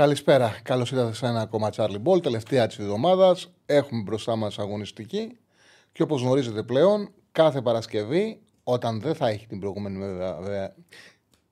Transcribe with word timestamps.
Καλησπέρα. 0.00 0.60
Καλώς 0.62 0.90
ήρθατε 0.90 1.14
σε 1.14 1.26
ένα 1.26 1.40
ακόμα 1.40 1.70
Charlie 1.76 2.02
Ball, 2.04 2.22
τελευταία 2.22 2.66
της 2.66 2.78
εβδομάδας. 2.78 3.50
Έχουμε 3.66 4.02
μπροστά 4.02 4.36
μας 4.36 4.58
αγωνιστική. 4.58 5.38
Και 5.92 6.02
όπως 6.02 6.22
γνωρίζετε 6.22 6.62
πλέον, 6.62 7.10
κάθε 7.32 7.60
Παρασκευή, 7.60 8.40
όταν 8.64 9.00
δεν 9.00 9.14
θα 9.14 9.28
έχει 9.28 9.46
την 9.46 9.60
προηγούμενη, 9.60 9.98
βέβαια, 9.98 10.74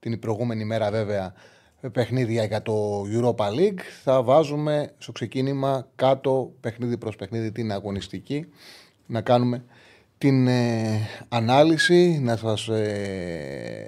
την 0.00 0.18
προηγούμενη 0.18 0.64
μέρα 0.64 0.90
βέβαια 0.90 1.34
παιχνίδια 1.92 2.44
για 2.44 2.62
το 2.62 3.02
Europa 3.02 3.46
League, 3.48 3.80
θα 4.02 4.22
βάζουμε 4.22 4.92
στο 4.98 5.12
ξεκίνημα 5.12 5.88
κάτω 5.94 6.52
παιχνίδι 6.60 6.98
προς 6.98 7.16
παιχνίδι 7.16 7.52
την 7.52 7.72
αγωνιστική, 7.72 8.46
να 9.06 9.20
κάνουμε 9.20 9.64
την 10.18 10.46
ε, 10.46 11.00
ανάλυση, 11.28 12.20
να 12.22 12.36
σας 12.36 12.68
ε, 12.68 13.86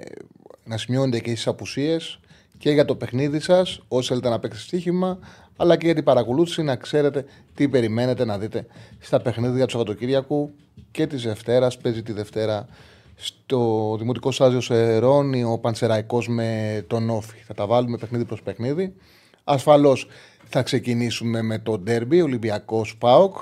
να 0.63 0.77
σημειώνετε 0.77 1.19
και 1.19 1.31
τις 1.31 1.47
απουσίες 1.47 2.19
και 2.61 2.71
για 2.71 2.85
το 2.85 2.95
παιχνίδι 2.95 3.39
σας, 3.39 3.81
όσοι 3.87 4.07
θέλετε 4.07 4.29
να 4.29 4.39
παίξετε 4.39 4.63
στοίχημα, 4.63 5.19
αλλά 5.57 5.77
και 5.77 5.85
για 5.85 5.95
την 5.95 6.03
παρακολούθηση 6.03 6.63
να 6.63 6.75
ξέρετε 6.75 7.25
τι 7.53 7.69
περιμένετε 7.69 8.25
να 8.25 8.37
δείτε 8.37 8.65
στα 8.99 9.21
παιχνίδια 9.21 9.65
του 9.65 9.71
Σαββατοκύριακου 9.71 10.51
και 10.91 11.07
της 11.07 11.23
Δευτέρας. 11.23 11.77
Παίζει 11.77 12.03
τη 12.03 12.11
Δευτέρα 12.11 12.67
στο 13.15 13.95
Δημοτικό 13.99 14.31
Στάδιο 14.31 14.61
Σερώνη 14.61 15.43
ο 15.43 15.59
Πανσεραϊκός 15.59 16.27
με 16.27 16.83
τον 16.87 17.09
Όφη. 17.09 17.37
Θα 17.37 17.53
τα 17.53 17.65
βάλουμε 17.65 17.97
παιχνίδι 17.97 18.25
προς 18.25 18.41
παιχνίδι. 18.41 18.95
Ασφαλώς 19.43 20.07
θα 20.45 20.63
ξεκινήσουμε 20.63 21.41
με 21.41 21.59
το 21.59 21.77
Ντέρμπι, 21.77 22.21
Ολυμπιακό 22.21 22.85
Πάοκ. 22.97 23.37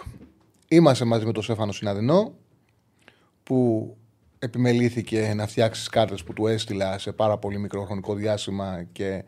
Είμαστε 0.67 1.05
μαζί 1.05 1.25
με 1.25 1.31
τον 1.31 1.43
Σέφανο 1.43 1.71
Συναδεινό, 1.71 2.33
που 3.43 3.97
επιμελήθηκε 4.39 5.33
να 5.35 5.47
φτιάξει 5.47 5.79
τις 5.79 5.89
κάρτες 5.89 6.23
που 6.23 6.33
του 6.33 6.47
έστειλα 6.47 6.97
σε 6.97 7.11
πάρα 7.11 7.37
πολύ 7.37 7.59
μικρό 7.59 7.83
χρονικό 7.83 8.13
διάστημα 8.13 8.85
και 8.91 9.23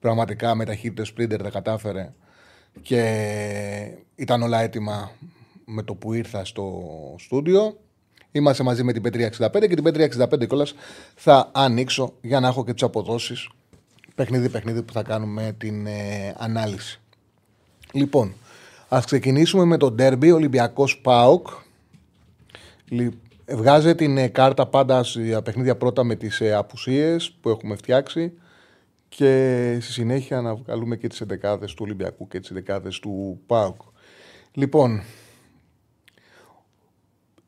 πραγματικά 0.00 0.54
με 0.54 0.64
ταχύτητες 0.64 1.12
sprinter 1.16 1.38
τα 1.42 1.50
κατάφερε 1.50 2.12
και 2.82 3.02
ήταν 4.14 4.42
όλα 4.42 4.60
έτοιμα 4.60 5.10
με 5.64 5.82
το 5.82 5.94
που 5.94 6.12
ήρθα 6.12 6.44
στο 6.44 6.82
στούντιο. 7.18 7.78
Είμαστε 8.32 8.62
μαζί 8.62 8.82
με 8.82 8.92
την 8.92 9.02
P365 9.04 9.68
και 9.68 9.74
την 9.74 9.84
P365 9.86 10.46
κιόλας 10.46 10.74
θα 11.14 11.50
ανοίξω 11.54 12.14
για 12.20 12.40
να 12.40 12.48
έχω 12.48 12.64
και 12.64 12.72
τις 12.72 12.82
αποδόσεις 12.82 13.48
παιχνίδι-παιχνίδι 14.14 14.82
που 14.82 14.92
θα 14.92 15.02
κάνουμε 15.02 15.54
την 15.58 15.86
ε, 15.86 16.34
ανάλυση. 16.38 17.00
Λοιπόν, 17.92 18.34
ας 18.88 19.04
ξεκινήσουμε 19.04 19.64
με 19.64 19.76
τον 19.76 19.96
Derby 19.98 20.32
Ολυμπιακός 20.34 20.98
Πάοκ. 20.98 21.48
Βγάζει 23.48 23.94
την 23.94 24.18
ε, 24.18 24.28
κάρτα 24.28 24.66
πάντα 24.66 25.02
στα 25.02 25.42
παιχνίδια 25.42 25.76
πρώτα 25.76 26.04
με 26.04 26.14
τις 26.14 26.40
ε, 26.40 26.54
απουσίες 26.54 27.32
που 27.40 27.48
έχουμε 27.48 27.76
φτιάξει 27.76 28.32
και 29.08 29.78
στη 29.80 29.92
συνέχεια 29.92 30.40
να 30.40 30.54
βγάλουμε 30.54 30.96
και 30.96 31.08
τις 31.08 31.20
εντεκάδες 31.20 31.74
του 31.74 31.82
Ολυμπιακού 31.84 32.28
και 32.28 32.40
τις 32.40 32.50
εντεκάδες 32.50 32.98
του 32.98 33.40
ΠΑΟΚ. 33.46 33.80
Λοιπόν, 34.52 35.02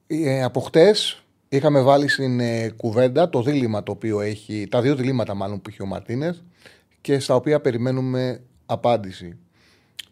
ε, 0.06 0.42
από 0.42 0.60
χτες 0.60 1.22
είχαμε 1.48 1.80
βάλει 1.80 2.08
στην 2.08 2.40
ε, 2.40 2.70
κουβέντα 2.76 3.28
το 3.28 3.42
δίλημα 3.42 3.82
το 3.82 3.92
οποίο 3.92 4.20
έχει, 4.20 4.68
τα 4.70 4.80
δύο 4.80 4.94
διλήμματα 4.94 5.34
μάλλον 5.34 5.60
που 5.60 5.68
έχει 5.68 5.82
ο 5.82 5.86
Μαρτίνε 5.86 6.36
και 7.00 7.18
στα 7.18 7.34
οποία 7.34 7.60
περιμένουμε 7.60 8.42
απάντηση. 8.66 9.38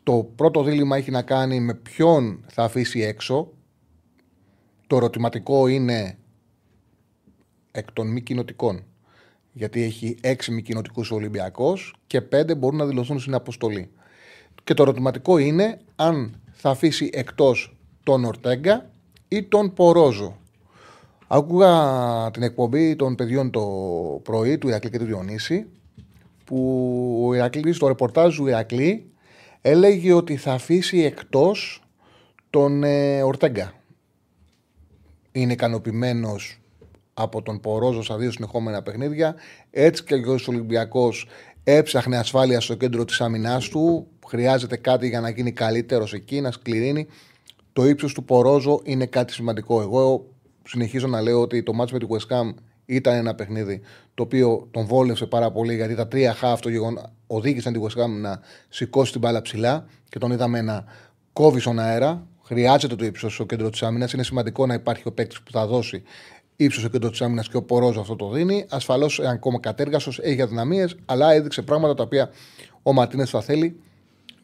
Το 0.03 0.31
πρώτο 0.37 0.63
δίλημα 0.63 0.97
έχει 0.97 1.11
να 1.11 1.23
κάνει 1.23 1.61
με 1.61 1.75
ποιον 1.75 2.45
θα 2.49 2.63
αφήσει 2.63 3.01
έξω. 3.01 3.53
Το 4.95 5.01
ερωτηματικό 5.01 5.67
είναι 5.67 6.19
εκ 7.71 7.93
των 7.93 8.07
μη 8.07 8.21
κοινοτικών. 8.21 8.85
Γιατί 9.53 9.83
έχει 9.83 10.17
έξι 10.21 10.53
μη 10.53 10.63
κοινοτικούς 10.63 11.11
Ολυμπιακός 11.11 11.95
και 12.07 12.21
πέντε 12.21 12.55
μπορούν 12.55 12.79
να 12.79 12.87
δηλωθούν 12.87 13.19
στην 13.19 13.35
αποστολή. 13.35 13.91
Και 14.65 14.75
το 14.75 14.83
ερωτηματικό 14.83 15.39
είναι 15.39 15.81
αν 15.97 16.41
θα 16.53 16.71
αφήσει 16.71 17.11
εκτός 17.13 17.77
τον 18.03 18.25
Ορτέγκα 18.25 18.91
ή 19.29 19.43
τον 19.43 19.73
Πορόζο. 19.73 20.37
Άκουγα 21.27 22.31
την 22.31 22.43
εκπομπή 22.43 22.97
των 22.97 23.15
παιδιών 23.15 23.51
το 23.51 23.63
πρωί 24.23 24.59
του 24.59 24.69
Ηρακλή 24.69 24.91
και 24.91 24.99
του 24.99 25.05
Διονύση 25.05 25.67
που 26.45 27.25
ο 27.27 27.35
Ηρακλή, 27.35 27.73
στο 27.73 27.87
ρεπορτάζ 27.87 28.37
του 28.37 28.47
Ηρακλή 28.47 29.13
έλεγε 29.61 30.13
ότι 30.13 30.37
θα 30.37 30.53
αφήσει 30.53 30.99
εκτός 30.99 31.83
τον 32.51 32.85
ε, 32.85 33.23
Ορτέγκα. 33.23 33.73
Είναι 35.37 35.53
ικανοποιημένος 35.53 36.61
από 37.15 37.43
τον 37.43 37.61
Πορόζο 37.61 38.03
στα 38.03 38.17
δύο 38.17 38.31
συνεχόμενα 38.31 38.83
παιχνίδια. 38.83 39.35
Έτσι 39.71 40.05
και 40.05 40.15
ο 40.15 40.39
Ολυμπιακός 40.47 41.27
έψαχνε 41.65 42.17
ασφάλεια 42.17 42.61
στο 42.61 42.75
κέντρο 42.75 43.05
της 43.05 43.21
άμυνάς 43.21 43.69
του. 43.69 44.07
Χρειάζεται 44.27 44.77
κάτι 44.77 45.09
για 45.09 45.21
να 45.21 45.29
γίνει 45.29 45.53
καλύτερος 45.53 46.13
εκεί, 46.13 46.41
να 46.41 46.51
σκληρύνει 46.51 47.07
το 47.75 47.87
ύψος 47.87 48.15
του 48.15 48.25
Πορόζο 48.25 48.81
είναι 48.85 49.07
κάτι 49.07 49.33
σημαντικό. 49.33 49.81
Εγώ 49.81 50.27
συνεχίζω 50.65 51.07
να 51.07 51.21
λέω 51.21 51.41
ότι 51.41 51.63
το 51.63 51.73
μάτσο 51.73 51.95
με 51.95 52.01
τη 52.01 52.07
West 52.09 52.37
Ham 52.37 52.55
ήταν 52.87 53.15
ένα 53.15 53.35
παιχνίδι 53.35 53.81
το 54.15 54.23
οποίο 54.23 54.69
τον 54.71 54.87
βόλευσε 54.87 55.27
πάρα 55.27 55.51
πολύ 55.51 55.75
γιατί 55.75 55.95
τα 55.95 56.09
τρία 56.09 56.35
χάφ 56.35 56.61
το 56.61 56.69
γεγονό 56.69 57.03
οδήγησαν 57.27 57.73
τη 57.73 57.81
West 57.83 58.03
Ham 58.03 58.09
να 58.21 58.41
σηκώσει 58.69 59.13
την 59.13 59.21
μπάλα 59.21 59.43
ψηλά 59.43 59.87
και 60.09 60.19
τον 60.19 60.31
είδαμε 60.31 60.61
να 60.61 60.85
κόβει 61.33 61.61
στον 61.61 61.79
αέρα. 61.79 62.27
Χρειάζεται 62.45 62.97
το 62.97 63.05
ύψος 63.05 63.35
στο 63.35 63.45
κέντρος 63.45 63.71
της 63.71 63.83
άμυνας. 63.83 64.13
Είναι 64.13 64.23
σημαντικό 64.23 64.67
να 64.67 64.75
υπάρχει 64.75 65.03
ο 65.07 65.13
παίκτης 65.13 65.43
που 65.43 65.51
θα 65.51 65.67
δώσει 65.67 66.03
ύψος 66.57 66.81
στο 66.81 66.91
κέντρος 66.91 67.11
της 67.11 67.21
άμυνας 67.21 67.49
και 67.49 67.57
ο 67.57 67.63
Πορόζο 67.63 68.01
αυτό 68.01 68.17
το 68.17 68.31
δίνει. 68.31 68.67
Ασφαλώς, 68.69 69.21
ακόμα 69.21 69.61
κατέργαστο, 69.61 70.13
έχει 70.21 70.43
αδυναμίες, 70.43 70.97
αλλά 71.05 71.33
έδειξε 71.33 71.63
πράγματα 71.63 71.95
τα 71.95 72.03
οποία 72.03 72.31
ο 72.83 72.93
Μαρτίνες 72.93 73.31
θα 73.31 73.41
θέλει 73.41 73.81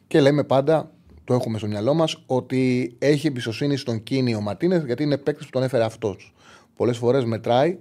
και 0.07 0.21
λέμε 0.21 0.43
πάντα 0.43 0.91
το 1.23 1.33
έχουμε 1.33 1.57
στο 1.57 1.67
μυαλό 1.67 1.93
μας, 1.93 2.23
ότι 2.25 2.95
έχει 2.99 3.27
εμπιστοσύνη 3.27 3.77
στον 3.77 4.03
Κίνη 4.03 4.35
ο 4.35 4.41
Μαρτίνες, 4.41 4.83
γιατί 4.83 5.03
είναι 5.03 5.17
παίκτης 5.17 5.45
που 5.45 5.51
τον 5.51 5.63
έφερε 5.63 5.83
αυτός. 5.83 6.33
Πολλές 6.75 6.97
φορές 6.97 7.25
μετράει 7.25 7.77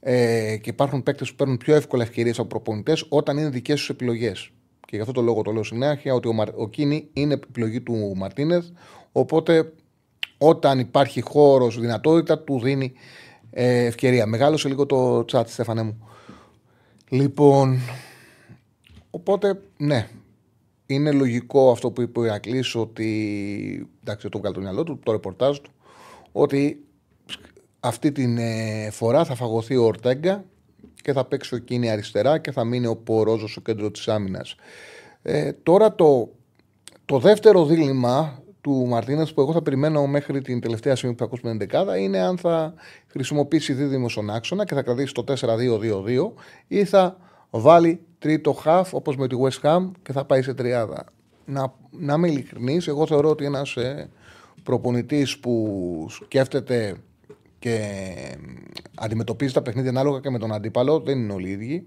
ε, 0.00 0.56
και 0.56 0.70
υπάρχουν 0.70 1.02
παίκτες 1.02 1.30
που 1.30 1.36
παίρνουν 1.36 1.56
πιο 1.56 1.74
εύκολα 1.74 2.02
ευκαιρίες 2.02 2.38
από 2.38 2.48
προπονητές 2.48 3.04
όταν 3.08 3.38
είναι 3.38 3.48
δικές 3.48 3.78
τους 3.78 3.88
επιλογές. 3.88 4.50
Και 4.80 4.96
γι' 4.96 5.00
αυτό 5.00 5.12
το 5.12 5.20
λόγο 5.20 5.42
το 5.42 5.52
λέω 5.52 5.62
συνέχεια 5.62 6.14
ότι 6.14 6.28
ο, 6.28 6.32
Μαρ, 6.32 6.48
ο 6.54 6.68
Κίνη 6.68 7.08
είναι 7.12 7.34
επιλογή 7.34 7.80
του 7.80 8.12
Μαρτίνες. 8.16 8.72
Οπότε 9.18 9.72
όταν 10.38 10.78
υπάρχει 10.78 11.20
χώρος, 11.20 11.80
δυνατότητα, 11.80 12.38
του 12.38 12.60
δίνει 12.60 12.92
ε, 13.50 13.84
ευκαιρία. 13.84 14.26
Μεγάλωσε 14.26 14.68
λίγο 14.68 14.86
το 14.86 15.24
chat, 15.32 15.42
Στέφανε 15.46 15.82
μου. 15.82 16.08
Λοιπόν, 17.08 17.78
οπότε 19.10 19.60
ναι, 19.76 20.08
είναι 20.86 21.12
λογικό 21.12 21.70
αυτό 21.70 21.90
που 21.90 22.00
είπε 22.00 22.20
ο 22.20 22.24
Ηρακλής 22.24 22.74
ότι. 22.74 23.88
Εντάξει, 24.00 24.28
το 24.28 24.38
βγάλει 24.38 24.54
το 24.54 24.60
μυαλό 24.60 24.82
του, 24.82 24.98
το 25.02 25.12
ρεπορτάζ 25.12 25.56
του, 25.58 25.70
ότι 26.32 26.84
αυτή 27.80 28.12
την 28.12 28.38
ε, 28.38 28.90
φορά 28.90 29.24
θα 29.24 29.34
φαγωθεί 29.34 29.76
ο 29.76 29.84
Ορτέγκα 29.84 30.44
και 31.02 31.12
θα 31.12 31.24
παίξει 31.24 31.54
ο 31.54 31.58
Κίνη 31.58 31.90
αριστερά 31.90 32.38
και 32.38 32.52
θα 32.52 32.64
μείνει 32.64 32.86
ο 32.86 32.96
Πορόζος 32.96 33.50
στο 33.50 33.60
κέντρο 33.60 33.90
της 33.90 34.08
άμυνας. 34.08 34.54
Ε, 35.22 35.52
τώρα 35.52 35.94
το, 35.94 36.30
το 37.04 37.18
δεύτερο 37.18 37.66
δίλημα 37.66 38.42
του 38.60 38.86
Μαρτίνα 38.86 39.28
που 39.34 39.40
εγώ 39.40 39.52
θα 39.52 39.62
περιμένω 39.62 40.06
μέχρι 40.06 40.40
την 40.40 40.60
τελευταία 40.60 40.96
στιγμή 40.96 41.14
που 41.14 41.20
θα 41.20 41.26
ακούσουμε 41.26 41.50
την 41.50 41.58
δεκάδα 41.58 41.96
είναι 41.96 42.18
αν 42.18 42.38
θα 42.38 42.74
χρησιμοποιήσει 43.06 43.72
δίδυμο 43.72 44.08
στον 44.08 44.30
άξονα 44.30 44.64
και 44.64 44.74
θα 44.74 44.82
κρατήσει 44.82 45.14
το 45.14 45.24
4-2-2-2 45.26 46.32
ή 46.66 46.84
θα 46.84 47.16
βάλει 47.50 48.00
τρίτο 48.18 48.52
χαφ 48.52 48.94
όπως 48.94 49.16
με 49.16 49.26
τη 49.26 49.36
West 49.40 49.68
Ham 49.68 49.90
και 50.02 50.12
θα 50.12 50.24
πάει 50.24 50.42
σε 50.42 50.54
τριάδα. 50.54 51.04
Να, 51.44 51.74
να 51.90 52.14
είμαι 52.14 52.28
ειλικρινής, 52.28 52.88
εγώ 52.88 53.06
θεωρώ 53.06 53.28
ότι 53.28 53.44
ένας 53.44 53.76
ε, 53.76 54.08
προπονητής 54.62 55.38
που 55.38 56.06
σκέφτεται 56.10 56.96
και 57.58 57.80
αντιμετωπίζει 58.94 59.52
τα 59.52 59.62
παιχνίδια 59.62 59.90
ανάλογα 59.90 60.20
και 60.20 60.30
με 60.30 60.38
τον 60.38 60.52
αντίπαλο, 60.52 61.00
δεν 61.00 61.18
είναι 61.18 61.32
όλοι 61.32 61.48
οι 61.48 61.52
ίδιοι. 61.52 61.86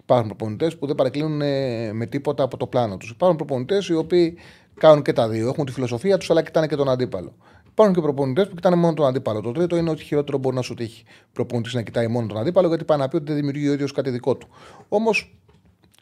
Υπάρχουν 0.00 0.28
προπονητές 0.28 0.76
που 0.76 0.86
δεν 0.86 0.94
παρεκκλίνουν 0.94 1.40
ε, 1.40 1.92
με 1.92 2.06
τίποτα 2.06 2.42
από 2.42 2.56
το 2.56 2.66
πλάνο 2.66 2.96
τους. 2.96 3.10
Υπάρχουν 3.10 3.36
προπονητές 3.36 3.88
οι 3.88 3.94
οποίοι 3.94 4.36
κάνουν 4.74 5.02
και 5.02 5.12
τα 5.12 5.28
δύο. 5.28 5.48
Έχουν 5.48 5.64
τη 5.64 5.72
φιλοσοφία 5.72 6.18
τους, 6.18 6.30
αλλά 6.30 6.42
κοιτάνε 6.42 6.66
και 6.66 6.76
τον 6.76 6.88
αντίπαλο. 6.88 7.34
Υπάρχουν 7.70 7.94
και 7.94 8.00
προπονητές 8.00 8.48
που 8.48 8.54
κοιτάνε 8.54 8.76
μόνο 8.76 8.94
τον 8.94 9.06
αντίπαλο. 9.06 9.40
Το 9.40 9.52
τρίτο 9.52 9.76
είναι 9.76 9.90
ότι 9.90 10.02
χειρότερο 10.02 10.38
μπορεί 10.38 10.56
να 10.56 10.62
σου 10.62 10.74
τύχει. 10.74 11.04
Προπονητής 11.32 11.74
να 11.74 11.82
κοιτάει 11.82 12.06
μόνο 12.06 12.26
τον 12.26 12.36
αντίπαλο, 12.38 12.68
γιατί 12.68 12.84
πάει 12.84 12.98
να 12.98 13.08
πει 13.08 13.16
ότι 13.16 13.24
δεν 13.24 13.34
δημιουργεί 13.34 13.68
ο 13.68 13.72
ίδιος 13.72 13.92
κάτι 13.92 14.10
δικό 14.10 14.36
του. 14.36 14.48
Όμως 14.88 15.38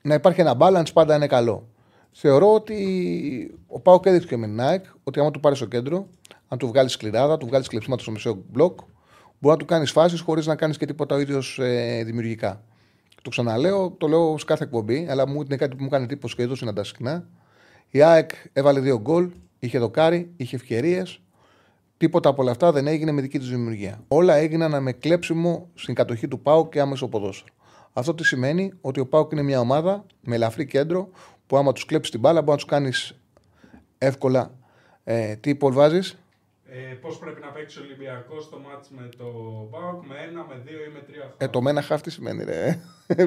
να 0.02 0.14
υπάρχει 0.14 0.40
ένα 0.40 0.56
balance 0.58 0.92
πάντα 0.92 1.16
είναι 1.16 1.26
καλό. 1.26 1.68
Θεωρώ 2.12 2.54
ότι 2.54 3.58
ο 3.66 3.80
Πάοκ 3.80 4.06
έδειξε 4.06 4.26
και 4.26 4.36
με 4.36 4.46
την 4.46 4.60
ΑΕΚ 4.60 4.84
ότι 5.02 5.20
άμα 5.20 5.30
του 5.30 5.40
πάρεις 5.40 5.58
στο 5.58 5.66
κέντρο, 5.66 6.06
αν 6.48 6.58
του 6.58 6.66
βγάλεις 6.66 6.92
σκληράδα, 6.92 7.36
του 7.36 7.46
βγάλεις 7.46 7.68
κλεψίματα 7.68 8.02
στο 8.02 8.10
μεσαίο 8.10 8.44
μπλοκ, 8.50 8.78
μπορεί 9.38 9.54
να 9.54 9.56
του 9.56 9.64
κάνεις 9.64 9.90
φάσεις 9.90 10.20
χωρίς 10.20 10.46
να 10.46 10.56
κάνεις 10.56 10.76
και 10.76 10.86
τίποτα 10.86 11.14
ο 11.14 11.18
ίδιος 11.18 11.58
ε, 11.58 12.02
δημιουργικά. 12.04 12.62
Το 13.22 13.30
ξαναλέω, 13.30 13.90
το 13.98 14.06
λέω 14.06 14.38
σε 14.38 14.44
κάθε 14.44 14.64
εκπομπή, 14.64 15.06
αλλά 15.10 15.28
μου 15.28 15.42
είναι 15.42 15.56
κάτι 15.56 15.76
που 15.76 15.82
μου 15.82 15.88
κάνει 15.88 16.04
εντύπωση 16.04 16.34
και 16.34 16.42
εδώ 16.42 16.54
συναντά 16.54 16.84
συχνά. 16.84 17.28
Η 17.94 18.02
ΑΕΚ 18.02 18.30
έβαλε 18.52 18.80
δύο 18.80 19.00
γκολ, 19.00 19.30
είχε 19.58 19.78
δοκάρι, 19.78 20.32
είχε 20.36 20.56
ευκαιρίες. 20.56 21.20
Τίποτα 21.96 22.28
από 22.28 22.42
όλα 22.42 22.50
αυτά 22.50 22.72
δεν 22.72 22.86
έγινε 22.86 23.12
με 23.12 23.20
δική 23.20 23.38
της 23.38 23.48
δημιουργία. 23.48 24.04
Όλα 24.08 24.34
έγιναν 24.34 24.82
με 24.82 24.92
κλέψιμο 24.92 25.68
στην 25.74 25.94
κατοχή 25.94 26.28
του 26.28 26.40
ΠΑΟΚ 26.40 26.72
και 26.72 26.80
άμεσο 26.80 27.08
ποδόσφαιρο. 27.08 27.54
Αυτό 27.92 28.14
τι 28.14 28.24
σημαίνει 28.24 28.72
ότι 28.80 29.00
ο 29.00 29.06
ΠΑΟΚ 29.06 29.32
είναι 29.32 29.42
μια 29.42 29.60
ομάδα 29.60 30.04
με 30.20 30.34
ελαφρύ 30.34 30.66
κέντρο 30.66 31.08
που 31.46 31.56
άμα 31.56 31.72
τους 31.72 31.84
κλέψεις 31.84 32.10
την 32.10 32.20
μπάλα 32.20 32.38
μπορεί 32.38 32.50
να 32.50 32.56
τους 32.56 32.64
κάνεις 32.64 33.18
εύκολα. 33.98 34.50
Ε, 35.04 35.36
τι 35.36 35.50
υπόλοιπο 35.50 35.80
βάζεις, 35.80 36.18
ε, 36.74 36.94
Πώς 36.94 37.18
πρέπει 37.18 37.40
να 37.40 37.46
παίξει 37.46 37.78
ο 37.78 37.82
Ολυμπιακός 37.84 38.44
στο 38.44 38.58
ματς 38.58 38.88
με 38.90 39.08
το 39.16 39.24
ΠΑΟΚ, 39.70 40.06
με 40.06 40.14
ένα, 40.28 40.44
με 40.48 40.62
δύο 40.66 40.78
ή 40.84 40.88
με 40.92 41.00
τρία 41.00 41.22
χαφ. 41.22 41.34
Ε, 41.38 41.48
το 41.48 41.60
με 41.62 41.70
ένα 41.70 41.82
χαφ 41.82 42.00
τι 42.00 42.10
σημαίνει, 42.10 42.44
ρε. 42.44 42.80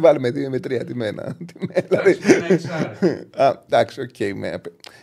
Βάλει 0.03 0.19
με 0.19 0.31
δύο 0.31 0.43
ή 0.43 0.49
με 0.49 0.59
τρία, 0.59 0.83
τι 0.85 0.95
με 0.95 1.09
ένα. 1.09 1.37
Εντάξει, 1.69 2.19
με 2.27 2.33
ένα 2.33 2.45
εξάρι. 2.53 3.27
Α, 3.35 3.61
εντάξει, 3.65 4.01
οκέι. 4.01 4.35
με- 4.35 4.61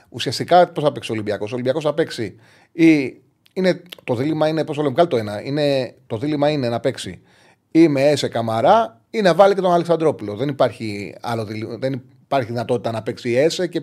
Ουσιαστικά 0.08 0.68
πώς 0.68 0.84
θα 0.84 0.92
παίξει 0.92 1.10
ο 1.10 1.14
Ολυμπιακός; 1.14 1.50
Ο 1.50 1.54
Ολυμπιακός 1.54 1.84
θα 1.84 1.94
παίξει. 1.94 2.36
Ή, 2.72 3.20
είναι, 3.52 3.82
το 4.04 4.14
δίλημα 4.14 4.48
είναι, 4.48 4.64
πώς 4.64 4.76
το 4.76 4.82
λέμε, 4.82 4.94
βγάλει 4.94 5.08
το 5.08 5.16
ένα. 5.16 5.42
Είναι, 5.42 5.94
το 6.06 6.16
δίλημα 6.18 6.50
είναι 6.50 6.68
να 6.68 6.80
παίξει 6.80 7.22
ή 7.70 7.88
με 7.88 8.08
Έσε 8.08 8.28
Καμαρά 8.28 9.00
ή 9.10 9.20
να 9.20 9.34
βάλει 9.34 9.54
και 9.54 9.60
τον 9.60 9.72
Αλεξανδρόπουλο. 9.72 10.36
Δεν 10.36 10.48
υπάρχει, 10.48 11.14
άλλο, 11.20 11.44
δίλη- 11.44 11.78
δεν 11.78 12.02
υπάρχει 12.22 12.46
δυνατότητα 12.48 12.90
να 12.90 13.02
παίξει 13.02 13.30
η 13.30 13.38
Έσε 13.38 13.66
και, 13.66 13.82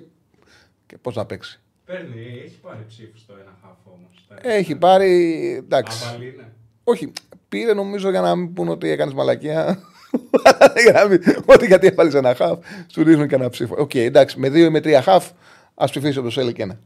και 0.85 0.97
πώς 1.01 1.13
θα 1.13 1.25
παίξει. 1.25 1.61
Παίρνει, 1.89 2.41
έχει 2.45 2.59
πάρει 2.61 2.85
ψήφους 2.87 3.19
στο 3.19 3.33
ένα 3.33 3.57
χάφ 3.61 3.77
όμως. 3.93 4.27
Έχει 4.41 4.75
πάρει. 4.75 5.55
Εντάξει. 5.55 6.05
Αβαλή 6.07 6.27
είναι. 6.27 6.51
Όχι, 6.83 7.11
πήρε 7.49 7.73
νομίζω 7.73 8.09
για 8.09 8.21
να 8.21 8.35
μην 8.35 8.53
πούνε 8.53 8.69
ότι 8.69 8.89
έκανες 8.89 9.13
μαλακία. 9.13 9.79
Για 10.83 10.91
να 10.91 11.07
μην- 11.07 11.21
ότι 11.45 11.65
γιατί 11.65 11.87
έβαλες 11.87 12.13
ένα 12.13 12.35
χαφ, 12.35 12.59
σου 12.87 13.03
δίνουν 13.03 13.27
και 13.27 13.35
ένα 13.35 13.49
ψήφο. 13.49 13.75
Οκέι, 13.79 13.95
εντάξει, 13.95 14.39
με 14.39 14.49
δύο 14.49 14.65
ή 14.65 14.69
με 14.69 14.81
τρία 14.81 15.01
χαφ, 15.01 15.29
ας 15.75 15.89
ψηφίσει 15.89 16.17
όπως 16.19 16.27
έλεγε 16.35 16.51
και 16.51 16.61
ένα. 16.61 16.79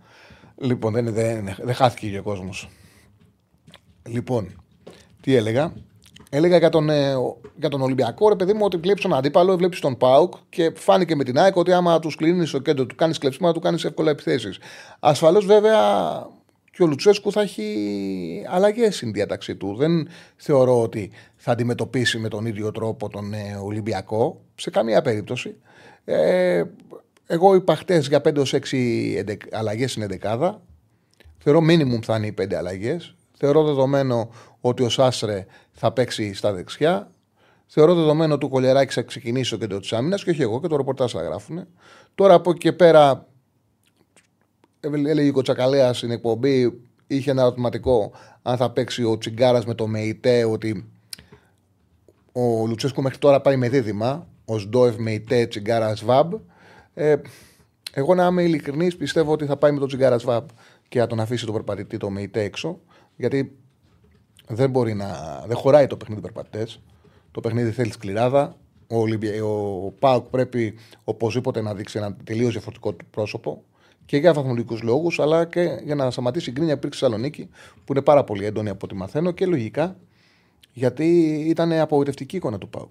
Λοιπόν, 0.58 0.94
δεν, 0.94 1.14
δεν, 1.14 1.56
δεν 1.62 1.74
χάθηκε 1.74 2.10
και 2.10 2.18
ο 2.18 2.24
κόσμος. 2.24 2.70
Λοιπόν, 4.08 4.64
τι 5.22 5.36
έλεγα; 5.36 5.74
Έλεγα 6.36 6.58
για 6.58 6.70
τον, 6.70 6.90
ε, 6.90 7.14
ο- 7.16 7.38
για 7.60 7.70
τον 7.70 7.82
Ολυμπιακό, 7.82 8.30
ρε 8.30 8.36
παιδί 8.36 8.54
μου, 8.54 8.60
ότι 8.64 8.78
βλέπεις 8.78 9.02
τον 9.02 9.14
αντίπαλο, 9.14 9.58
βλέπεις 9.58 9.80
τον 9.80 9.98
ΠΑΟΚ 9.98 10.34
και 10.50 10.72
φάνηκε 10.76 11.16
με 11.16 11.24
την 11.24 11.38
ΑΕΚ 11.40 11.56
ότι 11.56 11.74
άμα 11.74 12.00
τους 12.00 12.16
κλείνεις 12.16 12.50
στο 12.50 12.60
κέντρο, 12.60 12.86
τους 12.86 12.96
κάνεις 12.96 13.18
κλεψίματα, 13.18 13.54
τους 13.54 13.60
κάνεις 13.60 13.84
εύκολα 13.84 14.10
επιθέσεις. 14.12 14.58
Ασφαλώς 15.00 15.46
βέβαια 15.46 15.80
και 16.72 16.84
ο 16.84 16.86
Λουτσέσκου 16.88 17.32
θα 17.32 17.42
έχει 17.42 18.46
αλλαγές 18.50 18.96
στην 18.96 19.12
διάταξή 19.14 19.56
του. 19.56 19.76
Δεν 19.76 20.08
θεωρώ 20.36 20.82
ότι 20.82 21.12
θα 21.36 21.52
αντιμετωπίσει 21.52 22.18
με 22.18 22.28
τον 22.28 22.46
ίδιο 22.46 22.72
τρόπο 22.72 23.10
τον 23.10 23.34
ε, 23.34 23.60
Ολυμπιακό 23.64 24.42
σε 24.56 24.70
καμία 24.70 25.02
περίπτωση. 25.02 25.56
Ε, 26.06 26.64
εγώ 27.28 27.56
είπα 27.56 27.76
χτες 27.76 28.08
για 28.08 28.22
5-6 28.22 29.24
αλλαγές 29.52 29.92
στην 29.92 30.04
11. 30.04 30.62
Θεωρώ 31.38 31.60
minimum 31.60 32.00
θα 32.04 32.16
είναι 32.18 32.26
οι 32.28 32.32
5 32.42 32.54
αλλαγές. 32.56 33.16
Θεωρώ 33.38 33.64
δεδομένο 33.64 34.30
ότι 34.62 34.84
ο 34.84 34.90
Σάστρε 34.90 35.46
θα 35.74 35.92
παίξει 35.92 36.34
στα 36.34 36.54
δεξιά. 36.54 37.12
Θεωρώ 37.66 37.96
δεδομένο 37.96 38.34
ότι 38.34 38.46
ο 38.46 38.50
Κολεράκη 38.50 38.94
θα 38.94 39.02
ξεκινήσει 39.02 39.46
στο 39.46 39.58
κέντρο 39.58 39.80
της 39.80 39.94
άμυνας 39.94 40.24
και 40.24 40.30
όχι 40.30 40.42
εγώ 40.42 40.62
και 40.62 40.68
το 40.68 40.76
ρεπορτάζ 40.76 41.12
θα 41.12 41.22
γράφουν. 41.22 41.68
Τώρα 42.16 42.34
από 42.34 42.50
εκεί 42.50 42.60
και 42.60 42.72
πέρα 42.72 43.28
έλεγε 44.80 45.30
ο 45.30 45.32
Κοτσακαλέα 45.32 45.94
στην 45.94 46.12
εκπομπή, 46.12 46.82
είχε 47.08 47.32
ένα 47.32 47.42
ερωτηματικό 47.42 48.12
αν 48.42 48.58
θα 48.58 48.72
παίξει 48.72 49.04
ο 49.04 49.18
Τσιγκάρας 49.18 49.66
με 49.66 49.74
το 49.74 49.88
ΜΕΙΤΕ, 49.88 50.44
ότι 50.44 50.92
ο 52.32 52.68
Λουτσέσκου 52.68 53.02
μέχρι 53.02 53.18
τώρα 53.18 53.42
πάει 53.42 53.56
με 53.56 53.70
δίδυμα. 53.70 54.28
Ο 54.46 54.58
Σντόεφ 54.58 54.96
ΜΕΙΤΕ 54.98 55.46
Τσιγκάρας 55.46 56.04
Βαμπ. 56.04 56.34
Ε, 56.94 57.16
εγώ 57.94 58.16
να 58.16 58.26
είμαι 58.26 58.44
ειλικρινής, 58.44 58.96
πιστεύω 58.96 59.32
ότι 59.32 59.46
θα 59.46 59.58
πάει 59.58 59.72
με 59.72 59.80
τον 59.80 59.88
Τσιγκάρας 59.88 60.24
Βαμπ 60.24 60.48
και 60.88 61.00
θα 61.00 61.08
τον 61.08 61.20
αφήσει 61.20 61.46
τον 61.46 61.54
περπατητή 61.54 61.98
το 61.98 62.10
ΜΕΙΤΕ 62.10 62.42
έξω. 62.42 62.80
Γιατί 63.16 63.58
δεν 64.48 64.70
μπορεί 64.70 64.94
να. 64.94 65.44
Δεν 65.48 65.58
χωράει 65.58 65.88
το 65.88 65.98
παιχνίδι 65.98 66.22
περπατητές. 66.22 66.80
Το 67.32 67.40
παιχνίδι 67.40 67.72
θέλει 67.72 67.92
σκληράδα. 67.92 68.56
Ο, 68.88 68.98
Ολυμπια... 68.98 69.46
ο 69.46 69.92
Πάουκ 70.00 70.26
πρέπει 70.26 70.74
οπωσδήποτε 71.04 71.62
να 71.62 71.74
δείξει 71.74 71.98
ένα 71.98 72.16
τελείως 72.24 72.52
διαφορετικό 72.52 72.94
του 72.94 73.06
πρόσωπο 73.10 73.64
και 74.06 74.18
για 74.18 74.34
βαθμολογικούς 74.34 74.82
λόγους, 74.82 75.20
αλλά 75.20 75.46
και 75.46 75.80
για 75.84 75.96
να 75.96 76.12
σταματήσει 76.12 76.50
η 76.50 76.54
γκρίνια 76.54 76.74
που 76.74 76.78
υπήρξε 76.78 76.98
στη 77.00 77.06
Θεσσαλονίκη, 77.06 77.50
που 77.86 77.94
είναι 77.94 78.02
πάρα 78.02 78.24
πολύ 78.24 78.46
έντονη 78.46 78.70
από 78.70 78.80
ό,τι 78.84 78.96
μαθαίνω 78.96 79.32
και 79.32 79.46
λογικά 79.46 79.96
γιατί 80.74 81.06
ήταν 81.48 81.74
απογοητευτική 81.74 82.36
η 82.36 82.38
εικόνα 82.38 82.58
του 82.58 82.70
Πάουκ. 82.70 82.90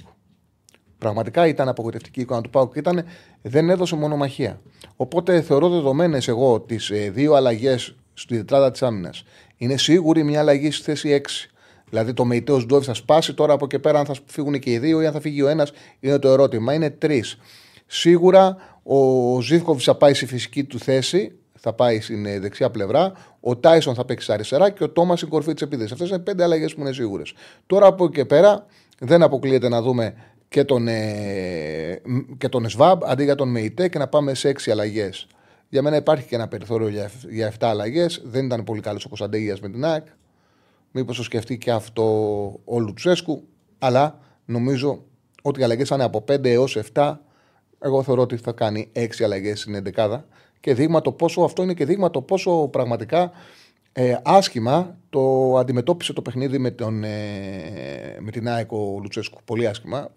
Πραγματικά 0.98 1.46
ήταν 1.46 1.68
απογοητευτική 1.68 2.18
η 2.18 2.22
εικόνα 2.22 2.40
του 2.40 2.50
Πάουκ. 2.50 2.76
Ήταν, 2.76 3.04
δεν 3.42 3.70
έδωσε 3.70 3.96
μονομαχία. 3.96 4.60
Οπότε 4.96 5.40
θεωρώ 5.40 5.68
δεδομένες 5.68 6.28
εγώ 6.28 6.60
τις 6.60 6.90
ε, 6.90 7.10
δύο 7.10 7.34
αλλαγές 7.34 7.94
στη 8.14 8.36
τετράδα 8.36 8.70
της 8.70 8.82
άμυνας. 8.82 9.24
Είναι 9.62 9.76
σίγουρη 9.76 10.22
μια 10.24 10.40
αλλαγή 10.40 10.70
στη 10.70 10.82
θέση 10.82 11.22
6. 11.24 11.48
Δηλαδή 11.88 12.12
το 12.12 12.24
Μεϊτέος 12.24 12.66
Ντόβι 12.66 12.84
θα 12.84 12.94
σπάσει 12.94 13.34
τώρα 13.34 13.52
από 13.52 13.64
εκεί 13.64 13.78
πέρα 13.78 13.98
αν 13.98 14.04
θα 14.04 14.14
φύγουν 14.26 14.58
και 14.58 14.70
οι 14.70 14.78
δύο 14.78 15.02
ή 15.02 15.06
αν 15.06 15.12
θα 15.12 15.20
φύγει 15.20 15.42
ο 15.42 15.48
ένας 15.48 15.72
είναι 16.00 16.18
το 16.18 16.28
ερώτημα. 16.28 16.74
Είναι 16.74 16.90
τρεις. 16.90 17.38
Σίγουρα 17.86 18.56
ο 18.82 19.40
Ζήφκοβιτς 19.40 19.84
θα 19.84 19.94
πάει 19.94 20.14
στη 20.14 20.26
φυσική 20.26 20.64
του 20.64 20.78
θέση, 20.78 21.38
θα 21.58 21.72
πάει 21.72 22.00
στην 22.00 22.26
ε, 22.26 22.38
δεξιά 22.38 22.70
πλευρά. 22.70 23.12
Ο 23.40 23.56
Τάισον 23.56 23.94
θα 23.94 24.04
παίξει 24.04 24.24
στα 24.24 24.34
αριστερά 24.34 24.70
και 24.70 24.84
ο 24.84 24.90
Τόμας 24.90 25.18
στην 25.18 25.30
κορφή 25.30 25.52
της 25.52 25.62
επίθεσης. 25.62 25.92
Αυτές 25.92 26.08
είναι 26.08 26.18
πέντε 26.18 26.42
αλλαγές 26.42 26.74
που 26.74 26.80
είναι 26.80 26.92
σίγουρες. 26.92 27.32
Τώρα 27.66 27.86
από 27.86 28.04
εκεί 28.04 28.14
και 28.14 28.24
πέρα 28.24 28.66
δεν 28.98 29.22
αποκλείεται 29.22 29.68
να 29.68 29.82
δούμε 29.82 30.14
και 30.48 30.64
τον, 30.64 30.88
ε, 30.88 32.00
και 32.38 32.48
τον 32.48 32.68
ΣΒΑΜ 32.68 32.98
αντί 33.04 33.24
για 33.24 33.34
τον 33.34 33.48
ΜΕΙΤΕ 33.48 33.88
και 33.88 33.98
να 33.98 34.08
πάμε 34.08 34.34
σε 34.34 34.48
έξι 34.48 34.70
αλλαγές. 34.70 35.26
Για 35.72 35.82
μένα 35.82 35.96
υπάρχει 35.96 36.26
και 36.26 36.34
ένα 36.34 36.48
περιθώριο 36.48 36.88
για, 36.88 37.10
για 37.28 37.52
7 37.52 37.54
αλλαγές. 37.60 38.22
Δεν 38.24 38.44
ήταν 38.44 38.64
πολύ 38.64 38.80
καλός 38.80 39.04
ο 39.04 39.08
Κωνσταντέγια 39.08 39.56
με 39.62 39.68
την 39.68 39.84
ΑΕΚ. 39.84 40.06
Μήπως 40.90 41.16
το 41.16 41.22
σκεφτεί 41.22 41.58
και 41.58 41.70
αυτό 41.70 42.04
ο 42.64 42.78
Λουτσέσκου. 42.78 43.48
Αλλά 43.78 44.18
νομίζω 44.44 45.04
ότι 45.42 45.60
οι 45.60 45.64
αλλαγές 45.64 45.88
θα 45.88 45.94
είναι 45.94 46.04
από 46.04 46.24
5 46.28 46.44
έως 46.44 46.78
7. 46.92 47.16
Εγώ 47.78 48.02
θεωρώ 48.02 48.22
ότι 48.22 48.36
θα 48.36 48.52
κάνει 48.52 48.90
6 48.94 49.06
αλλαγές 49.24 49.60
στην 49.60 49.82
11 49.96 50.20
και 50.60 50.74
δείγμα 50.74 51.00
το 51.00 51.12
πόσο 51.12 51.40
αυτό 51.40 51.62
είναι 51.62 51.74
και 51.74 51.84
δείγμα 51.84 52.10
το 52.10 52.22
πόσο 52.22 52.68
πραγματικά 52.68 53.30
ε, 53.92 54.16
άσχημα 54.22 54.98
το 55.10 55.56
αντιμετώπισε 55.58 56.12
το 56.12 56.22
παιχνίδι 56.22 56.58
με, 56.58 56.70
τον, 56.70 57.04
ε, 57.04 58.16
με 58.20 58.30
την 58.30 58.48
ΑΕΚ 58.48 58.72
ο 58.72 58.98
Λουτσέσκου. 59.02 59.40
Πολύ 59.44 59.66
άσχημα. 59.66 60.10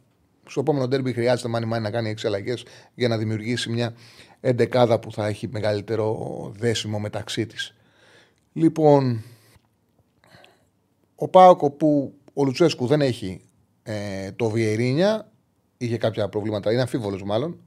Στο 0.47 0.59
επόμενο 0.59 0.87
ντέρμπι 0.87 1.13
χρειάζεται 1.13 1.49
μάνι 1.49 1.65
μάνι 1.65 1.83
να 1.83 1.91
κάνει 1.91 2.13
6 2.21 2.25
αλλαγές 2.25 2.65
για 2.95 3.07
να 3.07 3.17
δημιουργήσει 3.17 3.69
μια 3.69 3.93
εντεκάδα 4.47 4.99
που 4.99 5.11
θα 5.11 5.27
έχει 5.27 5.47
μεγαλύτερο 5.47 6.51
δέσιμο 6.57 6.99
μεταξύ 6.99 7.45
της. 7.45 7.75
Λοιπόν, 8.53 9.23
ο 11.15 11.27
Πάοκο 11.27 11.71
που 11.71 12.13
ο 12.33 12.43
Λουτσέσκου 12.43 12.87
δεν 12.87 13.01
έχει 13.01 13.41
ε, 13.83 14.31
το 14.31 14.49
Βιερίνια, 14.49 15.31
είχε 15.77 15.97
κάποια 15.97 16.29
προβλήματα, 16.29 16.71
είναι 16.71 16.81
αμφίβολος 16.81 17.23
μάλλον. 17.23 17.59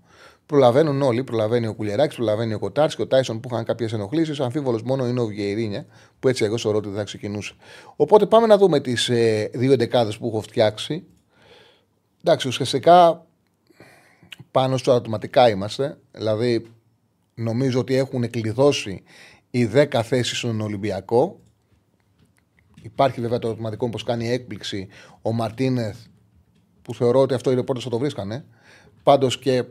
Προλαβαίνουν 0.46 1.02
όλοι. 1.02 1.24
Προλαβαίνει 1.24 1.66
ο 1.66 1.74
Κουλιεράκη, 1.74 2.16
προλαβαίνει 2.16 2.54
ο 2.54 2.58
Κοτάρ 2.58 2.88
και 2.88 3.02
ο 3.02 3.06
Τάισον 3.06 3.40
που 3.40 3.48
είχαν 3.52 3.64
κάποιες 3.64 3.92
ενοχλήσεις. 3.92 4.40
Αμφίβολος 4.40 4.82
μόνο 4.82 5.06
είναι 5.06 5.20
ο 5.20 5.26
Βιερίνια, 5.26 5.86
που 6.20 6.28
έτσι 6.28 6.44
εγώ 6.44 6.58
θεωρώ 6.58 6.78
ότι 6.78 6.88
δεν 6.88 6.96
θα 6.96 7.04
ξεκινούσε. 7.04 7.54
Οπότε 7.96 8.26
πάμε 8.26 8.46
να 8.46 8.56
δούμε 8.56 8.80
τις 8.80 9.08
ε, 9.08 9.50
δύο 9.54 9.72
εντεκάδες 9.72 10.18
που 10.18 10.26
έχω 10.26 10.40
φτιάξει. 10.40 11.04
Εντάξει, 12.20 12.48
ουσιαστικά 12.48 13.26
πάνω 14.50 14.76
στο 14.76 14.90
ερωτηματικά 14.90 15.48
είμαστε. 15.48 15.98
Δηλαδή, 16.12 16.66
νομίζω 17.34 17.80
ότι 17.80 17.94
έχουν 17.94 18.30
κλειδώσει 18.30 19.02
οι 19.50 19.70
10 19.74 20.00
θέσεις 20.02 20.38
στον 20.38 20.60
Ολυμπιακό. 20.60 21.40
Υπάρχει 22.82 23.20
βέβαια 23.20 23.38
το 23.38 23.46
ερωτηματικό 23.46 23.88
πώ 23.90 23.98
κάνει 23.98 24.28
έκπληξη 24.28 24.88
ο 25.22 25.32
Μαρτίνεθ, 25.32 25.96
που 26.82 26.94
θεωρώ 26.94 27.20
ότι 27.20 27.34
αυτό 27.34 27.50
οι 27.50 27.54
ρεπόρτε 27.54 27.82
θα 27.82 27.90
το 27.90 27.98
βρίσκανε. 27.98 28.44
Πάντως 29.02 29.38
και 29.38 29.64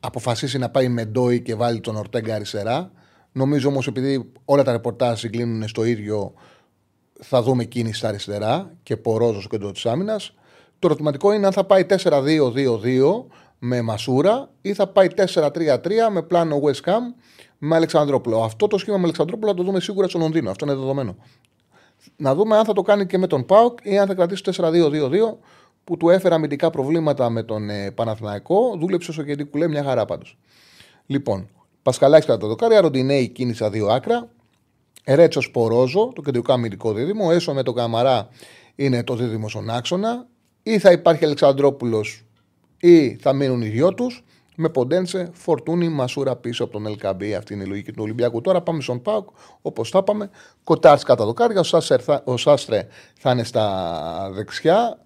αποφασίσει 0.00 0.58
να 0.58 0.70
πάει 0.70 0.88
με 0.88 1.04
Ντόι 1.04 1.42
και 1.42 1.54
βάλει 1.54 1.80
τον 1.80 1.96
Ορτέγκα 1.96 2.34
αριστερά. 2.34 2.92
Νομίζω 3.32 3.68
όμως 3.68 3.86
επειδή 3.86 4.32
όλα 4.44 4.62
τα 4.62 4.72
ρεπορτάζ 4.72 5.18
συγκλίνουν 5.18 5.68
στο 5.68 5.84
ίδιο, 5.84 6.34
θα 7.20 7.42
δούμε 7.42 7.64
κίνηση 7.64 7.98
στα 7.98 8.08
αριστερά 8.08 8.76
και 8.82 8.96
Πορόζο 8.96 9.40
στο 9.40 9.48
κέντρο 9.48 9.72
της 9.72 9.86
άμυνας. 9.86 10.34
Το 10.78 10.86
ερωτηματικό 10.86 11.32
είναι 11.32 11.46
αν 11.46 11.52
θα 11.52 11.64
πάει 11.64 11.86
4-2-2-2 11.88 13.24
με 13.58 13.82
Μασούρα 13.82 14.50
ή 14.60 14.74
θα 14.74 14.86
πάει 14.86 15.08
4-3-3 15.34 15.50
με 16.12 16.22
πλάνο 16.22 16.60
West 16.64 16.88
Ham 16.90 17.00
με 17.58 17.76
Αλεξανδρόπουλο. 17.76 18.42
Αυτό 18.42 18.66
το 18.66 18.78
σχήμα 18.78 18.96
με 18.96 19.02
Αλεξανδρόπουλο 19.02 19.50
θα 19.50 19.56
το 19.56 19.62
δούμε 19.62 19.80
σίγουρα 19.80 20.08
στο 20.08 20.18
Λονδίνο. 20.18 20.50
Αυτό 20.50 20.64
είναι 20.64 20.74
δεδομένο. 20.74 21.16
Να 22.16 22.34
δούμε 22.34 22.56
αν 22.56 22.64
θα 22.64 22.72
το 22.72 22.82
κάνει 22.82 23.06
και 23.06 23.18
με 23.18 23.26
τον 23.26 23.46
Πάοκ 23.46 23.78
ή 23.82 23.98
αν 23.98 24.06
θα 24.06 24.14
κρατήσει 24.14 24.42
4-2-2-2 24.56 25.10
που 25.84 25.96
του 25.96 26.08
έφερε 26.08 26.34
αμυντικά 26.34 26.70
προβλήματα 26.70 27.30
με 27.30 27.42
τον 27.42 27.70
ε, 27.70 27.90
Παναθηναϊκό. 27.90 28.76
Δούλεψε 28.78 29.10
όσο 29.10 29.22
και 29.22 29.46
λέει 29.54 29.68
μια 29.68 29.82
χαρά 29.82 30.04
πάντως. 30.04 30.38
Λοιπόν, 31.06 31.48
Πασκαλάκη 31.82 32.26
κατά 32.26 32.38
το 32.38 32.46
δοκάρι, 32.46 32.76
Ροντινέη 32.76 33.28
κίνησα 33.28 33.70
δύο 33.70 33.86
άκρα. 33.86 34.28
Ερέτσο 35.04 35.40
Πορόζο, 35.52 36.12
το 36.14 36.22
κεντρικό 36.22 36.52
αμυντικό 36.52 36.92
δίδυμο. 36.92 37.28
Έσω 37.32 37.52
με 37.54 37.62
τον 37.62 37.74
Καμαρά 37.74 38.28
είναι 38.74 39.04
το 39.04 39.14
δίδυμο 39.14 39.48
στον 39.48 39.70
άξονα. 39.70 40.26
Ή 40.68 40.78
θα 40.78 40.92
υπάρχει 40.92 41.24
Αλεξανδρόπουλος 41.24 42.24
ή 42.80 43.16
θα 43.16 43.32
μείνουν 43.32 43.62
οι 43.62 43.68
δυο 43.68 43.94
τους. 43.94 44.24
Με 44.56 44.68
ποντένσε, 44.68 45.30
φορτούνι, 45.32 45.88
μασούρα 45.88 46.36
πίσω 46.36 46.64
από 46.64 46.72
τον 46.72 46.86
Ελκαμπή. 46.86 47.34
Αυτή 47.34 47.54
είναι 47.54 47.62
η 47.62 47.66
λογική 47.66 47.92
του 47.92 48.02
Ολυμπιακού. 48.02 48.40
Τώρα 48.40 48.60
πάμε 48.60 48.80
στον 48.80 49.02
Πάουκ, 49.02 49.28
όπως 49.62 49.90
θα 49.90 50.02
πάμε. 50.02 50.30
Κοτάρτς 50.64 51.04
κατά 51.04 51.24
δοκάρια. 51.24 51.60
Ο, 52.24 52.36
Σάστρε 52.36 52.86
θα 53.18 53.30
είναι 53.30 53.44
στα 53.44 54.30
δεξιά. 54.34 54.98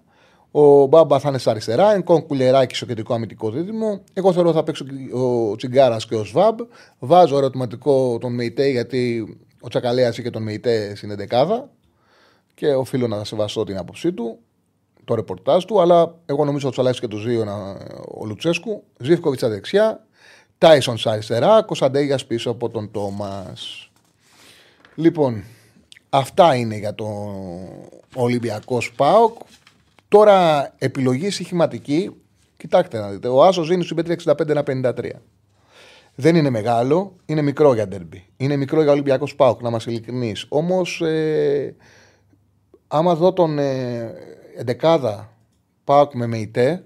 Ο 0.51 0.85
Μπάμπα 0.85 1.19
θα 1.19 1.29
είναι 1.29 1.37
στα 1.37 1.51
αριστερά. 1.51 1.93
Ενκόν 1.93 2.25
κουλεράκι 2.25 2.75
στο 2.75 2.85
κεντρικό 2.85 3.13
αμυντικό 3.13 3.51
δίδυμο. 3.51 4.03
Εγώ 4.13 4.33
θεωρώ 4.33 4.53
θα 4.53 4.63
παίξω 4.63 4.85
ο 5.13 5.55
Τσιγκάρας 5.55 6.05
και 6.05 6.15
ο 6.15 6.23
Σβάμπ. 6.23 6.59
Βάζω 6.99 7.37
ερωτηματικό 7.37 8.17
τον 8.17 8.33
Μεϊτέ 8.33 8.67
γιατί 8.67 9.35
ο 9.61 9.67
Τσακαλέας 9.67 10.21
και 10.21 10.29
τον 10.29 10.43
Μεϊτέ 10.43 10.97
είναι 11.03 11.15
δεκάδα. 11.15 11.69
Και 12.53 12.73
οφείλω 12.73 13.07
να 13.07 13.23
σεβαστώ 13.23 13.63
την 13.63 13.77
άποψή 13.77 14.13
του, 14.13 14.39
το 15.05 15.15
ρεπορτάζ 15.15 15.63
του. 15.63 15.81
Αλλά 15.81 16.15
εγώ 16.25 16.45
νομίζω 16.45 16.67
ότι 16.67 16.75
θα 16.75 16.81
αλλάξει 16.81 17.01
και 17.01 17.07
τους 17.07 17.25
δύο 17.25 17.45
ο 18.17 18.25
Λουτσέσκου. 18.25 18.83
Ζήφκοβιτς 18.97 19.41
στα 19.41 19.49
δεξιά. 19.49 20.05
Τάισον 20.57 20.97
στα 20.97 21.11
αριστερά. 21.11 21.61
Κωνσταντέγιας 21.61 22.25
πίσω 22.25 22.49
από 22.49 22.69
τον 22.69 22.91
Τόμας. 22.91 23.91
Λοιπόν, 24.95 25.43
αυτά 26.09 26.55
είναι 26.55 26.77
για 26.77 26.95
το 26.95 27.07
Ολυμπιακός 28.15 28.85
Σπάοκ. 28.85 29.37
Τώρα 30.07 30.69
επιλογή 30.77 31.29
συχηματική. 31.29 32.11
Κοιτάξτε 32.57 32.99
να 32.99 33.09
δείτε. 33.09 33.27
Ο 33.27 33.43
Άσος 33.43 33.67
δίνει 33.67 33.83
στην 33.83 33.97
65-53. 33.97 35.09
Δεν 36.15 36.35
είναι 36.35 36.49
μεγάλο, 36.49 37.15
είναι 37.25 37.41
μικρό 37.41 37.73
για 37.73 37.87
ντερμπι. 37.87 38.25
Είναι 38.37 38.55
μικρό 38.55 38.81
για 38.81 38.91
Ολυμπιακός 38.91 39.29
Σπάουκ, 39.29 39.61
να 39.61 39.69
είμαστε 39.69 39.91
ειλικρινείς. 39.91 40.45
Όμως, 40.49 41.01
ε, 41.01 41.75
άμα 42.87 43.15
δω 43.15 43.33
τον 43.33 43.59
ε, 43.59 44.13
εντεκάδα 44.55 45.29
Πάουκ 45.83 46.13
με 46.13 46.27
ΜΕΙΤΕ, 46.27 46.83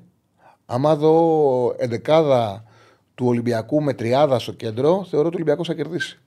άμα 0.65 0.95
δω 0.95 1.75
εντεκάδα 1.77 2.63
του 3.15 3.25
Ολυμπιακού 3.25 3.81
με 3.81 3.93
τριάδα 3.93 4.39
στο 4.39 4.51
κέντρο, 4.51 5.05
θεωρώ 5.09 5.27
ότι 5.27 5.35
ο 5.35 5.39
Ολυμπιακός 5.39 5.67
θα 5.67 5.73
κερδίσει. 5.73 6.19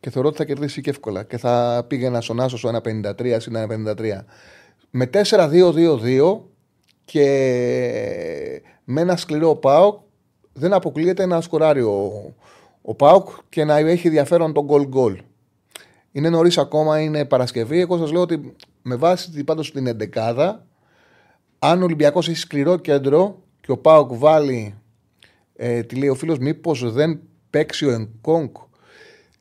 Και 0.00 0.10
θεωρώ 0.10 0.28
ότι 0.28 0.36
θα 0.36 0.44
κερδίσει 0.44 0.80
και 0.80 0.90
εύκολα. 0.90 1.22
Και 1.22 1.38
θα 1.38 1.84
πήγαινα 1.88 2.20
στον 2.20 2.40
Άσο 2.40 2.58
στο 2.58 2.80
1,53 2.84 3.36
συν 3.38 3.56
1,53 3.56 4.24
με 4.90 5.10
4-2-2-2 5.12 6.38
και 7.04 7.26
με 8.84 9.00
ένα 9.00 9.16
σκληρό 9.16 9.54
ΠΑΟΚ 9.54 10.00
δεν 10.52 10.72
αποκλείεται 10.72 11.26
να 11.26 11.40
σκοράρει 11.40 11.82
ο, 11.82 12.34
ο 12.82 12.94
ΠΑΟΚ 12.94 13.28
και 13.48 13.64
να 13.64 13.76
έχει 13.76 14.06
ενδιαφέρον 14.06 14.52
τον 14.52 14.64
γκολ 14.64 14.86
γκολ. 14.86 15.20
Είναι 16.12 16.28
νωρίς 16.28 16.58
ακόμα, 16.58 17.00
είναι 17.00 17.24
Παρασκευή. 17.24 17.80
Εγώ 17.80 17.98
σας 17.98 18.12
λέω 18.12 18.20
ότι 18.20 18.56
με 18.82 18.96
βάση 18.96 19.44
πάντως 19.44 19.72
την 19.72 19.96
11 20.14 20.54
αν 21.70 21.80
ο 21.80 21.84
Ολυμπιακός 21.84 22.28
έχει 22.28 22.38
σκληρό 22.38 22.76
κέντρο 22.76 23.42
και 23.60 23.70
ο 23.70 23.78
Πάοκ 23.78 24.14
βάλει, 24.14 24.74
ε, 25.56 25.82
τι 25.82 25.96
λέει 25.96 26.08
ο 26.08 26.14
φίλος, 26.14 26.38
μήπως 26.38 26.92
δεν 26.92 27.20
παίξει 27.50 27.86
ο 27.86 27.90
Ενκόνκ. 27.90 28.56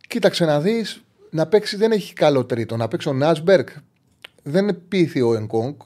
Κοίταξε 0.07 0.45
να 0.45 0.59
δεις, 0.61 1.03
να 1.29 1.47
παίξει 1.47 1.75
δεν 1.75 1.91
έχει 1.91 2.13
καλό 2.13 2.45
τρίτο. 2.45 2.77
Να 2.77 2.87
παίξει 2.87 3.09
ο 3.09 3.13
Νάσμπεργκ 3.13 3.67
δεν 4.43 4.87
πείθει 4.87 5.21
ο 5.21 5.33
Ενκόνκ. 5.33 5.81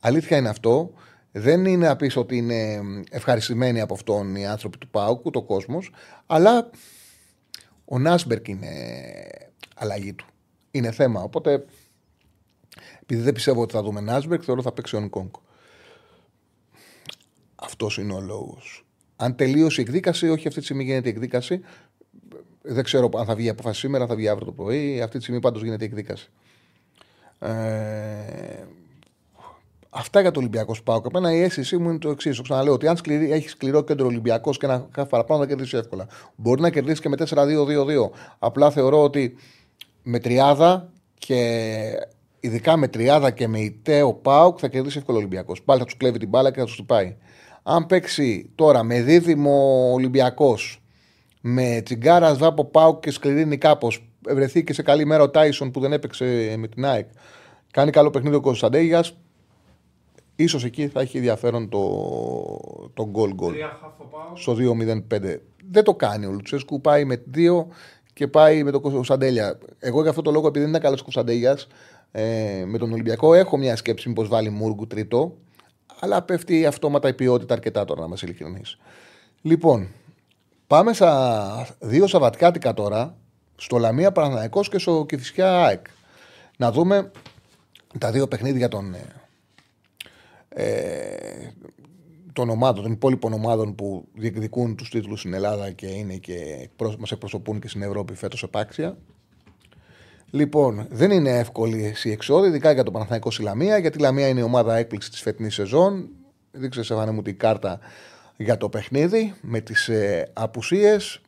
Αλήθεια 0.00 0.36
είναι 0.36 0.48
αυτό. 0.48 0.92
Δεν 1.32 1.64
είναι 1.64 1.86
να 1.86 1.96
πεις 1.96 2.16
ότι 2.16 2.36
είναι 2.36 2.80
ευχαριστημένοι 3.10 3.80
από 3.80 3.94
αυτόν 3.94 4.36
οι 4.36 4.46
άνθρωποι 4.46 4.78
του 4.78 4.88
Πάουκ, 4.88 5.30
το 5.30 5.42
κόσμος. 5.42 5.90
Αλλά 6.26 6.70
ο 7.84 7.98
Νάσμπερκ 7.98 8.48
είναι 8.48 8.68
αλλαγή 9.74 10.12
του. 10.12 10.26
Είναι 10.70 10.90
θέμα. 10.90 11.22
Οπότε, 11.22 11.64
επειδή 13.02 13.22
δεν 13.22 13.32
πιστεύω 13.32 13.62
ότι 13.62 13.72
θα 13.72 13.82
δούμε 13.82 14.00
Νάσμπερκ, 14.00 14.42
θεωρώ 14.44 14.62
θα 14.62 14.72
παίξει 14.72 14.96
ο 14.96 14.98
Ενκόνκ. 14.98 15.34
Αυτός 17.64 17.98
είναι 17.98 18.12
ο 18.12 18.20
λόγος. 18.20 18.84
Αν 19.16 19.36
τελείωσε 19.36 19.80
η 19.80 19.84
εκδίκαση, 19.84 20.28
όχι 20.28 20.46
αυτή 20.46 20.58
τη 20.58 20.64
στιγμή 20.64 20.84
γίνεται 20.84 21.08
η 21.08 21.10
εκδίκαση. 21.10 21.60
Δεν 22.62 22.84
ξέρω 22.84 23.10
αν 23.16 23.24
θα 23.24 23.34
βγει 23.34 23.46
η 23.46 23.48
απόφαση 23.48 23.80
σήμερα, 23.80 24.06
θα 24.06 24.14
βγει 24.14 24.28
αύριο 24.28 24.46
το 24.46 24.52
πρωί. 24.52 25.00
Αυτή 25.00 25.16
τη 25.16 25.22
στιγμή 25.22 25.40
πάντως 25.40 25.62
γίνεται 25.62 25.84
η 25.84 25.86
εκδίκαση. 25.86 26.30
Ε, 27.38 28.64
αυτά 29.90 30.20
για 30.20 30.30
το 30.30 30.40
Ολυμπιακό 30.40 30.74
Σπάουκ. 30.74 31.06
Εμένα 31.06 31.34
η 31.34 31.40
αίσθησή 31.40 31.76
μου 31.76 31.88
είναι 31.88 31.98
το 31.98 32.10
εξής. 32.10 32.36
Το 32.36 32.42
ξαναλέω 32.42 32.72
ότι 32.72 32.86
αν 32.86 32.96
σκληρή, 32.96 33.32
έχεις 33.32 33.50
σκληρό 33.50 33.82
κέντρο 33.82 34.06
Ολυμπιακός 34.06 34.58
και 34.58 34.66
ένα 34.66 34.88
παραπάνω 35.08 35.40
θα 35.40 35.46
κερδίσεις 35.46 35.72
εύκολα. 35.72 36.06
Μπορεί 36.36 36.60
να 36.60 36.70
κερδίσεις 36.70 37.00
και 37.00 37.08
με 37.08 37.16
4-2-2-2. 37.18 38.10
Απλά 38.38 38.70
θεωρώ 38.70 39.02
ότι 39.02 39.36
με 40.02 40.18
τριάδα 40.18 40.92
και 41.18 41.80
ειδικά 42.40 42.76
με 42.76 42.88
τριάδα 42.88 43.30
και 43.30 43.48
με 43.48 43.58
ητέο 43.60 44.12
Πάουκ 44.12 44.58
θα 44.60 44.68
κερδίσει 44.68 44.98
εύκολο 44.98 45.18
Ολυμπιακός. 45.18 45.62
Πάλι 45.62 45.78
θα 45.78 45.84
τους 45.84 45.96
κλέβει 45.96 46.18
την 46.18 46.28
μπάλα 46.28 46.50
και 46.50 46.58
θα 46.58 46.64
τους 46.64 46.82
πάει. 46.86 47.16
Αν 47.66 47.86
παίξει 47.86 48.50
τώρα 48.54 48.82
με 48.82 49.02
δίδυμο 49.02 49.90
Ολυμπιακός, 49.92 50.82
με 51.40 51.80
τσιγκάρα 51.84 52.34
Βάπο 52.34 52.64
Πάουκ 52.64 53.00
και 53.00 53.10
σκληρίνει 53.10 53.58
κάπως, 53.58 54.08
βρεθεί 54.28 54.64
και 54.64 54.72
σε 54.72 54.82
καλή 54.82 55.04
μέρα 55.04 55.22
ο 55.22 55.30
Τάισον 55.30 55.70
που 55.70 55.80
δεν 55.80 55.92
έπαιξε 55.92 56.54
με 56.58 56.68
την 56.68 56.84
ΑΕΚ. 56.84 57.08
Κάνει 57.70 57.90
καλό 57.90 58.10
παιχνίδι 58.10 58.36
ο 58.36 58.40
Κωνσταντέγια. 58.40 59.02
σω 60.48 60.60
εκεί 60.64 60.88
θα 60.88 61.00
έχει 61.00 61.16
ενδιαφέρον 61.16 61.68
το, 61.68 61.80
το 62.94 63.10
goal 63.14 63.28
goal. 63.28 63.54
Στο 64.34 64.56
2-0-5. 64.58 65.36
Δεν 65.70 65.84
το 65.84 65.94
κάνει 65.94 66.26
ο 66.26 66.30
Λουτσέσκου. 66.30 66.80
Πάει 66.80 67.04
με 67.04 67.22
2 67.34 67.64
και 68.12 68.28
πάει 68.28 68.62
με 68.62 68.70
τον 68.70 68.80
Κωνσταντέλια. 68.80 69.58
Εγώ 69.78 70.00
για 70.00 70.10
αυτό 70.10 70.22
το 70.22 70.30
λόγο, 70.30 70.46
επειδή 70.46 70.64
δεν 70.64 70.74
είναι 70.74 70.82
καλός 70.82 71.02
Κωνσταντέλια 71.02 71.58
ε, 72.12 72.64
με 72.66 72.78
τον 72.78 72.92
Ολυμπιακό, 72.92 73.34
έχω 73.34 73.56
μια 73.56 73.76
σκέψη 73.76 74.08
μήπως 74.08 74.28
βάλει 74.28 74.50
Μούργου 74.50 74.86
τρίτο. 74.86 75.36
Αλλά 76.04 76.22
πέφτει 76.22 76.66
αυτόματα 76.66 77.08
η 77.08 77.14
ποιότητα 77.14 77.54
αρκετά 77.54 77.84
τώρα, 77.84 78.00
να 78.00 78.06
είμαστε 78.06 78.26
ειλικρινείς. 78.26 78.78
Λοιπόν, 79.42 79.88
πάμε 80.66 80.92
στα 80.92 81.76
δύο 81.80 82.06
Σαββατιάτικα 82.06 82.74
τώρα 82.74 83.16
στο 83.56 83.78
Λαμία 83.78 84.12
Παναθυναϊκό 84.12 84.60
και 84.60 84.78
στο 84.78 85.04
Κηφισιά 85.08 85.64
ΑΕΚ. 85.64 85.86
Να 86.56 86.72
δούμε 86.72 87.10
τα 87.98 88.10
δύο 88.10 88.28
παιχνίδια 88.28 88.68
των, 88.68 88.94
ε, 88.94 89.06
ε 90.48 91.52
των 92.32 92.48
ομάδων, 92.48 92.82
των 92.82 92.92
υπόλοιπων 92.92 93.32
ομάδων 93.32 93.74
που 93.74 94.08
διεκδικούν 94.14 94.76
τους 94.76 94.90
τίτλους 94.90 95.18
στην 95.18 95.34
Ελλάδα 95.34 95.70
και 95.70 95.86
είναι 95.86 96.16
και 96.16 96.68
μας 96.98 97.12
εκπροσωπούν 97.12 97.60
και 97.60 97.68
στην 97.68 97.82
Ευρώπη 97.82 98.14
φέτος 98.14 98.42
επάξια. 98.42 98.96
Λοιπόν, 100.30 100.86
δεν 100.90 101.10
είναι 101.10 101.38
εύκολη 101.38 101.94
η 102.02 102.10
εξόδη, 102.10 102.48
ειδικά 102.48 102.72
για 102.72 102.82
το 102.82 102.90
Παναθηναϊκό 102.90 103.30
στη 103.30 103.42
Λαμία, 103.42 103.78
γιατί 103.78 103.98
η 103.98 104.00
Λαμία 104.00 104.28
είναι 104.28 104.40
η 104.40 104.42
ομάδα 104.42 104.76
έκπληξη 104.76 105.10
της 105.10 105.20
φετινής 105.20 105.54
σεζόν. 105.54 106.08
Δείξε 106.50 106.82
σε 106.82 106.94
μου 106.94 107.22
την 107.22 107.38
κάρτα 107.38 107.78
για 108.36 108.56
το 108.56 108.68
παιχνίδι 108.68 109.34
με 109.40 109.60
τις 109.60 109.88
ε, 109.88 110.30
απουσίες 110.32 111.20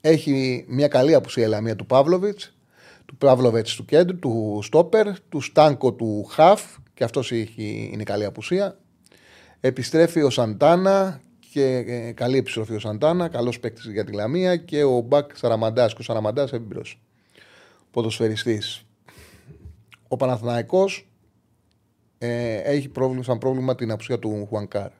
έχει 0.00 0.64
μια 0.68 0.88
καλή 0.88 1.14
απουσία 1.14 1.44
η 1.46 1.48
Λαμία 1.48 1.76
του 1.76 1.86
Παύλοβιτς, 1.86 2.54
του 3.06 3.16
Παύλοβιτς 3.16 3.74
του 3.74 3.84
κέντρου, 3.84 4.18
του 4.18 4.60
Στόπερ, 4.62 5.20
του 5.28 5.40
Στάνκο 5.40 5.92
του 5.92 6.24
Χαφ, 6.24 6.62
και 6.94 7.04
αυτός 7.04 7.30
είναι 7.30 8.02
καλή 8.02 8.24
απουσία. 8.24 8.78
Επιστρέφει 9.60 10.22
ο 10.22 10.30
Σαντάνα 10.30 11.20
και 11.52 11.84
ε, 11.86 12.12
καλή 12.12 12.36
επιστροφή 12.36 12.74
ο 12.74 12.78
Σαντάνα, 12.78 13.28
καλός 13.28 13.60
παίκτης 13.60 13.84
για 13.84 14.04
τη 14.04 14.12
Λαμία 14.12 14.56
και 14.56 14.82
ο 14.82 15.00
Μπακ 15.00 15.36
Σαραμαντάς 15.36 15.92
και 15.92 16.00
ο 16.00 16.04
Σαραμαντάς 16.04 16.52
έμπειρος. 16.52 17.00
Ποδοσφαιριστής. 17.96 18.86
Ο 20.08 20.16
Παναθηναϊκός 20.16 21.08
ε, 22.18 22.54
έχει 22.56 22.88
πρόβλημα, 22.88 23.22
σαν 23.22 23.38
πρόβλημα 23.38 23.74
την 23.74 23.90
απουσία 23.90 24.18
του 24.18 24.46
Χουανκάρ. 24.48 24.90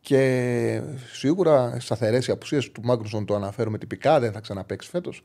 Και 0.00 0.82
σίγουρα 1.12 1.80
σταθερές 1.80 2.26
οι 2.26 2.30
απουσίες 2.30 2.72
του 2.72 2.82
Μάγκρουσον 2.84 3.26
το 3.26 3.34
αναφέρουμε 3.34 3.78
τυπικά, 3.78 4.20
δεν 4.20 4.32
θα 4.32 4.40
ξαναπέξει 4.40 4.88
φέτος. 4.88 5.22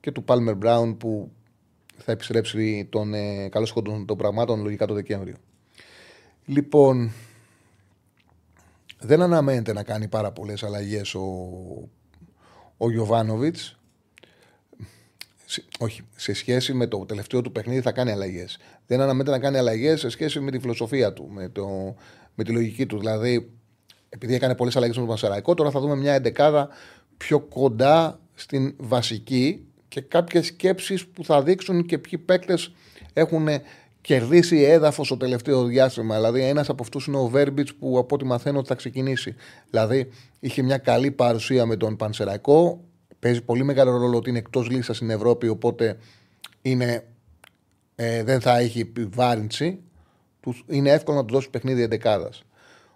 Και 0.00 0.10
του 0.12 0.24
Πάλμερ 0.24 0.56
Μπράουν 0.56 0.96
που 0.96 1.32
θα 1.96 2.12
επιστρέψει 2.12 2.88
τον 2.90 3.14
ε, 3.14 3.48
καλό 3.48 3.66
σκοτών 3.66 4.06
των 4.06 4.16
πραγμάτων 4.16 4.62
λογικά 4.62 4.86
το 4.86 4.94
Δεκέμβριο. 4.94 5.36
Λοιπόν, 6.44 7.12
δεν 9.00 9.22
αναμένεται 9.22 9.72
να 9.72 9.82
κάνει 9.82 10.08
πάρα 10.08 10.32
πολλές 10.32 10.62
αλλαγές 10.62 11.14
ο, 11.14 11.28
ο 12.76 12.90
Γιωβάνοβιτς. 12.90 13.76
Όχι, 15.78 16.02
σε 16.16 16.32
σχέση 16.32 16.72
με 16.72 16.86
το 16.86 16.98
τελευταίο 16.98 17.40
του 17.40 17.52
παιχνίδι 17.52 17.80
θα 17.80 17.92
κάνει 17.92 18.10
αλλαγές. 18.10 18.58
Δεν 18.86 19.00
αναμένεται 19.00 19.30
να 19.30 19.38
κάνει 19.38 19.56
αλλαγές 19.56 20.00
σε 20.00 20.08
σχέση 20.08 20.40
με 20.40 20.50
τη 20.50 20.58
φιλοσοφία 20.58 21.12
του, 21.12 21.28
με, 21.30 21.48
το, 21.48 21.94
με 22.34 22.44
τη 22.44 22.52
λογική 22.52 22.86
του. 22.86 22.98
Δηλαδή, 22.98 23.50
επειδή 24.08 24.34
έκανε 24.34 24.54
πολλές 24.54 24.76
αλλαγές 24.76 24.94
με 24.94 25.00
τον 25.02 25.10
Πανσεραϊκό, 25.10 25.54
τώρα 25.54 25.70
θα 25.70 25.80
δούμε 25.80 25.96
μια 25.96 26.12
εντεκάδα 26.12 26.68
πιο 27.16 27.40
κοντά 27.40 28.20
στην 28.34 28.74
βασική 28.78 29.66
και 29.88 30.00
κάποιες 30.00 30.46
σκέψεις 30.46 31.06
που 31.06 31.24
θα 31.24 31.42
δείξουν 31.42 31.86
και 31.86 31.98
ποιοι 31.98 32.18
παίκτες 32.18 32.72
έχουν 33.12 33.48
κερδίσει 34.00 34.62
έδαφος 34.62 35.06
στο 35.06 35.16
τελευταίο 35.16 35.64
διάστημα. 35.64 36.14
Δηλαδή, 36.14 36.42
ένας 36.42 36.68
από 36.68 36.82
αυτούς 36.82 37.06
είναι 37.06 37.16
ο 37.16 37.26
Βέρμπιτς 37.26 37.74
που 37.74 37.98
από 37.98 38.14
ό,τι 38.14 38.24
μαθαίνω 38.24 38.64
θα 38.64 38.74
ξεκινήσει. 38.74 39.34
Δηλαδή, 39.70 40.08
είχε 40.40 40.62
μια 40.62 40.78
καλή 40.78 41.10
παρουσία 41.10 41.66
με 41.66 41.76
τον 41.76 41.96
Πανσεραϊκό. 41.96 42.80
Παίζει 43.22 43.42
πολύ 43.42 43.64
μεγάλο 43.64 43.96
ρόλο 43.96 44.16
ότι 44.16 44.28
είναι 44.28 44.38
εκτός 44.38 44.70
λίστα 44.70 44.94
στην 44.94 45.10
Ευρώπη, 45.10 45.48
οπότε 45.48 45.96
είναι, 46.62 47.04
ε, 47.94 48.22
δεν 48.22 48.40
θα 48.40 48.58
έχει 48.58 48.80
επιβάρυνση. 48.80 49.78
Είναι 50.66 50.90
εύκολο 50.90 51.16
να 51.16 51.24
του 51.24 51.34
δώσει 51.34 51.50
παιχνίδι 51.50 51.82
εντεκάδας. 51.82 52.42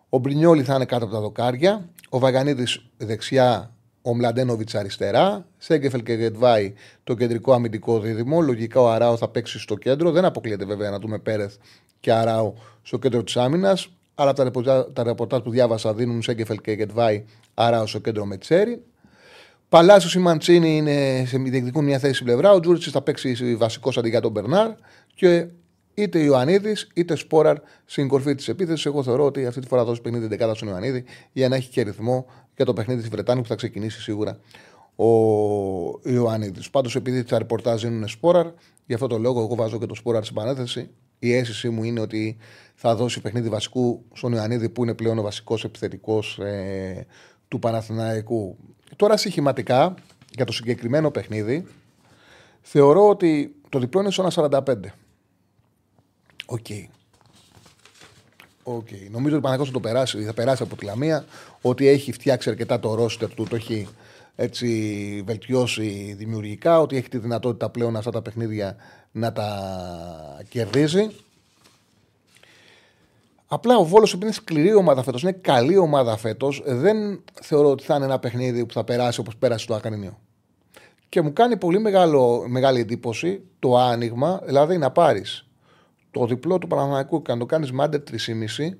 Ο 0.09 0.19
Μπρινιόλη 0.19 0.63
θα 0.63 0.75
είναι 0.75 0.85
κάτω 0.85 1.05
από 1.05 1.15
τα 1.15 1.21
δοκάρια. 1.21 1.89
Ο 2.09 2.19
Βαγανίδης 2.19 2.87
δεξιά 2.97 3.75
ο 4.03 4.15
Μλαντένοβιτς 4.15 4.75
αριστερά, 4.75 5.47
Σέγκεφελ 5.59 6.03
και 6.03 6.13
Γετβάη 6.13 6.73
το 7.05 7.15
κεντρικό 7.15 7.53
αμυντικό 7.53 8.01
δίδυμο. 8.01 8.41
Λογικά 8.41 8.81
ο 8.81 8.91
Αράο 8.91 9.17
θα 9.17 9.29
παίξει 9.29 9.59
στο 9.59 9.75
κέντρο. 9.75 10.11
Δεν 10.11 10.25
αποκλείεται 10.25 10.65
βέβαια 10.65 10.91
να 10.91 10.99
δούμε 10.99 11.19
Πέρεθ 11.19 11.57
και 12.01 12.13
Αράο 12.13 12.55
στο 12.83 12.99
κέντρο 12.99 13.23
της 13.23 13.37
άμυνας. 13.37 13.89
Αλλά 14.15 14.33
τα 14.93 15.03
ρεπορτάζ 15.03 15.41
που 15.41 15.51
διάβασα 15.51 15.95
δίνουν 15.95 16.23
Σέγκεφελ 16.23 16.61
και 16.61 16.73
Γετβάη 16.73 17.25
Αράο 17.55 17.87
στο 17.87 17.99
κέντρο 17.99 18.25
με 18.25 18.37
τσέρι. 18.37 18.83
Παλάσιος 19.69 20.15
ή 20.15 20.19
Μαντσίνη 20.19 20.77
είναι 20.77 21.25
σε 21.27 21.39
διεκδικούν 21.39 21.85
μια 21.85 21.99
θέση 21.99 22.25
πλευρά. 22.25 22.53
Ο 22.53 22.61
Τζούρτσι 22.61 22.91
θα 22.91 23.03
παίξει 23.03 23.57
βασικός 23.57 23.99
αντί 23.99 24.09
για 24.09 24.21
τον 24.21 24.31
Μπερνάρ. 24.31 24.71
Και 25.15 25.47
είτε 25.95 26.19
Ιωαννίδης 26.19 26.89
είτε 26.95 27.17
Σπόραρ 27.17 27.57
στην 27.85 28.09
κορφή 28.09 28.35
της 28.35 28.49
επίθεσης. 28.49 28.87
Εγώ 28.87 29.03
θεωρώ 29.03 29.25
ότι 29.25 29.47
αυτή 29.47 29.61
τη 29.61 29.67
φορά 29.67 29.85
δώσει 29.85 30.01
50 30.05 30.11
δεκάδα 30.13 30.55
στον 30.55 30.69
Ιωαννίδη 30.69 31.05
για 31.33 31.49
να 31.49 31.57
έχει 31.57 31.71
και 31.71 31.83
ρυθμό 31.83 32.27
για 32.57 32.65
το 32.65 32.73
παιχνίδι 32.73 33.01
της 33.01 33.11
Βρετάνη 33.11 33.41
που 33.41 33.49
θα 33.49 33.55
ξεκινήσει 33.55 34.01
σίγουρα 34.01 34.39
ο 34.97 35.07
Ιωαννίδης. 36.03 36.71
Πάντως, 36.71 36.97
επειδή 36.97 37.25
τα 37.25 37.39
ρεπορτάζ 37.39 37.83
είναι 37.83 38.07
Σπόραρ, 38.07 38.47
γι' 38.87 38.95
αυτό 38.95 39.07
το 39.07 39.19
λόγο 39.19 39.41
εγώ 39.41 39.55
βάζω 39.55 39.79
και 39.79 39.87
το 39.87 39.95
Σπόραρ 39.95 40.23
στην 40.23 40.35
παρένθεση. 40.35 40.91
Η 41.19 41.35
αίσθησή 41.35 41.69
μου 41.69 41.85
είναι 41.85 42.01
ότι 42.01 42.37
θα 42.75 42.95
δώσει 42.95 43.21
παιχνίδι 43.21 43.49
βασικού 43.49 44.05
στον 44.13 44.33
Ιωαννίδη 44.33 44.69
που 44.69 44.83
είναι 44.83 44.95
πλέον 44.95 45.19
ο 45.19 45.23
βασικός 45.23 45.65
επιθετικός 45.65 46.39
ε, 46.39 47.07
του 47.49 47.59
Παναθηναϊκού. 47.59 48.57
Τώρα 48.97 49.17
συχηματικά 49.17 49.95
για 50.31 50.45
το 50.45 50.53
συγκεκριμένο 50.53 51.11
παιχνίδι 51.11 51.67
θεωρώ 52.63 53.09
ότι 53.09 53.55
το 53.69 53.79
διπλό 53.79 54.01
είναι 54.01 54.11
στο 54.11 54.29
1,45. 54.35 54.75
Okay. 56.47 56.67
Okay. 56.69 56.85
Okay. 58.65 59.11
Νομίζω 59.11 59.37
ότι 59.37 59.37
ο 59.37 59.41
Παναγιώτο 59.41 59.65
θα 59.65 59.73
το 59.73 59.81
περάσει, 59.81 60.25
θα 60.25 60.35
περάσει 60.35 60.63
από 60.63 60.77
τη 60.77 60.85
Λαμία. 60.85 61.25
Ότι 61.61 61.87
έχει 61.87 62.13
φτιάξει 62.13 62.51
αρκετά 62.51 62.81
το 62.81 62.95
ρόστερ 62.95 63.35
του, 63.35 63.47
το 63.49 63.57
έχει 63.57 63.89
έτσι 64.37 65.23
βελτιώσει 65.27 66.15
δημιουργικά. 66.19 66.81
Ότι 66.81 66.97
έχει 66.97 67.09
τη 67.09 67.19
δυνατότητα 67.19 67.69
πλέον 67.71 67.97
αυτά 67.97 68.11
τα 68.11 68.23
παιχνίδια 68.23 68.77
να 69.13 69.33
τα 69.33 70.43
κερδίζει. 70.49 71.11
Απλά 73.47 73.77
ο 73.77 73.85
Βόλος, 73.85 74.13
επειδή 74.13 74.25
είναι 74.27 74.35
σκληρή 74.35 74.75
ομάδα 74.75 75.03
φέτος, 75.03 75.23
είναι 75.23 75.33
καλή 75.33 75.77
ομάδα 75.77 76.17
φέτος, 76.17 76.63
δεν 76.67 77.23
θεωρώ 77.43 77.71
ότι 77.71 77.85
θα 77.85 77.95
είναι 77.95 78.05
ένα 78.05 78.19
παιχνίδι 78.19 78.67
που 78.67 78.73
θα 78.73 78.85
περάσει 78.85 79.21
όπως 79.21 79.37
πέρασε 79.37 79.67
το 79.67 79.75
Ακανινίο. 79.75 80.19
Και 81.09 81.21
μου 81.23 81.33
κάνει 81.33 81.57
πολύ 81.57 81.81
μεγάλο, 81.81 82.45
μεγάλη 82.49 82.81
εντύπωση 82.81 83.43
το 83.59 83.77
άνοιγμα, 83.77 84.41
δηλαδή 84.45 84.79
να 84.79 84.91
πάρεις 84.91 85.49
το 86.11 86.27
διπλό 86.27 86.59
του 86.59 86.67
Παναθηναϊκού 86.67 87.23
και 87.23 87.33
να 87.33 87.39
το 87.39 87.47
κάνεις 87.47 87.73
μάντερ 87.73 88.01
3,5, 88.11 88.77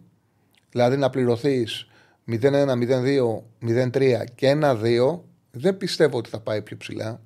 δηλαδή 0.71 0.97
να 0.97 1.11
πληρωθείς 1.11 1.87
0-1, 2.31 2.75
0-2, 2.75 3.43
0-3 3.61 4.25
και 4.35 4.59
1-2, 4.63 5.21
δεν 5.51 5.77
πιστεύω 5.77 6.19
ότι 6.19 6.31
θα 6.31 6.41
πάει 6.41 6.63
πιο 6.63 6.77
ψηλά. 6.77 7.21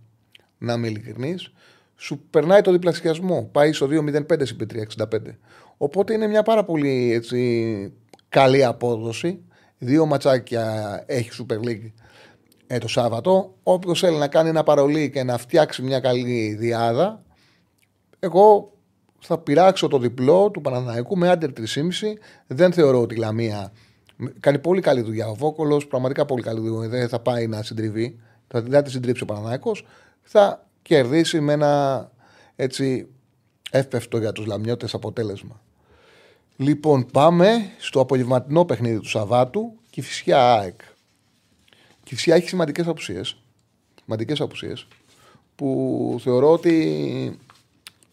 Να 0.58 0.72
είμαι 0.72 0.88
ειλικρινής. 0.88 1.52
Σου 1.96 2.20
περνάει 2.30 2.60
το 2.60 2.72
διπλασιασμό. 2.72 3.48
Πάει 3.52 3.72
στο 3.72 3.88
2-0-5 3.90 4.46
συν 4.46 4.56
3-65. 4.56 5.38
Οπότε 5.82 6.12
είναι 6.12 6.26
μια 6.26 6.42
πάρα 6.42 6.64
πολύ 6.64 7.12
έτσι, 7.12 7.92
καλή 8.28 8.64
απόδοση. 8.64 9.44
Δύο 9.78 10.06
ματσάκια 10.06 11.04
έχει 11.06 11.30
Super 11.38 11.66
League 11.68 11.92
ε, 12.66 12.78
το 12.78 12.88
Σάββατο. 12.88 13.54
Όποιος 13.62 14.00
θέλει 14.00 14.16
να 14.16 14.28
κάνει 14.28 14.48
ένα 14.48 14.62
παρολί 14.62 15.10
και 15.10 15.22
να 15.22 15.38
φτιάξει 15.38 15.82
μια 15.82 16.00
καλή 16.00 16.54
διάδα, 16.58 17.22
εγώ 18.18 18.72
θα 19.20 19.38
πειράξω 19.38 19.88
το 19.88 19.98
διπλό 19.98 20.50
του 20.50 20.60
Παναθηναϊκού 20.60 21.18
με 21.18 21.28
άντερ 21.28 21.50
3,5. 21.56 21.64
Δεν 22.46 22.72
θεωρώ 22.72 23.00
ότι 23.00 23.14
η 23.14 23.18
Λαμία 23.18 23.72
κάνει 24.40 24.58
πολύ 24.58 24.80
καλή 24.80 25.00
δουλειά. 25.00 25.28
Ο 25.28 25.34
Βόκολος 25.34 25.86
πραγματικά 25.86 26.24
πολύ 26.24 26.42
καλή 26.42 26.60
δουλειά. 26.60 26.88
Δεν 26.88 27.08
θα 27.08 27.20
πάει 27.20 27.46
να 27.46 27.62
συντριβεί. 27.62 28.20
Θα, 28.46 28.62
δεν 28.62 28.84
τη 28.84 28.90
συντρίψει 28.90 29.22
ο 29.22 29.26
Παναθηναϊκός. 29.26 29.86
Θα 30.22 30.66
κερδίσει 30.82 31.40
με 31.40 31.52
ένα 31.52 32.10
έτσι 32.56 33.08
εύπευτο 33.70 34.18
για 34.18 34.32
τους 34.32 34.46
Λαμιώτες 34.46 34.94
αποτέλεσμα. 34.94 35.60
Λοιπόν, 36.60 37.06
πάμε 37.12 37.70
στο 37.78 38.00
απογευματινό 38.00 38.64
παιχνίδι 38.64 38.98
του 38.98 39.08
Σαββάτου. 39.08 39.78
Κυφσιά 39.90 40.54
ΑΕΚ. 40.54 40.80
Κυφσιά 42.02 42.34
έχει 42.34 42.48
σημαντικές 42.48 42.86
απουσίες. 42.86 43.36
Σημαντικές 44.02 44.40
απουσίες 44.40 44.86
που 45.54 46.16
θεωρώ 46.22 46.52
ότι 46.52 47.38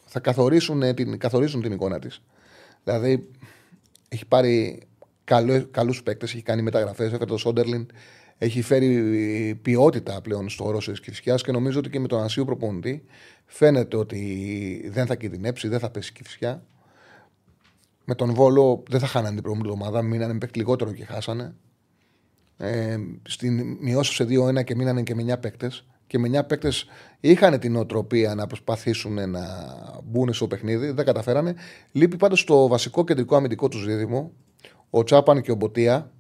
θα 0.06 0.20
καθορίσουν 0.20 0.82
ε, 0.82 0.94
την, 0.94 1.18
καθορίζουν 1.18 1.62
την 1.62 1.72
εικόνα 1.72 2.00
της. 2.00 2.22
Δηλαδή, 2.84 3.30
έχει 4.10 4.26
πάρει 4.26 4.82
καλούς 5.72 6.04
παίκτες, 6.04 6.34
έχει 6.34 6.44
κάνει 6.44 6.62
μεταγραφές, 6.62 7.08
έφερε 7.08 7.26
το 7.26 7.38
Σόντερλιν, 7.38 7.88
έχει 8.38 8.62
φέρει 8.62 9.60
ποιότητα 9.62 10.22
πλέον 10.22 10.50
στο 10.50 10.66
όροσο 10.66 10.92
της 10.92 11.00
Κυφσιά 11.00 11.36
και 11.36 11.52
νομίζω 11.52 11.80
ότι 11.80 11.90
και 11.90 12.00
με 12.00 12.08
τον 12.08 12.24
Ασίου 12.24 12.46
προπονητή 12.46 13.04
φαίνεται 13.46 13.98
ότι 13.98 14.90
δεν 14.92 15.06
θα 15.06 15.16
κινδυνεύσει, 15.16 15.68
δεν 15.68 15.80
θα 15.80 15.90
πέσει 15.90 16.14
Κυφσιά. 16.14 16.64
Με 18.10 18.16
τον 18.16 18.34
Βόλο 18.34 18.84
δεν 18.90 19.00
θα 19.00 19.08
χάνανε 19.08 19.34
την 19.34 19.44
προηγούμενη 19.44 19.74
εβδομάδα, 19.74 20.02
μείνανε 20.02 20.38
παίκτη 20.38 20.58
λιγότερο 20.58 20.94
και 20.94 21.06
χάσανε. 21.06 21.56
Ε, 22.58 22.98
στην, 23.24 23.78
μειώσω 23.80 24.14
σε 24.14 24.24
2-1 24.24 24.64
και 24.64 24.76
μείνανε 24.76 25.04
και 25.04 25.16
με 25.16 25.34
9 25.34 25.42
παίκτες 25.42 25.86
και 26.08 26.20
με 26.20 26.40
9 26.40 26.48
παίκτες 26.48 26.86
είχαν 27.20 27.60
την 27.60 27.76
οτροπία 27.76 28.36
να 28.36 28.48
προσπαθήσουν 28.48 29.30
να 29.30 29.42
μπουν 30.04 30.34
στο 30.34 30.48
παιχνίδι, 30.48 30.92
δεν 30.92 31.06
καταφέρανε. 31.06 31.56
Λείπει 31.92 32.18
πάντως 32.18 32.44
το 32.44 32.68
βασικό 32.68 33.04
κεντρικό 33.04 33.36
αμυντικό 33.36 33.68
τους 33.68 33.86
δίδυμο, 33.86 34.32
ο 34.90 35.04
Τσάπαν 35.04 35.42
και 35.42 35.52
ο 35.52 35.56
Μποτία. 35.56 36.12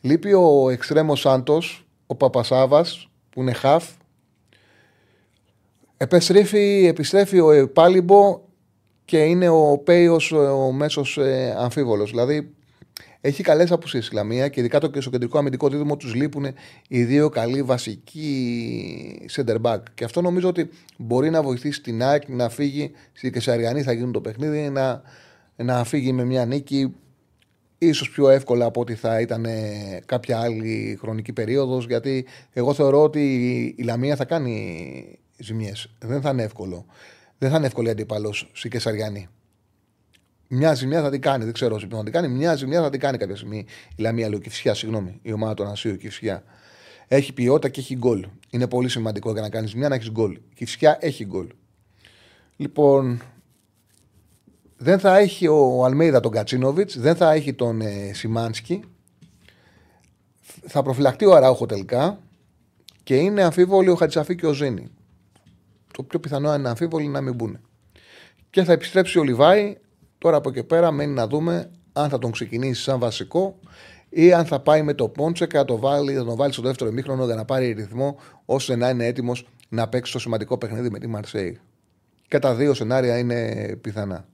Λείπει 0.00 0.32
ο 0.32 0.70
Εξτρέμος 0.70 1.20
Σάντος, 1.20 1.86
ο 2.06 2.14
Παπασάβας, 2.14 3.10
που 3.30 3.40
είναι 3.40 3.52
χαφ. 3.52 3.90
Επιστρέφει, 5.96 6.86
επιστρέφει 6.86 7.40
ο 7.40 7.50
Επάλυμπο 7.50 8.48
και 9.10 9.18
είναι 9.18 9.48
ο 9.48 9.78
Πέιος 9.84 10.32
ο 10.32 10.70
μέσος 10.72 11.18
ε, 11.18 11.54
αμφίβολος. 11.58 12.10
Δηλαδή 12.10 12.54
έχει 13.20 13.42
καλές 13.42 13.70
απουσίες 13.70 14.08
η 14.08 14.14
Λαμία 14.14 14.48
και 14.48 14.60
ειδικά 14.60 14.80
το 14.80 15.00
στο 15.00 15.10
κεντρικό 15.10 15.38
αμυντικό 15.38 15.68
δίδυμο 15.68 15.96
τους 15.96 16.14
λείπουν 16.14 16.46
οι 16.88 17.02
δύο 17.02 17.28
καλοί 17.28 17.62
βασικοί 17.62 19.28
center 19.36 19.56
back. 19.62 19.78
Και 19.94 20.04
αυτό 20.04 20.20
νομίζω 20.20 20.48
ότι 20.48 20.70
μπορεί 20.96 21.30
να 21.30 21.42
βοηθήσει 21.42 21.82
την 21.82 22.02
ΑΕΚ 22.02 22.28
να 22.28 22.48
φύγει 22.48 22.90
στη 23.12 23.30
Κεσαριανή, 23.30 23.82
θα 23.82 23.92
γίνει 23.92 24.12
το 24.12 24.20
παιχνίδι, 24.20 24.68
να, 24.68 25.02
να 25.56 25.84
φύγει 25.84 26.12
με 26.12 26.24
μια 26.24 26.44
νίκη 26.44 26.94
ίσως 27.78 28.10
πιο 28.10 28.28
εύκολα 28.28 28.64
από 28.64 28.80
ότι 28.80 28.94
θα 28.94 29.20
ήταν 29.20 29.46
κάποια 30.06 30.40
άλλη 30.40 30.98
χρονική 31.00 31.32
περίοδος 31.32 31.86
γιατί 31.86 32.26
εγώ 32.52 32.74
θεωρώ 32.74 33.02
ότι 33.02 33.24
η 33.78 33.82
Λαμία 33.82 34.16
θα 34.16 34.24
κάνει 34.24 35.18
ζημιές. 35.38 35.90
Δεν 35.98 36.20
θα 36.20 36.30
είναι 36.30 36.42
εύκολο. 36.42 36.86
Δεν 37.40 37.50
θα 37.50 37.56
είναι 37.56 37.66
εύκολη 37.66 37.90
αντίπαλος 37.90 38.50
στη 38.52 38.68
Κεσαριανή. 38.68 39.28
Μια 40.48 40.74
ζημιά 40.74 41.02
θα 41.02 41.10
την 41.10 41.20
κάνει, 41.20 41.44
δεν 41.44 41.52
ξέρω 41.52 41.76
πώ 41.88 41.96
θα 41.96 42.02
την 42.02 42.12
κάνει. 42.12 42.28
Μια 42.28 42.54
ζημιά 42.54 42.82
θα 42.82 42.90
την 42.90 43.00
κάνει 43.00 43.18
κάποια 43.18 43.36
στιγμή 43.36 43.64
η 43.96 44.02
Λαμία 44.02 44.28
Λουκυφσιά, 44.28 44.74
συγγνώμη, 44.74 45.18
η 45.22 45.32
ομάδα 45.32 45.54
του 45.54 45.62
Ανασίου 45.62 45.96
Κυφσιά. 45.96 46.42
Έχει 47.08 47.32
ποιότητα 47.32 47.68
και 47.68 47.80
έχει 47.80 47.96
γκολ. 47.96 48.26
Είναι 48.50 48.68
πολύ 48.68 48.88
σημαντικό 48.88 49.32
για 49.32 49.40
να 49.40 49.48
κάνεις 49.48 49.74
μια 49.74 49.88
να 49.88 49.94
έχεις 49.94 50.10
γκολ. 50.10 50.32
Η 50.32 50.40
Κυφσιά 50.54 50.98
έχει 51.00 51.24
γκολ. 51.24 51.46
Λοιπόν, 52.56 53.22
δεν 54.76 54.98
θα 54.98 55.18
έχει 55.18 55.46
ο 55.46 55.84
Αλμέιδα 55.84 56.20
τον 56.20 56.32
Κατσίνοβιτς, 56.32 56.98
δεν 56.98 57.16
θα 57.16 57.32
έχει 57.32 57.54
τον 57.54 57.80
ε, 57.80 58.12
Σιμάνσκι. 58.12 58.82
Θα 60.66 60.82
προφυλαχτεί 60.82 61.24
ο 61.24 61.34
Αράουχο 61.34 61.66
τελικά 61.66 62.18
και 63.02 63.16
είναι 63.16 63.42
αμφίβολοι 63.42 63.88
ο 63.88 63.94
Χατσαφή 63.94 64.34
και 64.34 64.46
ο 64.46 64.52
Ζήνη. 64.52 64.90
Το 66.00 66.06
πιο 66.06 66.20
πιθανό 66.20 66.54
είναι 66.54 66.68
αμφίβολοι 66.68 67.06
να 67.06 67.20
μην 67.20 67.34
μπουν. 67.34 67.60
Και 68.50 68.64
θα 68.64 68.72
επιστρέψει 68.72 69.18
ο 69.18 69.22
Λιβάη 69.22 69.76
Τώρα 70.20 70.36
από 70.36 70.48
εκεί 70.48 70.62
πέρα 70.62 70.90
μένει 70.90 71.12
να 71.12 71.26
δούμε 71.26 71.70
αν 71.92 72.08
θα 72.08 72.18
τον 72.18 72.30
ξεκινήσει 72.30 72.82
σαν 72.82 72.98
βασικό 72.98 73.58
ή 74.08 74.32
αν 74.32 74.44
θα 74.46 74.60
πάει 74.60 74.82
με 74.82 74.94
το 74.94 75.08
Πόντσε 75.08 75.46
και 75.46 75.56
θα, 75.56 75.64
το 75.64 75.78
βάλει, 75.78 76.14
θα 76.14 76.24
τον 76.24 76.36
βάλει 76.36 76.52
στο 76.52 76.62
δεύτερο 76.62 76.90
ημίχρονο 76.90 77.24
για 77.24 77.34
να 77.34 77.44
πάρει 77.44 77.72
ρυθμό 77.72 78.16
ώστε 78.44 78.76
να 78.76 78.88
είναι 78.88 79.06
έτοιμος 79.06 79.46
να 79.68 79.88
παίξει 79.88 80.12
το 80.12 80.18
σημαντικό 80.18 80.58
παιχνίδι 80.58 80.90
με 80.90 80.98
τη 80.98 81.06
Μαρσέη. 81.06 81.60
Και 82.28 82.38
τα 82.38 82.54
δύο 82.54 82.74
σενάρια 82.74 83.18
είναι 83.18 83.52
πιθανά. 83.80 84.26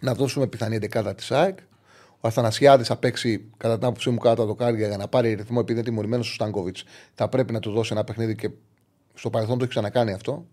Να 0.00 0.14
δώσουμε 0.14 0.46
πιθανή 0.46 0.78
δεκάδα 0.78 1.14
της 1.14 1.30
ΑΕΚ. 1.30 1.58
Ο 1.58 2.18
Ο 2.20 2.28
Αθανασιάδης 2.28 2.86
θα 2.86 2.96
παίξει 2.96 3.44
κατά 3.56 3.78
την 3.78 3.86
άποψή 3.86 4.10
μου 4.10 4.18
κάτω 4.18 4.36
το 4.36 4.44
δοκάρια 4.44 4.88
για 4.88 4.96
να 4.96 5.08
πάρει 5.08 5.34
ρυθμό 5.34 5.58
επειδή 5.60 5.78
είναι 5.78 5.88
τιμωρημένος 5.88 6.30
ο 6.30 6.32
Στάνκοβιτς. 6.32 6.84
Θα 7.14 7.28
πρέπει 7.28 7.52
να 7.52 7.60
του 7.60 7.70
δώσει 7.70 7.92
ένα 7.92 8.04
παιχνίδι 8.04 8.34
και 8.34 8.50
στο 9.14 9.30
παρελθόν 9.30 9.58
το 9.58 9.64
έχει 9.64 9.72
ξανακάνει 9.72 10.12
αυτό. 10.12 10.46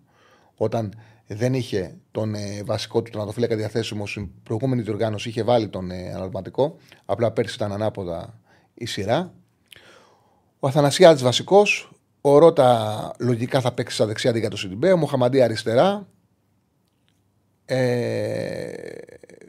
Όταν 0.56 0.94
δεν 1.28 1.54
είχε 1.54 1.96
τον 2.12 2.36
ε, 2.36 2.64
βασικό 2.66 3.02
του 3.02 3.12
τερματοφύλακα 3.12 3.56
διαθέσιμο 3.56 4.08
στην 4.08 4.30
προηγούμενη 4.44 4.82
διοργάνωση, 4.82 5.30
είχε 5.30 5.44
βάλει 5.44 5.68
τον 5.68 5.92
ε, 5.92 6.10
αναλογματικό. 6.10 6.76
Απλά 7.06 7.32
πέρσι 7.32 7.56
ήταν 7.56 7.72
ανάποδα 7.72 8.40
η 8.74 8.86
σειρά. 8.86 9.34
Ο 10.60 10.68
Αθανασιάδης 10.68 11.22
βασικός. 11.22 11.92
Ο 12.22 12.38
Ρότα 12.38 13.12
λογικά 13.20 13.62
θα 13.62 13.72
παίξει 13.74 13.96
στα 13.96 14.06
δεξιά 14.06 14.30
αντί 14.30 14.48
το 14.48 14.58
Σιντιμπέ. 14.58 14.92
Ο 14.92 14.98
Μοχαμαντή 14.98 15.42
αριστερά. 15.42 16.08
Ε, 17.66 18.72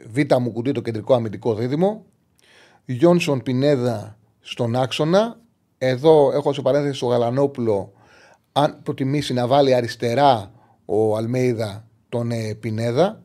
Β' 0.07 0.35
μου 0.39 0.51
κουντί 0.51 0.71
το 0.71 0.81
κεντρικό 0.81 1.13
αμυντικό 1.13 1.55
δίδυμο. 1.55 2.05
Γιόνσον 2.85 3.43
Πινέδα 3.43 4.17
στον 4.39 4.75
άξονα. 4.75 5.39
Εδώ 5.77 6.31
έχω 6.33 6.53
σε 6.53 6.61
παρένθεση 6.61 6.95
στο 6.95 7.05
Γαλανόπουλο 7.05 7.93
αν 8.51 8.79
προτιμήσει 8.83 9.33
να 9.33 9.47
βάλει 9.47 9.73
αριστερά 9.73 10.51
ο 10.85 11.17
Αλμέιδα 11.17 11.87
τον 12.09 12.31
ε, 12.31 12.53
Πινέδα. 12.53 13.23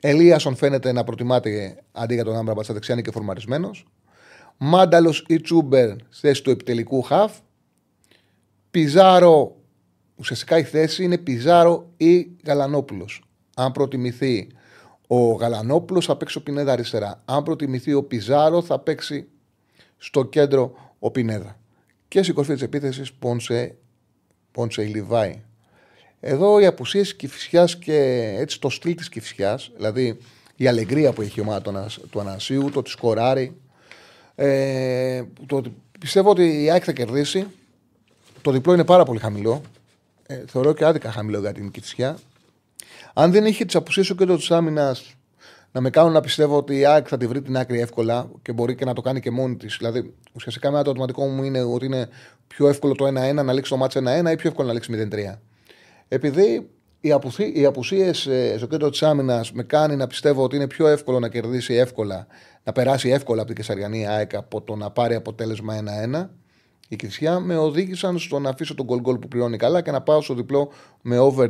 Ελίασον 0.00 0.56
φαίνεται 0.56 0.92
να 0.92 1.04
προτιμάται 1.04 1.76
αντί 1.92 2.14
για 2.14 2.24
τον 2.24 2.36
Άμπραμπατ 2.36 2.64
στα 2.64 2.74
δεξιά 2.74 3.00
και 3.00 3.10
φορμαρισμένος. 3.10 3.86
Μάνταλος 4.56 5.24
ή 5.28 5.40
Τσούμπερ 5.40 5.96
θέση 6.10 6.42
του 6.42 6.50
επιτελικού 6.50 7.02
χαφ. 7.02 7.38
Πιζάρο, 8.70 9.56
ουσιαστικά 10.16 10.58
η 10.58 10.62
θέση 10.62 11.04
είναι 11.04 11.18
Πιζάρο 11.18 11.90
ή 11.96 12.30
Γαλανόπουλος. 12.44 13.22
Αν 13.56 13.72
προτιμηθεί 13.72 14.48
ο 15.06 15.32
Γαλανόπουλος, 15.32 16.06
θα 16.06 16.16
παίξει 16.16 16.38
ο 16.38 16.42
Πινέδα 16.42 16.72
αριστερά. 16.72 17.22
Αν 17.24 17.42
προτιμηθεί 17.42 17.92
ο 17.92 18.02
Πιζάρο, 18.02 18.62
θα 18.62 18.78
παίξει 18.78 19.28
στο 19.96 20.24
κέντρο 20.24 20.74
ο 20.98 21.10
Πινέδα. 21.10 21.56
Και 22.08 22.22
στην 22.22 22.34
κορφή 22.34 22.52
της 22.52 22.62
επίθεσης 22.62 23.12
Πόνσε, 23.12 23.76
Πόνσε 24.50 24.82
Λιβάη. 24.82 25.42
Εδώ 26.20 26.60
οι 26.60 26.66
απουσίες 26.66 27.14
Κυφυσιάς 27.14 27.76
και 27.76 27.96
έτσι 28.38 28.60
το 28.60 28.68
στυλ 28.68 28.94
της 28.94 29.08
Κυφυσιάς, 29.08 29.70
δηλαδή 29.76 30.18
η 30.56 30.66
αλεγκρία 30.66 31.12
που 31.12 31.22
έχει 31.22 31.38
η 31.38 31.42
ομάδα 31.42 31.60
του 32.10 32.20
Ανασίου, 32.20 32.70
το 32.72 32.78
ότι 32.78 32.90
σκοράρει. 32.90 33.56
Ε, 34.34 35.22
το, 35.46 35.62
πιστεύω 36.00 36.30
ότι 36.30 36.62
η 36.62 36.70
ΑΕΚ 36.70 36.82
θα 36.86 36.92
κερδίσει. 36.92 37.46
Το 38.42 38.50
διπλό 38.50 38.72
είναι 38.72 38.84
πάρα 38.84 39.04
πολύ 39.04 39.18
χαμηλό. 39.18 39.62
Ε, 40.26 40.42
θεωρώ 40.46 40.72
και 40.72 40.84
άδικα 40.84 41.12
χαμηλό 41.12 41.38
για 41.38 41.52
την 41.52 41.70
Κυφυσιά. 41.70 42.18
Αν 43.14 43.32
δεν 43.32 43.44
είχε 43.44 43.64
τις 43.64 43.74
απουσίες 43.74 44.06
του 44.06 44.14
κέντρο 44.14 44.36
της 44.36 44.50
άμυνας 44.50 45.14
να 45.72 45.80
με 45.80 45.90
κάνουν 45.90 46.12
να 46.12 46.20
πιστεύω 46.20 46.56
ότι 46.56 46.78
η 46.78 46.86
ΑΕΚ 46.86 47.06
θα 47.08 47.16
τη 47.16 47.26
βρει 47.26 47.42
την 47.42 47.56
άκρη 47.56 47.80
εύκολα 47.80 48.30
και 48.42 48.52
μπορεί 48.52 48.74
και 48.74 48.84
να 48.84 48.92
το 48.92 49.00
κάνει 49.00 49.20
και 49.20 49.30
μόνη 49.30 49.56
της. 49.56 49.76
Δηλαδή, 49.78 50.14
ουσιαστικά 50.32 50.70
με 50.70 50.82
το 50.82 50.88
autoματικό 50.88 51.26
μου 51.26 51.42
είναι 51.42 51.62
ότι 51.62 51.84
είναι 51.86 52.08
πιο 52.46 52.68
εύκολο 52.68 52.94
το 52.94 53.06
1-1 53.06 53.10
να 53.44 53.52
λήξει 53.52 53.70
το 53.70 53.76
μάτσα 53.76 54.00
1-1 54.00 54.32
ή 54.32 54.36
πιο 54.36 54.48
εύκολο 54.48 54.66
να 54.68 54.72
λήξει 54.72 55.08
0-3. 55.12 55.38
Επειδή 56.12 56.70
οι, 57.00 57.12
απουσί, 57.12 57.52
οι 57.54 57.64
απουσίες 57.64 58.26
ε, 58.26 58.54
στο 58.56 58.66
κέντρο 58.66 58.90
της 58.90 59.02
άμυνας 59.02 59.52
με 59.52 59.62
κάνει 59.62 59.96
να 59.96 60.06
πιστεύω 60.06 60.42
ότι 60.42 60.56
είναι 60.56 60.66
πιο 60.66 60.86
εύκολο 60.86 61.18
να 61.18 61.28
κερδίσει 61.28 61.74
εύκολα, 61.74 62.26
να 62.64 62.72
περάσει 62.72 63.08
εύκολα 63.08 63.38
από 63.42 63.46
την 63.46 63.56
Κεσαριανή 63.60 64.06
ΑΕΚ 64.06 64.34
από 64.34 64.60
το 64.60 64.76
να 64.76 64.90
πάρει 64.90 65.14
αποτέλεσμα 65.14 65.74
1-1. 66.12 66.28
Η 66.88 66.96
Κρισιά 66.96 67.40
με 67.40 67.56
οδήγησαν 67.56 68.18
στο 68.18 68.38
να 68.38 68.50
αφήσω 68.50 68.74
τον 68.74 68.86
γκολ 68.86 69.00
γκολ 69.00 69.18
που 69.18 69.28
πληρώνει 69.28 69.56
καλά 69.56 69.82
και 69.82 69.90
να 69.90 70.00
πάω 70.00 70.20
στο 70.20 70.34
διπλό 70.34 70.72
με 71.00 71.18
over 71.18 71.48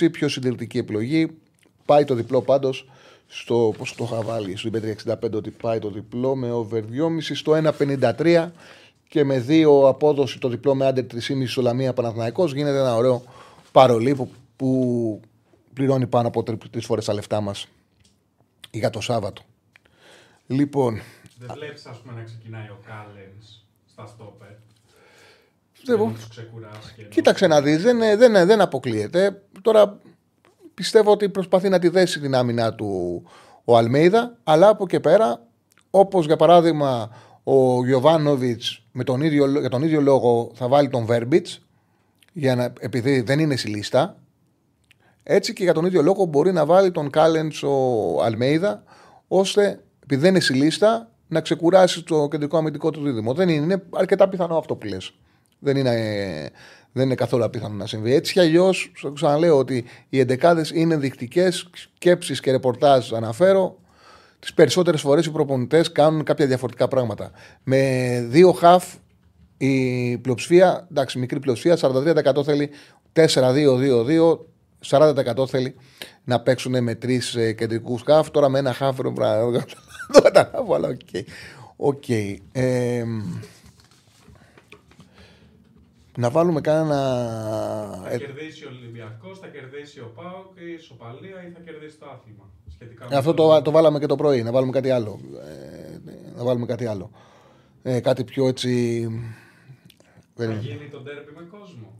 2,5. 0.00 0.10
Πιο 0.12 0.28
συντηρητική 0.28 0.78
επιλογή. 0.78 1.38
Πάει 1.84 2.04
το 2.04 2.14
διπλό 2.14 2.42
πάντως 2.42 2.88
στο. 3.26 3.74
Πώς 3.78 3.94
το 3.94 4.04
είχα 4.04 4.22
βάλει, 4.22 4.56
στο 4.56 4.70
65 5.12 5.32
ότι 5.32 5.50
πάει 5.50 5.78
το 5.78 5.90
διπλό 5.90 6.36
με 6.36 6.52
over 6.52 6.80
2,5 6.80 6.82
στο 7.20 7.72
1,53 8.18 8.50
και 9.08 9.24
με 9.24 9.38
δύο 9.38 9.88
απόδοση 9.88 10.38
το 10.38 10.48
διπλό 10.48 10.74
με 10.74 10.86
άντερ 10.86 11.04
3,5 11.12 11.18
στο 11.46 11.62
Λαμία 11.62 11.92
Παναθηναϊκός 11.92 12.54
γίνεται 12.54 12.78
ένα 12.78 12.96
ωραίο 12.96 13.22
παρολί 13.76 14.14
που, 14.14 14.30
που 14.56 15.20
πληρώνει 15.72 16.06
πάνω 16.06 16.28
από 16.28 16.42
τρεις 16.42 16.84
φορές 16.84 17.04
τα 17.04 17.14
λεφτά 17.14 17.40
μας 17.40 17.68
για 18.70 18.90
το 18.90 19.00
Σάββατο. 19.00 19.42
Λοιπόν. 20.46 21.00
Δεν 21.38 21.50
βλέπεις, 21.54 21.86
ας 21.86 21.98
πούμε, 21.98 22.14
να 22.14 22.22
ξεκινάει 22.22 22.66
ο 22.66 22.78
Κάλενς 22.86 23.64
στα 23.86 24.06
στόπερ; 24.06 24.48
Πιστεύω. 25.72 26.12
Κοίταξε 27.08 27.46
να 27.46 27.60
δεις, 27.60 27.82
δεν, 27.82 27.98
δεν, 27.98 28.46
δεν 28.46 28.60
αποκλείεται. 28.60 29.42
Τώρα 29.62 30.00
πιστεύω 30.74 31.10
ότι 31.10 31.28
προσπαθεί 31.28 31.68
να 31.68 31.78
τη 31.78 31.88
δέσει 31.88 32.20
την 32.20 32.34
άμυνα 32.34 32.74
του 32.74 33.22
ο 33.64 33.76
Αλμέιδα, 33.76 34.36
αλλά 34.44 34.68
από 34.68 34.86
και 34.86 35.00
πέρα, 35.00 35.46
όπως 35.90 36.26
για 36.26 36.36
παράδειγμα 36.36 37.10
ο 37.44 37.84
Γιωβάνοβιτς 37.84 38.82
για 39.60 39.68
τον 39.70 39.82
ίδιο 39.82 40.00
λόγο 40.00 40.50
θα 40.54 40.68
βάλει 40.68 40.88
τον 40.88 41.04
Βέρμπιτς, 41.04 41.65
για 42.38 42.54
να, 42.54 42.72
επειδή 42.80 43.20
δεν 43.20 43.38
είναι 43.38 43.56
στη 43.56 43.68
λίστα. 43.68 44.16
Έτσι 45.22 45.52
και 45.52 45.62
για 45.62 45.72
τον 45.72 45.84
ίδιο 45.84 46.02
λόγο 46.02 46.24
μπορεί 46.24 46.52
να 46.52 46.66
βάλει 46.66 46.90
τον 46.90 47.10
Κάλεντς 47.10 47.62
ο 47.62 48.22
Αλμέιδα, 48.22 48.82
ώστε 49.28 49.80
επειδή 50.02 50.20
δεν 50.20 50.30
είναι 50.30 50.40
στη 50.40 50.52
λίστα 50.52 51.10
να 51.28 51.40
ξεκουράσει 51.40 52.02
το 52.02 52.28
κεντρικό 52.28 52.56
αμυντικό 52.56 52.90
του 52.90 53.02
δίδυμο. 53.02 53.34
Δεν 53.34 53.48
είναι, 53.48 53.64
είναι 53.64 53.82
αρκετά 53.90 54.28
πιθανό 54.28 54.58
αυτό 54.58 54.76
που 54.76 54.86
λες. 54.86 55.14
Δεν 55.58 55.76
είναι, 55.76 55.94
δεν 56.92 57.04
είναι 57.04 57.14
καθόλου 57.14 57.44
απίθανο 57.44 57.74
να 57.74 57.86
συμβεί. 57.86 58.14
Έτσι 58.14 58.32
κι 58.32 58.40
αλλιώς, 58.40 58.92
ξαναλέω 59.14 59.58
ότι 59.58 59.84
οι 60.08 60.18
εντεκάδες 60.18 60.70
είναι 60.70 60.94
ενδεικτικές 60.94 61.70
σκέψεις 61.74 62.40
και 62.40 62.50
ρεπορτάζ 62.50 63.12
αναφέρω. 63.12 63.78
Τις 64.38 64.54
περισσότερες 64.54 65.00
φορές 65.00 65.26
οι 65.26 65.30
προπονητές 65.30 65.92
κάνουν 65.92 66.24
κάποια 66.24 66.46
διαφορετικά 66.46 66.88
πράγματα. 66.88 67.30
Με 67.62 68.20
δύο 68.28 68.52
χαφ 68.52 68.94
η 69.58 70.18
πλειοψηφία, 70.18 70.86
εντάξει, 70.90 71.18
μικρή 71.18 71.40
πλειοψηφία, 71.40 71.78
43% 71.80 72.44
θέλει 72.44 72.70
4-2-2-2, 73.12 74.38
40% 74.86 75.48
θέλει 75.48 75.74
να 76.24 76.40
παίξουν 76.40 76.82
με 76.82 76.94
τρεις 76.94 77.34
ε, 77.34 77.52
κεντρικούς 77.52 78.02
χαφ. 78.02 78.30
Τώρα 78.30 78.48
με 78.48 78.58
ένα 78.58 78.72
χαφ 78.72 78.96
δεν 78.96 80.22
καταλαβαίνω, 80.22 80.74
αλλά 80.74 80.88
οκέι. 81.76 82.06
να 86.16 86.30
βάλουμε 86.30 86.60
κανένα. 86.60 86.96
Θα 88.04 88.10
ε, 88.10 88.18
κερδίσει 88.18 88.64
ο 88.64 88.68
Ολυμπιακός, 88.78 89.38
θα 89.38 89.46
κερδίσει 89.46 90.00
ο 90.00 90.12
ΠΑΟΚ, 90.14 90.56
ισοπαλία 90.56 91.46
ή 91.48 91.50
θα 91.50 91.60
κερδίσει 91.64 91.96
το 91.98 92.06
άθλημα. 92.06 92.50
Σχετικά 92.68 93.18
Αυτό 93.18 93.34
το, 93.34 93.62
το, 93.62 93.70
βάλαμε 93.70 93.98
και 93.98 94.06
το 94.06 94.16
πρωί. 94.16 94.42
Να 94.42 94.52
βάλουμε 94.52 94.72
κάτι 94.72 94.90
άλλο. 94.90 95.20
Ε, 95.44 96.10
να 96.36 96.44
βάλουμε 96.44 96.66
κάτι 96.66 96.86
άλλο. 96.86 97.10
Ε, 97.82 98.00
κάτι 98.00 98.24
πιο 98.24 98.48
έτσι 98.48 99.08
θα 100.36 100.52
γίνει 100.52 100.88
το 100.90 101.00
ντέρμπι 101.00 101.30
με 101.36 101.42
κόσμο. 101.42 101.98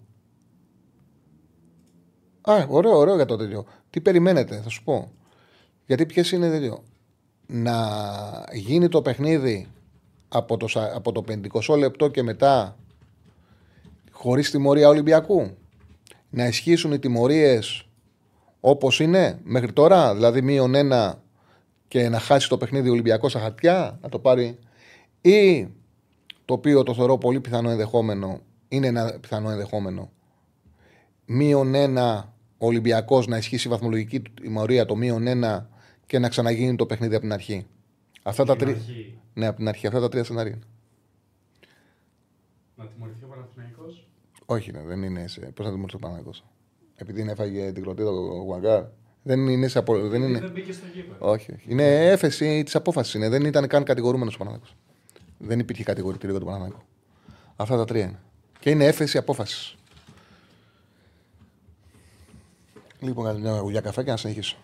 Α, 2.40 2.66
ωραίο, 2.68 2.96
ωραίο 2.96 3.14
για 3.14 3.24
το 3.24 3.36
τέτοιο. 3.36 3.64
Τι 3.90 4.00
περιμένετε, 4.00 4.60
θα 4.60 4.68
σου 4.68 4.84
πω. 4.84 5.12
Γιατί 5.86 6.06
ποιες 6.06 6.32
είναι 6.32 6.50
τέτοιο. 6.50 6.82
Να 7.46 7.76
γίνει 8.52 8.88
το 8.88 9.02
παιχνίδι 9.02 9.66
από 10.28 10.56
το, 10.56 10.68
από 10.94 11.12
το 11.12 11.24
50 11.28 11.78
λεπτό 11.78 12.08
και 12.08 12.22
μετά 12.22 12.76
χωρίς 14.10 14.50
τιμωρία 14.50 14.88
Ολυμπιακού; 14.88 15.56
Να 16.30 16.46
ισχύσουν 16.46 16.92
οι 16.92 16.98
τιμωρίες 16.98 17.88
όπως 18.60 19.00
είναι 19.00 19.38
μέχρι 19.42 19.72
τώρα, 19.72 20.14
δηλαδή 20.14 20.42
μείον 20.42 20.74
ένα 20.74 21.22
και 21.88 22.08
να 22.08 22.18
χάσει 22.18 22.48
το 22.48 22.58
παιχνίδι 22.58 22.88
Ολυμπιακός 22.88 23.30
στα 23.30 23.40
χαρτιά, 23.40 23.98
να 24.02 24.08
το 24.08 24.18
πάρει; 24.18 24.58
Ή 25.20 25.68
το 26.46 26.54
οποίο 26.54 26.82
το 26.82 26.94
θεωρώ 26.94 27.18
πολύ 27.18 27.40
πιθανό 27.40 27.70
ενδεχόμενο, 27.70 28.40
είναι 28.68 28.86
ένα 28.86 29.18
πιθανό 29.20 29.50
ενδεχόμενο. 29.50 30.10
Μείον 31.26 31.74
ένα 31.74 32.34
Ολυμπιακός 32.58 33.26
να 33.26 33.36
ισχύσει 33.36 33.68
η 33.68 33.70
βαθμολογική 33.70 34.20
τιμωρία 34.20 34.86
το 34.86 34.96
μείον 34.96 35.26
ένα 35.26 35.70
και 36.06 36.18
να 36.18 36.28
ξαναγίνει 36.28 36.76
το 36.76 36.86
παιχνίδι 36.86 37.14
από 37.14 37.22
την 37.22 37.32
αρχή. 37.32 37.66
Αυτά 38.22 38.44
τα 38.44 38.56
τρία. 38.56 38.76
Ναι, 39.34 39.46
από 39.46 39.56
την 39.56 39.68
αρχή. 39.68 39.86
Αυτά 39.86 40.00
τα 40.00 40.08
τρία 40.08 40.24
σενάρια. 40.24 40.58
Να 42.74 42.86
τιμωρηθεί 42.86 43.24
ο 43.24 43.28
Παναθηναϊκός; 43.28 44.08
Όχι, 44.46 44.72
ναι, 44.72 44.82
δεν 44.82 45.02
είναι 45.02 45.26
σε. 45.26 45.40
Πώς 45.40 45.66
να 45.66 45.72
τιμωρηθεί 45.72 45.96
ο 45.96 45.98
Παναθηναϊκός; 45.98 46.44
Επειδή 46.96 47.20
είναι 47.20 47.32
έφαγε 47.32 47.72
την 47.72 47.82
κροτίδα 47.82 48.10
ο 48.10 48.42
Χουάνκαρ. 48.42 48.84
Δεν 49.22 49.48
είναι 49.48 49.68
σε 49.68 49.78
απο... 49.78 50.08
δεν 50.08 50.22
είναι... 50.22 50.38
Δεν 50.38 50.50
μπήκε 50.50 50.72
στο 50.72 50.84
Όχι, 51.18 51.52
όχι. 51.52 51.66
Είναι 51.68 52.10
έφεση 52.10 52.62
της 52.62 52.74
απόφασης. 52.74 53.28
Δεν 53.28 53.44
ήταν 53.44 53.66
καν 53.66 53.84
κατηγορούμενος 53.84 54.34
ο 54.34 54.38
Παναθηναϊκός. 54.38 54.76
Δεν 55.38 55.58
υπήρχε 55.58 55.82
κατηγορητήριο 55.82 56.30
για 56.30 56.44
τον 56.44 56.48
Παναναναϊκό. 56.48 56.86
Αυτά 57.56 57.76
τα 57.76 57.84
τρία 57.84 58.04
είναι. 58.04 58.20
Και 58.58 58.70
είναι 58.70 58.84
έφεση 58.84 59.18
απόφασης. 59.18 59.76
Λοιπόν, 63.00 63.24
κάνει 63.24 63.40
μια 63.40 63.58
γουλιά 63.58 63.80
καφέ 63.80 64.02
και 64.02 64.10
να 64.10 64.16
συνεχίσω. 64.16 64.56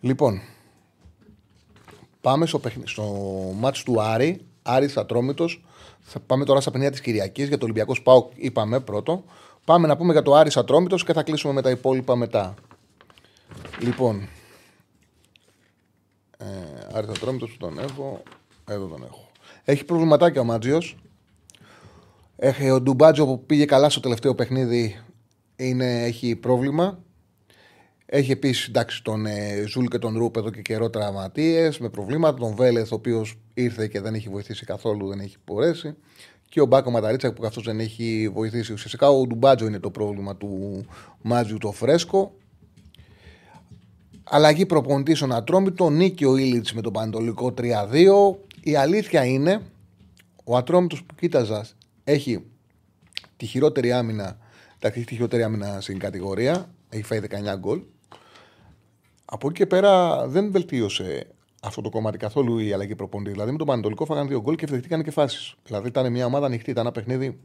Λοιπόν, 0.00 0.40
πάμε 2.20 2.46
στο, 2.46 2.60
στο 2.84 3.02
μάτς 3.56 3.82
του 3.82 4.02
Άρη, 4.02 4.46
Άρη 4.62 4.90
Ατρόμητος. 4.96 5.64
Θα 6.00 6.20
πάμε 6.20 6.44
τώρα 6.44 6.60
στα 6.60 6.70
παιχνίδια 6.70 6.92
της 6.92 7.04
Κυριακής 7.04 7.48
για 7.48 7.58
το 7.58 7.64
Ολυμπιακό 7.64 7.94
ΣΠΑΟΚ, 7.94 8.32
είπαμε 8.36 8.80
πρώτο. 8.80 9.24
Πάμε 9.64 9.86
να 9.86 9.96
πούμε 9.96 10.12
για 10.12 10.22
το 10.22 10.34
Άρης 10.34 10.56
Ατρόμητος 10.56 11.04
και 11.04 11.12
θα 11.12 11.22
κλείσουμε 11.22 11.52
με 11.52 11.62
τα 11.62 11.70
υπόλοιπα 11.70 12.16
μετά. 12.16 12.54
Λοιπόν, 13.80 14.28
ε, 16.38 16.46
Άρης 16.92 17.08
Ατρόμητος 17.08 17.50
που 17.50 17.56
τον 17.56 17.78
έχω, 17.78 18.22
εδώ 18.68 18.86
τον 18.86 19.02
έχω. 19.04 19.30
Έχει 19.64 19.84
προβληματάκια 19.84 20.40
ο 20.40 20.44
Μάτζιος. 20.44 20.96
Έχει 22.36 22.70
ο 22.70 22.80
Ντουμπάτζο 22.80 23.26
που 23.26 23.46
πήγε 23.46 23.64
καλά 23.64 23.90
στο 23.90 24.00
τελευταίο 24.00 24.34
παιχνίδι, 24.34 25.00
είναι, 25.56 26.04
έχει 26.04 26.36
πρόβλημα. 26.36 26.98
Έχει 28.06 28.30
επίσης 28.30 28.70
τον 29.02 29.26
ε, 29.26 29.64
Ζούλ 29.66 29.86
και 29.86 29.98
τον 29.98 30.18
Ρούπ 30.18 30.36
εδώ 30.36 30.50
και 30.50 30.62
καιρό 30.62 30.90
τραυματίες 30.90 31.78
με 31.78 31.88
προβλήματα. 31.88 32.38
Τον 32.38 32.54
Βέλεθ, 32.54 32.92
ο 32.92 32.94
οποίος 32.94 33.38
ήρθε 33.54 33.86
και 33.86 34.00
δεν 34.00 34.14
έχει 34.14 34.28
βοηθήσει 34.28 34.64
καθόλου, 34.64 35.08
δεν 35.08 35.20
έχει 35.20 35.36
μπορέσει. 35.46 35.96
Και 36.52 36.60
ο 36.60 36.66
Μπάκο 36.66 36.90
Ματαρίτσα 36.90 37.32
που 37.32 37.46
αυτό 37.46 37.60
δεν 37.60 37.80
έχει 37.80 38.30
βοηθήσει. 38.32 38.72
Ουσιαστικά 38.72 39.08
ο 39.08 39.26
Ντουμπάτζο 39.26 39.66
είναι 39.66 39.78
το 39.78 39.90
πρόβλημα 39.90 40.36
του 40.36 40.84
Μάτζιου 41.22 41.58
το 41.58 41.72
φρέσκο. 41.72 42.34
Αλλαγή 44.24 44.66
προπονητής 44.66 45.16
στον 45.16 45.32
Ατρόμητο. 45.32 45.90
Νίκη 45.90 46.24
ο 46.24 46.36
Ήλιτ 46.36 46.70
με 46.70 46.80
τον 46.80 46.92
Πανετολικό 46.92 47.54
3-2. 47.58 47.64
Η 48.62 48.76
αλήθεια 48.76 49.24
είναι, 49.24 49.62
ο 50.44 50.56
Ατρόμητο 50.56 50.96
που 50.96 51.14
κοίταζα 51.14 51.66
έχει 52.04 52.44
τη 53.36 53.46
χειρότερη 53.46 53.92
άμυνα. 53.92 54.38
έχει 54.78 55.04
τη 55.04 55.14
χειρότερη 55.14 55.42
άμυνα 55.42 55.80
στην 55.80 55.98
κατηγορία. 55.98 56.68
Έχει 56.88 57.02
φάει 57.02 57.20
19 57.20 57.56
γκολ. 57.58 57.82
Από 59.24 59.48
εκεί 59.48 59.56
και 59.56 59.66
πέρα 59.66 60.26
δεν 60.28 60.50
βελτίωσε 60.50 61.26
αυτό 61.64 61.80
το 61.80 61.90
κομμάτι 61.90 62.18
καθόλου 62.18 62.58
η 62.58 62.72
αλλαγή 62.72 62.94
προπονητή. 62.94 63.30
Δηλαδή 63.30 63.50
με 63.50 63.58
τον 63.58 63.66
Παναιτωλικό 63.66 64.04
φάγανε 64.04 64.28
δύο 64.28 64.40
γκολ 64.40 64.54
και 64.54 64.64
δεχτήκαν 64.64 65.02
και 65.02 65.10
φάσεις. 65.10 65.54
Δηλαδή 65.64 65.88
ήταν 65.88 66.12
μια 66.12 66.26
ομάδα 66.26 66.46
ανοιχτή, 66.46 66.70
ήταν 66.70 66.84
ένα 66.84 66.94
παιχνίδι 66.94 67.40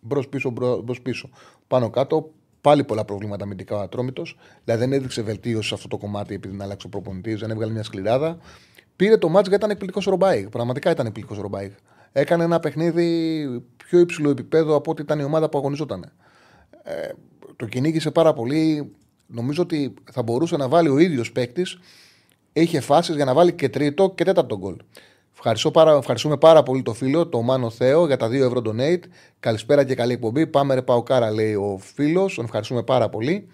μπρος-πίσω, 0.00 0.50
μπρος-πίσω. 0.84 1.28
Πάνω 1.66 1.90
κάτω, 1.90 2.30
πάλι 2.60 2.84
πολλά 2.84 3.04
προβλήματα 3.04 3.44
αμυντικά 3.44 3.76
ο 3.76 3.80
Ατρόμητος. 3.80 4.36
Δηλαδή 4.64 4.84
δεν 4.84 4.92
έδειξε 4.92 5.22
βελτίωση 5.22 5.68
σε 5.68 5.74
αυτό 5.74 5.88
το 5.88 5.96
κομμάτι 5.96 6.34
επειδή 6.34 6.56
να 6.56 6.64
αλλάξει 6.64 6.86
ο 6.86 6.88
προπονητής, 6.88 7.40
δεν 7.40 7.50
έβγαλε 7.50 7.72
μια 7.72 7.82
σκληράδα. 7.82 8.38
Πήρε 8.96 9.16
το 9.16 9.28
ματς 9.28 9.48
γιατί 9.48 9.64
ήταν 9.64 9.70
εκπληκτικός 9.70 10.04
Ρομπάιλ. 10.04 10.48
Πραγματικά 10.48 10.90
ήταν 10.90 11.06
εκπληκτικός 11.06 11.42
Ρομπάιλ. 11.42 11.70
Έκανε 12.12 12.44
ένα 12.44 12.60
παιχνίδι 12.60 13.46
πιο 13.76 13.98
υψηλό 13.98 14.30
επίπεδο 14.30 14.74
από 14.74 14.90
ό,τι 14.90 15.02
ήταν 15.02 15.18
η 15.18 15.24
ομάδα 15.24 15.48
που 15.48 15.58
αγωνιζόταν. 15.58 16.12
Ε, 16.82 17.08
το 17.56 17.66
κυνήγησε 17.66 18.10
πάρα 18.10 18.32
πολύ 18.32 18.92
νομίζω 19.26 19.62
ότι 19.62 19.94
θα 20.12 20.22
μπορούσε 20.22 20.56
να 20.56 20.68
βάλει 20.68 20.88
ο 20.88 20.98
ίδιος 20.98 21.32
παίκτης. 21.32 21.78
Είχε 22.52 22.80
φάσει 22.80 23.12
για 23.12 23.24
να 23.24 23.34
βάλει 23.34 23.52
και 23.52 23.68
τρίτο 23.68 24.12
και 24.14 24.24
τέταρτο 24.24 24.58
γκολ. 24.58 24.76
Πάρα, 25.72 25.96
ευχαριστούμε 25.96 26.36
πάρα 26.36 26.62
πολύ 26.62 26.82
το 26.82 26.92
φίλο, 26.92 27.26
το 27.26 27.42
Μάνο 27.42 27.70
Θεό, 27.70 28.06
για 28.06 28.16
τα 28.16 28.28
2 28.28 28.32
ευρώ 28.32 28.62
donate. 28.66 29.02
Καλησπέρα 29.40 29.84
και 29.84 29.94
καλή 29.94 30.12
εκπομπή. 30.12 30.46
Πάμε 30.46 30.74
ρε 30.74 30.82
Παοκάρα, 30.82 31.30
λέει 31.30 31.54
ο 31.54 31.78
φίλος. 31.94 32.34
Τον 32.34 32.44
ευχαριστούμε 32.44 32.82
πάρα 32.82 33.08
πολύ. 33.08 33.48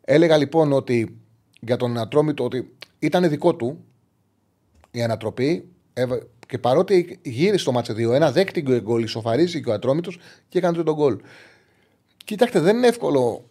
Έλεγα 0.00 0.36
λοιπόν 0.36 0.72
ότι 0.72 1.16
για 1.60 1.76
τον 1.76 1.98
Ατρόμητο 1.98 2.44
ότι 2.44 2.76
ήταν 2.98 3.28
δικό 3.28 3.54
του 3.54 3.84
η 4.90 5.02
ανατροπή 5.02 5.68
και 6.46 6.58
παρότι 6.58 7.18
γύρισε 7.22 7.64
το 7.64 7.72
μάτσε 7.72 7.94
2-1, 7.96 8.30
δέχτηκε 8.32 8.80
γκολ, 8.80 9.02
ισοφαρίζει 9.02 9.62
και 9.62 9.70
ο 9.70 9.72
Ατρόμητος 9.72 10.18
και 10.48 10.58
έκανε 10.58 10.82
τον 10.82 10.94
γκολ. 10.94 11.16
Κοιτάξτε, 12.24 12.60
δεν 12.60 12.76
είναι 12.76 12.86
εύκολο 12.86 13.44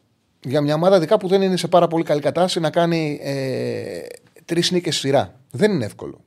για 0.43 0.62
μια 0.62 0.76
ομάδα 0.76 1.00
δικά 1.00 1.17
που 1.17 1.28
δεν 1.28 1.41
είναι 1.41 1.58
σε 1.58 1.67
πάρα 1.67 1.88
πολύ 1.88 2.04
καλή 2.04 2.22
κατάσταση 2.22 2.60
να 2.60 2.69
κάνει 2.69 3.19
ε, 3.24 4.02
τρεις 4.45 4.71
νίκες 4.71 4.95
σειρά. 4.95 5.39
Δεν 5.51 5.71
είναι 5.71 5.86
εύκολο. 5.86 6.23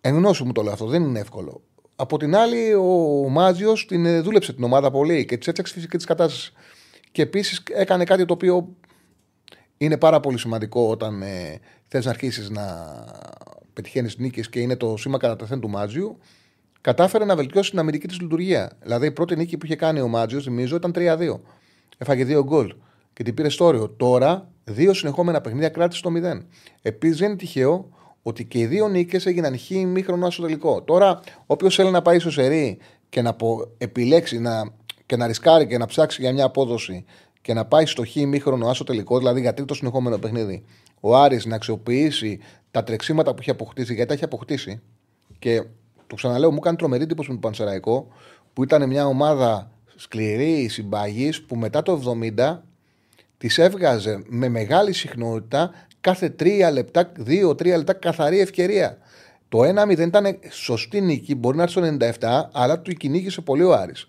Εν 0.00 0.14
γνώση 0.14 0.44
μου 0.44 0.52
το 0.52 0.62
λέω 0.62 0.72
αυτό, 0.72 0.86
δεν 0.86 1.02
είναι 1.02 1.18
εύκολο. 1.18 1.62
Από 1.96 2.18
την 2.18 2.36
άλλη, 2.36 2.74
ο 2.74 3.28
Μάζιος 3.28 3.86
την 3.86 4.06
ε, 4.06 4.20
δούλεψε 4.20 4.52
την 4.52 4.64
ομάδα 4.64 4.90
πολύ 4.90 5.24
και 5.24 5.36
τη 5.36 5.50
έτσαξε 5.50 5.72
φυσική 5.72 5.96
τη 5.96 6.04
κατάσταση. 6.04 6.52
Και 7.12 7.22
επίσης 7.22 7.62
έκανε 7.70 8.04
κάτι 8.04 8.24
το 8.24 8.34
οποίο 8.34 8.74
είναι 9.76 9.98
πάρα 9.98 10.20
πολύ 10.20 10.38
σημαντικό 10.38 10.88
όταν 10.88 11.22
ε, 11.22 11.60
θες 11.88 12.04
να 12.04 12.10
αρχίσεις 12.10 12.50
να 12.50 12.64
πετυχαίνεις 13.72 14.18
νίκες 14.18 14.48
και 14.48 14.60
είναι 14.60 14.76
το 14.76 14.96
σήμα 14.96 15.18
κατά 15.18 15.58
του 15.58 15.68
Μάζιου. 15.68 16.18
Κατάφερε 16.80 17.24
να 17.24 17.36
βελτιώσει 17.36 17.70
την 17.70 17.78
αμυντική 17.78 18.06
της 18.06 18.20
λειτουργία. 18.20 18.70
Δηλαδή, 18.82 19.06
η 19.06 19.10
πρώτη 19.10 19.36
νίκη 19.36 19.56
που 19.56 19.66
είχε 19.66 19.76
κάνει 19.76 20.00
ο 20.00 20.08
Μάτζιο, 20.08 20.40
θυμίζω, 20.40 20.76
ήταν 20.76 20.92
3-2. 20.94 21.40
Έφαγε 21.98 22.24
δύο 22.24 22.44
γκολ 22.44 22.74
και 23.12 23.22
την 23.22 23.34
πήρε 23.34 23.48
στο 23.48 23.64
όριο. 23.64 23.88
Τώρα, 23.88 24.52
δύο 24.64 24.94
συνεχόμενα 24.94 25.40
παιχνίδια 25.40 25.68
κράτησε 25.68 26.02
το 26.02 26.10
0. 26.16 26.40
Επίσης, 26.82 27.18
δεν 27.18 27.28
είναι 27.28 27.36
τυχαίο 27.36 27.88
ότι 28.22 28.44
και 28.44 28.58
οι 28.58 28.66
δύο 28.66 28.88
νίκες 28.88 29.26
έγιναν 29.26 29.58
χ 29.58 29.70
μήχρονο 29.70 30.30
στο 30.30 30.42
τελικό. 30.42 30.82
Τώρα, 30.82 31.20
όποιος 31.46 31.74
θέλει 31.74 31.90
να 31.90 32.02
πάει 32.02 32.18
στο 32.18 32.30
σερί 32.30 32.78
και 33.08 33.22
να 33.22 33.36
επιλέξει 33.78 34.38
να, 34.38 34.72
και 35.06 35.16
να 35.16 35.26
ρισκάρει 35.26 35.66
και 35.66 35.78
να 35.78 35.86
ψάξει 35.86 36.20
για 36.20 36.32
μια 36.32 36.44
απόδοση 36.44 37.04
και 37.40 37.54
να 37.54 37.64
πάει 37.64 37.86
στο 37.86 38.04
χ 38.06 38.14
μήχρονο 38.14 38.68
άσο 38.68 38.84
τελικό, 38.84 39.18
δηλαδή 39.18 39.40
για 39.40 39.54
τρίτο 39.54 39.74
συνεχόμενο 39.74 40.18
παιχνίδι, 40.18 40.64
ο 41.00 41.16
Άρης 41.16 41.44
να 41.44 41.54
αξιοποιήσει 41.54 42.38
τα 42.70 42.82
τρεξίματα 42.82 43.30
που 43.30 43.36
έχει 43.40 43.50
αποκτήσει, 43.50 43.94
γιατί 43.94 44.08
τα 44.08 44.14
έχει 44.14 44.24
αποκτήσει. 44.24 44.80
Και 45.38 45.62
το 46.06 46.14
ξαναλέω, 46.14 46.52
μου 46.52 46.58
κάνει 46.58 46.76
τρομερή 46.76 47.02
εντύπωση 47.02 47.28
με 47.28 47.34
τον 47.34 47.42
Πανσεραϊκό, 47.42 48.08
που 48.52 48.62
ήταν 48.62 48.88
μια 48.88 49.06
ομάδα 49.06 49.70
σκληρή 49.96 50.68
συμπαγής 50.68 51.42
που 51.42 51.56
μετά 51.56 51.82
το 51.82 52.18
70 52.36 52.58
τη 53.38 53.48
έβγαζε 53.56 54.22
με 54.26 54.48
μεγάλη 54.48 54.92
συχνότητα 54.92 55.70
κάθε 56.00 56.28
τρία 56.28 56.70
λεπτά, 56.70 57.12
δύο-τρία 57.16 57.76
λεπτά 57.76 57.92
καθαρή 57.92 58.40
ευκαιρία. 58.40 58.98
Το 59.48 59.60
1-0 59.60 59.98
ήταν 59.98 60.38
σωστή 60.50 61.00
νίκη, 61.00 61.34
μπορεί 61.34 61.56
να 61.56 61.62
έρθει 61.62 61.80
στο 61.80 61.96
97, 62.20 62.48
αλλά 62.52 62.80
του 62.80 62.92
κυνήγησε 62.92 63.40
πολύ 63.40 63.62
ο 63.62 63.74
Άρης. 63.74 64.08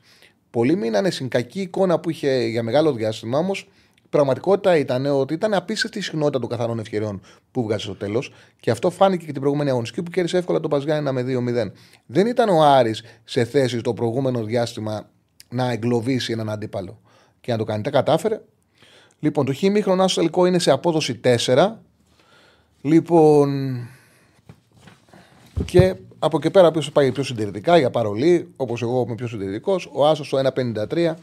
Πολλοί 0.49 0.75
μείνανε 0.75 1.09
στην 1.09 1.27
κακή 1.27 1.61
εικόνα 1.61 1.99
που 1.99 2.09
είχε 2.09 2.45
για 2.45 2.63
μεγάλο 2.63 2.93
διάστημα, 2.93 3.37
όμως 3.37 3.67
πραγματικότητα 4.09 4.77
ήταν 4.77 5.05
ότι 5.05 5.33
ήταν 5.33 5.53
απίστευτη 5.53 5.97
η 5.97 6.01
συχνότητα 6.01 6.39
των 6.39 6.49
καθαρών 6.49 6.79
ευκαιριών 6.79 7.21
που 7.51 7.63
βγάζει 7.63 7.83
στο 7.83 7.95
τέλος 7.95 8.33
και 8.59 8.71
αυτό 8.71 8.89
φάνηκε 8.89 9.25
και 9.25 9.31
την 9.31 9.41
προηγούμενη 9.41 9.69
αγωνιστική 9.69 10.03
που 10.03 10.11
κέρδισε 10.11 10.37
εύκολα 10.37 10.59
το 10.59 10.67
Παζιάννα 10.67 11.11
με 11.11 11.21
2-0. 11.21 11.71
Δεν 12.05 12.27
ήταν 12.27 12.49
ο 12.49 12.63
Άρης 12.63 13.03
σε 13.23 13.43
θέση 13.43 13.81
το 13.81 13.93
προηγούμενο 13.93 14.43
διάστημα 14.43 15.09
να 15.49 15.71
εγκλωβίσει 15.71 16.31
έναν 16.31 16.49
αντίπαλο 16.49 17.01
και 17.41 17.51
να 17.51 17.57
το 17.57 17.63
κάνει. 17.63 17.83
Τα 17.83 17.89
κατάφερε. 17.89 18.41
Λοιπόν, 19.19 19.45
το 19.45 19.53
χ 19.53 19.57
στο 20.05 20.15
τελικό 20.15 20.45
είναι 20.45 20.59
σε 20.59 20.71
απόδοση 20.71 21.19
4. 21.23 21.71
Λοιπόν, 22.81 23.79
και 25.65 25.95
από 26.19 26.37
εκεί 26.37 26.51
πέρα 26.51 26.71
ποιος 26.71 26.91
πάει 26.91 27.11
πιο 27.11 27.23
συντηρητικά 27.23 27.77
για 27.77 27.89
παρολί, 27.89 28.53
όπως 28.55 28.81
εγώ 28.81 29.03
είμαι 29.05 29.15
πιο 29.15 29.27
συντηρητικός. 29.27 29.89
Ο 29.93 30.07
Άσος 30.07 30.27
στο 30.27 30.37
1,53. 30.37 31.13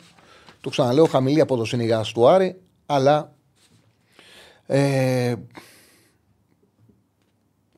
Το 0.60 0.70
ξαναλέω, 0.70 1.04
χαμηλή 1.04 1.40
απόδοση 1.40 1.74
είναι 1.74 1.84
η 1.84 1.86
γάση 1.86 2.14
του 2.14 2.28
Άρη, 2.28 2.60
αλλά 2.86 3.34
ε, 4.66 5.34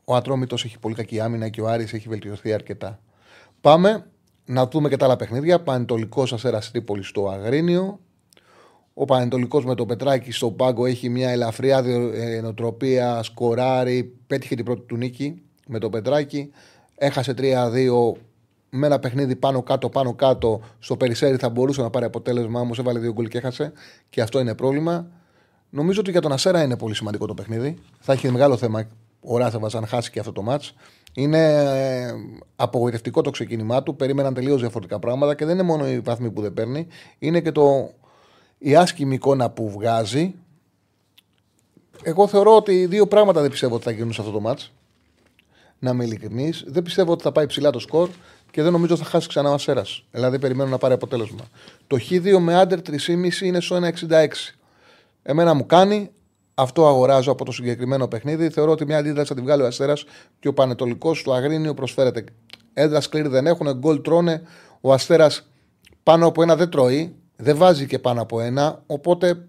ο 0.04 0.14
Ατρόμητος 0.14 0.64
έχει 0.64 0.78
πολύ 0.78 0.94
κακή 0.94 1.20
άμυνα 1.20 1.48
και 1.48 1.60
ο 1.60 1.68
Άρης 1.68 1.92
έχει 1.92 2.08
βελτιωθεί 2.08 2.52
αρκετά. 2.52 3.00
Πάμε 3.60 4.06
να 4.44 4.66
δούμε 4.66 4.88
και 4.88 4.96
τα 4.96 5.04
άλλα 5.04 5.16
παιχνίδια. 5.16 5.60
Πανετολικό 5.60 6.22
Αστέρα 6.22 6.58
Τρίπολη 6.58 7.02
στο 7.02 7.28
Αγρίνιο. 7.28 8.00
Ο 8.94 9.04
Πανετολικός 9.04 9.64
με 9.64 9.74
το 9.74 9.86
Πετράκι 9.86 10.32
στο 10.32 10.50
πάγκο 10.50 10.86
έχει 10.86 11.08
μια 11.08 11.30
ελαφριά 11.30 11.84
νοοτροπία, 12.42 13.22
σκοράρει. 13.22 14.18
Πέτυχε 14.26 14.54
την 14.54 14.64
πρώτη 14.64 14.80
του 14.80 14.96
νίκη 14.96 15.42
με 15.66 15.78
το 15.78 15.90
Πετράκι. 15.90 16.50
Έχασε 16.94 17.34
3-2 17.38 17.42
με 18.70 18.86
ένα 18.86 18.98
παιχνίδι 18.98 19.36
πάνω 19.36 19.62
κάτω, 19.62 19.88
πάνω 19.88 20.14
κάτω. 20.14 20.60
Στο 20.78 20.96
Περισσέρι 20.96 21.36
θα 21.36 21.48
μπορούσε 21.48 21.82
να 21.82 21.90
πάρει 21.90 22.04
αποτέλεσμα, 22.04 22.60
όμως 22.60 22.78
έβαλε 22.78 22.98
δύο 22.98 23.12
γκολ 23.12 23.28
και 23.28 23.38
έχασε. 23.38 23.72
Και 24.10 24.20
αυτό 24.20 24.40
είναι 24.40 24.54
πρόβλημα. 24.54 25.06
Νομίζω 25.70 26.00
ότι 26.00 26.10
για 26.10 26.20
τον 26.20 26.32
Αστέρα 26.32 26.62
είναι 26.62 26.76
πολύ 26.76 26.94
σημαντικό 26.94 27.26
το 27.26 27.34
παιχνίδι. 27.34 27.78
Θα 28.00 28.12
έχει 28.12 28.30
μεγάλο 28.30 28.56
θέμα 28.56 28.88
ο 29.20 29.36
Ράθεβα 29.36 29.68
αν 29.72 29.86
χάσει 29.86 30.10
και 30.10 30.18
αυτό 30.18 30.32
το 30.32 30.42
μάτς. 30.42 30.74
Είναι 31.14 31.38
ε, 31.48 32.12
απογοητευτικό 32.56 33.20
το 33.20 33.30
ξεκίνημά 33.30 33.82
του. 33.82 33.96
Περίμεναν 33.96 34.34
τελείως 34.34 34.60
διαφορετικά 34.60 34.98
πράγματα 34.98 35.34
και 35.34 35.44
δεν 35.44 35.54
είναι 35.54 35.62
μόνο 35.62 35.88
οι 35.88 36.00
βαθμοί 36.00 36.30
που 36.30 36.40
δεν 36.40 36.52
παίρνει. 36.52 36.86
Είναι 37.18 37.40
και 37.40 37.52
το, 37.52 37.90
η 38.66 38.76
άσχημη 38.76 39.14
εικόνα 39.14 39.50
που 39.50 39.70
βγάζει. 39.70 40.34
Εγώ 42.02 42.26
θεωρώ 42.26 42.56
ότι 42.56 42.86
δύο 42.86 43.06
πράγματα 43.06 43.40
δεν 43.40 43.50
πιστεύω 43.50 43.74
ότι 43.74 43.84
θα 43.84 43.90
γίνουν 43.90 44.12
σε 44.12 44.20
αυτό 44.20 44.32
το 44.32 44.40
μάτς. 44.40 44.72
Να 45.78 45.90
είμαι 45.90 46.04
ειλικρινής. 46.04 46.64
Δεν 46.66 46.82
πιστεύω 46.82 47.12
ότι 47.12 47.22
θα 47.22 47.32
πάει 47.32 47.46
ψηλά 47.46 47.70
το 47.70 47.78
σκορ 47.78 48.08
και 48.50 48.62
δεν 48.62 48.72
νομίζω 48.72 48.94
ότι 48.94 49.02
θα 49.02 49.08
χάσει 49.08 49.28
ξανά 49.28 49.50
ο 49.50 49.52
Αστέρας. 49.54 50.04
Δηλαδή 50.10 50.38
περιμένω 50.38 50.70
να 50.70 50.78
πάρει 50.78 50.94
αποτέλεσμα. 50.94 51.44
Το 51.86 51.96
Χ2 52.10 52.38
με 52.38 52.54
άντερ 52.54 52.78
3,5 52.80 53.40
είναι 53.40 53.60
στο 53.60 53.76
1,66. 53.76 54.26
Εμένα 55.22 55.54
μου 55.54 55.66
κάνει, 55.66 56.10
αυτό 56.54 56.86
αγοράζω 56.86 57.32
από 57.32 57.44
το 57.44 57.52
συγκεκριμένο 57.52 58.08
παιχνίδι. 58.08 58.50
Θεωρώ 58.50 58.70
ότι 58.70 58.84
μια 58.84 58.98
αντίδραση 58.98 59.28
θα 59.28 59.34
την 59.34 59.44
βγάλει 59.44 59.62
ο 59.62 59.66
Αστέρας 59.66 60.04
και 60.40 60.48
ο 60.48 60.52
Πανετολικός 60.52 61.22
του 61.22 61.32
Αγρίνιο 61.32 61.74
προσφέρεται. 61.74 62.24
Έδρα 62.72 63.00
σκληρή 63.00 63.28
δεν 63.28 63.46
έχουν, 63.46 63.72
γκολ 63.72 64.00
τρώνε. 64.00 64.42
Ο 64.80 64.92
Αστέρας 64.92 65.48
πάνω 66.02 66.26
από 66.26 66.42
ένα 66.42 66.56
δεν 66.56 66.68
τρώει, 66.68 67.14
δεν 67.36 67.56
βάζει 67.56 67.86
και 67.86 67.98
πάνω 67.98 68.22
από 68.22 68.40
ένα. 68.40 68.82
Οπότε 68.86 69.46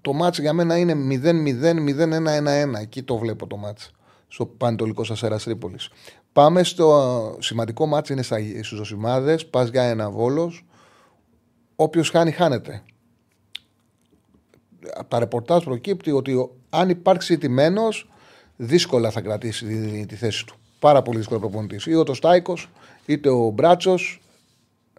το 0.00 0.12
μάτς 0.12 0.38
για 0.38 0.52
μένα 0.52 0.76
είναι 0.76 0.94
0-0-0-1-1-1. 0.94 2.80
Εκεί 2.80 3.02
το 3.02 3.16
βλέπω 3.16 3.46
το 3.46 3.56
μάτς 3.56 3.90
στο 4.28 4.46
Πανετολικό 4.46 5.02
Αστέρα 5.10 5.38
Τρίπολης. 5.38 5.88
Πάμε 6.32 6.62
στο 6.64 7.36
σημαντικό 7.40 7.86
μάτς 7.86 8.08
είναι 8.08 8.22
στους 8.22 8.68
Ζωσιμάδε. 8.78 9.36
Πας 9.50 9.68
για 9.68 9.82
ένα 9.82 10.10
βόλος. 10.10 10.64
όποιος 11.76 12.10
χάνει, 12.10 12.30
χάνεται. 12.30 12.82
Από 14.94 15.08
τα 15.08 15.18
ρεπορτάζ 15.18 15.64
προκύπτει 15.64 16.10
ότι 16.10 16.32
ο- 16.34 16.56
αν 16.70 16.88
υπάρξει 16.88 17.38
τιμένο, 17.38 17.82
δύσκολα 18.56 19.10
θα 19.10 19.20
κρατήσει 19.20 19.66
τη, 19.66 20.06
τη 20.06 20.14
θέση 20.14 20.46
του. 20.46 20.56
Πάρα 20.78 21.02
πολύ 21.02 21.16
δύσκολο 21.18 21.40
προπονητής. 21.40 21.86
Είτε 21.86 22.10
ο 22.10 22.14
Στάικος, 22.14 22.70
είτε 23.06 23.28
ο 23.28 23.50
Μπράτσος 23.50 24.21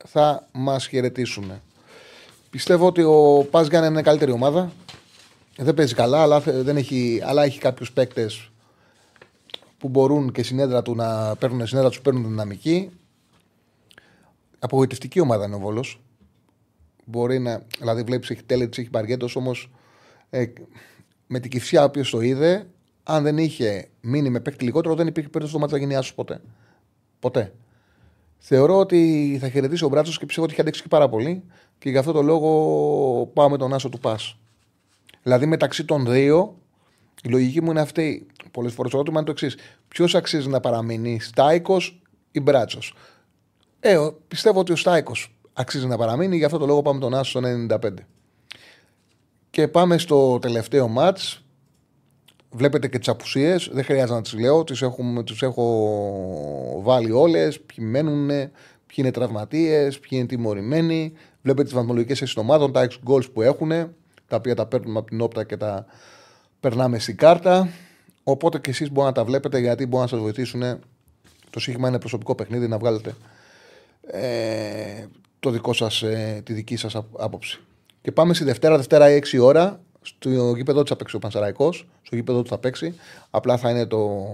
θα 0.05 0.47
μας 0.51 0.87
χαιρετήσουν. 0.87 1.51
Πιστεύω 2.49 2.87
ότι 2.87 3.01
ο 3.03 3.47
Πας 3.51 3.67
Γιάννη 3.67 3.87
είναι 3.87 4.01
καλύτερη 4.01 4.31
ομάδα. 4.31 4.71
Δεν 5.57 5.73
παίζει 5.73 5.93
καλά, 5.93 6.21
αλλά, 6.21 6.39
θε- 6.41 6.63
δεν 6.63 6.77
έχει, 6.77 7.21
αλλά 7.23 7.43
έχει 7.43 7.59
κάποιους 7.59 7.91
παίκτες 7.91 8.51
που 9.77 9.87
μπορούν 9.89 10.31
και 10.31 10.43
συνέδρα 10.43 10.81
του 10.81 10.95
να 10.95 11.35
παίρνουν, 11.35 11.67
συνέδρα 11.67 11.89
τους 11.89 12.01
παίρνουν 12.01 12.23
δυναμική. 12.23 12.89
Απογοητευτική 14.59 15.19
ομάδα 15.19 15.45
είναι 15.45 15.55
ο 15.55 15.59
Βόλος. 15.59 16.01
Μπορεί 17.05 17.39
να. 17.39 17.63
Δηλαδή, 17.79 18.03
βλέπεις 18.03 18.29
έχει 18.29 18.43
τέλετς, 18.43 18.77
έχει 18.77 18.89
μπαριέτο, 18.89 19.27
όμως 19.33 19.69
ε, 20.29 20.45
με 21.27 21.39
την 21.39 21.51
κυφσιά 21.51 21.81
ο 21.81 21.85
οποίος 21.85 22.09
το 22.09 22.21
είδε, 22.21 22.67
αν 23.03 23.23
δεν 23.23 23.37
είχε 23.37 23.87
μείνει 24.01 24.29
με 24.29 24.39
παίκτη 24.39 24.63
λιγότερο, 24.63 24.95
δεν 24.95 25.07
υπήρχε 25.07 25.29
περίπτωση 25.29 25.49
στο 25.49 25.59
μάτι 25.59 25.73
να 25.73 25.79
γίνει 25.79 25.95
άσο 25.95 26.13
ποτέ. 26.15 26.41
Ποτέ. 27.19 27.53
Θεωρώ 28.45 28.77
ότι 28.79 29.37
θα 29.41 29.49
χαιρετήσει 29.49 29.83
ο 29.85 29.87
Μπράτσος 29.87 30.17
και 30.17 30.25
πιστεύω 30.25 30.45
ότι 30.45 30.53
έχει 30.53 30.61
αντέξει 30.61 30.81
και 30.81 30.87
πάρα 30.87 31.09
πολύ 31.09 31.43
και 31.77 31.89
γι' 31.89 31.97
αυτό 31.97 32.11
το 32.11 32.21
λόγο 32.21 32.49
πάω 33.33 33.49
με 33.49 33.57
τον 33.57 33.73
άσο 33.73 33.89
του 33.89 33.99
Πας. 33.99 34.37
Δηλαδή 35.23 35.45
μεταξύ 35.45 35.85
των 35.85 36.05
δύο, 36.05 36.57
η 37.23 37.29
λογική 37.29 37.61
μου 37.61 37.71
είναι 37.71 37.81
αυτή. 37.81 38.27
Πολλές 38.51 38.73
φορές 38.73 38.91
το 38.91 38.97
ερώτημα 38.97 39.19
είναι 39.19 39.33
το 39.33 39.45
εξής. 39.45 39.61
Ποιος 39.87 40.15
αξίζει 40.15 40.47
να 40.49 40.59
παραμείνει, 40.59 41.19
Στάικος 41.19 42.01
ή 42.31 42.39
Μπράτσος; 42.39 42.93
Ε, 43.79 43.97
ο- 43.97 44.19
πιστεύω 44.27 44.59
ότι 44.59 44.71
ο 44.71 44.75
Στάικος 44.75 45.35
αξίζει 45.53 45.87
να 45.87 45.97
παραμείνει, 45.97 46.37
γι' 46.37 46.45
αυτό 46.45 46.57
το 46.57 46.65
λόγο 46.65 46.81
πάμε 46.81 46.99
τον 46.99 47.13
Άσο 47.13 47.29
στο 47.29 47.39
95. 47.41 48.05
Και 49.49 49.67
πάμε 49.67 49.97
στο 49.97 50.39
τελευταίο 50.39 50.87
μάτς. 50.87 51.42
Βλέπετε 52.55 52.87
και 52.87 52.99
τις 52.99 53.07
απουσίες. 53.07 53.69
Δεν 53.71 53.83
χρειάζεται 53.83 54.13
να 54.13 54.21
τις 54.21 54.33
λέω. 54.33 54.63
Τις 54.63 54.83
τους 55.23 55.41
έχω 55.41 56.81
βάλει 56.83 57.11
όλες. 57.11 57.59
Ποιοι 57.61 57.85
μένουν, 57.89 58.27
ποιοι 58.27 58.95
είναι 58.95 59.11
τραυματίες, 59.11 59.99
ποιοι 59.99 60.09
είναι 60.11 60.25
τιμωρημένοι. 60.27 61.13
Βλέπετε 61.41 61.63
τις 61.63 61.73
βαθμολογικές 61.73 62.19
θέσει 62.19 62.35
των 62.35 62.43
ομάδων, 62.43 62.71
τα 62.71 62.81
6 62.81 62.99
goals 63.07 63.31
που 63.33 63.41
έχουν, 63.41 63.69
τα 64.27 64.35
οποία 64.35 64.55
τα 64.55 64.65
παίρνουμε 64.65 64.99
από 64.99 65.07
την 65.09 65.21
όπτα 65.21 65.43
και 65.43 65.57
τα 65.57 65.85
περνάμε 66.59 66.99
στην 66.99 67.17
κάρτα. 67.17 67.69
Οπότε 68.23 68.59
και 68.59 68.69
εσείς 68.69 68.91
μπορείτε 68.91 69.19
να 69.19 69.25
τα 69.25 69.31
βλέπετε 69.31 69.59
γιατί 69.59 69.85
μπορούν 69.85 70.01
να 70.01 70.07
σας 70.07 70.19
βοηθήσουν. 70.19 70.61
Το 71.49 71.59
σύγχυμα 71.59 71.87
είναι 71.87 71.99
προσωπικό 71.99 72.35
παιχνίδι 72.35 72.67
να 72.67 72.77
βγάλετε 72.77 73.15
ε, 74.07 75.05
το 75.39 75.49
δικό 75.49 75.73
σας, 75.73 76.01
ε, 76.01 76.41
τη 76.45 76.53
δική 76.53 76.75
σας 76.75 76.95
απ- 76.95 77.21
άποψη. 77.21 77.59
Και 78.01 78.11
πάμε 78.11 78.33
στη 78.33 78.43
Δευτέρα, 78.43 78.75
Δευτέρα 78.77 79.05
6 79.05 79.39
ώρα. 79.39 79.81
Στο 80.03 80.55
γήπεδο 80.55 80.83
του 80.83 80.87
θα 80.87 80.95
παίξει 80.95 81.15
ο 81.15 81.19
Πανσεραϊκός. 81.19 81.87
Στο 82.01 82.15
γήπεδο 82.15 82.41
του 82.41 82.49
θα 82.49 82.57
παίξει. 82.57 82.95
Απλά 83.29 83.57
θα 83.57 83.69
είναι 83.69 83.85
το 83.85 84.25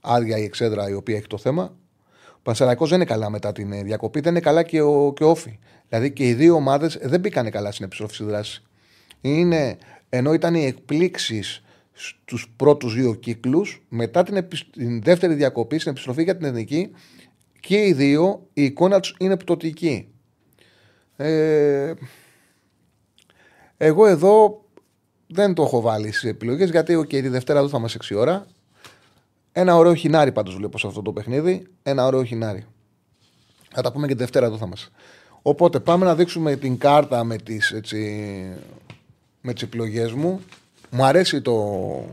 άδεια 0.00 0.38
η 0.38 0.42
εξέδρα 0.42 0.88
η 0.88 0.94
οποία 0.94 1.16
έχει 1.16 1.26
το 1.26 1.38
θέμα. 1.38 1.74
Ο 2.30 2.40
Πανσεραϊκός 2.42 2.88
δεν 2.88 2.98
είναι 3.00 3.08
καλά 3.08 3.30
μετά 3.30 3.52
την 3.52 3.72
ε, 3.72 3.82
διακοπή. 3.82 4.20
Δεν 4.20 4.30
είναι 4.30 4.40
καλά 4.40 4.62
και 4.62 4.80
ο, 4.80 5.12
και 5.16 5.24
ο 5.24 5.30
Όφη. 5.30 5.58
Δηλαδή 5.88 6.12
και 6.12 6.28
οι 6.28 6.34
δύο 6.34 6.54
ομάδες 6.54 6.98
δεν 7.02 7.20
μπήκαν 7.20 7.50
καλά 7.50 7.72
στην 7.72 7.84
επιστροφή 7.84 8.14
στη 8.14 8.24
δράση. 8.24 8.62
Είναι, 9.20 9.78
ενώ 10.08 10.32
ήταν 10.32 10.54
οι 10.54 10.64
εκπλήξεις 10.64 11.62
στους 11.92 12.52
πρώτους 12.56 12.94
δύο 12.94 13.14
κύκλους, 13.14 13.84
μετά 13.88 14.22
την, 14.22 14.36
επι- 14.36 14.70
την 14.72 15.02
δεύτερη 15.02 15.34
διακοπή, 15.34 15.78
στην 15.78 15.90
επιστροφή 15.90 16.22
για 16.22 16.36
την 16.36 16.46
εθνική, 16.46 16.90
και 17.60 17.86
οι 17.86 17.92
δύο 17.92 18.46
η 18.52 18.64
εικόνα 18.64 19.00
τους 19.00 19.14
είναι 19.18 19.36
πτωτική. 19.36 20.08
Ε, 21.16 21.92
εγώ 23.86 24.06
εδώ 24.06 24.64
δεν 25.26 25.54
το 25.54 25.62
έχω 25.62 25.80
βάλει 25.80 26.12
στις 26.12 26.30
επιλογές 26.30 26.70
γιατί 26.70 26.98
okay, 26.98 27.08
τη 27.08 27.28
Δευτέρα 27.28 27.58
εδώ 27.58 27.68
θα 27.68 27.78
είμαστε 27.78 27.98
6 28.02 28.16
ώρα. 28.16 28.46
Ένα 29.52 29.76
ωραίο 29.76 29.94
χινάρι 29.94 30.32
πάντως 30.32 30.56
βλέπω 30.56 30.78
σε 30.78 30.86
αυτό 30.86 31.02
το 31.02 31.12
παιχνίδι. 31.12 31.66
Ένα 31.82 32.06
ωραίο 32.06 32.24
χινάρι. 32.24 32.66
Θα 33.74 33.82
τα 33.82 33.92
πούμε 33.92 34.06
και 34.06 34.12
τη 34.12 34.18
Δευτέρα 34.18 34.46
εδώ 34.46 34.56
θα 34.56 34.64
είμαστε. 34.66 34.88
Οπότε 35.42 35.80
πάμε 35.80 36.04
να 36.04 36.14
δείξουμε 36.14 36.56
την 36.56 36.78
κάρτα 36.78 37.24
με 37.24 37.36
τις, 37.36 37.72
έτσι, 37.72 37.98
με 39.40 39.52
τις 39.52 39.62
επιλογές 39.62 40.12
μου. 40.12 40.40
Μου 40.90 41.04
αρέσει 41.04 41.40
το, 41.40 42.04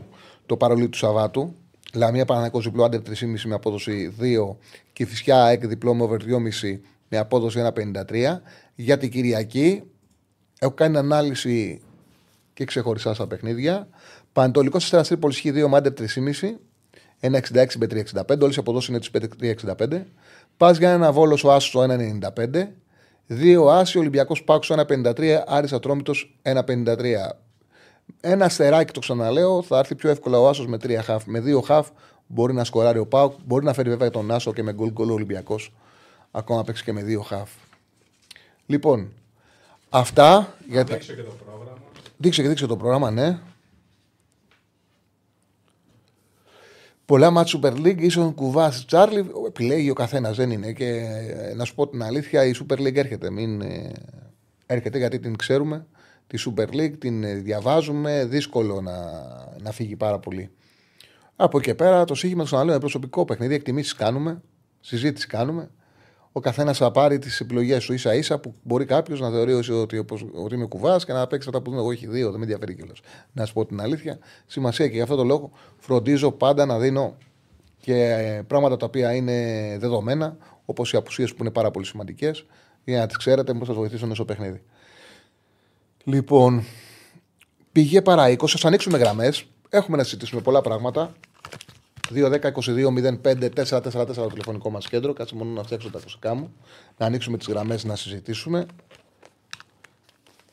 το 0.46 0.56
παρολί 0.56 0.88
του 0.88 0.98
Σαββάτου. 0.98 1.54
Λαμία 1.94 2.24
Παναναναϊκός 2.24 2.64
διπλό 2.64 2.84
άντερ 2.84 3.00
3,5 3.00 3.14
με 3.44 3.54
απόδοση 3.54 4.14
2 4.20 4.56
και 4.92 5.06
φυσικά 5.06 5.44
ΑΕΚ 5.44 5.66
διπλό 5.66 5.94
με 5.94 6.02
over 6.02 6.16
2,5 6.16 6.78
με 7.08 7.18
απόδοση 7.18 7.70
1,53. 7.74 8.38
Για 8.74 8.98
την 8.98 9.10
Κυριακή 9.10 9.82
έχω 10.62 10.74
κάνει 10.74 10.96
ανάλυση 10.96 11.80
και 12.54 12.64
ξεχωριστά 12.64 13.14
στα 13.14 13.26
παιχνίδια. 13.26 13.88
Πανετολικό 14.32 14.76
Αστέρα 14.76 15.02
Τρίπολη 15.02 15.34
Χ2 15.44 15.66
με 15.68 15.76
άντερ 15.76 15.92
3,5. 15.92 16.58
1,66 17.20 17.76
με 17.78 17.86
3,65. 17.86 18.40
Όλες 18.40 18.56
οι 18.56 18.58
αποδόσεις 18.58 18.88
είναι 18.88 18.98
τι 18.98 19.56
3,65. 19.66 20.02
Πας 20.56 20.78
για 20.78 20.90
ένα 20.90 21.12
βόλος 21.12 21.44
ο 21.44 21.52
Άσος 21.52 21.74
1,95. 21.74 22.68
Δύο 23.26 23.68
Άσιο 23.68 24.00
Ολυμπιακός 24.00 24.44
Πάκος 24.44 24.70
1,53. 24.70 25.42
Άρης 25.46 25.72
Ατρόμητος 25.72 26.38
1,53. 26.42 27.36
Ένα 28.20 28.44
αστεράκι 28.44 28.92
το 28.92 29.00
ξαναλέω. 29.00 29.62
Θα 29.62 29.78
έρθει 29.78 29.94
πιο 29.94 30.10
εύκολα 30.10 30.38
ο 30.38 30.48
Άσος 30.48 30.66
με 30.66 30.78
τρία 30.78 31.02
χαφ. 31.02 31.26
Με 31.26 31.40
δύο 31.40 31.60
χαφ 31.60 31.88
μπορεί 32.26 32.52
να 32.52 32.64
σκοράρει 32.64 32.98
ο 32.98 33.06
Πάουκ. 33.06 33.32
Μπορεί 33.44 33.64
να 33.64 33.72
φέρει 33.72 33.88
βέβαια 33.88 34.10
τον 34.10 34.30
Άσο 34.30 34.52
και 34.52 34.62
με 34.62 34.72
γκολ 34.72 34.92
γκολ 34.92 35.10
ο 35.10 35.12
Ολυμπιακός. 35.12 35.74
Ακόμα 36.30 36.58
να 36.58 36.64
παίξει 36.64 36.84
και 36.84 36.92
με 36.92 37.02
δύο 37.02 37.20
χαφ. 37.20 37.50
Λοιπόν, 38.66 39.12
αυτά. 39.92 40.54
Για 40.68 40.84
τα... 40.84 40.94
Δείξω 40.94 41.14
και 41.14 41.22
το 41.22 41.32
πρόγραμμα. 41.44 41.78
Δείξε 42.16 42.42
και 42.42 42.48
δείξε 42.48 42.66
το 42.66 42.76
πρόγραμμα, 42.76 43.10
ναι. 43.10 43.38
Πολλά 47.04 47.30
μάτς 47.30 47.58
Super 47.58 47.72
League, 47.72 48.00
ίσον 48.00 48.34
κουβάς 48.34 48.84
Τσάρλι, 48.84 49.30
επιλέγει 49.46 49.90
ο 49.90 49.94
καθένας, 49.94 50.36
δεν 50.36 50.50
είναι. 50.50 50.72
Και 50.72 50.86
ε, 50.86 51.54
να 51.54 51.64
σου 51.64 51.74
πω 51.74 51.88
την 51.88 52.02
αλήθεια, 52.02 52.44
η 52.44 52.52
Super 52.60 52.78
League 52.78 52.96
έρχεται. 52.96 53.30
Μην, 53.30 53.60
ε, 53.60 53.92
έρχεται 54.66 54.98
γιατί 54.98 55.18
την 55.18 55.36
ξέρουμε. 55.36 55.86
Τη 56.26 56.42
Super 56.46 56.66
League 56.74 56.98
την 56.98 57.24
ε, 57.24 57.34
διαβάζουμε. 57.34 58.24
Δύσκολο 58.24 58.80
να, 58.80 58.94
να 59.62 59.70
φύγει 59.72 59.96
πάρα 59.96 60.18
πολύ. 60.18 60.50
Από 61.36 61.58
εκεί 61.58 61.66
και 61.66 61.74
πέρα 61.74 62.04
το 62.04 62.14
σύγχυμα 62.14 62.40
του 62.42 62.46
ξαναλέω 62.46 62.72
είναι 62.72 62.80
προσωπικό 62.80 63.24
παιχνίδι. 63.24 63.54
Εκτιμήσεις 63.54 63.94
κάνουμε, 63.94 64.42
συζήτηση 64.80 65.26
κάνουμε. 65.26 65.70
Ο 66.32 66.40
καθένας 66.40 66.78
θα 66.78 66.90
πάρει 66.90 67.18
τις 67.18 67.40
επιλογές 67.40 67.84
του 67.84 67.92
ίσα 67.92 68.14
ίσα 68.14 68.38
που 68.38 68.54
μπορεί 68.62 68.84
κάποιος 68.84 69.20
να 69.20 69.30
θεωρεί 69.30 69.52
ότι, 69.52 69.72
ότι, 69.72 69.98
όπως- 69.98 70.26
ότι 70.32 70.54
είμαι 70.54 70.66
κουβάς 70.66 71.04
και 71.04 71.12
να 71.12 71.26
παίξει 71.26 71.48
αυτά 71.48 71.62
που 71.62 71.70
δίνω 71.70 71.82
εγώ. 71.82 71.92
Έχει 71.92 72.06
δύο, 72.06 72.30
δεν 72.30 72.38
με 72.38 72.44
ενδιαφέρει 72.44 72.74
κιόλας. 72.74 73.00
Να 73.32 73.44
σου 73.44 73.52
πω 73.52 73.66
την 73.66 73.80
αλήθεια. 73.80 74.18
Σημασία 74.46 74.86
και 74.88 74.94
γι' 74.94 75.00
αυτό 75.00 75.16
το 75.16 75.24
λόγο 75.24 75.50
φροντίζω 75.78 76.32
πάντα 76.32 76.66
να 76.66 76.78
δίνω 76.78 77.16
και 77.80 77.94
ε, 77.94 78.42
πράγματα 78.46 78.76
τα 78.76 78.86
οποία 78.86 79.14
είναι 79.14 79.32
δεδομένα, 79.80 80.36
όπως 80.64 80.92
οι 80.92 80.96
απουσίες 80.96 81.30
που 81.34 81.36
είναι 81.40 81.50
πάρα 81.50 81.70
πολύ 81.70 81.86
σημαντικές, 81.86 82.46
για 82.84 82.98
να 82.98 83.06
τις 83.06 83.16
ξέρετε, 83.16 83.52
πώς 83.52 83.60
θα 83.60 83.66
σας 83.66 83.76
βοηθήσουν 83.76 84.14
στο 84.14 84.24
παιχνίδι. 84.24 84.62
Λοιπόν, 86.04 86.64
πηγέ 87.72 88.02
παρά 88.02 88.28
20, 88.28 88.46
θα 88.46 88.68
ανοίξουμε 88.68 88.98
γραμμές. 88.98 89.44
Έχουμε 89.68 89.96
να 89.96 90.02
συζητήσουμε 90.02 90.40
πολλά 90.40 90.60
πράγματα. 90.60 91.12
2-10-22-05-444 92.14 94.14
το 94.14 94.26
τηλεφωνικό 94.26 94.70
μας 94.70 94.88
κέντρο. 94.88 95.12
Κάτσε 95.12 95.34
μόνο 95.34 95.50
να 95.50 95.62
φτιάξω 95.62 95.90
τα 95.90 95.98
ακουστικά 95.98 96.34
μου. 96.34 96.52
Να 96.98 97.06
ανοίξουμε 97.06 97.38
τις 97.38 97.46
γραμμές 97.46 97.84
να 97.84 97.96
συζητήσουμε. 97.96 98.66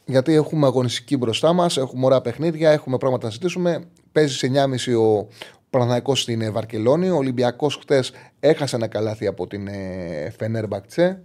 Γιατί 0.05 0.33
έχουμε 0.33 0.65
αγωνιστική 0.65 1.17
μπροστά 1.17 1.53
μας, 1.53 1.77
έχουμε 1.77 2.05
ωραία 2.05 2.21
παιχνίδια, 2.21 2.71
έχουμε 2.71 2.97
πράγματα 2.97 3.25
να 3.25 3.31
συζητήσουμε. 3.31 3.83
Παίζει 4.11 4.35
σε 4.35 4.51
9.30 4.53 4.99
ο 4.99 5.27
Παναθηναϊκός 5.69 6.21
στην 6.21 6.41
ε, 6.41 6.51
Βαρκελόνη. 6.51 7.09
Ο 7.09 7.15
Ολυμπιακός 7.15 7.75
χθες 7.75 8.11
έχασε 8.39 8.75
ένα 8.75 8.87
καλάθι 8.87 9.27
από 9.27 9.47
την 9.47 9.67
ε, 9.67 10.33
Φενέρμπακτσε 10.37 11.21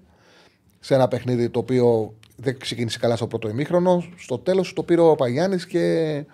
σε 0.81 0.95
ένα 0.95 1.09
παιχνίδι 1.09 1.51
το 1.51 1.59
οποίο 1.59 2.15
δεν 2.37 2.59
ξεκίνησε 2.59 2.99
καλά 2.99 3.17
στο 3.17 3.27
πρώτο 3.27 3.49
ημίχρονο. 3.49 4.05
Στο 4.17 4.39
τέλος 4.39 4.73
το 4.73 4.83
πήρε 4.83 5.01
ο 5.01 5.15
Παγιάννη 5.15 5.57
και 5.57 6.15
η 6.17 6.27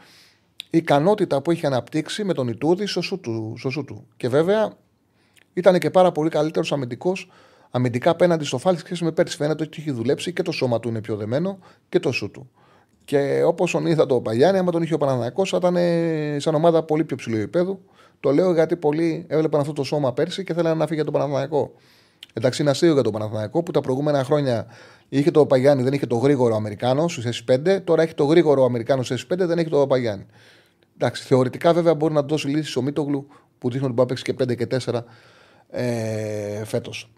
ικανότητα 0.70 1.42
που 1.42 1.50
είχε 1.50 1.66
αναπτύξει 1.66 2.24
με 2.24 2.32
τον 2.32 2.48
Ιτούδη 2.48 2.86
στο 2.86 3.00
σου 3.00 3.20
του. 3.20 3.54
Στο 3.58 3.70
σου 3.70 3.84
του. 3.84 4.06
Και 4.16 4.28
βέβαια 4.28 4.72
ήταν 5.52 5.78
και 5.78 5.90
πάρα 5.90 6.12
πολύ 6.12 6.30
καλύτερος 6.30 6.72
αμυντικός 6.72 7.30
αμυντικά 7.70 8.10
απέναντι 8.10 8.44
στο 8.44 8.58
Φάλης 8.58 8.80
σχέση 8.80 9.04
με 9.04 9.12
πέρσι. 9.12 9.36
Φαίνεται 9.36 9.62
ότι 9.62 9.76
έχει 9.80 9.90
δουλέψει 9.90 10.32
και 10.32 10.42
το 10.42 10.52
σώμα 10.52 10.80
του 10.80 10.88
είναι 10.88 11.00
πιο 11.00 11.16
δεμένο 11.16 11.58
και 11.88 11.98
το 11.98 12.12
σου 12.12 12.30
του. 12.30 12.50
Και 13.04 13.42
όπως 13.44 13.70
τον 13.70 13.86
είδα 13.86 14.06
το 14.06 14.20
Παγιάννη, 14.20 14.58
άμα 14.58 14.72
τον 14.72 14.82
είχε 14.82 14.94
ο 14.94 14.98
Παναναναϊκό, 14.98 15.44
θα 15.44 15.56
ήταν 15.56 15.76
ε, 15.76 16.36
σαν 16.38 16.54
ομάδα 16.54 16.82
πολύ 16.82 17.04
πιο 17.04 17.16
ψηλού 17.16 17.36
επίπεδου. 17.36 17.80
Το 18.20 18.30
λέω 18.30 18.52
γιατί 18.52 18.76
πολλοί 18.76 19.24
έβλεπαν 19.28 19.60
αυτό 19.60 19.72
το 19.72 19.84
σώμα 19.84 20.12
πέρσι 20.12 20.44
και 20.44 20.54
θέλανε 20.54 20.74
να 20.74 20.84
φύγει 20.84 20.94
για 20.94 21.04
τον 21.04 21.12
Παναναναϊκό. 21.12 21.72
Εντάξει, 22.32 22.62
είναι 22.62 22.70
αστείο 22.70 22.92
για 22.92 23.02
τον 23.02 23.12
Παναθηναϊκό 23.12 23.62
που 23.62 23.70
τα 23.70 23.80
προηγούμενα 23.80 24.24
χρόνια 24.24 24.66
είχε 25.08 25.30
το 25.30 25.46
Παγιάννη, 25.46 25.82
δεν 25.82 25.92
είχε 25.92 26.06
το 26.06 26.16
γρήγορο 26.16 26.54
Αμερικάνο 26.54 27.08
στους 27.08 27.42
S5. 27.44 27.80
Τώρα 27.84 28.02
έχει 28.02 28.14
το 28.14 28.24
γρήγορο 28.24 28.64
Αμερικάνο 28.64 29.02
στους 29.02 29.26
S5, 29.26 29.36
δεν 29.36 29.58
έχει 29.58 29.68
το 29.68 29.86
Παγιάννη. 29.86 30.26
Εντάξει, 31.02 31.22
θεωρητικά 31.22 31.72
βέβαια 31.72 31.94
μπορεί 31.94 32.14
να 32.14 32.20
του 32.20 32.28
δώσει 32.28 32.48
λύσει 32.48 32.78
ο 32.78 32.82
Μίτογλου 32.82 33.26
που 33.58 33.70
δείχνει 33.70 33.86
ότι 33.86 33.94
μπορεί 33.94 34.08
να 34.08 34.14
παίξει 34.14 34.24
και 34.24 34.34
5 34.42 34.56
και 34.56 34.66
4 34.90 35.02
ε, 35.70 36.64
φέτος. 36.64 37.10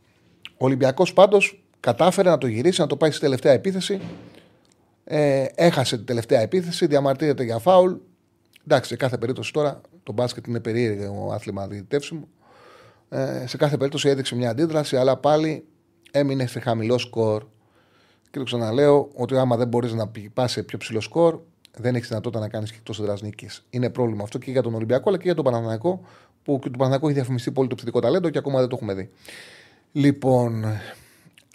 Ο 0.43 0.65
Ολυμπιακός 0.65 1.13
πάντως 1.13 1.65
κατάφερε 1.81 2.31
να 2.31 2.39
το 2.39 2.47
γυρίσει, 2.47 2.81
να 2.81 2.87
το 2.87 2.97
πάει 2.97 3.11
στη 3.11 3.21
τελευταία 3.21 3.53
επίθεση. 3.53 4.01
Ε, 5.05 5.47
έχασε 5.55 5.97
την 5.97 6.07
τελευταία 6.07 6.41
επίθεση, 6.41 6.87
διαμαρτύρεται 6.87 7.43
για 7.43 7.59
φάουλ. 7.59 7.93
Εντάξει, 8.65 8.89
σε 8.89 8.97
κάθε 8.97 9.19
περίπτωση 9.19 9.53
τώρα 9.53 9.81
το 10.03 10.13
μπάσκετ 10.13 10.47
είναι 10.47 10.61
περίεργο 10.61 11.33
άθλημα 11.33 11.67
διαιτητεύσιμο. 11.67 12.29
Ε, 13.09 13.47
σε 13.47 13.57
κάθε 13.57 13.77
περίπτωση 13.77 14.09
έδειξε 14.09 14.35
μια 14.35 14.51
αντίδραση, 14.51 14.97
αλλά 14.97 15.17
πάλι 15.17 15.65
έμεινε 16.11 16.47
σε 16.47 16.61
χαμηλό 16.61 16.99
σκορ. 16.99 17.45
Και 18.31 18.39
το 18.39 18.45
ξαναλέω 18.45 19.11
ότι 19.15 19.37
άμα 19.37 19.57
δεν 19.57 19.69
μπορείς 19.69 19.93
να 19.93 20.11
πας 20.35 20.53
σε 20.53 20.63
πιο 20.63 20.79
ψηλό 20.79 21.01
σκορ, 21.01 21.41
δεν 21.77 21.95
έχεις 21.95 22.09
δυνατότητα 22.09 22.41
να 22.41 22.49
κάνεις 22.49 22.71
και 22.71 22.77
εκτός 22.77 23.01
έδρας 23.01 23.23
νίκης. 23.23 23.65
Είναι 23.71 23.91
πρόβλημα 23.91 24.23
αυτό 24.23 24.39
και 24.39 24.51
για 24.51 24.63
τον 24.63 24.75
Ολυμπιακό 24.75 25.09
αλλά 25.09 25.19
και 25.19 25.25
για 25.25 25.35
τον 25.35 25.45
Παναθηναϊκό, 25.45 26.01
που 26.43 26.59
και 26.59 26.71
το 26.71 26.71
Παναθηναϊκό 26.71 27.07
έχει 27.07 27.15
διαφημιστεί 27.15 27.53
πολύ 27.53 27.69
το 27.69 27.75
ψηφιακό 27.75 28.01
ταλέντο 28.01 28.31
και 28.31 28.39
ακόμα 28.39 28.59
δεν 28.59 28.69
το 28.69 28.77
έχουμε 28.77 28.95
δει. 28.95 29.11
Λοιπόν, 29.93 30.65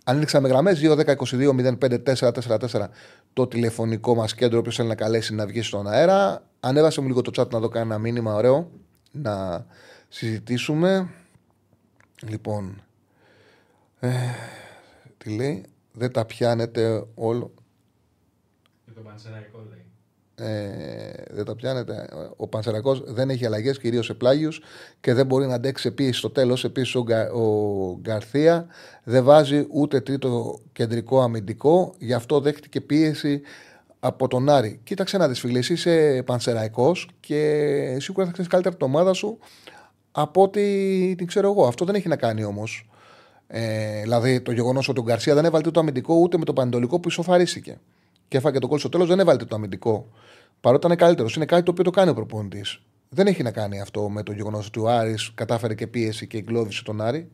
ανοίξαμε 0.03 0.47
γραμμές 0.47 0.81
2-10-22-05-444 0.83 2.87
το 3.33 3.47
τηλεφωνικό 3.47 4.15
μας 4.15 4.35
κέντρο. 4.35 4.59
Όποιος 4.59 4.75
θέλει 4.75 4.87
να 4.87 4.95
καλέσει 4.95 5.35
να 5.35 5.45
βγει 5.45 5.61
στον 5.61 5.87
αέρα. 5.87 6.43
Ανέβασε 6.59 7.01
μου 7.01 7.07
λίγο 7.07 7.21
το 7.21 7.41
chat 7.41 7.49
να 7.49 7.59
δω 7.59 7.67
κανένα 7.67 7.97
μήνυμα 7.97 8.33
ωραίο 8.33 8.71
να 9.11 9.65
συζητήσουμε. 10.09 11.09
Λοιπόν, 12.29 12.81
ε, 13.99 14.13
τι 15.17 15.35
λέει, 15.35 15.65
δεν 15.91 16.11
τα 16.11 16.25
πιάνετε 16.25 17.05
όλο. 17.15 17.53
Και 18.85 18.91
το 18.91 19.01
Πανσεραϊκό 19.01 19.65
λέει. 19.69 19.85
Ε, 20.41 21.23
δεν 21.29 21.45
τα 21.45 21.55
πιάνετε. 21.55 22.07
Ο 22.35 22.47
Πανσεραϊκό 22.47 22.93
δεν 22.95 23.29
έχει 23.29 23.45
αλλαγές, 23.45 23.79
κυρίως 23.79 24.05
σε 24.05 24.13
πλάγιους 24.13 24.61
και 24.99 25.13
δεν 25.13 25.25
μπορεί 25.25 25.45
να 25.45 25.53
αντέξει 25.53 25.91
πίεση 25.91 26.17
στο 26.19 26.29
τέλος. 26.29 26.63
Επίση, 26.63 26.97
ο, 26.97 27.01
Γκα, 27.01 27.31
ο 27.31 27.97
Γκαρθία 27.99 28.67
δεν 29.03 29.23
βάζει 29.23 29.65
ούτε 29.69 29.99
τρίτο 29.99 30.59
κεντρικό 30.73 31.21
αμυντικό, 31.21 31.93
γι' 31.97 32.13
αυτό 32.13 32.39
δέχτηκε 32.39 32.81
πίεση 32.81 33.41
από 33.99 34.27
τον 34.27 34.49
Άρη. 34.49 34.79
Κοίταξε 34.83 35.17
να 35.17 35.27
δεις, 35.27 35.39
φίλε, 35.39 35.59
είσαι 35.59 36.23
Πανσεραϊκό 36.25 36.95
και 37.19 37.97
σίγουρα 37.99 38.25
θα 38.25 38.31
ξέρεις 38.31 38.51
καλύτερα 38.51 38.75
την 38.75 38.85
ομάδα 38.85 39.13
σου 39.13 39.37
από 40.11 40.41
ό,τι 40.41 40.61
την 41.15 41.27
ξέρω 41.27 41.51
εγώ. 41.51 41.67
Αυτό 41.67 41.85
δεν 41.85 41.95
έχει 41.95 42.07
να 42.07 42.15
κάνει 42.15 42.43
όμως. 42.43 42.89
Ε, 43.47 44.01
δηλαδή 44.01 44.41
το 44.41 44.51
γεγονός 44.51 44.89
ότι 44.89 44.99
ο 44.99 45.03
Γκαρσία 45.03 45.33
δεν 45.33 45.45
έβαλε 45.45 45.71
το 45.71 45.79
αμυντικό 45.79 46.15
ούτε 46.15 46.37
με 46.37 46.45
το 46.45 46.53
Πανετολικό 46.53 46.99
που 46.99 47.07
ισοφαρίστηκε. 47.07 47.79
Και 48.27 48.37
έφαγε 48.37 48.59
το 48.59 48.67
κόλ 48.67 48.79
στο 48.79 48.89
τέλος, 48.89 49.07
δεν 49.07 49.19
έβαλε 49.19 49.37
το 49.37 49.55
αμυντικό. 49.55 50.07
Παρότι 50.61 50.85
ήταν 50.85 50.97
καλύτερος. 50.97 51.35
Είναι 51.35 51.45
κάτι 51.45 51.63
το 51.63 51.71
οποίο 51.71 51.83
το 51.83 51.89
κάνει 51.89 52.09
ο 52.09 52.13
προπονητής. 52.13 52.81
Δεν 53.09 53.27
έχει 53.27 53.43
να 53.43 53.51
κάνει 53.51 53.81
αυτό 53.81 54.09
με 54.09 54.23
το 54.23 54.31
γεγονός 54.31 54.67
ότι 54.67 54.79
ο 54.79 54.89
Άρης 54.89 55.31
κατάφερε 55.35 55.75
και 55.75 55.87
πίεση 55.87 56.27
και 56.27 56.37
εγκλώβησε 56.37 56.83
τον 56.83 57.01
Άρη. 57.01 57.31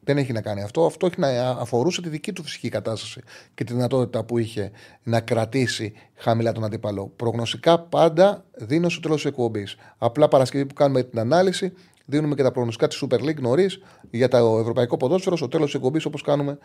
Δεν 0.00 0.18
έχει 0.18 0.32
να 0.32 0.40
κάνει 0.40 0.62
αυτό. 0.62 0.86
Αυτό 0.86 1.06
έχει 1.06 1.20
να 1.20 1.48
αφορούσε 1.50 2.02
τη 2.02 2.08
δική 2.08 2.32
του 2.32 2.42
φυσική 2.42 2.68
κατάσταση 2.68 3.20
και 3.54 3.64
τη 3.64 3.72
δυνατότητα 3.72 4.24
που 4.24 4.38
είχε 4.38 4.70
να 5.02 5.20
κρατήσει 5.20 5.92
χαμηλά 6.14 6.52
τον 6.52 6.64
αντίπαλο. 6.64 7.12
Προγνωστικά 7.16 7.80
πάντα 7.80 8.44
δίνω 8.54 8.88
στο 8.88 9.00
τέλος 9.00 9.16
της 9.22 9.30
εκπομπής. 9.30 9.76
Απλά 9.98 10.28
Παρασκευή 10.28 10.66
που 10.66 10.74
κάνουμε 10.74 11.02
την 11.02 11.18
ανάλυση, 11.18 11.72
δίνουμε 12.04 12.34
και 12.34 12.42
τα 12.42 12.52
προγνωστικά 12.52 12.86
της 12.86 13.04
Super 13.04 13.20
League 13.20 13.40
νωρίς 13.40 13.78
για 14.10 14.28
το 14.28 14.58
ευρωπαϊκό 14.58 14.96
ποδόσφαιρο 14.96 15.36
στο 15.36 15.48
τέλος 15.48 15.66
της 15.66 15.74
εκπομπής 15.74 16.04
όπως 16.04 16.22
κάνουμε 16.22 16.58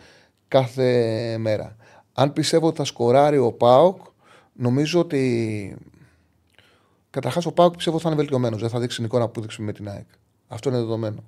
κάθε 0.48 1.38
μέρα. 1.40 1.76
Αν 2.14 2.34
πιστεύω 2.34 2.68
ότι 2.68 2.78
θα 2.78 2.84
σκοράρει 2.84 3.38
ο 3.38 3.52
Πάοκ, 3.52 4.02
νομίζω 4.54 5.00
ότι. 5.00 5.78
Καταρχάς, 7.10 7.46
ο 7.46 7.52
Πάοκ 7.52 7.76
πιστεύω 7.76 8.00
θα 8.00 8.10
είναι 8.10 8.18
βελτιωμένος. 8.18 8.62
Δεν 8.62 8.70
θα 8.70 8.80
δείξει 8.80 8.96
την 8.96 9.06
εικόνα 9.06 9.28
που 9.28 9.42
δείξει 9.42 9.62
με 9.62 9.72
την 9.72 9.90
ΑΕΚ. 9.90 10.08
Αυτό 10.48 10.70
είναι 10.70 10.78
δεδομένο. 10.78 11.24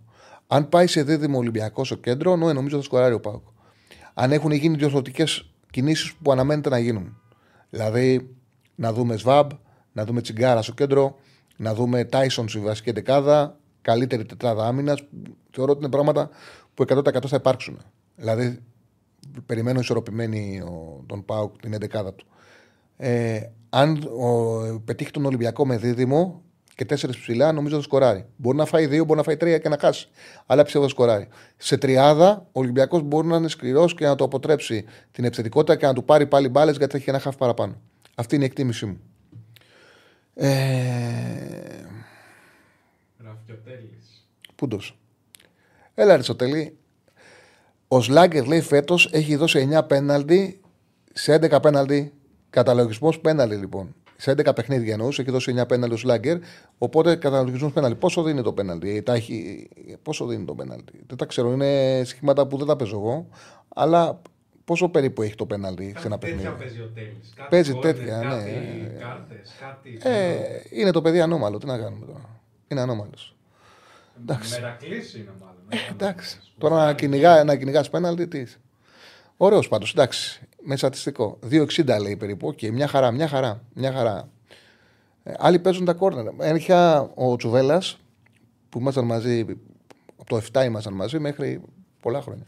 Αν 0.47 0.69
πάει 0.69 0.87
σε 0.87 1.03
δίδυμο 1.03 1.37
Ολυμπιακός 1.37 1.87
στο 1.87 1.95
κέντρο, 1.95 2.35
ναι, 2.35 2.53
νομίζω 2.53 2.77
θα 2.77 2.83
σκοράρει 2.83 3.13
ο 3.13 3.19
Πάοκ. 3.19 3.43
Αν 4.13 4.31
έχουν 4.31 4.51
γίνει 4.51 4.77
διορθωτικές 4.77 5.49
κινήσεις 5.71 6.13
που 6.13 6.31
αναμένεται 6.31 6.69
να 6.69 6.79
γίνουν. 6.79 7.17
Δηλαδή, 7.69 8.35
να 8.75 8.93
δούμε 8.93 9.17
Σβάμπ, 9.17 9.51
να 9.91 10.05
δούμε 10.05 10.21
Τσιγκάρα 10.21 10.61
στο 10.61 10.73
κέντρο, 10.73 11.15
να 11.57 11.73
δούμε 11.73 12.03
Τάισον 12.03 12.49
στη 12.49 12.59
βασική 12.59 12.91
δεκάδα, 12.91 13.57
καλύτερη 13.81 14.25
τετράδα 14.25 14.67
άμυνας. 14.67 15.03
Θεωρώ 15.51 15.71
ότι 15.71 15.81
είναι 15.81 15.91
πράγματα 15.91 16.29
που 16.73 16.83
100% 16.83 17.27
θα 17.27 17.35
υπάρξουν. 17.35 17.77
Δηλαδή, 18.15 18.59
περιμένω 19.45 19.79
ισορροπημένη 19.79 20.61
ο, 20.61 21.03
τον 21.07 21.25
Πάουκ 21.25 21.57
την 21.59 21.73
11 21.73 22.13
του. 22.15 22.25
Ε, 22.97 23.39
αν 23.69 24.03
ο, 24.03 24.79
πετύχει 24.85 25.11
τον 25.11 25.25
Ολυμπιακό 25.25 25.65
με 25.65 25.77
δίδυμο 25.77 26.43
και 26.75 26.85
τέσσερις 26.85 27.17
ψηλά, 27.17 27.51
νομίζω 27.51 27.75
θα 27.75 27.81
σκοράρει. 27.81 28.25
Μπορεί 28.35 28.57
να 28.57 28.65
φάει 28.65 28.87
δύο, 28.87 29.05
μπορεί 29.05 29.17
να 29.17 29.23
φάει 29.23 29.37
τρία 29.37 29.57
και 29.57 29.69
να 29.69 29.77
χάσει. 29.77 30.07
Αλλά 30.45 30.63
πιστεύω 30.63 30.83
θα 30.85 30.89
σκοράρει. 30.89 31.27
Σε 31.57 31.77
τριάδα, 31.77 32.47
ο 32.51 32.59
Ολυμπιακός 32.59 33.01
μπορεί 33.01 33.27
να 33.27 33.35
είναι 33.35 33.47
σκληρός 33.47 33.95
και 33.95 34.05
να 34.05 34.15
το 34.15 34.23
αποτρέψει 34.23 34.85
την 35.11 35.23
επιθετικότητα 35.23 35.75
και 35.75 35.85
να 35.85 35.93
του 35.93 36.03
πάρει 36.03 36.27
πάλι 36.27 36.49
μπάλες 36.49 36.77
γιατί 36.77 36.97
έχει 36.97 37.09
ένα 37.09 37.19
χάφ 37.19 37.35
παραπάνω. 37.35 37.81
Αυτή 38.15 38.35
είναι 38.35 38.43
η 38.43 38.47
εκτίμησή 38.47 38.85
μου. 38.85 38.99
Ε... 40.33 40.45
Πούντος. 44.55 44.97
Έλα, 45.93 46.13
Αριστοτέλη. 46.13 46.77
Ο 47.87 48.01
Σλάγκερ 48.01 48.45
λέει 48.45 48.61
φέτος 48.61 49.09
έχει 49.11 49.35
δώσει 49.35 49.69
9 49.71 49.87
πέναλτι 49.87 50.61
σε 51.13 51.35
11 51.35 51.61
πέναλτι. 51.61 52.13
Καταλογισμός 52.55 53.19
πέναλτι 53.19 53.55
λοιπόν. 53.55 53.95
Σε 54.17 54.31
11 54.31 54.55
παιχνίδια 54.55 54.93
εννοούσε, 54.93 55.21
έχει 55.21 55.31
δώσει 55.31 55.53
9 55.61 55.67
πέναλτι 55.67 55.93
ο 55.93 55.97
Σλάγκερ. 55.97 56.37
Οπότε 56.77 57.15
καταλογισμός 57.15 57.71
πέναλτι. 57.71 57.95
Πόσο 57.97 58.23
δίνει 58.23 58.41
το 58.41 58.53
πέναλτι, 58.53 59.03
έχει... 59.07 59.67
πόσο 60.01 60.25
δίνει 60.25 60.45
το 60.45 60.55
πέναλτι; 60.55 60.93
Δεν 61.07 61.17
τα 61.17 61.25
ξέρω, 61.25 61.51
είναι 61.51 62.01
σχήματα 62.05 62.47
που 62.47 62.57
δεν 62.57 62.67
τα 62.67 62.75
παίζω 62.75 62.95
εγώ. 62.97 63.27
Αλλά 63.75 64.21
πόσο 64.65 64.89
περίπου 64.89 65.21
έχει 65.21 65.35
το 65.35 65.45
πέναλτι 65.45 65.95
σε 65.97 66.07
ένα 66.07 66.17
παιχνίδι; 66.17 66.53
παίζει 66.59 66.79
ο 66.81 66.91
Τέλης. 66.93 67.33
Κάτι 67.35 67.49
Παίζει 67.49 67.71
κόρνερ, 67.71 67.95
τέτοια, 67.95 68.17
ναι. 68.17 68.25
κάτι 68.25 68.95
κάρτες, 68.99 69.55
κάτι... 69.59 69.99
Ε, 70.01 70.37
είναι 70.69 70.91
το 70.91 71.01
παιδί 71.01 71.21
ανώμαλο. 71.21 71.57
Τι 71.57 71.65
να 71.65 71.77
κάνουμε 71.77 72.05
τώρα; 72.05 72.29
Είναι 72.67 72.81
ανώμαλος. 72.81 73.35
εντάξει. 74.21 74.59
Μερακλής 74.61 75.13
είναι 75.15 75.31
μάλλον. 75.39 75.87
Εντάξει. 75.91 76.39
Τώρα 76.57 76.85
να 76.85 76.93
κυνηγά, 76.93 77.43
να 77.43 77.55
κυνηγάς 77.55 77.89
πέναλτι, 77.89 78.27
τι. 78.27 78.39
είσαι. 78.39 78.57
Ωραίος 79.37 79.67
πάντως, 79.67 79.91
εντάξει. 79.91 80.39
Με 80.67 80.75
στατιστικό. 80.75 81.39
2,60 81.51 82.01
λέει 82.01 82.15
περίπου. 82.15 82.53
Και 82.53 82.71
μια 82.71 82.87
χαρά, 82.87 83.11
μια 83.11 83.27
χαρά. 83.27 83.63
Μια 83.73 83.91
χαρά. 83.91 84.29
Ε, 85.23 85.33
άλλοι 85.37 85.59
παίζουν 85.59 85.85
τα 85.85 85.93
κόρνερ. 85.93 86.25
Έρχεται 86.39 87.09
ο 87.15 87.35
Τσουβέλλα 87.35 87.81
που 88.69 88.79
ήμασταν 88.79 89.05
μαζί, 89.05 89.45
από 90.17 90.29
το 90.29 90.41
7 90.53 90.65
ήμασταν 90.65 90.93
μαζί 90.93 91.19
μέχρι 91.19 91.61
πολλά 91.99 92.21
χρόνια. 92.21 92.45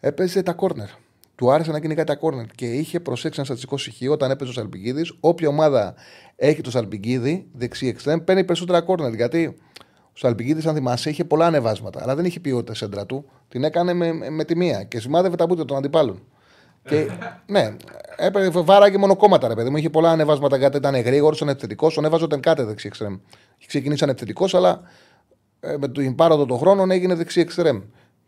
Έπαιζε 0.00 0.42
τα 0.42 0.52
κόρνερ. 0.52 0.88
Του 1.34 1.52
άρεσε 1.52 1.70
να 1.70 1.80
κυνηγάει 1.80 2.04
τα 2.04 2.14
κόρνερ 2.14 2.46
και 2.46 2.66
είχε 2.66 3.00
προσέξει 3.00 3.34
ένα 3.36 3.44
στατιστικό 3.44 3.78
στοιχείο 3.78 4.12
όταν 4.12 4.30
έπαιζε 4.30 4.50
ο 4.50 4.52
Σαλπιγκίδη. 4.52 5.06
Όποια 5.20 5.48
ομάδα 5.48 5.94
έχει 6.36 6.60
το 6.60 6.70
Σαλπιγκίδη, 6.70 7.48
δεξί 7.52 7.86
εξτρέμ, 7.86 8.24
παίρνει 8.24 8.44
περισσότερα 8.44 8.80
κόρνερ. 8.80 9.14
Γιατί 9.14 9.56
ο 10.06 10.12
Σαλπιγκίδη, 10.12 10.68
αν 10.68 10.74
θυμάσαι, 10.74 11.10
είχε 11.10 11.24
πολλά 11.24 11.46
ανεβάσματα, 11.46 12.02
αλλά 12.02 12.14
δεν 12.14 12.24
είχε 12.24 12.40
ποιότητα 12.40 12.74
σέντρα 12.74 13.06
του. 13.06 13.24
Την 13.48 13.64
έκανε 13.64 13.92
με, 13.92 14.12
με, 14.12 14.30
με 14.30 14.44
τη 14.44 14.56
μία 14.56 14.82
και 14.82 15.00
σημάδευε 15.00 15.36
τα 15.36 15.46
μπούτια 15.46 15.64
των 15.64 15.76
αντιπάλων. 15.76 16.22
Και, 16.84 17.10
ναι, 17.46 17.76
έπαιρνε 18.16 18.48
βάραγε 18.48 18.98
μονοκόμματα, 18.98 19.48
ρε 19.48 19.54
παιδί 19.54 19.70
μου. 19.70 19.76
Είχε 19.76 19.90
πολλά 19.90 20.10
ανεβάσματα 20.10 20.56
γιατί 20.56 20.76
ήταν 20.76 21.00
γρήγορος, 21.00 21.36
ήταν 21.36 21.48
επιθετικό. 21.48 21.90
Τον 21.90 22.04
έβαζε 22.04 22.24
όταν 22.24 22.40
κάτε 22.40 22.64
δεξί 22.64 22.86
εξτρέμ. 22.86 23.12
Είχε 23.58 23.68
ξεκινήσει 23.68 24.04
επιθετικό, 24.08 24.46
αλλά 24.52 24.80
ε, 25.60 25.76
με 25.78 25.88
την 25.88 26.14
πάροδο 26.14 26.46
των 26.46 26.58
χρόνων 26.58 26.90
έγινε 26.90 27.14
δεξί 27.14 27.40
εξτρέμ. 27.40 27.80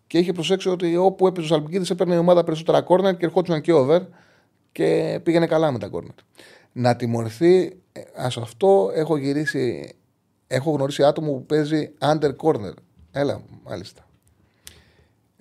Και 0.07 0.19
είχε 0.19 0.33
προσέξει 0.33 0.69
ότι 0.69 0.97
όπου 0.97 1.27
έπαιζε 1.27 1.47
ο 1.47 1.49
Σαλπιγκίδη 1.49 1.87
έπαιρνε 1.91 2.15
η 2.15 2.19
ομάδα 2.19 2.45
περισσότερα 2.45 2.83
κόρνερ 2.83 3.17
και 3.17 3.25
ερχόντουσαν 3.25 3.61
και 3.61 3.73
over 3.73 4.01
και 4.73 5.21
πήγαινε 5.23 5.47
καλά 5.47 5.73
με 5.73 5.79
τα 5.79 5.89
κόρνερ. 5.89 6.15
Να 6.73 6.97
τιμωρηθεί, 6.97 7.77
ας 8.17 8.37
αυτό 8.37 8.91
έχω 8.95 9.17
γυρίσει 9.17 9.95
έχω 10.47 10.71
γνωρίσει 10.71 11.05
άτομο 11.05 11.33
που 11.33 11.47
παίζει 11.47 11.91
under 11.99 12.37
corner. 12.37 12.75
Έλα, 13.11 13.43
μάλιστα. 13.63 14.07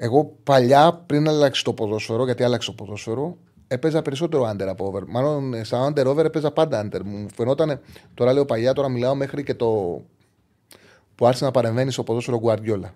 Εγώ 0.04 0.36
παλιά, 0.44 1.04
πριν 1.06 1.28
αλλάξει 1.28 1.64
το 1.64 1.74
ποδόσφαιρο, 1.74 2.26
γιατί 2.26 2.44
άλλαξε 2.44 2.70
το 2.70 2.84
ποδόσφαιρο, 2.84 3.38
έπαιζα 3.68 4.02
περισσότερο 4.02 4.50
under 4.50 4.68
από 4.68 4.86
over. 4.86 5.04
Μάλλον 5.08 5.66
στα 5.66 5.94
under 5.94 6.06
over 6.06 6.26
έπαιζα 6.26 6.52
πάντα 6.52 6.88
under. 6.88 7.02
Μου 7.04 7.28
φαινόταν, 7.36 7.80
τώρα 8.14 8.34
λέω 8.34 8.46
παλιά, 8.46 8.74
τώρα 8.74 8.90
μιλάω 8.90 9.16
μέχρι 9.16 9.44
και 9.44 9.54
το 9.54 10.02
που 11.16 11.26
άρχισε 11.26 11.46
να 11.46 11.52
παρεμβαίνει 11.52 11.92
στο 11.92 12.04
ποδόσφαιρο 12.04 12.42
Guardiola. 12.44 12.90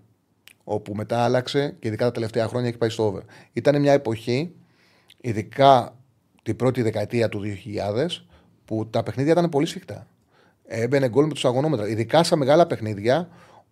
Όπου 0.63 0.93
μετά 0.95 1.23
άλλαξε 1.23 1.75
και 1.79 1.87
ειδικά 1.87 2.05
τα 2.05 2.11
τελευταία 2.11 2.47
χρόνια 2.47 2.67
έχει 2.67 2.77
πάει 2.77 2.89
στο 2.89 3.05
over. 3.05 3.21
Ήταν 3.53 3.81
μια 3.81 3.93
εποχή, 3.93 4.55
ειδικά 5.21 5.95
την 6.43 6.55
πρώτη 6.55 6.81
δεκαετία 6.81 7.29
του 7.29 7.41
2000, 7.41 8.07
που 8.65 8.87
τα 8.89 9.03
παιχνίδια 9.03 9.31
ήταν 9.31 9.49
πολύ 9.49 9.65
σφιχτά 9.65 10.07
έμπαινε 10.67 11.09
γκολ 11.09 11.25
με 11.25 11.33
τους 11.33 11.45
αγωνόμετρα. 11.45 11.87
Ειδικά 11.87 12.23
στα 12.23 12.35
μεγάλα 12.35 12.67
παιχνίδια 12.67 13.29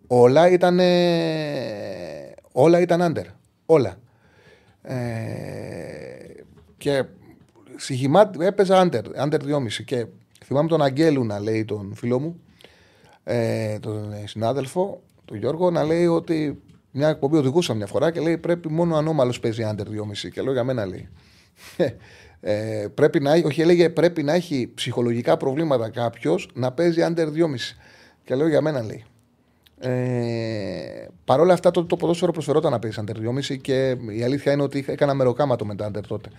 όλα 0.07 0.49
ήταν. 0.49 0.79
Όλα 2.57 2.79
ήταν 2.79 3.13
under. 3.13 3.25
Όλα. 3.65 3.97
Ε, 4.81 4.95
και 6.77 7.03
συγχυμά 7.75 8.31
έπαιζα 8.39 8.89
under, 8.89 9.01
under 9.23 9.39
2,5. 9.39 9.67
Και 9.85 10.05
θυμάμαι 10.45 10.67
τον 10.67 10.81
Αγγέλου 10.81 11.25
να 11.25 11.39
λέει 11.39 11.65
τον 11.65 11.93
φίλο 11.95 12.19
μου, 12.19 12.41
ε, 13.23 13.79
τον 13.79 14.13
συνάδελφο, 14.25 15.01
τον 15.25 15.37
Γιώργο, 15.37 15.71
να 15.71 15.83
λέει 15.83 16.05
ότι 16.05 16.61
μια 16.91 17.07
εκπομπή 17.09 17.37
οδηγούσα 17.37 17.73
μια 17.73 17.87
φορά 17.87 18.11
και 18.11 18.19
λέει 18.19 18.37
πρέπει 18.37 18.69
μόνο 18.69 18.95
ανώμαλος 18.95 19.39
παίζει 19.39 19.63
άντερ 19.63 19.87
2,5. 19.87 20.29
Και 20.31 20.41
λέω 20.41 20.53
για 20.53 20.63
μένα 20.63 20.85
λέει. 20.85 21.09
Ε, 22.39 22.87
πρέπει 22.93 23.19
να, 23.19 23.31
όχι, 23.31 23.61
έλεγε 23.61 23.89
πρέπει 23.89 24.23
να 24.23 24.33
έχει 24.33 24.71
ψυχολογικά 24.75 25.37
προβλήματα 25.37 25.89
κάποιος 25.89 26.49
να 26.53 26.71
παίζει 26.71 27.03
άντερ 27.03 27.29
2,5. 27.29 27.33
Και 28.23 28.35
λέω 28.35 28.47
για 28.47 28.61
μένα 28.61 28.83
λέει. 28.83 29.03
Ε, 29.79 31.07
Παρ' 31.25 31.39
όλα 31.39 31.53
αυτά, 31.53 31.71
το, 31.71 31.85
το 31.85 31.95
ποδόσφαιρο 31.95 32.31
προσφερόταν 32.31 32.71
να 32.71 32.79
παίζει 32.79 32.99
άντερ 32.99 33.15
2,5 33.17 33.57
και 33.61 33.97
η 34.09 34.23
αλήθεια 34.23 34.51
είναι 34.51 34.63
ότι 34.63 34.85
έκανα 34.87 35.13
μεροκάματο 35.13 35.65
με 35.65 35.75
τα 35.75 35.85
άντερ 35.85 36.07
τότε. 36.07 36.29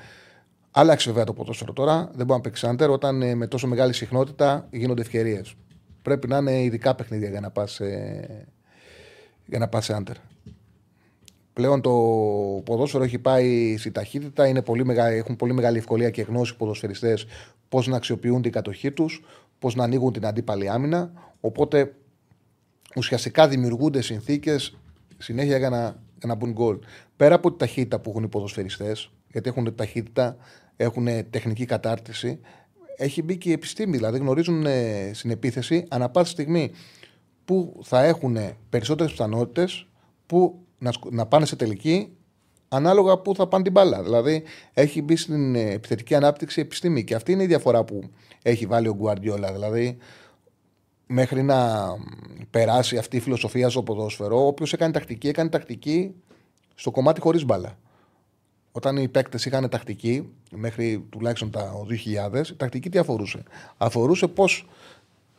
Άλλαξε 0.71 1.09
βέβαια 1.09 1.25
το 1.25 1.33
ποδόσφαιρο 1.33 1.73
τώρα. 1.73 2.11
Δεν 2.15 2.27
μπορεί 2.27 2.39
να 2.39 2.41
παίξει 2.41 2.67
άντερ 2.67 2.91
όταν 2.91 3.23
ε, 3.23 3.35
με 3.35 3.47
τόσο 3.47 3.67
μεγάλη 3.67 3.93
συχνότητα 3.93 4.69
γίνονται 4.71 5.01
ευκαιρίες. 5.01 5.55
Πρέπει 6.03 6.29
να 6.29 6.37
είναι 6.37 6.63
ειδικά 6.63 6.95
παιχνίδια 6.95 7.29
για 7.29 7.41
να 7.41 7.51
πας 7.51 7.81
για 9.47 9.59
να 9.59 9.69
πας 9.69 9.85
σε 9.85 9.95
άντερ. 9.95 10.17
Πλέον 11.53 11.81
το 11.81 11.93
ποδόσφαιρο 12.65 13.05
έχει 13.05 13.19
πάει 13.19 13.77
στη 13.79 13.91
ταχύτητα, 13.91 14.47
είναι 14.47 14.63
πολύ 14.63 14.85
μεγάλη, 14.85 15.17
έχουν 15.17 15.37
πολύ 15.37 15.53
μεγάλη 15.53 15.79
ευκολία 15.79 16.11
και 16.11 16.23
γνώση 16.23 16.53
οι 16.53 16.57
ποδοσφαιριστές 16.57 17.27
πώς 17.69 17.87
να 17.87 17.97
αξιοποιούν 17.97 18.43
την 18.43 18.53
κατοχή 18.53 18.93
τους, 18.93 19.25
πώς 19.59 19.75
να 19.75 19.85
ανοίγουν 19.85 20.13
την 20.13 20.27
αντίπαλη 20.27 20.69
άμυνα. 20.69 21.13
Οπότε 21.41 21.95
ουσιαστικά 22.97 23.49
δημιουργούνται 23.49 24.01
συνθήκες 24.01 24.77
συνέχεια 25.19 25.59
για 25.59 25.71
να, 25.71 25.79
για 26.19 26.27
να 26.27 26.35
μπουν 26.35 26.53
γκολ. 26.53 26.79
Πέρα 27.17 27.35
από 27.35 27.51
τη 27.51 27.59
ταχύτητα 27.59 28.01
που 28.01 28.11
έχουν 28.11 28.23
οι 28.23 28.29
ποδοσφαιριστές, 28.29 29.11
γιατί 29.31 29.49
έχουν 29.49 29.75
ταχύτητα, 29.75 30.37
έχουν 30.77 31.07
τεχνική 31.31 31.65
κατάρτιση, 31.65 32.41
έχει 32.97 33.23
μπει 33.23 33.37
και 33.37 33.49
η 33.49 33.53
επιστήμη. 33.53 33.97
Δηλαδή 33.97 34.19
γνωρίζουν 34.19 34.67
ε, 34.67 35.11
στην 35.15 35.31
επίθεση 35.31 35.85
ανά 35.89 36.09
πάση 36.09 36.31
στιγμή 36.31 36.71
που 37.45 37.81
θα 37.83 38.05
έχουν 38.05 38.37
περισσότερες 38.69 39.13
πιθανότητες 39.13 39.87
που 40.27 40.59
να, 40.79 40.93
να 41.11 41.27
πάνε 41.27 41.47
σε 41.47 41.57
τελική 41.57 42.17
ανάλογα 42.69 43.19
που 43.19 43.35
θα 43.35 43.47
πάνε 43.47 43.63
την 43.63 43.73
μπάλα. 43.73 44.03
Δηλαδή 44.03 44.43
έχει 44.73 45.03
μπει 45.03 45.17
στην 45.17 45.55
ε, 45.55 45.71
επιθετική 45.71 46.15
ανάπτυξη 46.15 46.61
επιστήμη 46.61 47.05
και 47.05 47.15
αυτή 47.15 47.33
είναι 47.33 47.43
η 47.43 47.47
διαφορά 47.47 47.85
που 47.85 48.11
έχει 48.43 48.67
βάλει 48.67 48.89
ο 48.89 48.95
Γκουαρδιόλα. 48.95 49.53
Δηλαδή 49.53 49.97
μέχρι 51.07 51.43
να 51.43 51.87
περάσει 52.51 52.97
αυτή 52.97 53.17
η 53.17 53.21
φιλοσοφία 53.21 53.69
στο 53.69 53.83
ποδόσφαιρο, 53.83 54.47
όποιο 54.47 54.67
έκανε 54.73 54.93
τακτική, 54.93 55.29
έκανε 55.29 55.49
τακτική 55.49 56.15
στο 56.75 56.91
κομμάτι 56.91 57.21
χωρίς 57.21 57.45
μπάλα. 57.45 57.79
Όταν 58.73 58.97
οι 58.97 59.09
παίκτες 59.09 59.45
είχαν 59.45 59.69
τακτική, 59.69 60.33
μέχρι 60.51 61.07
τουλάχιστον 61.11 61.51
τα 61.51 61.73
2000, 62.33 62.49
η 62.51 62.55
τακτική 62.57 62.91
τι 62.91 62.99
αφορούσε; 62.99 63.43
Αφορούσε 63.77 64.29
πώς 64.29 64.69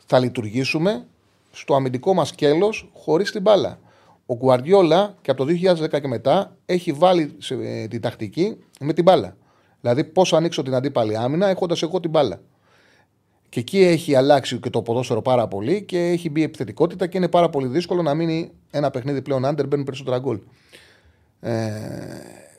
θα 0.06 0.18
λειτουργήσουμε 0.18 1.06
στο 1.50 1.74
αμυντικό 1.74 2.14
μας 2.14 2.28
σκέλος 2.28 2.90
χωρίς 2.92 3.30
την 3.30 3.42
μπάλα. 3.42 3.78
Ο 4.26 4.34
Γκουαρδιόλα 4.34 5.16
και 5.20 5.30
από 5.30 5.44
το 5.44 5.52
2010 5.52 6.00
και 6.00 6.08
μετά 6.08 6.56
έχει 6.66 6.92
βάλει 6.92 7.34
σε, 7.38 7.54
ε, 7.54 7.88
την 7.88 8.00
τακτική 8.00 8.56
με 8.80 8.92
την 8.92 9.04
μπάλα. 9.04 9.36
Δηλαδή, 9.80 10.04
πώς 10.04 10.32
ανοίξω 10.32 10.62
την 10.62 10.74
αντίπαλη 10.74 11.16
άμυνα 11.16 11.48
έχοντας 11.48 11.82
εγώ 11.82 12.00
την 12.00 12.10
μπάλα. 12.10 12.40
Και 13.48 13.60
εκεί 13.60 13.78
έχει 13.78 14.14
αλλάξει 14.14 14.58
και 14.58 14.70
το 14.70 14.82
ποδόσφαιρο 14.82 15.22
πάρα 15.22 15.48
πολύ 15.48 15.82
και 15.82 15.98
έχει 15.98 16.30
μπει 16.30 16.42
επιθετικότητα 16.42 17.06
και 17.06 17.16
είναι 17.16 17.28
πάρα 17.28 17.48
πολύ 17.48 17.66
δύσκολο 17.66 18.02
να 18.02 18.14
μείνει 18.14 18.50
ένα 18.70 18.90
παιχνίδι 18.90 19.22
πλέον 19.22 19.44
άντερ, 19.44 19.66
μπαίνουν 19.66 19.84
περισσότερα 19.84 20.18
γκολ. 20.18 20.40
Ε, 21.40 21.70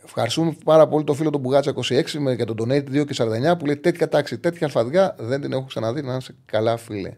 ευχαριστούμε 0.06 0.56
πάρα 0.66 0.88
πολύ 0.88 1.04
το 1.04 1.14
φίλο 1.14 1.30
του 1.30 1.38
Μπουγάτσα 1.38 1.74
26 1.76 2.36
και 2.38 2.44
τον 2.44 2.56
Donate 2.60 3.02
2 3.02 3.06
και 3.06 3.16
49 3.54 3.58
που 3.58 3.66
λέει 3.66 3.78
τέτοια 3.78 4.10
τάξη, 4.10 4.38
τέτοια 4.38 4.66
αλφαδιά 4.66 5.16
δεν 5.20 5.42
την 5.42 5.52
έχω 5.52 5.64
ξαναδεί. 5.64 6.02
Να 6.02 6.16
είσαι 6.16 6.36
καλά, 6.46 6.78
φίλε. 6.78 7.18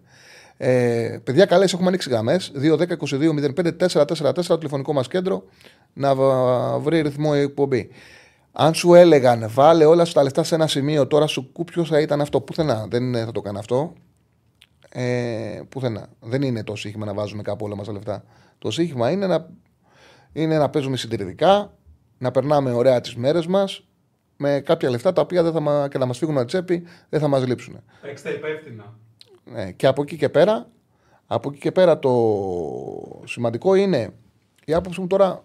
Ε, 0.57 1.19
παιδιά, 1.23 1.45
καλές, 1.45 1.73
έχουμε 1.73 1.87
ανοίξει 1.87 2.09
γραμμές. 2.09 2.51
2-10-22-05-444 2.55 4.45
το 4.47 4.57
τηλεφωνικό 4.57 4.93
μας 4.93 5.07
κέντρο 5.07 5.43
να 5.93 6.15
βρει 6.79 7.01
ρυθμό 7.01 7.31
η 7.35 7.39
εκπομπή. 7.39 7.89
Αν 8.51 8.73
σου 8.73 8.93
έλεγαν 8.93 9.49
βάλε 9.49 9.85
όλα 9.85 10.05
σου 10.05 10.13
τα 10.13 10.23
λεφτά 10.23 10.43
σε 10.43 10.55
ένα 10.55 10.67
σημείο, 10.67 11.07
τώρα 11.07 11.27
σου 11.27 11.51
ποιος 11.65 11.89
θα 11.89 11.99
ήταν 11.99 12.21
αυτό. 12.21 12.41
Πουθενά. 12.41 12.87
Δεν 12.89 13.15
θα 13.25 13.31
το 13.31 13.41
κάνω 13.41 13.59
αυτό. 13.59 13.93
Ε, 14.89 15.61
πουθενά. 15.69 16.07
Δεν 16.19 16.41
είναι 16.41 16.63
το 16.63 16.75
σύγχυμα 16.75 17.05
να 17.05 17.13
βάζουμε 17.13 17.41
κάπου 17.41 17.65
όλα 17.65 17.75
μας 17.75 17.85
τα 17.85 17.93
λεφτά. 17.93 18.23
Το 18.57 18.71
σύγχυμα 18.71 19.11
είναι 19.11 19.27
να, 19.27 19.49
είναι 20.33 20.57
να 20.57 20.69
παίζουμε 20.69 20.97
συντηρητικά, 20.97 21.73
να 22.17 22.31
περνάμε 22.31 22.71
ωραία 22.71 23.01
τις 23.01 23.15
μέρες 23.15 23.47
μας 23.47 23.87
με 24.37 24.61
κάποια 24.65 24.89
λεφτά 24.89 25.13
τα 25.13 25.21
οποία 25.21 25.43
δεν 25.43 25.63
θα, 25.63 25.87
και 25.87 25.97
να 25.97 26.05
μας 26.05 26.17
φύγουν 26.17 26.37
από 26.37 26.47
τσέπη 26.47 26.83
δεν 27.09 27.19
θα 27.19 27.27
μας 27.27 27.47
λείψουν. 27.47 27.79
Παίξτε 28.01 28.29
υπεύθυνα. 28.29 28.93
Ναι, 29.43 29.71
και 29.71 29.87
από 29.87 30.01
εκεί 30.01 30.17
και 30.17 30.29
πέρα, 30.29 30.67
από 31.27 31.49
εκεί 31.49 31.59
και 31.59 31.71
πέρα 31.71 31.99
το 31.99 32.11
σημαντικό 33.25 33.75
είναι 33.75 34.13
η 34.65 34.73
άποψη 34.73 35.01
μου 35.01 35.07
τώρα. 35.07 35.43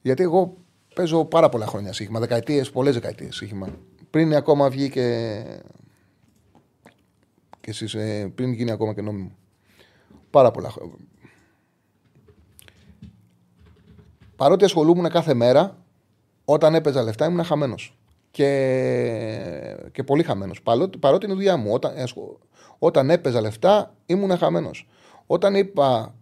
Γιατί 0.00 0.22
εγώ 0.22 0.56
παίζω 0.94 1.24
πάρα 1.24 1.48
πολλά 1.48 1.66
χρόνια 1.66 1.92
σύγχυμα, 1.92 2.20
δεκαετίες, 2.20 2.70
πολλές 2.70 2.94
δεκαετίες 2.94 3.36
σύγχυμα. 3.36 3.68
Πριν 4.10 4.34
ακόμα 4.34 4.70
βγει 4.70 4.90
και. 4.90 5.42
και 7.60 7.70
εσείς, 7.70 7.94
ε, 7.94 8.32
πριν 8.34 8.52
γίνει 8.52 8.70
ακόμα 8.70 8.94
και 8.94 9.02
νόμιμο. 9.02 9.32
Πάρα 10.30 10.50
πολλά 10.50 10.70
χρόνια. 10.70 10.96
Παρότι 14.36 14.64
ασχολούμουν 14.64 15.08
κάθε 15.08 15.34
μέρα, 15.34 15.84
όταν 16.44 16.74
έπαιζα 16.74 17.02
λεφτά 17.02 17.26
ήμουν 17.26 17.44
χαμένος. 17.44 17.96
Και, 18.30 19.76
και 19.92 20.02
πολύ 20.02 20.22
χαμένος. 20.22 20.62
Παρότι, 20.62 20.98
παρότι 20.98 21.24
είναι 21.24 21.34
δουλειά 21.34 21.56
μου. 21.56 21.72
Όταν, 21.72 21.94
όταν 22.78 23.10
έπαιζα 23.10 23.40
λεφτά, 23.40 23.94
ήμουν 24.06 24.36
χαμένος. 24.38 24.88
Όταν 25.26 25.54
είπα, 25.54 26.14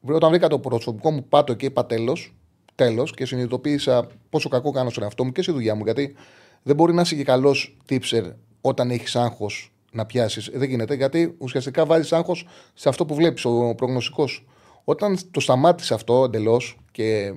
όταν 0.00 0.30
βρήκα 0.30 0.48
το 0.48 0.58
προσωπικό 0.58 1.10
μου 1.10 1.24
πάτο 1.28 1.54
και 1.54 1.66
είπα 1.66 1.86
τέλος, 1.86 2.34
τέλος, 2.74 3.14
και 3.14 3.26
συνειδητοποίησα 3.26 4.06
πόσο 4.30 4.48
κακό 4.48 4.70
κάνω 4.70 4.90
στον 4.90 5.02
εαυτό 5.02 5.24
μου 5.24 5.32
και 5.32 5.42
στη 5.42 5.52
δουλειά 5.52 5.74
μου, 5.74 5.84
γιατί 5.84 6.14
δεν 6.62 6.76
μπορεί 6.76 6.92
να 6.92 7.00
είσαι 7.00 7.14
και 7.14 7.24
καλός 7.24 7.76
τύψερ 7.86 8.24
όταν 8.60 8.90
έχεις 8.90 9.16
άγχος 9.16 9.72
να 9.92 10.06
πιάσεις. 10.06 10.50
Δεν 10.54 10.68
γίνεται, 10.68 10.94
γιατί 10.94 11.34
ουσιαστικά 11.38 11.86
βάζεις 11.86 12.12
άγχος 12.12 12.46
σε 12.74 12.88
αυτό 12.88 13.06
που 13.06 13.14
βλέπεις, 13.14 13.44
ο 13.44 13.74
προγνωστικός. 13.76 14.46
Όταν 14.84 15.18
το 15.30 15.40
σταμάτησε 15.40 15.94
αυτό 15.94 16.24
εντελώς 16.24 16.78
και 16.90 17.34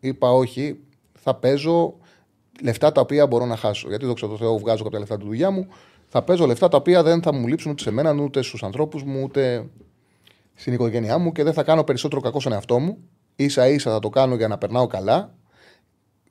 είπα 0.00 0.30
όχι, 0.30 0.78
θα 1.12 1.34
παίζω 1.34 1.94
λεφτά 2.62 2.92
τα 2.92 3.00
οποία 3.00 3.26
μπορώ 3.26 3.46
να 3.46 3.56
χάσω. 3.56 3.88
Γιατί 3.88 4.06
δόξα 4.06 4.28
τω 4.28 4.36
Θεώ 4.36 4.58
βγάζω 4.58 4.84
κάποια 4.84 4.98
λεφτά 4.98 5.16
τη 5.16 5.24
δουλειά 5.24 5.50
μου 5.50 5.66
θα 6.14 6.22
παίζω 6.22 6.46
λεφτά 6.46 6.68
τα 6.68 6.76
οποία 6.76 7.02
δεν 7.02 7.22
θα 7.22 7.34
μου 7.34 7.46
λείψουν 7.46 7.70
ούτε 7.70 7.82
σε 7.82 7.90
μένα, 7.90 8.22
ούτε 8.22 8.42
στους 8.42 8.62
ανθρώπους 8.62 9.02
μου, 9.02 9.22
ούτε 9.22 9.68
στην 10.54 10.72
οικογένειά 10.72 11.18
μου 11.18 11.32
και 11.32 11.42
δεν 11.42 11.52
θα 11.52 11.62
κάνω 11.62 11.84
περισσότερο 11.84 12.20
κακό 12.20 12.40
στον 12.40 12.52
εαυτό 12.52 12.78
μου. 12.78 12.98
Σα 13.48 13.68
ίσα 13.68 13.90
θα 13.90 13.98
το 13.98 14.08
κάνω 14.08 14.34
για 14.34 14.48
να 14.48 14.58
περνάω 14.58 14.86
καλά. 14.86 15.34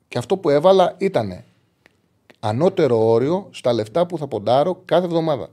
Και 0.08 0.18
αυτό 0.18 0.36
που 0.36 0.50
έβαλα 0.50 0.94
ήταν 0.98 1.44
ανώτερο 2.40 3.08
όριο 3.08 3.48
στα 3.50 3.72
λεφτά 3.72 4.06
που 4.06 4.18
θα 4.18 4.26
ποντάρω 4.28 4.82
κάθε 4.84 5.04
εβδομάδα. 5.04 5.48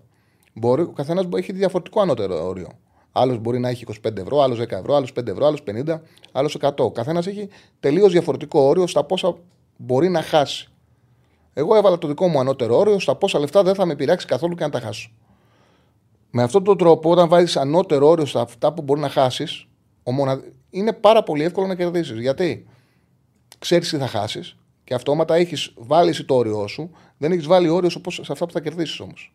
Μπορεί, 0.53 0.81
ο 0.81 0.91
καθένας 0.91 1.25
έχει 1.35 1.51
διαφορετικό 1.53 2.01
ανώτερο 2.01 2.47
όριο. 2.47 2.67
Άλλος 3.11 3.37
μπορεί 3.37 3.59
να 3.59 3.69
έχει 3.69 3.85
25 4.07 4.17
ευρώ, 4.17 4.41
άλλος 4.41 4.59
10 4.59 4.71
ευρώ, 4.71 4.95
άλλος 4.95 5.11
5 5.13 5.27
ευρώ, 5.27 5.45
άλλος 5.45 5.63
50, 5.63 6.01
άλλος 6.31 6.55
100. 6.55 6.83
Ο 6.83 6.91
καθένας 6.91 7.27
έχει 7.27 7.49
τελείως 7.79 8.11
διαφορετικό 8.11 8.59
όριο 8.59 8.87
στα 8.87 9.03
πόσα 9.03 9.35
μπορεί 9.77 10.09
να 10.09 10.21
χάσει. 10.21 10.69
Εγώ 11.53 11.75
έβαλα 11.75 11.97
το 11.97 12.07
δικό 12.07 12.27
μου 12.27 12.39
ανώτερο 12.39 12.77
όριο 12.77 12.99
στα 12.99 13.15
πόσα 13.15 13.39
λεφτά 13.39 13.63
δεν 13.63 13.75
θα 13.75 13.85
με 13.85 13.93
επηρεάξει 13.93 14.25
καθόλου 14.25 14.55
και 14.55 14.63
να 14.63 14.69
τα 14.69 14.79
χάσω. 14.79 15.11
Με 16.31 16.43
αυτόν 16.43 16.63
τον 16.63 16.77
τρόπο, 16.77 17.11
όταν 17.11 17.27
βάζεις 17.27 17.57
ανώτερο 17.57 18.07
όριο 18.07 18.25
στα 18.25 18.41
αυτά 18.41 18.73
που 18.73 18.81
μπορεί 18.81 18.99
να 18.99 19.09
χάσεις, 19.09 19.67
είναι 20.69 20.93
πάρα 20.93 21.23
πολύ 21.23 21.43
εύκολο 21.43 21.67
να 21.67 21.75
κερδίσεις. 21.75 22.19
Γιατί; 22.19 22.67
Ξέρεις 23.59 23.89
τι 23.89 23.97
θα 23.97 24.07
χάσεις 24.07 24.55
και 24.83 24.93
αυτόματα 24.93 25.35
έχεις 25.35 25.73
βάλει 25.75 26.25
το 26.25 26.35
όριό 26.35 26.67
σου, 26.67 26.91
δεν 27.17 27.31
έχεις 27.31 27.45
βάλει 27.45 27.69
όριο 27.69 27.89
σε 27.89 28.31
αυτά 28.31 28.45
που 28.45 28.51
θα 28.51 28.61
κερδίσεις 28.61 28.99
όμως. 28.99 29.33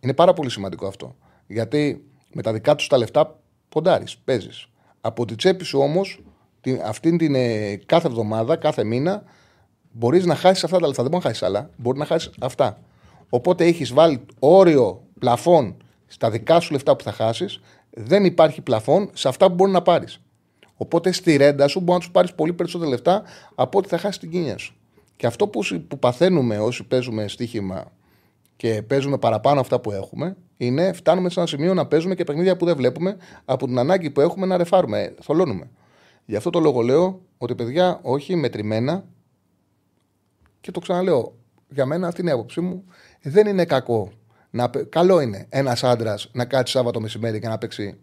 Είναι 0.00 0.14
πάρα 0.14 0.32
πολύ 0.32 0.50
σημαντικό 0.50 0.86
αυτό. 0.86 1.16
Γιατί 1.46 2.04
με 2.32 2.42
τα 2.42 2.52
δικά 2.52 2.74
τους 2.74 2.86
τα 2.86 2.98
λεφτά 2.98 3.40
ποντάρεις, 3.68 4.16
παίζεις. 4.16 4.68
Από 5.00 5.24
τη 5.24 5.34
τσέπη 5.34 5.64
σου 5.64 5.78
όμως, 5.78 6.22
αυτήν 6.84 7.18
την 7.18 7.34
ε, 7.34 7.76
κάθε 7.76 8.06
εβδομάδα, 8.06 8.56
κάθε 8.56 8.84
μήνα, 8.84 9.24
Μπορείς 9.96 10.24
να 10.24 10.34
χάσεις 10.34 10.64
αυτά 10.64 10.78
τα 10.78 10.86
λεφτά. 10.86 11.02
Δεν 11.02 11.10
μπορεί 11.10 11.24
να 11.24 11.30
χάσεις 11.30 11.42
άλλα. 11.46 11.70
Μπορείς 11.76 12.00
να 12.00 12.06
χάσεις 12.06 12.30
αυτά. 12.40 12.78
Οπότε 13.28 13.64
έχεις 13.64 13.92
βάλει 13.92 14.26
όριο 14.38 15.02
πλαφόν 15.18 15.76
στα 16.06 16.30
δικά 16.30 16.60
σου 16.60 16.72
λεφτά 16.72 16.96
που 16.96 17.04
θα 17.04 17.12
χάσεις. 17.12 17.60
Δεν 17.96 18.24
υπάρχει 18.24 18.60
πλαφόν 18.60 19.10
σε 19.12 19.28
αυτά 19.28 19.48
που 19.48 19.54
μπορεί 19.54 19.70
να 19.70 19.82
πάρεις. 19.82 20.20
Οπότε 20.76 21.12
στη 21.12 21.36
ρέντα 21.36 21.68
σου 21.68 21.80
μπορεί 21.80 21.92
να 21.92 21.98
τους 21.98 22.10
πάρεις 22.10 22.34
πολύ 22.34 22.52
περισσότερα 22.52 22.90
λεφτά 22.90 23.22
από 23.54 23.78
ό,τι 23.78 23.88
θα 23.88 23.98
χάσεις 23.98 24.18
την 24.18 24.30
κίνια 24.30 24.58
σου. 24.58 24.74
Και 25.16 25.26
αυτό 25.26 25.48
που, 25.48 25.60
που 25.88 25.98
παθαίνουμε 25.98 26.58
όσοι 26.58 26.84
παίζουμε 26.84 27.28
στοίχημα 27.28 27.92
και 28.56 28.82
παίζουμε 28.82 29.18
παραπάνω 29.18 29.60
αυτά 29.60 29.80
που 29.80 29.92
έχουμε, 29.92 30.36
είναι 30.56 30.92
φτάνουμε 30.92 31.28
σε 31.30 31.40
ένα 31.40 31.48
σημείο 31.48 31.74
να 31.74 31.86
παίζουμε 31.86 32.14
και 32.14 32.24
παιχνίδια 32.24 32.56
που 32.56 32.64
δεν 32.64 32.76
βλέπουμε 32.76 33.16
από 33.44 33.66
την 33.66 33.78
ανάγκη 33.78 34.10
που 34.10 34.20
έχουμε 34.20 34.46
να 34.46 34.56
ρεφάρουμε, 34.56 35.14
θολώνουμε. 35.20 35.70
Γι' 36.24 36.36
αυτό 36.36 36.50
το 36.50 36.60
λόγο 36.60 36.80
λέω 36.80 37.20
ότι 37.38 37.54
παιδιά, 37.54 37.98
όχι 38.02 38.36
μετρημένα, 38.36 39.04
και 40.60 40.70
το 40.70 40.80
ξαναλέω, 40.80 41.34
για 41.68 41.86
μένα 41.86 42.06
αυτή 42.06 42.20
είναι 42.20 42.30
η 42.30 42.32
άποψή 42.32 42.60
μου. 42.60 42.84
Δεν 43.22 43.46
είναι 43.46 43.64
κακό. 43.64 44.10
Να, 44.54 44.70
καλό 44.88 45.20
είναι 45.20 45.46
ένας 45.48 45.84
άντρας 45.84 46.28
να 46.32 46.44
κάτσει 46.44 46.72
Σάββατο 46.72 47.00
μεσημέρι 47.00 47.40
και 47.40 47.48
να 47.48 47.58
παίξει 47.58 47.98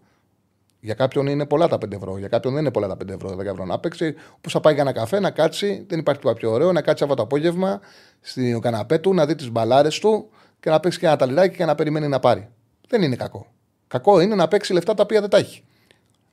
Για 0.79 0.93
κάποιον 0.93 1.27
είναι 1.27 1.45
πολλά 1.45 1.67
τα 1.67 1.75
5 1.75 1.91
ευρώ. 1.91 2.17
Για 2.17 2.27
κάποιον 2.27 2.53
δεν 2.53 2.61
είναι 2.61 2.71
πολλά 2.71 2.87
τα 2.87 2.97
5 3.03 3.09
ευρώ, 3.09 3.35
10 3.35 3.45
ευρώ. 3.45 3.65
Να 3.65 3.79
παίξει, 3.79 4.15
που 4.41 4.49
θα 4.49 4.59
πάει 4.59 4.73
για 4.73 4.81
ένα 4.81 4.91
καφέ, 4.91 5.19
να 5.19 5.31
κάτσει, 5.31 5.85
δεν 5.87 5.99
υπάρχει 5.99 6.21
τίποτα 6.21 6.39
πιο 6.39 6.51
ωραίο, 6.51 6.71
να 6.71 6.81
κάτσει 6.81 7.03
αυτό 7.03 7.15
το 7.15 7.23
απόγευμα 7.23 7.79
στην 8.21 8.61
καναπέ 8.61 8.97
του, 8.97 9.13
να 9.13 9.25
δει 9.25 9.35
τις 9.35 9.49
μπαλάρες 9.51 9.99
του 9.99 10.29
και 10.59 10.69
να 10.69 10.79
παίξει 10.79 10.99
και 10.99 11.05
ένα 11.05 11.15
ταλιράκι 11.15 11.55
και 11.55 11.65
να 11.65 11.75
περιμένει 11.75 12.07
να 12.07 12.19
πάρει. 12.19 12.49
Δεν 12.87 13.01
είναι 13.01 13.15
κακό. 13.15 13.47
Κακό 13.87 14.19
είναι 14.19 14.35
να 14.35 14.47
παίξει 14.47 14.73
λεφτά 14.73 14.93
τα 14.93 15.03
οποία 15.03 15.19
δεν 15.21 15.29
τα 15.29 15.37
έχει. 15.37 15.63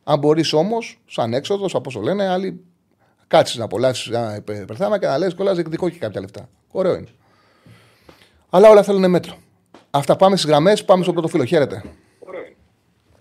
Αν 0.04 0.18
μπορείς 0.18 0.52
όμως, 0.52 1.00
σαν 1.06 1.34
έξοδος, 1.34 1.74
από 1.74 1.84
όσο 1.88 2.00
λένε, 2.00 2.28
άλλοι 2.28 2.64
κάτσεις 3.26 3.56
να 3.56 3.64
απολαύσεις 3.64 4.06
ένα 4.06 4.36
υπερθάμα 4.36 4.98
και 4.98 5.06
να 5.06 5.18
λες 5.18 5.34
κολλάς 5.34 5.54
διεκδικώ 5.54 5.88
και 5.88 5.98
κάποια 5.98 6.20
λεφτά. 6.20 6.48
Ωραίο 6.70 6.94
είναι. 6.94 7.08
Αλλά 8.50 8.70
όλα 8.70 8.82
θέλουν 8.82 9.10
μέτρο. 9.10 9.36
Αυτά 9.98 10.16
πάμε 10.16 10.36
στις 10.36 10.50
γραμμές, 10.50 10.84
πάμε 10.84 11.02
στο 11.02 11.12
πρώτο 11.12 11.28
φίλο. 11.28 11.44
Χαίρετε. 11.44 11.82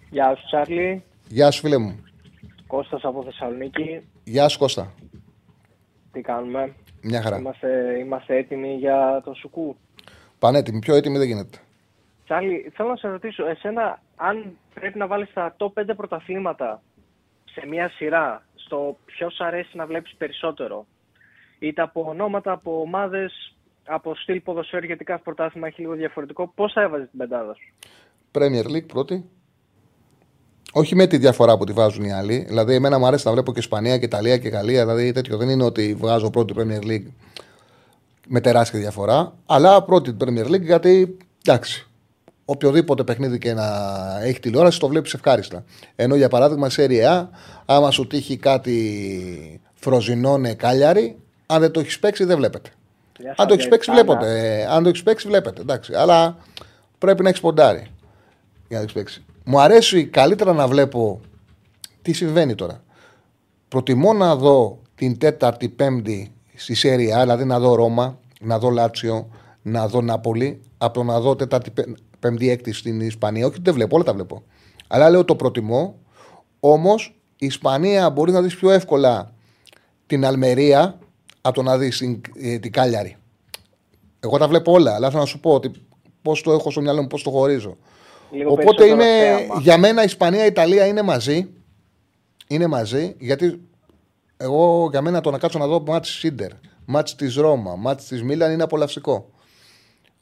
Γεια 0.09 0.35
σου, 0.35 0.45
Τσάρλι. 0.45 1.03
Γεια 1.27 1.51
σου, 1.51 1.61
φίλε 1.61 1.77
μου. 1.77 2.03
Κώστας 2.67 3.03
από 3.03 3.23
Θεσσαλονίκη. 3.23 4.07
Γεια 4.23 4.47
σου, 4.47 4.59
Κώστα. 4.59 4.93
Τι 6.11 6.21
κάνουμε; 6.21 6.75
Μια 7.01 7.21
χαρά. 7.21 7.37
Είμαστε, 7.37 7.97
είμαστε 7.99 8.35
έτοιμοι 8.35 8.75
για 8.75 9.21
το 9.25 9.33
Σουκού; 9.33 9.75
Πανέτοιμοι. 10.39 10.79
Πιο 10.79 10.95
έτοιμοι 10.95 11.17
δεν 11.17 11.27
γίνεται. 11.27 11.57
Τσάρλι, 12.23 12.71
θέλω 12.75 12.89
να 12.89 12.95
σε 12.95 13.07
ρωτήσω, 13.07 13.45
εσένα 13.45 14.01
αν 14.15 14.57
πρέπει 14.73 14.97
να 14.97 15.07
βάλεις 15.07 15.33
τα 15.33 15.55
top 15.57 15.73
5 15.73 15.95
πρωταθλήματα 15.95 16.81
σε 17.45 17.65
μια 17.67 17.89
σειρά, 17.89 18.45
στο 18.55 18.97
ποιος 19.05 19.35
σ' 19.35 19.41
αρέσει 19.41 19.77
να 19.77 19.85
βλέπεις 19.85 20.15
περισσότερο; 20.17 20.85
Είτε 21.59 21.81
από 21.81 22.05
ονόματα, 22.09 22.51
από 22.51 22.81
ομάδες, 22.81 23.55
από 23.87 24.15
στυλ 24.15 24.41
ποδοσφαίρου, 24.41 24.85
γιατί 24.85 25.03
κάθε 25.03 25.21
πρωτάθλημα 25.23 25.67
έχει 25.67 25.81
λίγο 25.81 25.93
διαφορετικό. 25.93 26.51
Πώς 26.55 26.73
θα 26.73 26.81
έβαζες 26.81 27.09
την 27.09 27.19
πεντάδα 27.19 27.53
σου; 27.53 27.73
Premier 28.31 28.65
League 28.65 28.87
πρώτη. 28.87 29.25
Όχι 30.71 30.95
με 30.95 31.07
τη 31.07 31.17
διαφορά 31.17 31.57
που 31.57 31.63
τη 31.63 31.71
βάζουν 31.71 32.03
οι 32.03 32.13
άλλοι. 32.13 32.45
Δηλαδή, 32.47 32.73
εμένα 32.73 32.99
μου 32.99 33.05
αρέσει 33.05 33.25
να 33.25 33.31
βλέπω 33.31 33.53
και 33.53 33.59
Ισπανία 33.59 33.97
και 33.97 34.05
Ιταλία 34.05 34.37
και 34.37 34.49
Γαλλία. 34.49 34.85
Δηλαδή, 34.85 35.11
τέτοιο 35.11 35.37
δεν 35.37 35.49
είναι 35.49 35.63
ότι 35.63 35.93
βγάζω 35.93 36.29
πρώτη 36.29 36.53
Premier 36.57 36.87
League 36.87 37.05
με 38.27 38.41
τεράστια 38.41 38.79
διαφορά. 38.79 39.33
Αλλά 39.45 39.83
πρώτη 39.83 40.17
Premier 40.19 40.45
League 40.45 40.61
γιατί 40.61 41.17
εντάξει. 41.45 41.87
Οποιοδήποτε 42.45 43.03
παιχνίδι 43.03 43.37
και 43.37 43.53
να 43.53 43.65
έχει 44.21 44.39
τηλεόραση 44.39 44.79
το 44.79 44.87
βλέπεις 44.87 45.13
ευχάριστα. 45.13 45.63
Ενώ 45.95 46.15
για 46.15 46.29
παράδειγμα 46.29 46.69
σε 46.69 46.87
A, 46.89 47.27
άμα 47.65 47.91
σου 47.91 48.07
τύχει 48.07 48.37
κάτι 48.37 49.61
φροζινόνε 49.73 50.53
κάλιαρη, 50.53 51.17
αν 51.45 51.59
δεν 51.59 51.71
το 51.71 51.79
έχεις 51.79 51.99
παίξει 51.99 52.23
δεν 52.23 52.37
βλέπετε. 52.37 52.69
Αν 53.35 53.47
το 53.47 53.53
έχεις 53.53 53.67
παίξει, 53.67 53.91
βλέπετε. 53.91 54.67
Αν 54.69 54.83
το 54.83 54.89
έχεις 54.89 55.03
παίξει, 55.03 55.27
βλέπετε. 55.27 55.61
Εντάξει. 55.61 55.93
Αλλά 55.93 56.37
πρέπει 56.97 57.23
να 57.23 57.29
έχεις 57.29 57.41
ποντάρει 57.41 57.87
για 58.67 58.79
να 58.79 58.85
το 58.85 58.91
έχεις 58.91 58.93
παίξει. 58.93 59.25
Μου 59.43 59.61
αρέσει 59.61 60.05
καλύτερα 60.05 60.53
να 60.53 60.67
βλέπω 60.67 61.21
τι 62.01 62.13
συμβαίνει 62.13 62.55
τώρα. 62.55 62.83
Προτιμώ 63.67 64.13
να 64.13 64.35
δω 64.35 64.81
την 64.95 65.17
τέταρτη, 65.17 65.69
πέμπτη 65.69 66.31
στη 66.55 66.73
Σέρια, 66.73 67.21
δηλαδή 67.21 67.45
να 67.45 67.59
δω 67.59 67.75
Ρώμα, 67.75 68.19
να 68.41 68.59
δω 68.59 68.69
Λάτσιο, 68.69 69.29
να 69.61 69.87
δω 69.87 70.01
Νάπολη, 70.01 70.61
από 70.77 70.93
το 70.93 71.03
να 71.03 71.19
δω 71.19 71.35
τέταρτη, 71.35 71.71
πέμπτη, 72.19 72.49
έκτη 72.49 72.73
στην 72.73 73.01
Ισπανία. 73.01 73.45
Όχι, 73.45 73.57
δεν 73.61 73.73
βλέπω, 73.73 73.95
όλα 73.95 74.05
τα 74.05 74.13
βλέπω. 74.13 74.43
Αλλά 74.87 75.09
λέω 75.09 75.25
το 75.25 75.35
προτιμώ. 75.35 75.95
Όμως 76.59 77.19
η 77.37 77.45
Ισπανία 77.45 78.09
μπορεί 78.09 78.31
να 78.31 78.41
δεις 78.41 78.55
πιο 78.55 78.71
εύκολα 78.71 79.31
την 80.07 80.25
Αλμερία 80.25 80.97
από 81.47 81.55
το 81.55 81.61
να 81.61 81.77
δεις 81.77 81.97
την, 81.97 82.21
ε, 82.41 82.59
την 82.59 82.71
Κάλιαρη. 82.71 83.17
Εγώ 84.19 84.37
τα 84.37 84.47
βλέπω 84.47 84.71
όλα, 84.71 84.93
αλλά 84.95 85.07
θέλω 85.07 85.21
να 85.21 85.27
σου 85.27 85.39
πω 85.39 85.53
ότι 85.53 85.71
πώς 86.21 86.41
το 86.41 86.51
έχω 86.51 86.71
στο 86.71 86.81
μυαλό 86.81 87.01
μου, 87.01 87.07
πώς 87.07 87.23
το 87.23 87.29
χωρίζω. 87.29 87.77
Λίγο 88.31 88.51
Οπότε 88.51 88.85
είναι, 88.85 88.95
περισσότερο 88.95 89.37
θέαμα. 89.37 89.61
για 89.61 89.77
μένα 89.77 90.01
η 90.01 90.05
Ισπανία 90.05 90.43
η 90.43 90.47
Ιταλία 90.47 90.85
είναι 90.85 91.01
μαζί. 91.01 91.49
Είναι 92.47 92.67
μαζί, 92.67 93.15
γιατί 93.19 93.61
εγώ 94.37 94.87
για 94.91 95.01
μένα 95.01 95.21
το 95.21 95.31
να 95.31 95.37
κάτσω 95.37 95.59
να 95.59 95.67
δω 95.67 95.83
μάτς 95.87 96.09
Σίντερ, 96.09 96.51
μάτς 96.85 97.15
της 97.15 97.35
Ρώμα, 97.35 97.75
μάτς 97.75 98.05
της 98.05 98.23
Μίλαν 98.23 98.51
είναι 98.51 98.63
απολαυστικό. 98.63 99.29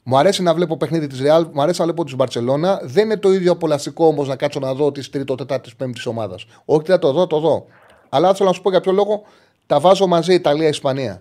Μου 0.02 0.18
αρέσει 0.18 0.42
να 0.42 0.54
βλέπω 0.54 0.76
παιχνίδι 0.76 1.06
της 1.06 1.20
Ρεάλ, 1.20 1.46
μου 1.52 1.62
αρέσει 1.62 1.78
να 1.80 1.84
βλέπω 1.86 2.04
της 2.04 2.14
Μπαρσελόνα. 2.16 2.80
Δεν 2.82 3.04
είναι 3.04 3.16
το 3.16 3.32
ίδιο 3.32 3.52
απολαυστικό 3.52 4.06
όμως 4.06 4.28
να 4.28 4.36
κάτσω 4.36 4.60
να 4.60 4.74
δω 4.74 4.92
τη 4.92 5.10
τρίτο, 5.10 5.34
τετάρτης, 5.34 5.76
πέμπτης 5.76 6.06
ομάδας. 6.06 6.46
Όχι, 6.64 6.86
θα 6.86 6.98
το 6.98 7.12
δω, 7.12 7.26
το 7.26 7.38
δω. 7.38 7.66
Αλλά 8.08 8.34
θέλω 8.34 8.48
να 8.48 8.54
σου 8.54 8.62
πω 8.62 8.70
για 8.70 8.80
ποιο 8.80 8.92
λόγο 8.92 9.22
τα 9.66 9.80
βάζω 9.80 10.06
μαζί 10.06 10.34
Ιταλία-Ισπανία. 10.34 11.20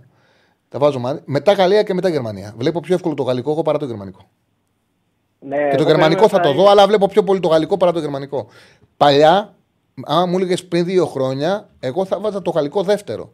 Τα 0.70 0.80
βάζω 0.80 1.00
μαζί. 1.00 1.20
Μετά 1.26 1.54
Γαλλία 1.54 1.84
και 1.84 1.94
μετά 1.94 2.10
Γερμανία. 2.10 2.54
Βλέπω 2.58 2.80
πιο 2.80 2.96
εύκολο 2.96 3.16
το 3.16 3.24
γαλλικό 3.24 3.52
εγώ 3.52 3.62
παρά 3.62 3.78
το 3.78 3.86
γερμανικό. 3.86 4.30
Ναι, 5.40 5.70
Και 5.70 5.76
το 5.76 5.82
εγώ 5.82 5.90
γερμανικό 5.90 6.22
θα 6.22 6.40
περίμενα 6.40 6.56
το 6.58 6.64
δω, 6.64 6.70
αλλά 6.70 6.88
βλέπω 6.88 7.08
πιο 7.08 7.24
πολύ 7.24 7.40
το 7.40 7.48
γαλλικό 7.48 7.78
παρά 7.78 7.92
το 7.92 8.00
γερμανικό. 8.00 8.48
Παλιά, 8.98 9.56
άμα 10.04 10.26
μου 10.26 10.36
έλεγες 10.38 10.66
πριν 10.66 10.86
δύο 10.86 11.06
χρόνια, 11.06 11.70
εγώ 11.80 12.06
θα 12.06 12.20
βάζα 12.20 12.42
το 12.42 12.52
γαλλικό 12.52 12.84
δεύτερο. 12.84 13.34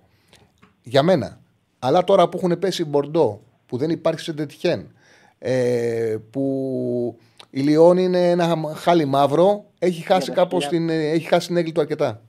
Για 0.84 1.04
μένα. 1.04 1.40
Αλλά 1.80 2.04
τώρα 2.04 2.30
που 2.30 2.38
έχουν 2.38 2.60
πέσει 2.60 2.86
Μπορντό, 2.86 3.42
που 3.66 3.78
δεν 3.78 3.90
υπάρχει 3.90 4.20
σε 4.20 4.34
Τετιχέν, 4.34 4.92
ε, 5.40 6.16
που 6.30 7.18
η 7.50 7.60
Λιόν 7.60 7.98
είναι 7.98 8.30
ένα 8.30 8.74
χάλι 8.76 9.06
μαύρο, 9.06 9.66
έχει 9.80 10.02
χάσει 10.02 10.28
τα 10.28 10.34
κάπως 10.34 10.64
σκυλιά. 10.64 10.88
την, 10.88 10.90
ε, 10.90 11.10
έχει 11.10 11.28
χάσει 11.28 11.48
την 11.48 11.58
έγκλη 11.58 11.72
του 11.72 11.82
αρκετά. 11.82 12.22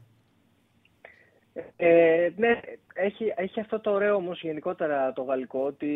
Ε, 1.77 2.31
ναι, 2.37 2.61
έχει, 2.95 3.33
έχει 3.37 3.61
αυτό 3.61 3.81
το 3.81 3.91
ωραίο 3.91 4.15
όμως 4.15 4.41
γενικότερα 4.43 5.13
το 5.13 5.23
γαλλικό, 5.23 5.65
ότι 5.67 5.89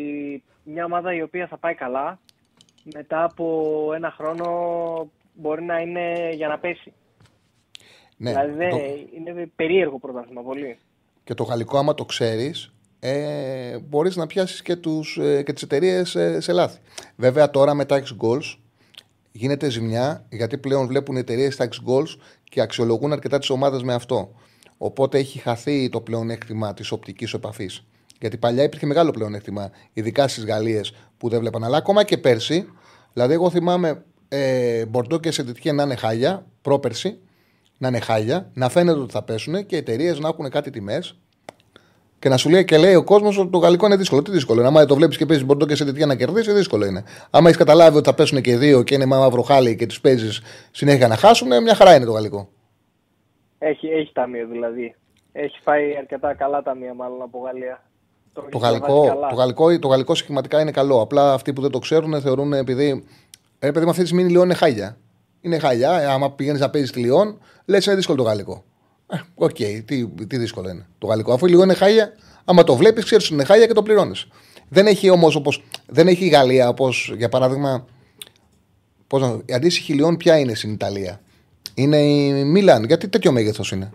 μια 0.63 0.85
ομάδα 0.85 1.13
η 1.13 1.21
οποία 1.21 1.47
θα 1.47 1.57
πάει 1.57 1.75
καλά, 1.75 2.19
μετά 2.93 3.23
από 3.23 3.89
ένα 3.95 4.11
χρόνο 4.11 4.47
μπορεί 5.33 5.63
να 5.63 5.79
είναι 5.79 6.31
για 6.33 6.47
να 6.47 6.59
πέσει. 6.59 6.93
Ναι, 8.17 8.29
δηλαδή 8.31 8.53
δεν- 8.53 8.69
το- 8.69 8.79
είναι 9.15 9.51
περίεργο 9.55 9.99
πρωτάθλημα 9.99 10.41
πολύ. 10.41 10.77
Και 11.23 11.33
το 11.33 11.43
γαλλικό, 11.43 11.77
άμα 11.77 11.93
το 11.93 12.05
ξέρεις, 12.05 12.73
ε, 12.99 13.77
μπορείς 13.79 14.15
να 14.15 14.27
πιάσεις 14.27 14.61
και, 14.61 14.75
τους, 14.75 15.17
ε, 15.17 15.43
και 15.43 15.53
τις 15.53 15.63
εταιρείες 15.63 16.15
ε, 16.15 16.39
σε 16.41 16.51
λάθη. 16.51 16.79
Βέβαια, 17.15 17.49
τώρα 17.49 17.73
με 17.73 17.85
τα 17.85 18.01
X 18.01 18.25
Goals 18.25 18.57
γίνεται 19.31 19.69
ζημιά 19.69 20.25
γιατί 20.29 20.57
πλέον 20.57 20.87
βλέπουν 20.87 21.15
οι 21.15 21.19
εταιρείες 21.19 21.55
τα 21.55 21.67
X 21.67 21.89
Goals 21.89 22.19
και 22.43 22.61
αξιολογούν 22.61 23.11
αρκετά 23.11 23.39
τις 23.39 23.49
ομάδες 23.49 23.83
με 23.83 23.93
αυτό. 23.93 24.31
Οπότε 24.77 25.17
έχει 25.17 25.39
χαθεί 25.39 25.89
το 25.89 26.01
πλεονέκτημα 26.01 26.73
της 26.73 26.91
οπτικής 26.91 27.33
επαφής. 27.33 27.83
Γιατί 28.19 28.37
παλιά 28.37 28.63
υπήρχε 28.63 28.85
μεγάλο 28.85 29.11
πλεονέκτημα, 29.11 29.71
ειδικά 29.93 30.27
στις 30.27 30.45
Γαλλίες 30.45 30.93
που 31.17 31.29
δεν 31.29 31.39
βλέπαν. 31.39 31.63
Αλλά 31.63 31.77
ακόμα 31.77 32.03
και 32.03 32.17
πέρσι, 32.17 32.69
δηλαδή, 33.13 33.33
εγώ 33.33 33.49
θυμάμαι 33.49 34.03
ε, 34.27 34.85
Μπορντό 34.85 35.19
και 35.19 35.31
Σεντιτιέ 35.31 35.71
να 35.71 35.83
είναι 35.83 35.95
χάλια, 35.95 36.45
πρόπερσι, 36.61 37.17
να 37.77 37.87
είναι 37.87 37.99
χάλια, 37.99 38.49
να 38.53 38.69
φαίνεται 38.69 38.99
ότι 38.99 39.11
θα 39.11 39.23
πέσουν 39.23 39.65
και 39.65 39.75
οι 39.75 39.79
εταιρείες 39.79 40.19
να 40.19 40.27
έχουν 40.27 40.49
κάτι 40.49 40.69
τιμές 40.69 41.15
και 42.19 42.29
να 42.29 42.37
σου 42.37 42.49
λέει 42.49 42.65
και 42.65 42.77
λέει 42.77 42.95
ο 42.95 43.03
κόσμος 43.03 43.37
ότι 43.37 43.49
το 43.49 43.57
γαλλικό 43.57 43.85
είναι 43.85 43.95
δύσκολο. 43.95 44.21
Τι 44.21 44.31
δύσκολο 44.31 44.59
είναι. 44.59 44.67
Άμα 44.67 44.85
το 44.85 44.95
βλέπεις 44.95 45.17
και 45.17 45.25
παίζεις 45.25 45.45
Μπορντό 45.45 45.65
και 45.65 45.75
Σεντιτιέ 45.75 46.05
να 46.05 46.15
κερδίσεις, 46.15 46.53
δύσκολο 46.53 46.85
είναι. 46.85 47.03
Άμα 47.29 47.47
έχεις 47.47 47.57
καταλάβει 47.57 47.97
ότι 47.97 48.05
θα 48.05 48.13
πέσουν 48.13 48.41
και 48.41 48.51
οι 48.51 48.55
δύο 48.55 48.83
και 48.83 48.95
είναι 48.95 49.05
μαύρο 49.05 49.41
χάλι 49.41 49.75
και 49.75 49.85
του 49.85 50.01
παίζεις 50.01 50.41
συνέχεια 50.71 51.07
να 51.07 51.15
χάσουν, 51.15 51.61
μια 51.63 51.75
χαρά 51.75 51.95
είναι 51.95 52.05
το 52.05 52.11
γαλλικό. 52.11 52.49
Έχει, 53.59 53.87
έχει 53.87 54.11
ταμείο 54.13 54.47
δηλαδή. 54.47 54.95
Έχει 55.31 55.57
πάει 55.63 55.97
αρκετά 55.97 56.33
καλά 56.33 56.61
ταμεία 56.61 56.93
μάλλον 56.93 57.21
από 57.21 57.39
Γαλλία. 57.39 57.83
Το 58.33 58.47
έχει 58.49 58.63
γαλλικό, 58.63 59.01
διαβάσει 59.01 59.09
καλά. 59.09 59.29
το, 59.29 59.35
γαλλικό, 59.35 59.79
το 59.79 59.87
γαλλικό 59.87 60.15
σχηματικά 60.15 60.61
είναι 60.61 60.71
καλό. 60.71 61.01
Απλά 61.01 61.33
αυτοί 61.33 61.53
που 61.53 61.61
δεν 61.61 61.71
το 61.71 61.79
ξέρουν 61.79 62.21
θεωρούν 62.21 62.53
επειδή. 62.53 63.03
Ρε 63.59 63.71
παιδί 63.71 63.83
μου, 63.83 63.89
αυτή 63.89 64.01
τη 64.01 64.07
στιγμή 64.07 64.27
η 64.27 64.31
Λιόν 64.31 64.43
είναι 64.43 64.53
χάλια. 64.53 64.97
Είναι 65.41 65.57
χάλια. 65.59 66.01
Ε, 66.01 66.05
άμα 66.05 66.31
πηγαίνεις 66.31 66.61
να 66.61 66.69
παίζεις 66.69 66.91
τη 66.91 66.99
Λιόν, 66.99 67.39
λες 67.65 67.85
είναι 67.85 67.95
δύσκολο 67.95 68.17
το 68.17 68.23
γαλλικό. 68.23 68.63
Ε, 69.07 69.17
Οκ, 69.35 69.55
τι, 69.85 70.07
τι 70.07 70.37
δύσκολο 70.37 70.69
είναι 70.69 70.85
το 70.97 71.07
γαλλικό. 71.07 71.33
Αφού 71.33 71.45
η 71.45 71.49
Λιόν 71.49 71.63
είναι 71.63 71.73
χάλια, 71.73 72.13
άμα 72.45 72.63
το 72.63 72.75
βλέπεις, 72.75 73.03
ξέρεις 73.03 73.25
ότι 73.25 73.33
είναι 73.33 73.43
χάλια 73.43 73.65
και 73.65 73.73
το 73.73 73.83
πληρώνεις. 73.83 74.27
Δεν 74.69 74.87
έχει 74.87 75.09
όμως 75.09 75.35
όπως. 75.35 75.63
Δεν 75.85 76.07
έχει 76.07 76.25
η 76.25 76.29
Γαλλία 76.29 76.69
όπως 76.69 77.13
για 77.17 77.29
παράδειγμα. 77.29 77.85
Πώς 79.07 79.21
να, 79.21 79.41
η 79.45 79.53
αντίστοιχη 79.53 79.93
Λιόν 79.93 80.17
ποια 80.17 80.39
είναι 80.39 80.53
στην 80.53 80.71
Ιταλία; 80.71 81.21
Είναι 81.77 81.97
η 81.97 82.43
Μίλαν. 82.43 82.83
Γιατί 82.83 83.07
τέτοιο 83.07 83.31
μέγεθος 83.31 83.71
είναι; 83.71 83.91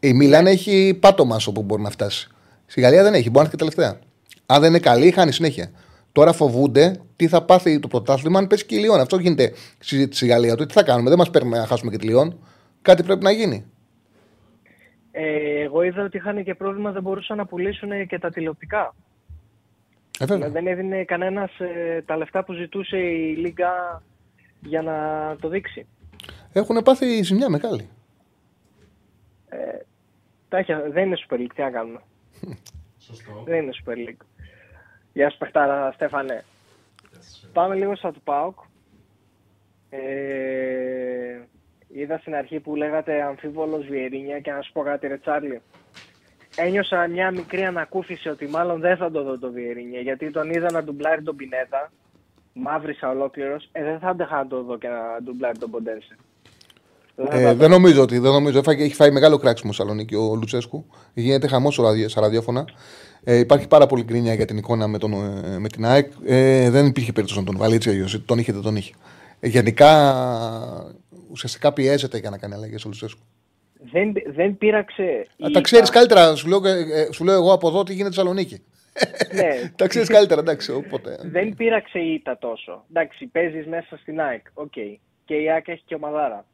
Η 0.00 0.12
Μίλαν 0.12 0.46
έχει 0.46 0.98
πάτωμα 1.00 1.36
όπου 1.46 1.62
μπορεί 1.62 1.82
να 1.82 1.90
φτάσει. 1.90 2.30
Στη 2.66 2.80
Γαλλία 2.80 3.02
δεν 3.02 3.14
έχει, 3.14 3.30
μπορεί 3.30 3.34
να 3.34 3.40
έρθει 3.40 3.50
και 3.50 3.56
τελευταία. 3.56 3.98
Αν 4.46 4.60
δεν 4.60 4.70
είναι 4.70 4.78
καλή, 4.78 5.10
χάνει 5.10 5.32
συνέχεια. 5.32 5.70
Τώρα 6.12 6.32
φοβούνται 6.32 7.00
τι 7.16 7.28
θα 7.28 7.42
πάθει 7.42 7.78
το 7.78 7.88
πρωτάθλημα 7.88 8.38
αν 8.38 8.46
πέσει 8.46 8.66
και 8.66 8.74
η 8.74 8.78
Λιόν. 8.78 9.00
Αυτό 9.00 9.16
γίνεται 9.16 9.52
συζήτηση 9.78 10.18
στη 10.18 10.26
Γαλλία. 10.26 10.50
Τότε 10.50 10.66
τι 10.66 10.72
θα 10.72 10.82
κάνουμε, 10.82 11.08
δεν 11.08 11.18
μας 11.18 11.30
παίρνουμε 11.30 11.58
να 11.58 11.66
χάσουμε 11.66 11.90
και 11.90 11.96
τη 11.96 12.06
Λιόν. 12.06 12.38
Κάτι 12.82 13.02
πρέπει 13.02 13.22
να 13.22 13.30
γίνει. 13.30 13.64
Ε, 15.10 15.62
εγώ 15.62 15.82
είδα 15.82 16.02
ότι 16.02 16.16
είχαν 16.16 16.44
και 16.44 16.54
πρόβλημα, 16.54 16.90
δεν 16.92 17.02
μπορούσαν 17.02 17.36
να 17.36 17.46
πουλήσουν 17.46 18.06
και 18.06 18.18
τα 18.18 18.30
τηλεοπτικά. 18.30 18.94
Ε, 20.18 20.24
βέβαια. 20.24 20.48
Δηλαδή, 20.48 20.52
δεν 20.52 20.66
έδινε 20.66 21.04
κανένας 21.04 21.50
τα 22.06 22.16
λεφτά 22.16 22.44
που 22.44 22.52
ζητούσε 22.52 22.96
η 22.96 23.36
Λίγκα 23.36 24.02
για 24.60 24.82
να 24.82 24.96
το 25.40 25.48
δείξει. 25.48 25.86
Έχουν 26.52 26.82
πάθει 26.82 27.22
ζημιά 27.22 27.48
μεγάλη. 27.48 27.88
Τα 30.52 30.58
έχει, 30.58 30.72
δεν 30.88 31.06
είναι 31.06 31.16
Super 31.28 31.34
League, 31.34 31.52
τι 31.54 31.62
να 31.62 31.70
κάνουμε. 31.70 32.00
Σωστό. 33.06 33.42
Δεν 33.44 33.62
είναι 33.62 33.72
Super 33.84 34.08
League. 34.08 34.26
Γεια 35.12 35.30
σου 35.30 35.38
Πεχτάρα, 35.38 35.92
Στέφανε. 35.92 36.44
Πάμε 37.52 37.74
λίγο 37.74 37.96
στα 37.96 38.12
του 38.12 38.20
ΠΑΟΚ. 38.20 38.58
Ε, 39.90 40.00
η 41.88 42.00
είδα 42.00 42.18
στην 42.18 42.34
αρχή 42.34 42.60
που 42.60 42.76
λέγατε 42.76 43.22
αμφίβολος 43.22 43.86
Βιερίνια 43.86 44.40
και 44.40 44.52
να 44.52 44.62
σου 44.62 44.72
πω 44.72 44.82
κάτι 44.82 45.06
ρε 45.06 45.18
Τσάρλι. 45.18 45.60
Ένιωσα 46.56 47.06
μια 47.08 47.30
μικρή 47.30 47.64
ανακούφιση 47.64 48.28
ότι 48.28 48.46
μάλλον 48.46 48.80
δεν 48.80 48.96
θα 48.96 49.10
το 49.10 49.22
δω 49.22 49.38
το 49.38 49.52
Βιερίνια 49.52 50.00
γιατί 50.00 50.30
τον 50.30 50.50
είδα 50.50 50.72
να 50.72 50.82
ντουμπλάρει 50.82 51.22
τον 51.22 51.36
Πινέτα. 51.36 51.92
Μαύρισα 52.52 53.08
ολόκληρος. 53.08 53.68
Ε, 53.72 53.84
δεν 53.84 53.98
θα 53.98 54.08
άντεχα 54.08 54.36
να 54.36 54.46
το 54.46 54.62
δω 54.62 54.78
και 54.78 54.88
να 54.88 55.22
ντουμπλάρει 55.22 55.58
τον 55.58 55.70
Ποντένσε. 55.70 56.16
Ε, 57.30 57.54
δεν 57.54 57.70
νομίζω 57.70 58.02
ότι. 58.02 58.18
Δεν 58.18 58.32
νομίζω. 58.32 58.58
Έφαγε, 58.58 58.84
έχει 58.84 58.94
φάει 58.94 59.10
μεγάλο 59.10 59.38
κράξιμο 59.38 59.72
Σαλονίκη 59.72 60.14
ο 60.14 60.34
Λουτσέσκου. 60.34 60.86
Γίνεται 61.14 61.46
χαμός 61.46 61.80
στα 62.06 62.20
ραδιόφωνα. 62.20 62.64
Ε, 63.24 63.38
υπάρχει 63.38 63.68
πάρα 63.68 63.86
πολύ 63.86 64.02
γκρίνια 64.02 64.34
για 64.34 64.44
την 64.44 64.56
εικόνα 64.56 64.86
με, 64.86 64.98
τον, 64.98 65.12
ε, 65.12 65.58
με 65.58 65.68
την 65.68 65.84
ΑΕΚ. 65.84 66.12
Ε, 66.24 66.70
δεν 66.70 66.86
υπήρχε 66.86 67.12
περίπτωση 67.12 67.40
να 67.40 67.46
τον 67.46 67.56
βάλει 67.56 67.74
έτσι 67.74 67.90
αλλιώς. 67.90 68.24
Τον 68.24 68.38
είχε, 68.38 68.52
δεν 68.52 68.62
τον 68.62 68.76
είχε. 68.76 68.94
Ε, 69.40 69.48
γενικά 69.48 69.90
ουσιαστικά 71.30 71.72
πιέζεται 71.72 72.18
για 72.18 72.30
να 72.30 72.38
κάνει 72.38 72.54
αλλαγές 72.54 72.84
ο 72.84 72.88
Λουτσέσκου. 72.88 73.22
Δεν, 73.92 74.12
δεν 74.26 74.58
πείραξε. 74.58 75.26
Α, 75.46 75.50
τα 75.52 75.60
ξέρεις 75.60 75.90
καλύτερα. 75.90 76.34
Σου 76.34 76.48
λέω, 76.48 76.60
ε, 76.66 77.08
σου 77.12 77.24
λέω 77.24 77.34
εγώ 77.34 77.52
από 77.52 77.68
εδώ 77.68 77.82
τι 77.82 77.94
γίνεται 77.94 78.14
Σαλονίκη. 78.14 78.62
Ναι. 79.34 79.50
τα 79.76 79.86
ξέρεις 79.86 80.08
καλύτερα, 80.08 80.40
εντάξει. 80.40 80.72
Οπότε. 80.72 81.18
Δεν 81.22 81.54
πείραξε 81.54 81.98
η 81.98 82.14
ήττα 82.14 82.38
τόσο. 82.38 82.84
Εντάξει, 82.90 83.26
παίζεις 83.26 83.66
μέσα 83.66 83.96
στην 83.96 84.20
ΑΕΚ. 84.20 84.46
Okay. 84.54 84.96
Και 85.24 85.34
η 85.34 85.50
ΑΕΚ 85.50 85.68
έχει 85.68 85.82
και 85.86 85.94
ομαδάρα. 85.94 86.46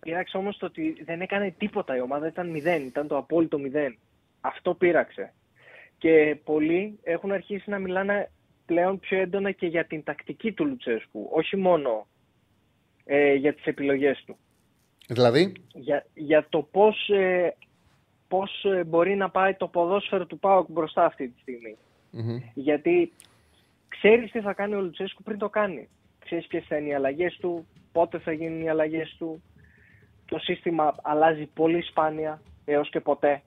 Πείραξε 0.00 0.36
όμως 0.36 0.56
το 0.56 0.66
ότι 0.66 1.02
δεν 1.04 1.20
έκανε 1.20 1.54
τίποτα 1.58 1.96
η 1.96 2.00
ομάδα. 2.00 2.26
Ήταν 2.26 2.50
μηδέν. 2.50 2.86
Ήταν 2.86 3.06
το 3.06 3.16
απόλυτο 3.16 3.58
μηδέν. 3.58 3.98
Αυτό 4.40 4.74
πείραξε. 4.74 5.32
Και 5.98 6.36
πολλοί 6.44 6.98
έχουν 7.02 7.32
αρχίσει 7.32 7.70
να 7.70 7.78
μιλάνε 7.78 8.30
πλέον 8.66 8.98
πιο 8.98 9.18
έντονα 9.18 9.50
και 9.50 9.66
για 9.66 9.84
την 9.84 10.02
τακτική 10.02 10.52
του 10.52 10.66
Λουτσέσκου. 10.66 11.28
Όχι 11.32 11.56
μόνο 11.56 12.06
ε, 13.04 13.34
για 13.34 13.54
τις 13.54 13.64
επιλογές 13.64 14.22
του. 14.26 14.36
Δηλαδή; 15.08 15.52
Για, 15.72 16.06
για 16.14 16.46
το 16.48 16.62
πώς, 16.62 17.08
ε, 17.08 17.56
πώς 18.28 18.64
ε, 18.64 18.84
μπορεί 18.84 19.14
να 19.14 19.30
πάει 19.30 19.54
το 19.54 19.68
ποδόσφαιρο 19.68 20.26
του 20.26 20.38
ΠΑΟΚ 20.38 20.70
μπροστά 20.70 21.04
αυτή 21.04 21.28
τη 21.28 21.40
στιγμη 21.40 21.76
Γιατί 22.54 23.12
ξέρεις 23.88 24.30
τι 24.30 24.40
θα 24.40 24.52
κάνει 24.52 24.74
ο 24.74 24.80
Λουτσέσκου 24.80 25.22
πριν 25.22 25.38
το 25.38 25.48
κάνει. 25.48 25.88
Ξέρεις 26.24 26.46
ποιες 26.46 26.64
θα 26.68 26.76
είναι 26.76 26.88
οι 26.88 26.94
αλλαγές 26.94 27.36
του, 27.40 27.66
πότε 27.92 28.18
θα 28.18 28.32
γίνουν 28.32 28.62
οι 28.62 28.70
αλλαγές 28.70 29.16
του. 29.18 29.42
Το 30.30 30.38
σύστημα 30.38 30.94
αλλάζει 31.02 31.46
πολύ 31.54 31.82
σπάνια 31.82 32.40
έως 32.64 32.90
και 32.90 33.00
ποτέ. 33.00 33.42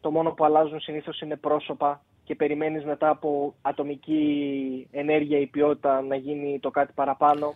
Το 0.00 0.10
μόνο 0.10 0.30
που 0.30 0.44
αλλάζουν 0.44 0.80
συνήθως 0.80 1.20
είναι 1.20 1.36
πρόσωπα 1.36 2.02
και 2.24 2.34
περιμένεις 2.34 2.84
μετά 2.84 3.08
από 3.08 3.54
ατομική 3.62 4.88
ενέργεια 4.90 5.38
ή 5.38 5.46
ποιότητα 5.46 6.02
να 6.02 6.16
γίνει 6.16 6.58
το 6.60 6.70
κάτι 6.70 6.92
παραπάνω. 6.94 7.54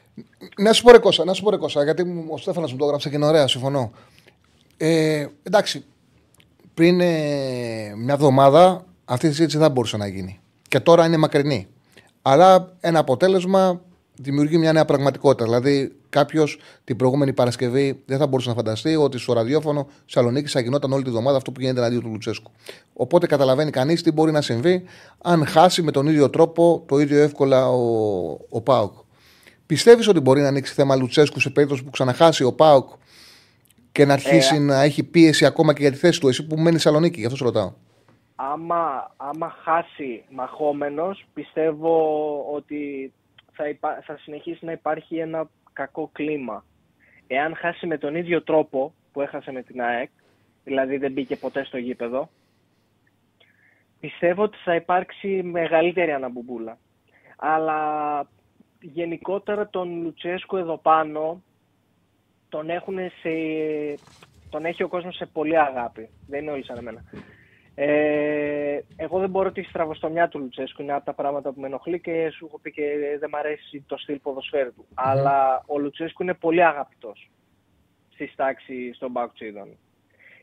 Να 0.57 0.73
σου 0.73 0.83
πω 0.83 0.91
ρε 0.91 0.99
Κώστα, 0.99 1.25
να 1.25 1.33
σου 1.33 1.43
πω 1.43 1.51
ρε 1.51 1.57
Κώστα, 1.57 1.85
γιατί 1.85 2.27
ο 2.31 2.37
Στέφανας 2.37 2.73
μου 2.73 2.79
το 2.79 2.85
έγραψε 2.85 3.09
και 3.09 3.17
είναι 3.17 3.27
ωραία, 3.27 3.47
συμφωνώ. 3.47 3.93
Ε, 4.77 5.27
εντάξει, 5.43 5.85
πριν 6.75 7.01
ε, 7.01 7.07
μια 7.97 8.15
εβδομάδα 8.15 8.85
αυτή 9.05 9.27
η 9.27 9.29
συζήτηση 9.29 9.59
δεν 9.59 9.71
μπορούσε 9.71 9.97
να 9.97 10.07
γίνει. 10.07 10.41
Και 10.69 10.81
τώρα 10.81 11.07
είναι 11.07 11.17
μακρινή. 11.17 11.69
Αλλά 12.23 12.73
ένα 12.81 12.99
αποτέλεσμα 12.99 13.81
δημιουργεί 14.23 14.59
μια 14.59 14.73
νέα 14.73 14.85
πραγματικότητα. 14.85 15.45
Δηλαδή, 15.45 15.93
κάποιος 16.09 16.59
την 16.85 16.97
προηγούμενη 16.97 17.33
Παρασκευή 17.33 18.03
δεν 18.07 18.19
θα 18.19 18.27
μπορούσε 18.27 18.49
να 18.49 18.55
φανταστεί 18.55 18.97
ότι 18.97 19.19
στο 19.19 19.33
ραδιόφωνο 19.33 19.89
Σαλονίκη 20.05 20.49
θα 20.49 20.61
γινόταν 20.61 20.93
όλη 20.93 21.03
τη 21.03 21.11
βδομάδα 21.11 21.37
αυτό 21.37 21.53
που 21.53 21.61
γίνεται 21.61 21.81
εναντίον 21.81 22.03
του 22.03 22.09
Λουτσέσκου. 22.09 22.51
Οπότε 22.93 23.27
καταλαβαίνει 23.27 23.71
κανείς 23.71 24.03
τι 24.03 24.13
μπορεί 24.13 24.33
να 24.33 24.41
συμβεί 24.41 24.85
αν 25.23 25.47
χάσει 25.47 25.83
με 25.83 25.91
τον 25.91 26.07
ίδιο 26.07 26.31
τρόπο 26.31 26.85
το 26.89 26.99
ίδιο 26.99 27.23
εύκολα 27.23 27.69
ο, 27.69 28.39
ο 28.49 28.61
Πάουκ. 28.61 28.93
Πιστεύεις 29.67 30.09
ότι 30.09 30.21
μπορεί 30.21 30.41
να 30.41 30.49
ανοίξει 30.49 30.73
θέμα 30.73 30.97
Λουτσέσκου 30.97 31.41
σε 31.41 31.51
περίπτωση 31.51 31.85
που 31.85 31.91
ξαναχάσει 31.91 32.45
ο 32.45 32.53
Πάουκ 32.53 32.89
και 33.93 34.05
να 34.05 34.13
αρχίσει 34.13 34.55
ε, 34.55 34.59
να 34.59 34.83
έχει 34.83 35.03
πίεση 35.03 35.47
ακόμα 35.47 35.73
και 35.73 35.81
για 35.81 35.91
τη 35.91 35.97
θέση 35.97 36.21
του, 36.21 36.29
εσύ 36.29 36.47
που 36.47 36.57
μένεις 36.57 36.83
Σαλονίκη, 36.83 37.19
γι' 37.21 37.25
αυτό 37.25 37.37
σου 37.37 37.45
ρωτάω. 37.45 37.73
Άμα, 38.37 39.13
άμα 39.17 39.55
χάσει 39.65 40.25
μαχόμενος, 40.31 41.25
πιστεύω 41.35 41.97
ότι 42.55 43.13
θα, 43.53 43.65
θα 44.05 44.19
συνεχίσει 44.19 44.65
να 44.65 44.73
υπάρχει 44.73 45.19
ένα 45.19 45.51
κακό 45.73 46.11
κλίμα. 46.13 46.65
Εάν 47.27 47.57
χάσει 47.57 47.87
με 47.87 47.99
τον 47.99 48.15
ίδιο 48.15 48.43
τρόπο 48.43 48.95
που 49.13 49.21
έχασε 49.21 49.53
με 49.53 49.63
την 49.63 49.83
ΑΕΚ, 49.83 50.11
δηλαδή 50.65 50.97
δεν 50.97 51.13
μπήκε 51.13 51.37
ποτέ 51.37 51.65
στο 51.65 51.79
γήπεδο, 51.79 52.31
πιστεύω 54.01 54.43
ότι 54.43 54.57
θα 54.65 54.75
υπάρξει 54.75 55.43
μεγαλύτερη 55.43 56.13
αναμπουμπούλα. 56.13 56.79
Αλλά 57.37 58.27
γενικότερα 58.81 59.69
τον 59.69 60.03
Λουτσέσκο 60.03 60.57
εδώ 60.57 60.79
πάνω 60.79 61.43
τον, 62.49 62.71
έχουν 62.71 62.99
σε, 62.99 63.31
τον 64.51 64.65
έχει 64.65 64.83
ο 64.83 64.89
κόσμος 64.89 65.17
σε 65.17 65.27
πολύ 65.27 65.59
αγάπη. 65.59 66.09
Δεν 66.27 66.43
είναι 66.43 66.51
όλοι 66.51 66.65
σαν 66.65 66.77
εμένα. 66.77 67.05
Ε, 67.75 68.79
εγώ 68.97 69.19
δεν 69.19 69.31
μπορώ 69.31 69.53
τη 69.53 69.63
στραβοστομιά 69.63 70.29
του 70.29 70.39
Λουτσέσκου. 70.39 70.83
Είναι 70.83 70.93
από 70.93 71.05
τα 71.05 71.13
πράγματα 71.13 71.53
που 71.53 71.61
με 71.61 71.67
ενοχλεί 71.67 72.01
και 72.01 72.31
σου 72.37 72.47
έχω 72.47 72.59
πει 72.59 72.73
και 72.73 72.83
δεν 73.21 73.29
μ' 73.33 73.37
αρέσει 73.37 73.85
το 73.87 73.97
στυλ 73.97 74.19
ποδοσφαίρου 74.19 74.75
του. 74.75 74.87
Αλλά 74.95 75.63
ο 75.67 75.79
Λουτσέσκου 75.79 76.23
είναι 76.23 76.35
πολύ 76.35 76.65
αγαπητός 76.65 77.31
στη 78.13 78.27
στάξη 78.27 78.97
των 78.99 79.13
Παουτσίδων. 79.13 79.69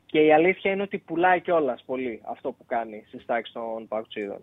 Και 0.05 0.19
η 0.19 0.33
αλήθεια 0.33 0.71
είναι 0.71 0.81
ότι 0.81 0.97
πουλάει 0.97 1.41
κιόλας 1.41 1.83
πολύ 1.85 2.21
αυτό 2.23 2.51
που 2.51 2.65
κάνει 2.65 3.03
στη 3.07 3.19
στάξη 3.19 3.53
των 3.53 3.87
Παουτσίδων. 3.87 4.39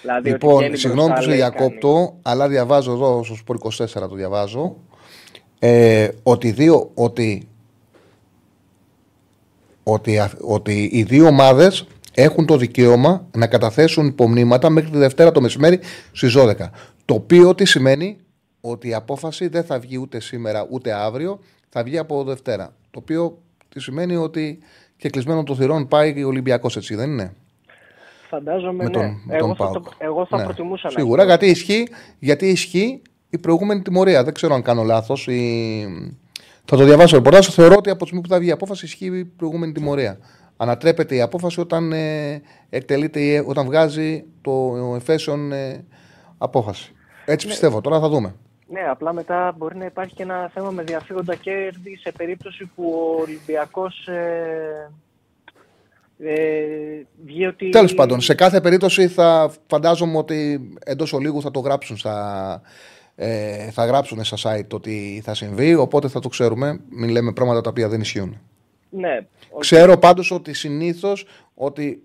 Δηλαδή 0.00 0.30
λοιπόν, 0.30 0.76
συγγνώμη 0.76 1.12
που 1.14 1.22
σε 1.22 1.30
διακόπτω, 1.30 2.18
αλλά 2.22 2.48
διαβάζω 2.48 2.92
εδώ 2.92 3.24
στο 3.24 3.34
Σπορ 3.34 3.56
24 3.56 3.86
το 4.08 4.14
διαβάζω. 4.14 4.76
Ε, 5.58 6.08
ότι, 6.22 6.50
δύο, 6.50 6.90
ότι 6.94 7.48
ότι, 9.82 10.20
ότι 10.40 10.88
οι 10.92 11.02
δύο 11.02 11.26
ομάδες 11.26 11.86
έχουν 12.14 12.46
το 12.46 12.56
δικαίωμα 12.56 13.26
να 13.36 13.46
καταθέσουν 13.46 14.06
υπομνήματα 14.06 14.70
μέχρι 14.70 14.90
τη 14.90 14.98
Δευτέρα 14.98 15.32
το 15.32 15.40
μεσημέρι 15.40 15.80
στις 16.12 16.34
12. 16.38 16.54
Το 17.04 17.14
οποίο 17.14 17.54
τι 17.54 17.64
σημαίνει; 17.64 18.16
Ότι 18.60 18.88
η 18.88 18.94
απόφαση 18.94 19.48
δεν 19.48 19.64
θα 19.64 19.78
βγει 19.78 19.98
ούτε 19.98 20.20
σήμερα 20.20 20.66
ούτε 20.70 20.92
αύριο, 20.92 21.38
θα 21.68 21.82
βγει 21.82 21.98
από 21.98 22.24
Δευτέρα. 22.24 22.74
Το 22.90 22.98
οποίο 22.98 23.38
τι 23.68 23.80
σημαίνει 23.80 24.16
ότι 24.16 24.58
και 24.96 25.10
κλεισμένο 25.10 25.42
το 25.42 25.54
θυρών 25.54 25.88
πάει 25.88 26.24
ο 26.24 26.26
Ολυμπιακός, 26.26 26.76
έτσι 26.76 26.94
δεν 26.94 27.10
είναι; 27.10 27.34
Φαντάζομαι, 28.28 28.84
με 28.84 28.90
τον, 28.90 29.02
ναι. 29.02 29.14
Με 29.24 29.36
εγώ, 29.36 29.54
θα 29.54 29.70
το, 29.70 29.82
εγώ 29.98 30.26
θα 30.26 30.36
ναι. 30.36 30.44
προτιμούσα 30.44 30.86
να 30.88 30.90
Σίγουρα, 30.90 31.24
γιατί 31.24 31.46
ισχύει, 31.46 31.88
γιατί 32.18 32.46
ισχύει 32.48 33.02
η 33.30 33.38
προηγούμενη 33.38 33.82
τιμωρία. 33.82 34.24
Δεν 34.24 34.34
ξέρω 34.34 34.54
αν 34.54 34.62
κάνω 34.62 34.82
λάθος. 34.82 35.26
Η... 35.26 36.16
Θα 36.64 36.76
το 36.76 36.84
διαβάσω 36.84 37.16
ρεπορτάζ. 37.16 37.46
Θεωρώ 37.46 37.74
ότι 37.76 37.90
από 37.90 37.98
τη 37.98 38.04
στιγμή 38.04 38.22
που 38.22 38.28
θα 38.28 38.38
βγει 38.38 38.48
η 38.48 38.52
απόφαση 38.52 38.84
ισχύει 38.84 39.18
η 39.18 39.24
προηγούμενη 39.24 39.72
τιμωρία. 39.72 40.18
Ανατρέπεται 40.56 41.14
η 41.14 41.20
απόφαση 41.20 41.60
όταν, 41.60 41.92
ε, 41.92 42.42
εκτελείται, 42.70 43.44
όταν 43.46 43.66
βγάζει 43.66 44.24
το 44.40 44.74
εφέσεων 44.96 45.52
ε, 45.52 45.84
απόφαση. 46.38 46.94
Έτσι 47.24 47.46
ναι. 47.46 47.52
πιστεύω. 47.52 47.80
Τώρα 47.80 48.00
θα 48.00 48.08
δούμε. 48.08 48.34
Ναι, 48.68 48.80
απλά 48.90 49.12
μετά 49.12 49.54
μπορεί 49.56 49.76
να 49.76 49.84
υπάρχει 49.84 50.14
και 50.14 50.22
ένα 50.22 50.50
θέμα 50.54 50.70
με 50.70 50.82
διαφύγοντα 50.82 51.34
κέρδη 51.34 51.96
σε 51.96 52.12
περίπτωση 52.16 52.70
που 52.74 52.84
ο 53.16 53.20
Ολυμπιακός. 53.20 54.06
Ε, 54.06 54.90
ε, 56.24 57.06
βγει 57.24 57.46
ότι... 57.46 57.68
Τέλος 57.68 57.94
πάντων, 57.94 58.20
σε 58.20 58.34
κάθε 58.34 58.60
περίπτωση 58.60 59.08
θα 59.08 59.50
φαντάζομαι 59.66 60.18
ότι 60.18 60.70
εντός 60.84 61.12
ολίγου 61.12 61.42
θα 61.42 61.50
το 61.50 61.60
γράψουν 61.60 61.96
στα, 61.96 62.60
ε, 63.14 63.70
θα 63.70 63.84
γράψουν 63.84 64.24
στα 64.24 64.36
site 64.42 64.68
ότι 64.72 65.20
θα 65.24 65.34
συμβεί, 65.34 65.74
οπότε 65.74 66.08
θα 66.08 66.20
το 66.20 66.28
ξέρουμε. 66.28 66.80
Μην 66.88 67.10
λέμε 67.10 67.32
πράγματα 67.32 67.60
τα 67.60 67.70
οποία 67.70 67.88
δεν 67.88 68.00
ισχύουν. 68.00 68.40
Ναι. 68.90 69.26
Ξέρω 69.58 69.98
πάντως 69.98 70.30
ότι 70.30 70.52
συνήθως 70.54 71.26
ότι 71.54 72.02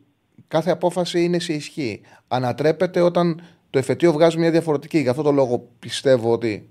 κάθε 0.48 0.72
απόφαση 0.72 1.24
είναι 1.24 1.40
σε 1.40 1.54
ισχύ. 1.54 2.02
Ανατρέπεται 2.28 3.02
όταν 3.02 3.42
το 3.70 3.80
εφετείο 3.80 4.12
βγάζει 4.12 4.38
μια 4.38 4.52
διαφορετική. 4.52 5.00
Γι' 5.00 5.10
αυτό 5.10 5.22
το 5.22 5.32
λόγο 5.32 5.68
πιστεύω 5.80 6.32
ότι 6.32 6.70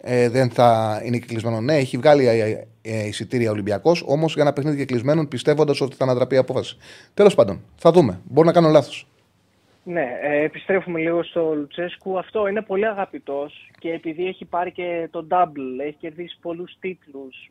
ε, 0.00 0.28
δεν 0.28 0.50
θα 0.50 1.00
είναι 1.04 1.18
κυκλισμένο. 1.18 1.60
Ναι, 1.60 1.76
έχει 1.76 1.96
βγάλει 1.96 2.26
ε, 2.26 2.66
ε, 2.82 3.06
εισιτήρια 3.06 3.50
Ολυμπιακός, 3.50 4.04
όμως 4.06 4.32
για 4.34 4.42
ένα 4.42 4.52
παιχνίδι 4.52 4.76
κυκλισμένο 4.76 5.26
πιστεύοντας 5.26 5.80
ότι 5.80 5.96
θα 5.96 6.04
ανατραπεί 6.04 6.34
η 6.34 6.38
απόφαση. 6.38 6.76
Τέλος 7.14 7.34
πάντων, 7.34 7.62
θα 7.76 7.92
δούμε. 7.92 8.20
Μπορεί 8.24 8.46
να 8.46 8.52
κάνω 8.52 8.68
λάθος. 8.68 9.09
Ναι, 9.90 10.18
ε, 10.20 10.42
επιστρέφουμε 10.42 10.98
λίγο 10.98 11.22
στο 11.22 11.54
Λουτσέσκου. 11.54 12.18
Αυτό 12.18 12.46
είναι 12.46 12.62
πολύ 12.62 12.86
αγαπητός 12.86 13.70
και 13.78 13.92
επειδή 13.92 14.26
έχει 14.26 14.44
πάρει 14.44 14.72
και 14.72 15.08
το 15.10 15.26
double, 15.30 15.80
έχει 15.80 15.96
κερδίσει 15.96 16.38
πολλούς 16.40 16.76
τίτλους, 16.80 17.50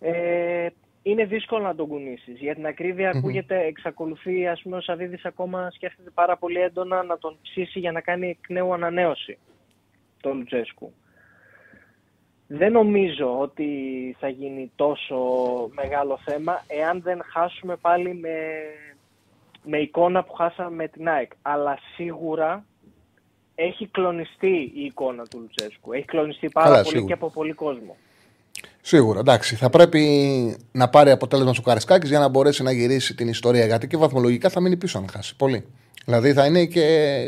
ε, 0.00 0.66
είναι 1.02 1.24
δύσκολο 1.24 1.62
να 1.62 1.74
τον 1.74 1.86
κουνήσεις. 1.86 2.38
Για 2.38 2.54
την 2.54 2.66
ακρίβεια 2.66 3.10
ακούγεται, 3.10 3.60
εξακολουθεί, 3.60 4.46
ας 4.46 4.62
πούμε, 4.62 4.76
ο 4.76 4.80
Σαββίδης 4.80 5.24
ακόμα 5.24 5.70
σκέφτεται 5.70 6.10
πάρα 6.10 6.36
πολύ 6.36 6.60
έντονα 6.60 7.02
να 7.02 7.18
τον 7.18 7.36
ψήσει 7.42 7.78
για 7.78 7.92
να 7.92 8.00
κάνει 8.00 8.28
εκ 8.28 8.48
νέου 8.48 8.72
ανανέωση 8.72 9.38
το 10.20 10.34
Λουτσέσκου. 10.34 10.92
Δεν 12.46 12.72
νομίζω 12.72 13.38
ότι 13.38 13.68
θα 14.18 14.28
γίνει 14.28 14.72
τόσο 14.76 15.16
μεγάλο 15.74 16.18
θέμα 16.24 16.64
εάν 16.66 17.02
δεν 17.02 17.20
χάσουμε 17.24 17.76
πάλι 17.76 18.14
με 18.14 18.30
με 19.64 19.78
εικόνα 19.78 20.24
που 20.24 20.32
χάσαμε 20.32 20.76
με 20.76 20.88
την 20.88 21.08
ΑΕΚ. 21.08 21.30
Αλλά 21.42 21.78
σίγουρα 21.94 22.64
έχει 23.54 23.86
κλονιστεί 23.86 24.72
η 24.74 24.84
εικόνα 24.84 25.22
του 25.22 25.38
Λουτσέσκου. 25.38 25.92
Έχει 25.92 26.04
κλονιστεί 26.04 26.48
πάρα 26.48 26.82
πολύ 26.82 27.04
και 27.04 27.12
από 27.12 27.30
πολύ 27.30 27.52
κόσμο. 27.52 27.96
Σίγουρα, 28.80 29.18
εντάξει. 29.18 29.56
Θα 29.56 29.70
πρέπει 29.70 30.00
να 30.72 30.88
πάρει 30.88 31.10
αποτέλεσμα 31.10 31.52
στο 31.52 31.62
Καρισκάκης 31.62 32.08
για 32.08 32.18
να 32.18 32.28
μπορέσει 32.28 32.62
να 32.62 32.72
γυρίσει 32.72 33.14
την 33.14 33.28
ιστορία. 33.28 33.66
Γιατί 33.66 33.86
και 33.86 33.96
βαθμολογικά 33.96 34.48
θα 34.48 34.60
μείνει 34.60 34.76
πίσω 34.76 34.98
αν 34.98 35.08
χάσει. 35.08 35.36
Πολύ. 35.36 35.66
Δηλαδή 36.04 36.32
θα 36.32 36.46
είναι 36.46 36.64
και 36.64 37.20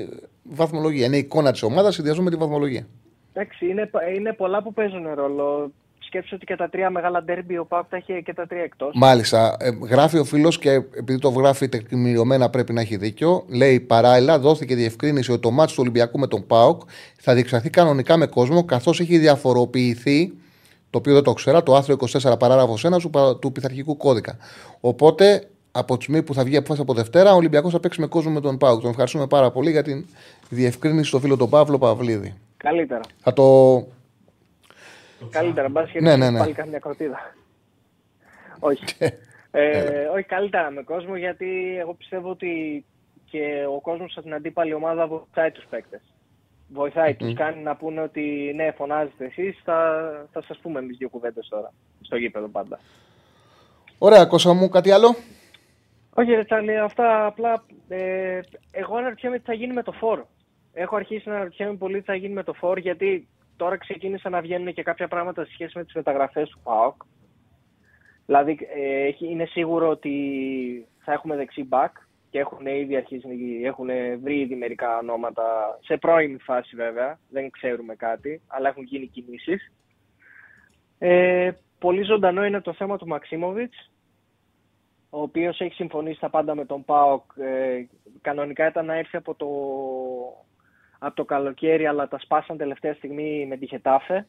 βαθμολογία. 0.43 1.07
Είναι 1.07 1.16
η 1.16 1.18
εικόνα 1.18 1.53
της 1.53 1.62
ομάδας 1.62 1.95
συνδυασμό 1.95 2.24
με 2.24 2.30
τη 2.30 2.37
βαθμολογία. 2.37 2.87
Εντάξει, 3.33 3.66
είναι, 3.66 3.91
είναι 4.16 4.33
πολλά 4.33 4.62
που 4.62 4.72
παίζουν 4.72 5.14
ρόλο. 5.14 5.72
Σκέψω 6.13 6.37
ότι 6.37 6.45
και 6.45 6.57
τα 6.57 6.69
τρία 6.69 6.91
μεγάλα 6.91 7.23
ντέρμπι 7.23 7.59
ο 7.59 7.65
Πάουκ 7.65 7.89
τα 7.89 7.97
έχει 7.97 8.23
και 8.23 8.35
τα 8.35 8.47
τρία 8.47 8.63
εκτός. 8.63 8.91
Μάλιστα. 8.95 9.57
Ε, 9.61 9.71
γράφει 9.89 10.19
ο 10.19 10.25
φίλος 10.25 10.59
και 10.59 10.71
επειδή 10.71 11.19
το 11.19 11.29
γράφει 11.29 11.69
τεκμηριωμένα 11.69 12.51
πρέπει 12.51 12.73
να 12.73 12.81
έχει 12.81 12.97
δίκιο. 12.97 13.45
Λέει 13.49 13.81
παράλληλα, 13.81 14.39
δόθηκε 14.39 14.75
διευκρίνηση 14.75 15.33
ότι 15.33 15.41
το 15.41 15.51
μάτσο 15.51 15.75
του 15.75 15.81
Ολυμπιακού 15.83 16.19
με 16.19 16.27
τον 16.27 16.47
Πάοκ 16.47 16.83
θα 17.21 17.35
διεξαχθεί 17.35 17.71
κανονικά 17.71 18.17
με 18.17 18.27
κόσμο 18.27 18.65
καθώς 18.65 19.01
έχει 19.01 19.19
διαφοροποιηθεί 19.19 20.33
το 20.91 20.99
οποίο 20.99 21.15
δεν 21.15 21.23
το 21.23 21.33
ξέρα, 21.33 21.63
το 21.63 21.75
άρθρο 21.75 21.97
24 21.99 22.39
παράγραφος 22.39 22.87
1 22.87 22.99
του, 22.99 23.39
του 23.41 23.53
πειθαρχικού 23.53 23.97
κώδικα. 23.97 24.37
Οπότε 24.81 25.49
από 25.73 25.97
τη 25.97 26.03
στιγμή 26.03 26.23
που 26.23 26.35
θα 26.35 26.45
βγει 26.45 26.57
απόφαση 26.57 26.81
από 26.81 26.95
Δευτέρα, 26.95 27.33
ο 27.33 27.37
Ολυμπιακός 27.37 27.73
θα 27.73 27.81
παίξει 27.81 28.01
με 28.01 28.07
κόσμο 28.07 28.33
με 28.33 28.41
τον 28.41 28.59
Πάουκ. 28.59 28.81
Τον 28.81 28.91
ευχαριστούμε 28.91 29.27
πάρα 29.27 29.51
πολύ 29.51 29.71
για 29.71 29.83
την 29.83 30.07
διευκρίνηση 30.49 31.09
στο 31.09 31.19
φίλο 31.19 31.37
τον 31.37 31.49
Παύλο 31.51 31.79
Παυλίδη. 31.79 32.35
Καλύτερα. 32.57 33.01
Θα 33.21 33.33
το. 33.33 33.77
Καλύτερα, 35.31 35.68
μπα 35.68 35.85
και 35.85 36.01
ναι, 36.01 36.16
ναι, 36.16 36.31
ναι. 36.31 36.39
πάλι 36.39 36.53
καμιά 36.53 36.79
κροτίδα. 36.79 37.35
όχι. 38.61 38.85
ε, 39.51 40.05
όχι, 40.05 40.25
καλύτερα 40.25 40.70
με 40.70 40.83
κόσμο 40.83 41.16
γιατί 41.16 41.77
εγώ 41.79 41.95
πιστεύω 41.95 42.31
ότι 42.31 42.85
και 43.31 43.64
ο 43.77 43.81
κόσμος 43.81 44.12
από 44.12 44.23
την 44.23 44.35
αντίπαλη 44.35 44.75
ομάδα 44.75 45.07
βοηθάει 45.07 45.51
τους 45.51 45.64
παίκτες. 45.70 46.01
Βοηθάει, 46.68 47.12
mm. 47.12 47.16
του 47.16 47.35
κάνει 47.35 47.62
να 47.62 47.77
πούνε 47.77 48.01
ότι 48.01 48.53
ναι, 48.55 48.70
φωνάζετε 48.70 49.25
εσείς, 49.25 49.61
θα, 49.64 50.03
θα 50.33 50.43
σας 50.43 50.59
πούμε 50.59 50.79
εμείς 50.79 50.97
δύο 50.97 51.09
κουβέντες 51.09 51.49
τώρα. 51.49 51.73
Στο 52.01 52.16
γήπεδο 52.16 52.49
πάντα. 52.49 52.79
Ωραία, 53.99 54.25
Κώστα 54.25 54.53
μου, 54.53 54.68
κάτι 54.68 54.91
άλλο; 54.91 55.16
Όχι, 56.14 56.31
ρε 56.31 56.45
Τσάρλι, 56.45 56.79
αυτά 56.79 57.27
απλά. 57.27 57.64
Ε, 57.89 58.41
εγώ 58.70 58.97
αναρωτιέμαι 58.97 59.39
τι 59.39 59.45
θα 59.45 59.53
γίνει 59.53 59.73
με 59.73 59.83
το 59.83 59.93
φόρ. 59.93 60.25
Έχω 60.73 60.97
αρχίσει 60.97 61.29
να 61.29 61.35
αναρωτιέμαι 61.35 61.75
πολύ 61.75 61.99
τι 61.99 62.05
θα 62.05 62.14
γίνει 62.14 62.35
με 62.35 62.43
το 62.43 62.53
φόρ, 62.53 62.79
γιατί 62.79 63.29
τώρα 63.57 63.77
ξεκίνησαν 63.77 64.33
να 64.33 64.41
βγαίνουν 64.41 64.73
και 64.73 64.83
κάποια 64.83 65.09
πράγματα 65.09 65.45
σε 65.45 65.53
σχέση 65.53 65.79
με 65.79 65.85
τις 65.85 65.95
μεταγραφές 65.95 66.49
του 66.49 66.61
ΠΑΟΚ. 66.63 67.03
Δηλαδή, 68.27 68.59
ε, 68.75 69.11
είναι 69.19 69.45
σίγουρο 69.45 69.89
ότι 69.89 70.15
θα 70.99 71.13
έχουμε 71.13 71.37
δεξί 71.37 71.69
back 71.71 71.91
και 72.31 72.39
έχουν 72.39 72.67
ήδη 72.67 72.97
αρχίσει, 72.97 73.61
έχουν 73.65 73.89
βρει 74.23 74.41
ήδη 74.41 74.55
μερικά 74.55 74.99
ονόματα 74.99 75.79
σε 75.83 75.97
πρώιμη 75.97 76.39
φάση 76.39 76.77
βέβαια, 76.77 77.19
δεν 77.31 77.51
ξέρουμε 77.51 77.95
κάτι, 77.95 78.41
αλλά 78.47 78.69
έχουν 78.69 78.83
γίνει 78.83 79.07
κινήσεις. 79.07 79.73
Ε, 80.99 81.51
πολύ 81.79 82.03
ζωντανό 82.03 82.45
είναι 82.45 82.61
το 82.61 82.73
θέμα 82.73 82.97
του 82.99 83.07
Μαξίμοβιτς, 83.07 83.91
ο 85.11 85.21
οποίος 85.21 85.61
έχει 85.61 85.75
συμφωνήσει 85.75 86.21
τα 86.21 86.31
πάντα 86.31 86.55
με 86.55 86.65
τον 86.65 86.85
ΠΑΟΚ. 86.85 87.23
Ε, 87.37 87.87
κανονικά 88.21 88.67
ήταν 88.67 88.87
να 88.87 88.95
έρθει 88.95 89.17
από 89.17 89.35
το, 89.35 89.49
από 91.05 91.15
το 91.15 91.25
καλοκαίρι, 91.25 91.87
αλλά 91.87 92.09
τα 92.09 92.19
σπάσαν 92.19 92.57
τελευταία 92.57 92.95
στιγμή 92.95 93.47
με 93.49 93.57
τη 93.57 93.67
Χετάφε. 93.67 94.27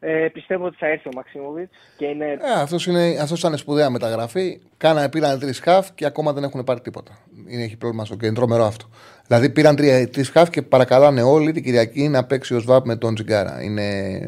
Ε, 0.00 0.28
πιστεύω 0.32 0.64
ότι 0.64 0.76
θα 0.76 0.86
έρθει 0.86 1.08
ο 1.08 1.10
Μαξίμοβιτς. 1.14 1.76
Είναι... 1.98 2.24
Ε, 2.24 2.38
αυτός 2.60 2.86
είναι, 2.86 3.18
αυτός 3.20 3.38
ήταν 3.38 3.56
σπουδαία 3.56 3.90
μεταγραφή. 3.90 4.60
Κάνανε, 4.76 5.08
πήραν 5.08 5.38
τρεις 5.38 5.60
χαφ 5.60 5.94
και 5.94 6.06
ακόμα 6.06 6.32
δεν 6.32 6.42
έχουν 6.42 6.64
πάρει 6.64 6.80
τίποτα. 6.80 7.18
Είναι, 7.48 7.62
έχει 7.62 7.76
πρόβλημα 7.76 8.04
στο 8.04 8.16
κέντρο, 8.16 8.34
τρομερό 8.34 8.64
αυτό. 8.64 8.88
Δηλαδή 9.26 9.50
πήραν 9.50 9.76
τρεις 10.10 10.30
χαφ 10.30 10.50
και 10.50 10.62
παρακαλάνε 10.62 11.22
όλοι 11.22 11.52
την 11.52 11.62
Κυριακή 11.62 12.08
να 12.08 12.24
παίξει 12.24 12.54
ο 12.54 12.58
Σβάπ 12.58 12.86
με 12.86 12.96
τον 12.96 13.14
Τζιγκάρα. 13.14 13.62
Είναι 13.62 13.82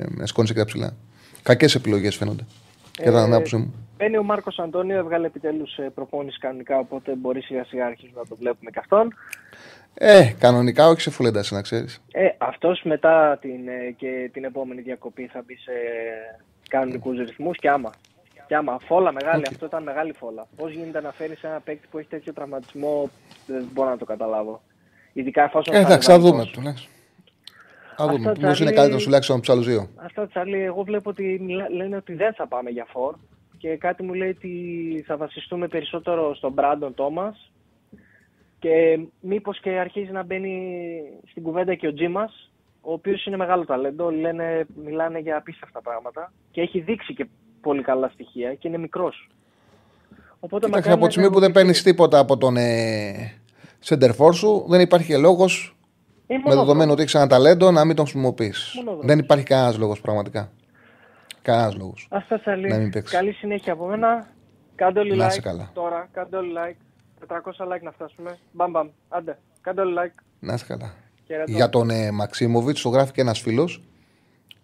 με 0.08 0.26
σκόνη 0.26 0.48
και 0.48 0.64
ψηλά. 0.64 0.96
Κακές 1.42 1.74
επιλογές 1.74 2.16
φαίνονται. 2.16 2.44
Ε, 2.98 3.04
Κατά 3.04 3.24
την 3.24 3.34
άποψή 3.34 3.56
μου. 3.56 3.74
Μπαίνει 3.96 4.18
ο 4.18 4.22
Μάρκος 4.22 4.58
Αντώνιο, 4.58 4.98
έβγαλε 4.98 5.26
επιτέλους 5.26 5.76
ε, 5.76 5.90
προπόνηση 5.94 6.38
κανονικά, 6.38 6.78
οπότε 6.78 7.14
μπορεί 7.14 7.40
σιγά 7.40 7.64
σιγά 7.64 7.86
αρχίσουμε 7.86 8.20
να 8.20 8.26
το 8.26 8.36
βλέπουμε 8.36 8.70
και 8.70 8.78
αυτόν. 8.78 9.14
Ε, 9.94 10.32
κανονικά 10.38 10.88
όχι 10.88 11.00
σε 11.00 11.10
φουλένταση, 11.10 11.54
να 11.54 11.62
ξέρεις. 11.62 12.02
Ε, 12.12 12.28
αυτός 12.38 12.82
μετά 12.82 13.38
την, 13.40 13.68
ε, 13.68 13.90
και 13.96 14.30
την 14.32 14.44
επόμενη 14.44 14.80
διακοπή 14.80 15.26
θα 15.32 15.42
μπει 15.46 15.56
σε 15.56 15.72
κανονικούς 16.68 17.18
ρυθμούς 17.18 17.58
και 17.58 17.68
άμα. 17.68 17.92
Και 18.46 18.54
άμα. 18.54 18.78
Φόλα 18.86 19.12
μεγάλη, 19.12 19.42
αυτό 19.48 19.66
ήταν 19.66 19.82
μεγάλη 19.82 20.12
φόλα. 20.12 20.46
Πώς 20.56 20.72
γίνεται 20.72 21.00
να 21.00 21.12
φέρεις 21.12 21.42
ένα 21.42 21.60
παίκτη 21.60 21.86
που 21.90 21.98
έχει 21.98 22.08
τέτοιο 22.08 22.32
τραυματισμό, 22.32 23.10
δεν 23.46 23.68
μπορώ 23.72 23.88
να 23.88 23.98
το 23.98 24.04
καταλάβω. 24.04 24.62
Ειδικά 25.12 25.42
εφόσον. 25.42 25.74
Ε, 25.74 25.78
εντάξει, 25.78 26.10
θα 26.10 26.18
δούμε 26.18 26.44
τουλάχιστον. 26.44 26.90
Θα 27.96 28.06
δούμε. 28.06 28.32
Μήπως 28.38 28.60
είναι 28.60 28.72
καλύτερο 28.72 29.02
τουλάχιστον 29.02 29.36
από 29.36 29.46
του 29.46 29.52
άλλου 29.52 29.62
δύο. 29.62 29.88
Αυτό, 29.96 30.28
Τσαρλί, 30.28 30.62
εγώ 30.62 30.82
βλέπω 30.82 31.10
ότι 31.10 31.40
λένε 31.70 31.96
ότι 31.96 32.14
δεν 32.14 32.34
θα 32.34 32.46
πάμε 32.46 32.70
για 32.70 32.86
φόρ 32.90 33.14
και 33.58 33.76
κάτι 33.76 34.02
μου 34.02 34.14
λέει 34.14 34.28
ότι 34.28 35.04
θα 35.06 35.16
βασιστούμε 35.16 35.68
περισσότερο 35.68 36.34
στον 36.34 36.52
Μπράντον 36.52 36.94
Τόμας 36.94 37.51
και 38.62 38.98
μήπως 39.20 39.60
και 39.60 39.70
αρχίζει 39.70 40.10
να 40.10 40.22
μπαίνει 40.22 40.72
στην 41.30 41.42
κουβέντα 41.42 41.74
και 41.74 41.86
ο 41.86 41.94
Τζίμας, 41.94 42.50
ο 42.80 42.92
οποίος 42.92 43.26
είναι 43.26 43.36
μεγάλο 43.36 43.64
ταλέντο, 43.64 44.10
λένε, 44.10 44.66
μιλάνε 44.84 45.18
για 45.18 45.36
απίστευτα 45.36 45.80
πράγματα 45.82 46.32
και 46.50 46.60
έχει 46.60 46.80
δείξει 46.80 47.14
και 47.14 47.26
πολύ 47.60 47.82
καλά 47.82 48.08
στοιχεία 48.08 48.54
και 48.54 48.68
είναι 48.68 48.78
μικρός. 48.78 49.28
Οπότε 50.40 50.66
Κοίταξε, 50.66 50.92
από 50.92 51.06
τη 51.06 51.12
στιγμή 51.12 51.30
που 51.30 51.40
δεν 51.40 51.52
παίρνεις 51.52 51.82
τίποτα 51.82 52.18
από 52.18 52.38
τον 52.38 52.56
ε, 52.56 53.12
σεντερφόρ 53.78 54.34
σου, 54.34 54.64
δεν 54.68 54.80
υπάρχει 54.80 55.18
λόγος 55.18 55.76
με 56.26 56.54
δεδομένο 56.54 56.92
ότι 56.92 57.02
έχεις 57.02 57.14
ένα 57.14 57.26
ταλέντο 57.26 57.70
να 57.70 57.84
μην 57.84 57.96
τον 57.96 58.04
χρησιμοποιείς. 58.04 58.74
Δεν 59.00 59.18
υπάρχει 59.18 59.44
κανένας 59.44 59.78
λόγος 59.78 60.00
πραγματικά. 60.00 60.52
Κανένας 61.42 61.76
λόγος. 61.76 62.08
Αυτά 62.10 62.40
Καλή 63.10 63.32
συνέχεια 63.32 63.72
από 63.72 63.86
μένα. 63.86 64.26
Κάντε 64.74 65.00
όλοι 65.00 65.16
like 65.20 65.40
καλά. 65.42 65.70
τώρα. 65.74 66.08
Κάντε 66.12 66.36
όλοι 66.36 66.52
like. 66.56 66.91
400 67.28 67.74
like 67.74 67.82
να 67.82 67.90
φτάσουμε. 67.90 68.38
Μπαμ 68.52 68.70
μπαμ. 68.70 68.88
Άντε. 69.08 69.38
Κάντε 69.60 69.80
όλοι 69.80 69.94
like. 69.98 70.22
Να 70.40 70.54
είσαι 70.54 70.64
καλά. 70.68 70.94
Για 71.46 71.68
τον 71.68 71.90
ε, 71.90 72.10
Μαξίμοβιτς 72.10 72.82
το 72.82 72.88
γράφει 72.88 73.12
και 73.12 73.20
ένας 73.20 73.40
φίλος 73.40 73.82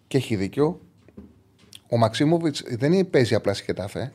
και 0.07 0.17
έχει 0.17 0.35
δίκιο. 0.35 0.79
Ο 1.89 1.97
Μαξίμοβιτς 1.97 2.63
δεν 2.67 3.09
παίζει 3.09 3.35
απλά 3.35 3.53
στη 3.53 3.63
Χετάφε. 3.63 4.11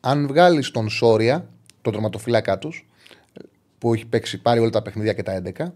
Αν 0.00 0.26
βγάλεις 0.26 0.70
τον 0.70 0.88
Σόρια, 0.88 1.48
τον 1.82 1.92
τροματοφύλακά 1.92 2.58
τους, 2.58 2.88
που 3.78 3.94
έχει 3.94 4.06
παίξει 4.06 4.42
πάρει 4.42 4.60
όλα 4.60 4.70
τα 4.70 4.82
παιχνίδια 4.82 5.12
και 5.12 5.22
τα 5.22 5.32
11, 5.32 5.72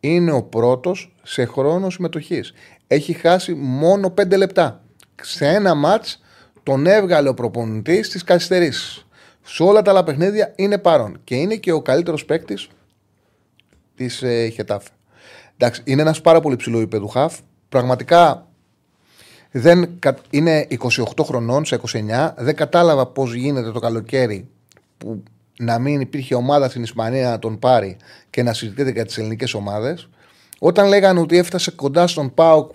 είναι 0.00 0.32
ο 0.32 0.42
πρώτος 0.42 1.16
σε 1.22 1.44
χρόνο 1.44 1.90
συμμετοχής. 1.90 2.52
Έχει 2.86 3.12
χάσει 3.12 3.54
μόνο 3.54 4.14
5 4.16 4.36
λεπτά 4.36 4.82
σε 5.22 5.46
ένα 5.46 5.74
μάτς 5.74 6.20
τον 6.62 6.86
έβγαλε 6.86 7.28
ο 7.28 7.34
προπονητής 7.34 8.08
της 8.08 8.24
καθυστερήσει. 8.24 9.05
Σε 9.46 9.62
όλα 9.62 9.82
τα 9.82 9.90
άλλα 9.90 10.04
παιχνίδια 10.04 10.52
είναι 10.56 10.78
παρόν 10.78 11.20
και 11.24 11.34
είναι 11.34 11.56
και 11.56 11.72
ο 11.72 11.82
καλύτερος 11.82 12.24
παίκτης 12.24 12.68
της 13.94 14.22
ε, 14.22 14.48
Χετάφ. 14.48 14.84
Εντάξει, 15.56 15.82
είναι 15.84 16.00
ένας 16.00 16.20
πάρα 16.20 16.40
πολύ 16.40 16.56
ψηλό 16.56 16.78
επίπεδο 16.78 17.06
χαφ. 17.06 17.38
Πραγματικά 17.68 18.46
δεν, 19.50 19.98
είναι 20.30 20.66
28 20.70 21.24
χρονών 21.24 21.64
σε 21.64 21.80
29. 21.92 22.32
Δεν 22.36 22.56
κατάλαβα 22.56 23.06
πώς 23.06 23.34
γίνεται 23.34 23.72
το 23.72 23.80
καλοκαίρι 23.80 24.48
που 24.98 25.22
να 25.58 25.78
μην 25.78 26.00
υπήρχε 26.00 26.34
ομάδα 26.34 26.68
στην 26.68 26.82
Ισπανία 26.82 27.30
να 27.30 27.38
τον 27.38 27.58
πάρει 27.58 27.96
και 28.30 28.42
να 28.42 28.52
συζητείτε 28.52 28.90
για 28.90 29.04
τις 29.04 29.18
ελληνικές 29.18 29.54
ομάδες. 29.54 30.08
Όταν 30.58 30.88
λέγανε 30.88 31.20
ότι 31.20 31.36
έφτασε 31.36 31.70
κοντά 31.70 32.06
στον 32.06 32.34
Πάοκ 32.34 32.72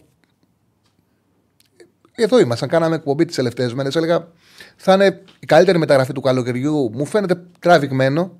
εδώ 2.15 2.39
ήμασταν, 2.39 2.69
κάναμε 2.69 2.95
εκπομπή 2.95 3.25
τις 3.25 3.35
τελευταίες 3.35 3.73
μέρες. 3.73 3.95
Έλεγα 3.95 4.27
θα 4.75 4.93
είναι 4.93 5.21
η 5.39 5.45
καλύτερη 5.45 5.77
μεταγραφή 5.77 6.13
του 6.13 6.21
καλοκαιριού. 6.21 6.91
Μου 6.93 7.05
φαίνεται 7.05 7.41
τραβηγμένο. 7.59 8.31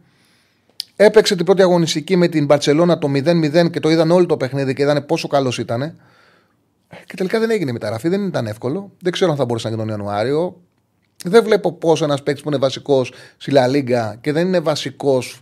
Έπαιξε 0.95 1.35
την 1.35 1.45
πρώτη 1.45 1.61
αγωνιστική 1.61 2.15
με 2.15 2.27
την 2.27 2.45
Μπαρσελόνα 2.45 2.97
το 2.97 3.11
0-0 3.15 3.71
και 3.71 3.79
το 3.79 3.89
είδαν 3.89 4.11
όλο 4.11 4.25
το 4.25 4.37
παιχνίδι 4.37 4.73
και 4.73 4.81
είδαν 4.81 5.05
πόσο 5.05 5.27
καλός 5.27 5.57
ήταν. 5.57 5.95
Και 7.05 7.15
τελικά 7.15 7.39
δεν 7.39 7.49
έγινε 7.49 7.69
η 7.69 7.73
μεταγραφή, 7.73 8.07
δεν 8.07 8.25
ήταν 8.25 8.47
εύκολο. 8.47 8.91
Δεν 9.01 9.11
ξέρω 9.11 9.31
αν 9.31 9.37
θα 9.37 9.45
μπορούσε 9.45 9.69
να 9.69 9.75
γίνει 9.75 9.87
τον 9.87 9.97
Ιανουάριο. 9.97 10.61
Δεν 11.25 11.43
βλέπω 11.43 11.71
πώς 11.71 12.01
ένας 12.01 12.23
παίκτης 12.23 12.43
που 12.43 12.49
είναι 12.49 12.57
βασικός 12.57 13.13
στη 13.37 13.51
Λα 13.51 13.67
Λίγκα 13.67 14.17
και 14.21 14.31
δεν 14.31 14.47
είναι 14.47 14.59
βασικός 14.59 15.41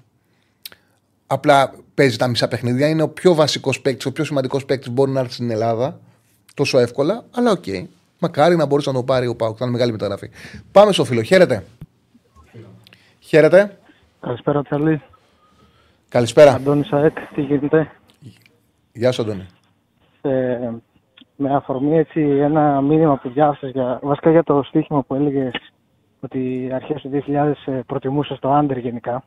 απλά 1.28 1.74
παίζει 1.94 2.18
τα 2.18 2.28
μισά 2.28 2.48
παιχνίδια. 2.48 2.88
Είναι 2.88 3.02
ο 3.02 3.10
πιο 3.10 3.34
βασικός 3.34 3.82
παίκτης, 3.82 4.06
ο 4.06 4.12
πιο 4.12 4.24
σημαντικός 4.24 4.66
παίκτης 4.66 4.88
που 4.88 4.94
μπορεί 4.94 5.12
να 5.12 5.20
έρθει 5.20 5.34
στην 5.34 5.50
Ελλάδα 5.50 6.00
τόσο 6.54 6.80
εύκολα. 6.80 7.26
Αλλά 7.32 7.52
OK. 7.51 7.64
Okay. 7.68 7.86
Μακάρι 8.20 8.55
να 8.55 8.65
μπορούσε 8.65 8.89
να 8.89 8.95
το 8.95 9.03
πάρει 9.03 9.28
ο 9.28 9.36
ΠΑΟΚ. 9.36 9.55
Θα 9.57 9.65
είναι 9.65 9.74
μεγάλη 9.74 9.91
μεταγραφή. 9.91 10.30
Πάμε 10.72 10.91
στο 10.91 11.05
φίλο. 11.05 11.22
Χαίρετε. 11.22 11.63
Χαίρετε. 13.20 13.78
Καλησπέρα, 14.20 14.61
Τσαλή. 14.61 15.01
Καλησπέρα. 16.09 16.53
Αντώνη 16.53 16.84
Σαέκ, 16.84 17.17
τι 17.34 17.41
γίνεται; 17.41 17.91
Γεια 18.93 19.11
σου, 19.11 19.22
Αντώνη. 19.22 19.45
Ε, 20.22 20.70
με 21.36 21.55
αφορμή 21.55 21.97
έτσι 21.97 22.22
ένα 22.22 22.82
μήνυμα 22.82 23.17
που 23.17 23.30
διάβασα 23.30 23.67
για, 23.67 23.99
βασικά 24.01 24.32
για 24.32 24.43
το 24.43 24.63
στοίχημα 24.63 25.03
που 25.03 25.15
έλεγες 25.15 25.53
ότι 26.20 26.70
αρχές 26.74 27.01
του 27.01 27.09
2000 27.28 27.53
ε, 27.65 27.80
προτιμούσες 27.86 28.39
το 28.39 28.53
άντερ 28.53 28.78
γενικά. 28.78 29.24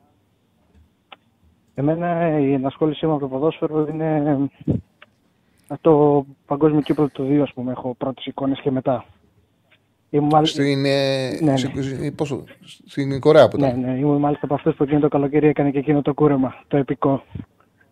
Εμένα 1.74 2.38
η 2.38 2.52
ενασχόλησή 2.52 3.06
μου 3.06 3.12
από 3.12 3.20
το 3.20 3.28
ποδόσφαιρο 3.28 3.86
είναι 3.86 4.36
το 5.80 6.24
παγκόσμιο 6.46 6.80
κύπελο 6.80 7.08
του 7.08 7.26
2, 7.30 7.40
ας 7.42 7.52
πούμε, 7.52 7.72
έχω 7.72 7.94
πρώτες 7.98 8.26
εικόνες 8.26 8.60
και 8.60 8.70
μετά. 8.70 9.04
Ήμουν 10.10 10.28
μάλιστα... 10.32 10.62
Στην, 10.62 10.84
ε, 10.84 11.28
ναι, 11.40 11.52
ναι. 12.00 12.10
Πόσο, 12.10 12.44
στην 12.86 13.20
Κορέα 13.20 13.48
που 13.48 13.56
ήταν. 13.56 13.80
Ναι, 13.80 13.86
ναι, 13.86 13.98
ήμουν 13.98 14.18
μάλιστα 14.18 14.44
από 14.44 14.54
αυτούς 14.54 14.74
που 14.74 14.82
εκείνο 14.82 15.00
το 15.00 15.08
καλοκαίρι 15.08 15.46
έκανε 15.46 15.70
και 15.70 15.78
εκείνο 15.78 16.02
το 16.02 16.14
κούρεμα, 16.14 16.54
το 16.68 16.76
επικό. 16.76 17.22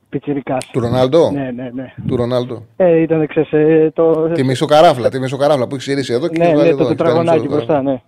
Πιτσιρικάς. 0.09 0.67
Του 0.73 0.81
Ρονάλντο; 0.81 1.31
Ναι, 1.31 1.51
ναι, 1.51 1.71
ναι. 1.75 1.95
Του 2.07 2.17
Ρονάλντο. 2.17 2.63
Ε, 2.77 3.01
ήταν, 3.01 3.27
ξέρεις, 3.27 3.53
ε, 3.53 3.91
το... 3.95 4.29
Τη 4.29 4.45
μισοκαράφλα, 4.45 5.09
τη 5.09 5.19
μισοκαράφλα 5.19 5.67
που 5.67 5.75
έχεις 5.75 5.87
γυρίσει 5.87 6.13
εδώ 6.13 6.29
και 6.29 6.39
ναι, 6.39 6.53
ναι, 6.53 6.75
το 6.75 6.87
τετραγωνάκι 6.87 7.49
μπροστά, 7.49 7.83
ναι. 7.83 8.03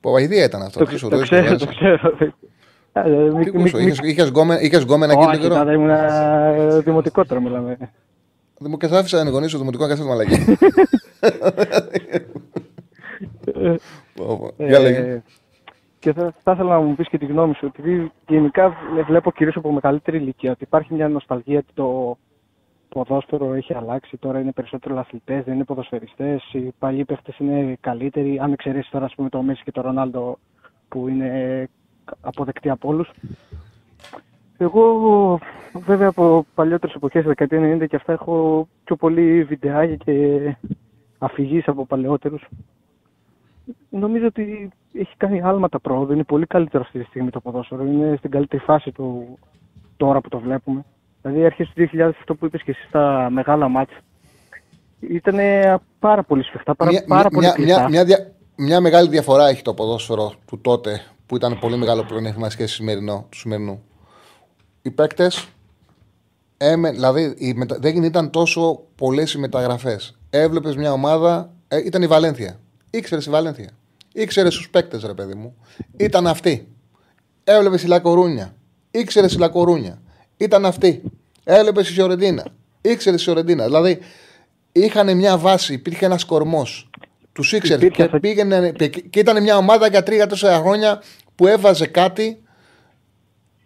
Ποπαϊδία 0.00 0.44
ήταν 0.44 0.62
αυτό. 0.62 0.78
Το, 0.78 1.08
το, 1.08 1.18
ξέρω, 1.18 1.56
το 1.56 1.66
ξέρω. 1.66 2.12
Είχες 4.02 4.28
γκόμενα 4.82 5.12
εκείνο 5.12 5.30
τον 5.30 5.40
καιρό. 5.40 5.54
Όχι, 5.54 5.74
ήμουν 5.74 5.90
ε, 5.90 6.80
δημοτικότερο 6.84 7.40
μιλάμε. 7.40 7.76
Και 8.78 8.86
θα 8.86 8.98
άφησα 8.98 9.24
να 9.24 9.30
γονίσω 9.30 9.58
δημοτικό 9.58 9.86
να 9.86 9.94
κάνεις 9.94 10.04
μαλακή. 10.04 10.56
Για 14.56 14.78
λέγε. 14.78 15.22
Και 15.98 16.12
θα, 16.12 16.34
θα 16.42 16.52
ήθελα 16.52 16.74
να 16.74 16.80
μου 16.80 16.94
πεις 16.94 17.08
και 17.08 17.18
τη 17.18 17.26
γνώμη 17.26 17.54
σου, 17.54 17.66
επειδή 17.66 18.12
γενικά 18.28 18.76
βλέπω 19.06 19.32
κυρίως 19.32 19.56
από 19.56 19.72
μεγαλύτερη 19.72 20.16
ηλικία 20.16 20.50
ότι 20.50 20.64
υπάρχει 20.64 20.94
μια 20.94 21.08
νοσταλγία 21.08 21.58
ότι 21.58 21.72
το 21.74 22.18
ποδόσφαιρο 22.88 23.54
έχει 23.54 23.74
αλλάξει. 23.74 24.16
Τώρα 24.16 24.40
είναι 24.40 24.52
περισσότερο 24.52 24.98
αθλητές, 24.98 25.44
δεν 25.44 25.54
είναι 25.54 25.64
ποδοσφαιριστές. 25.64 26.52
Οι 26.52 26.72
παλιοί 26.78 27.04
παίχτες 27.04 27.38
είναι 27.38 27.76
καλύτεροι. 27.80 28.38
Αν 28.38 28.52
εξαιρέσεις 28.52 28.90
τώρα 28.90 29.04
ας 29.04 29.14
πούμε, 29.14 29.28
το 29.28 29.42
Μέση 29.42 29.62
και 29.62 29.72
το 29.72 29.80
Ρονάλντο 29.80 30.38
που 30.88 31.08
είναι 31.08 31.68
αποδεκτοί 32.20 32.70
από 32.70 32.88
όλους. 32.88 33.10
Εγώ, 34.62 35.38
βέβαια, 35.72 36.08
από 36.08 36.46
παλιότερες 36.54 36.94
εποχές, 36.94 37.24
δεκαετία 37.24 37.58
90 37.58 37.86
και 37.86 37.96
αυτά, 37.96 38.12
έχω 38.12 38.68
πιο 38.84 38.96
πολύ 38.96 39.44
βιντεάγια 39.44 39.96
και 39.96 40.56
αφηγήσεις 41.18 41.68
από 41.68 41.86
παλαιότερους 41.86 42.48
νομίζω 43.90 44.26
ότι 44.26 44.70
έχει 44.92 45.16
κάνει 45.16 45.42
άλματα 45.42 45.80
πρόοδο. 45.80 46.12
Είναι 46.12 46.24
πολύ 46.24 46.46
καλύτερο 46.46 46.82
αυτή 46.82 46.98
τη 46.98 47.04
στιγμή 47.04 47.30
το 47.30 47.40
ποδόσφαιρο. 47.40 47.84
Είναι 47.84 48.16
στην 48.18 48.30
καλύτερη 48.30 48.62
φάση 48.62 48.92
του 48.92 49.38
τώρα 49.96 50.20
που 50.20 50.28
το 50.28 50.38
βλέπουμε. 50.38 50.84
Δηλαδή, 51.22 51.44
αρχές 51.44 51.72
του 51.74 51.88
2000, 51.92 52.00
αυτό 52.00 52.34
που 52.34 52.46
είπες 52.46 52.62
και 52.62 52.70
εσύ 52.70 52.84
στα 52.88 53.28
μεγάλα 53.30 53.68
μάτια, 53.68 53.96
ήταν 55.00 55.38
πάρα 55.98 56.22
πολύ 56.22 56.42
σφιχτά, 56.42 56.74
πάρα, 56.74 56.90
μια, 56.90 57.04
πάρα 57.06 57.28
πολύ 57.28 57.46
μια, 57.58 57.88
μια, 57.88 58.04
μια, 58.04 58.32
μια, 58.56 58.80
μεγάλη 58.80 59.08
διαφορά 59.08 59.48
έχει 59.48 59.62
το 59.62 59.74
ποδόσφαιρο 59.74 60.32
του 60.46 60.60
τότε, 60.60 61.00
που 61.26 61.36
ήταν 61.36 61.58
πολύ 61.58 61.76
μεγάλο 61.76 62.04
πλεονέκτημα 62.04 62.50
σχέση 62.50 62.76
του 62.76 63.26
σημερινού. 63.30 63.82
Οι 64.82 64.90
παίκτες, 64.90 65.48
δηλαδή 66.92 67.36
δεν 67.80 68.02
ήταν 68.02 68.30
τόσο 68.30 68.82
πολλές 68.94 69.32
οι 69.32 69.38
μεταγραφές. 69.38 70.18
Έβλεπες 70.30 70.76
μια 70.76 70.92
ομάδα, 70.92 71.52
ε, 71.68 71.78
ήταν 71.84 72.02
η 72.02 72.06
Βαλένθια. 72.06 72.60
Ήξερες 72.90 73.26
η 73.26 73.30
Βαλένθια. 73.30 73.70
Ήξερες 74.12 74.54
τους 74.54 74.70
παίκτες, 74.70 75.02
ρε 75.02 75.14
παιδί 75.14 75.34
μου. 75.34 75.56
Ήταν 75.96 76.26
αυτή. 76.26 76.68
Έβλεπες 77.44 77.82
η 77.82 77.86
Λακορούνια. 77.86 78.54
Ήξερες 78.90 79.32
η 79.32 79.38
Λακορούνια. 79.38 80.02
Ήταν 80.36 80.66
αυτή. 80.66 81.02
Έβλεπες 81.44 81.88
η 81.88 81.92
Σιωρεντίνα. 81.92 82.44
Ήξερες 82.80 83.20
η 83.20 83.22
Σιωρεντίνα. 83.22 83.64
Δηλαδή 83.64 83.98
είχαν 84.72 85.16
μια 85.16 85.38
βάση, 85.38 85.72
υπήρχε 85.72 86.04
ένας 86.04 86.24
κορμός. 86.24 86.90
Τους 87.32 87.52
ήξερε 87.52 87.88
και, 87.88 88.08
πήγαινε, 88.20 88.72
και 89.10 89.18
ήταν 89.18 89.42
μια 89.42 89.56
ομάδα 89.56 89.88
για 89.88 90.02
τρία-τέσσερα 90.02 90.58
χρόνια 90.58 91.02
που 91.34 91.46
έβαζε 91.46 91.86
κάτι. 91.86 92.42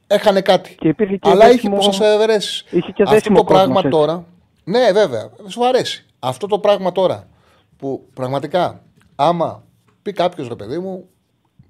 Έχανε 0.07 0.41
κάτι. 0.41 0.75
Και 0.79 0.93
και 0.93 1.19
Αλλά 1.21 1.51
είχε 1.51 1.69
πόσε 1.69 2.05
ευρέσει. 2.05 2.65
Αυτό 3.07 3.33
το 3.33 3.45
πράγμα 3.45 3.83
τώρα. 3.83 4.25
Ναι, 4.65 4.93
βέβαια. 4.93 5.31
Σου 5.47 5.67
αρέσει. 5.67 6.07
Αυτό 6.19 6.47
το 6.47 6.59
πράγμα 6.59 6.93
τώρα 6.93 7.29
που 7.77 8.09
πραγματικά 8.15 8.83
άμα 9.17 9.65
πει 10.03 10.13
κάποιος 10.13 10.49
ρε 10.49 10.55
παιδί 10.55 10.79
μου, 10.79 11.09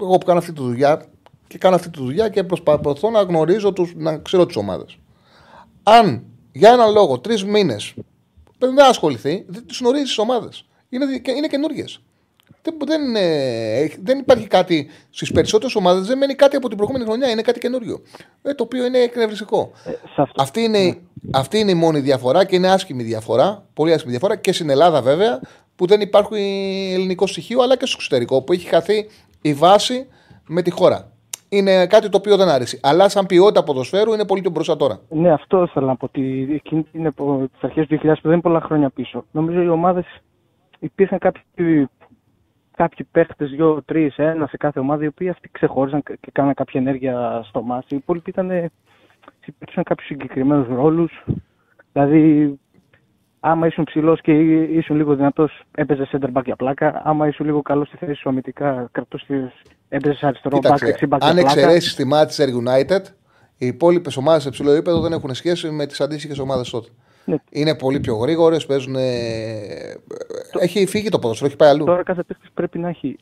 εγώ 0.00 0.18
που 0.18 0.26
κάνω 0.26 0.38
αυτή 0.38 0.52
τη 0.52 0.60
δουλειά 0.62 1.04
και 1.46 1.58
κάνω 1.58 1.74
αυτή 1.74 1.90
τη 1.90 1.98
δουλειά 1.98 2.28
και 2.28 2.44
προσπαθώ 2.44 3.10
να 3.10 3.22
γνωρίζω, 3.22 3.72
τους, 3.72 3.92
να 3.96 4.18
ξέρω 4.18 4.46
τις 4.46 4.56
ομάδες. 4.56 4.98
Αν 5.82 6.24
για 6.52 6.72
έναν 6.72 6.92
λόγο 6.92 7.18
τρεις 7.18 7.44
μήνες 7.44 7.94
δεν 8.58 8.80
ασχοληθεί, 8.80 9.44
δεν 9.48 9.66
τις 9.66 9.78
γνωρίζεις 9.78 10.08
τις 10.08 10.18
ομάδες. 10.18 10.64
Είναι, 10.88 11.04
είναι 11.36 11.46
καινούργιες. 11.46 12.00
Δεν, 12.64 12.74
δεν, 12.86 13.00
δεν 14.02 14.18
υπάρχει 14.18 14.46
κάτι 14.46 14.90
στις 15.10 15.32
περισσότερες 15.32 15.74
ομάδες, 15.74 16.06
δεν 16.06 16.18
μένει 16.18 16.34
κάτι 16.34 16.56
από 16.56 16.68
την 16.68 16.76
προηγούμενη 16.76 17.04
χρονιά, 17.04 17.30
είναι 17.30 17.42
κάτι 17.42 17.58
καινούριο. 17.58 18.00
Ε, 18.42 18.54
το 18.54 18.62
οποίο 18.62 18.84
είναι 18.84 18.98
εκνευριστικό. 18.98 19.72
Ε, 19.84 20.22
αυτή, 20.36 20.60
είναι, 20.60 20.78
ναι. 20.78 20.92
αυτή 21.32 21.58
είναι 21.58 21.70
η 21.70 21.74
μόνη 21.74 22.00
διαφορά 22.00 22.44
και 22.44 22.56
είναι 22.56 22.70
άσχημη 22.70 23.02
διαφορά, 23.02 23.66
πολύ 23.74 23.92
άσχημη 23.92 24.10
διαφορά 24.10 24.36
και 24.36 24.52
στην 24.52 24.70
Ελλάδα 24.70 25.02
βέβαια 25.02 25.40
που 25.76 25.86
δεν 25.86 26.00
υπάρχει 26.00 26.36
ελληνικό 26.94 27.26
στοιχείο, 27.26 27.62
αλλά 27.62 27.76
και 27.76 27.86
στο 27.86 27.96
εξωτερικό, 27.98 28.42
που 28.42 28.52
έχει 28.52 28.68
χαθεί 28.68 29.06
η 29.42 29.54
βάση 29.54 30.06
με 30.48 30.62
τη 30.62 30.70
χώρα. 30.70 31.08
Είναι 31.48 31.86
κάτι 31.86 32.08
το 32.08 32.16
οποίο 32.16 32.36
δεν 32.36 32.48
άρεσε. 32.48 32.80
Αλλά 32.82 33.08
σαν 33.08 33.26
ποιότητα 33.26 33.64
ποδοσφαίρου 33.64 34.12
είναι 34.12 34.26
πολύ 34.26 34.40
πιο 34.40 34.50
μπροστά 34.50 34.76
τώρα. 34.76 35.00
Ναι, 35.08 35.32
αυτό 35.32 35.62
ήθελα 35.62 35.86
να 35.86 35.96
πω. 35.96 36.04
Ότι 36.04 36.48
εκείνη 36.54 36.86
είναι 36.92 37.08
από 37.08 37.48
τις 37.52 37.62
αρχές 37.64 37.86
του 37.86 37.94
2000 37.94 38.00
που 38.02 38.18
δεν 38.22 38.32
είναι 38.32 38.40
πολλά 38.40 38.60
χρόνια 38.60 38.90
πίσω. 38.90 39.24
Νομίζω 39.30 39.62
οι 39.62 39.68
ομάδες 39.68 40.04
υπήρχαν 40.78 41.18
κάποιοι, 41.18 41.88
κάποιοι 42.76 43.06
παίχτες, 43.10 43.50
δύο, 43.50 43.82
τρεις, 43.84 44.16
ένα 44.16 44.46
σε 44.46 44.56
κάθε 44.56 44.80
ομάδα, 44.80 45.04
οι 45.04 45.06
οποίοι 45.06 45.28
αυτοί 45.28 45.48
ξεχώριζαν 45.52 46.02
και 46.02 46.30
κάναν 46.32 46.54
κάποια 46.54 46.80
ενέργεια 46.80 47.42
στο 47.48 47.62
μάτι. 47.62 47.94
Οι 47.94 47.96
υπόλοιποι 47.96 48.30
ήταν. 48.30 48.70
Υπήρξαν 49.46 49.82
κάποιους 49.82 50.06
συγκεκριμένους 50.06 50.66
ρόλους. 50.68 51.24
Δηλαδή, 51.92 52.58
Άμα 53.46 53.66
ήσουν 53.66 53.84
ψηλός 53.84 54.20
και 54.20 54.32
ήσουν 54.62 54.96
λίγο 54.96 55.14
δυνατός, 55.14 55.62
έπαιζες 55.74 56.10
center 56.12 56.32
back 56.32 56.44
για 56.44 56.56
πλάκα. 56.56 57.02
Άμα 57.04 57.28
ήσουν 57.28 57.46
λίγο 57.46 57.62
καλός 57.62 57.88
στη 57.88 57.96
θέση 57.96 58.14
σου 58.14 58.28
αμυντικά, 58.28 58.88
κρατούσες, 58.92 59.52
έπαιζες 59.88 60.22
αριστερό 60.22 60.58
back, 60.62 60.76
δεξί 60.80 61.06
back 61.10 61.16
Αν 61.20 61.38
εξαιρέσεις 61.38 61.94
τη 61.94 62.04
Manchester 62.12 62.46
United, 62.46 63.00
οι 63.56 63.66
υπόλοιπες 63.66 64.16
ομάδες 64.16 64.42
σε 64.42 64.50
ψηλό 64.50 64.70
επίπεδο 64.70 65.00
δεν 65.00 65.12
έχουν 65.12 65.34
σχέση 65.34 65.70
με 65.70 65.86
τις 65.86 66.00
αντίστοιχες 66.00 66.38
ομάδες 66.38 66.70
τότε. 66.70 66.88
Ναι. 67.24 67.36
Είναι 67.50 67.74
πολύ 67.74 68.00
πιο 68.00 68.16
γρήγορες, 68.16 68.66
παίζουν. 68.66 68.94
Το... 70.52 70.58
Έχει 70.60 70.86
φύγει 70.86 71.08
το 71.08 71.18
ποδόσφαιρο, 71.18 71.48
έχει 71.48 71.56
πάει 71.56 71.68
αλλού. 71.68 71.84
Τώρα 71.84 72.02
κάθε 72.02 72.22
παίκτης 72.22 72.50
πρέπει 72.54 72.78
να 72.78 72.88
έχει 72.88 73.16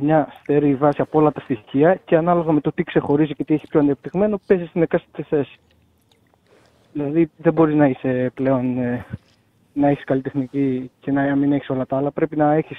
μια 0.00 0.28
στέρεη 0.42 0.74
βάση 0.74 1.00
από 1.00 1.18
όλα 1.18 1.32
τα 1.32 1.40
στοιχεία 1.40 2.00
και 2.04 2.16
ανάλογα 2.16 2.52
με 2.52 2.60
το 2.60 2.72
τι 2.72 2.82
ξεχωρίζει 2.82 3.34
και 3.34 3.44
τι 3.44 3.54
έχει 3.54 3.66
πιο 3.66 3.80
ανεπτυγμένο, 3.80 4.40
παίζει 4.46 4.64
στην 4.64 4.82
εκάστοτε 4.82 5.22
θέση. 5.22 5.58
Δηλαδή 6.92 7.30
δεν 7.36 7.52
μπορεί 7.52 7.74
να 7.74 7.86
είσαι 7.86 8.30
πλέον 8.34 8.78
ε, 8.78 9.06
να 9.72 9.88
έχεις 9.88 10.04
καλλιτεχνική 10.04 10.90
και 11.00 11.10
να 11.10 11.36
μην 11.36 11.52
έχεις 11.52 11.70
όλα 11.70 11.86
τα 11.86 11.96
άλλα. 11.96 12.10
Πρέπει 12.10 12.36
να 12.36 12.54
έχεις 12.54 12.78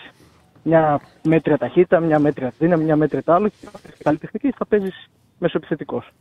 μια 0.63 1.01
μέτρια 1.23 1.57
ταχύτητα, 1.57 1.99
μια 1.99 2.19
μέτρια 2.19 2.53
δύναμη, 2.59 2.83
μια 2.83 2.95
μέτρια 2.95 3.23
τα 3.23 3.35
άλλο 3.35 3.47
και 3.47 3.67
καλλιτεχνική 4.03 4.51
θα 4.57 4.65
παίζεις 4.65 5.09
μεσοεπιθετικός. 5.39 6.11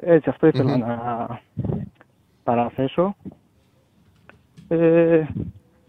Έτσι, 0.00 0.28
αυτό 0.28 0.50
να 0.64 1.40
παραθέσω. 2.48 3.16
Ε, 4.68 5.24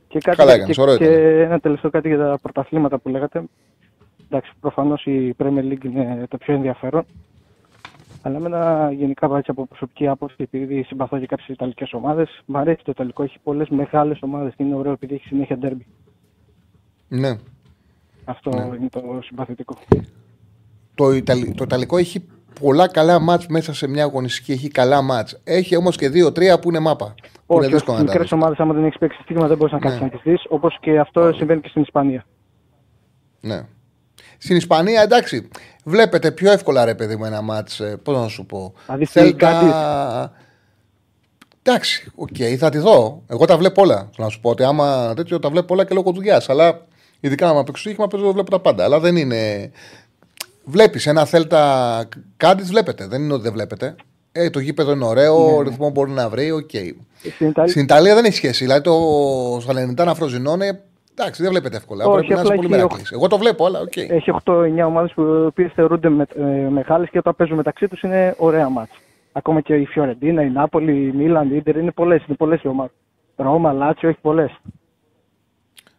και, 0.07 0.20
κάτι, 0.20 0.38
Καλά, 0.38 0.57
και, 0.66 0.74
και, 0.74 0.97
και 0.97 1.41
ένα 1.41 1.60
τελευταίο 1.60 1.91
κάτι 1.91 2.07
για 2.07 2.18
τα 2.18 2.39
πρωταθλήματα 2.41 2.97
που 2.97 3.10
λέγατε. 3.10 3.43
Εντάξει, 4.26 4.51
προφανώς 4.60 5.05
η 5.05 5.36
Premier 5.38 5.72
League 5.72 5.84
είναι 5.84 6.26
το 6.30 6.38
πιο 6.38 6.53
ενδιαφέρον. 6.53 7.05
Αλλά 8.22 8.38
εμένα 8.38 8.91
γενικά 8.91 9.38
έτσι 9.38 9.51
από 9.51 9.66
προσωπική 9.66 10.07
άποψη, 10.07 10.36
επειδή 10.38 10.84
συμπαθώ 10.84 11.20
και 11.20 11.26
κάποιες 11.26 11.47
Ιταλικές 11.47 11.93
ομάδες, 11.93 12.41
μου 12.45 12.57
αρέσει 12.57 12.84
το 12.84 12.91
Ιταλικό. 12.91 13.24
Έχει 13.24 13.38
πολλές 13.43 13.70
μεγάλες 13.70 14.18
ομάδες 14.22 14.53
και 14.55 14.64
είναι 14.64 14.76
ωραίο 14.76 14.91
επειδή 14.91 15.14
έχει 15.14 15.28
συνέχεια 15.28 15.57
ντέρμπι. 15.57 15.86
Ναι. 17.07 17.38
Αυτό 18.26 18.49
ναι. 18.49 18.76
είναι 18.76 18.89
το 18.89 19.20
συμπαθητικό. 19.24 19.76
Το, 20.95 21.12
Ιταλ... 21.12 21.53
το 21.55 21.64
Ιταλικό 21.64 21.97
έχει 21.97 22.26
πολλά 22.62 22.88
καλά 22.88 23.20
μάτς 23.20 23.47
μέσα 23.47 23.74
σε 23.74 23.88
μια 23.88 24.04
αγωνιστική. 24.04 24.52
Έχει 24.52 24.68
καλά 24.68 25.02
μάτς. 25.02 25.39
Έχει 25.43 25.76
όμως 25.76 25.97
και 25.97 26.10
δύο-τρία 26.10 26.60
που 26.60 26.70
είναι 26.70 26.80
μάπα. 26.80 27.16
Όχι, 27.45 27.78
στις 27.78 28.00
μικρές 28.00 28.32
ομάδες, 28.32 28.58
άμα 28.60 28.74
δεν 28.74 28.84
έχεις 28.84 28.97
παίξει 28.97 29.22
στοίχημα, 29.22 29.47
δεν 29.47 29.58
μπορείς 29.58 29.74
να 29.74 29.80
κάτσει 29.80 29.97
ναι. 29.97 30.04
να 30.04 30.10
τη 30.09 30.30
δει. 30.30 30.39
Όπως 30.50 30.78
και 30.82 31.00
αυτό 31.00 31.34
συμβαίνει 31.34 31.62
και 31.62 31.70
στην 31.70 31.82
Ισπανία. 31.82 32.26
Ναι. 33.39 33.62
Στην 34.38 34.56
Ισπανία, 34.56 35.02
εντάξει, 35.02 35.47
βλέπετε 35.84 36.32
πιο 36.32 36.52
εύκολα 36.52 36.86
ρε 36.86 36.95
παιδί 36.95 37.16
μου 37.16 37.26
ένα 37.26 37.41
μάτς, 37.41 37.80
ε, 37.80 37.97
πώς 38.04 38.18
να 38.18 38.28
σου 38.28 38.45
πω. 38.45 38.74
Θέλτα... 39.06 40.32
Εντάξει, 41.62 42.12
OK, 42.15 42.28
okay, 42.28 42.56
θα 42.56 42.70
τη 42.70 42.78
δω. 42.78 43.24
Εγώ 43.28 43.45
τα 43.45 43.58
βλέπω 43.58 43.82
όλα. 43.82 44.10
Να 44.18 44.30
σου 44.30 44.39
πω 44.39 44.50
ότι 44.50 44.64
άμα 44.64 45.14
τέτοιο 45.16 45.39
τα 45.39 45.50
βλέπω 45.50 45.74
όλα 45.74 45.86
και 45.86 45.93
λόγω 45.93 46.12
δουλειά. 46.12 46.41
Αλλά 46.47 46.86
ειδικά 47.20 47.50
άμα 47.50 47.64
παίξω 47.64 47.82
στοίχημα, 47.82 48.08
παίζω 48.08 48.32
βλέπω 48.34 48.50
τα 48.50 48.60
πάντα. 48.60 48.84
Αλλά 48.84 49.00
δεν 49.00 49.16
είναι. 49.16 49.72
Βλέπεις 50.70 51.07
ένα 51.07 51.26
Θέλτα 51.26 52.07
κάτι, 52.38 52.63
βλέπετε. 52.63 53.07
Δεν 53.07 53.22
είναι 53.22 53.34
ότι 53.34 53.43
δεν 53.43 53.51
βλέπετε. 53.51 53.95
Ε, 54.32 54.49
το 54.49 54.59
γήπεδο 54.59 54.91
είναι 54.91 55.05
ωραίο, 55.05 55.39
ναι, 55.39 55.53
ο 55.53 55.61
ναι. 55.63 55.70
ρυθμό 55.70 55.89
μπορεί 55.89 56.11
να 56.11 56.30
βρει, 56.30 56.51
OK. 56.51 56.70
Okay. 56.74 56.91
Στην, 57.67 57.84
Ιταλία... 57.84 58.15
δεν 58.15 58.26
έχει 58.26 58.36
σχέση. 58.36 58.63
Δηλαδή 58.63 58.82
το 58.82 58.93
Σαλενιτάνα 59.61 60.13
Φροζινόνε 60.13 60.84
Εντάξει, 61.20 61.41
δεν 61.41 61.51
βλέπετε 61.51 61.78
εύκολα. 61.78 62.05
Όχι, 62.05 62.17
Πρέπει 62.17 62.34
να 62.34 62.41
είσαι 62.41 62.53
πολύ 62.53 62.70
μερακλής. 62.70 63.11
Εγώ 63.11 63.28
το 63.28 63.38
βλέπω, 63.38 63.65
αλλά 63.65 63.80
OK. 63.80 63.91
Okay. 63.95 64.09
Έχει 64.09 64.32
8-9 64.43 64.86
ομάδες 64.86 65.11
που 65.13 65.53
θεωρούνται 65.76 66.09
με, 66.09 66.26
ε, 66.36 66.70
μεγάλες 66.70 67.09
και 67.09 67.17
όταν 67.17 67.36
παίζουν 67.36 67.55
μεταξύ 67.55 67.88
τους 67.88 68.01
είναι 68.01 68.36
ωραία 68.38 68.70
μάτσα. 68.70 68.95
Ακόμα 69.32 69.61
και 69.61 69.76
η 69.76 69.86
Φιωρεντίνα, 69.86 70.41
η 70.41 70.49
Νάπολη, 70.49 71.07
η 71.07 71.11
Μίλαν, 71.11 71.47
η 71.47 71.55
Ίντερ 71.55 71.78
είναι 71.78 71.91
πολλές 71.91 72.24
είναι 72.28 72.36
πολλές 72.38 72.61
οι 72.61 72.67
ομάδες. 72.67 72.91
Ρώμα, 73.36 73.74
Λάτσιο, 73.74 74.09
έχει 74.09 74.20
πολλές. 74.22 74.59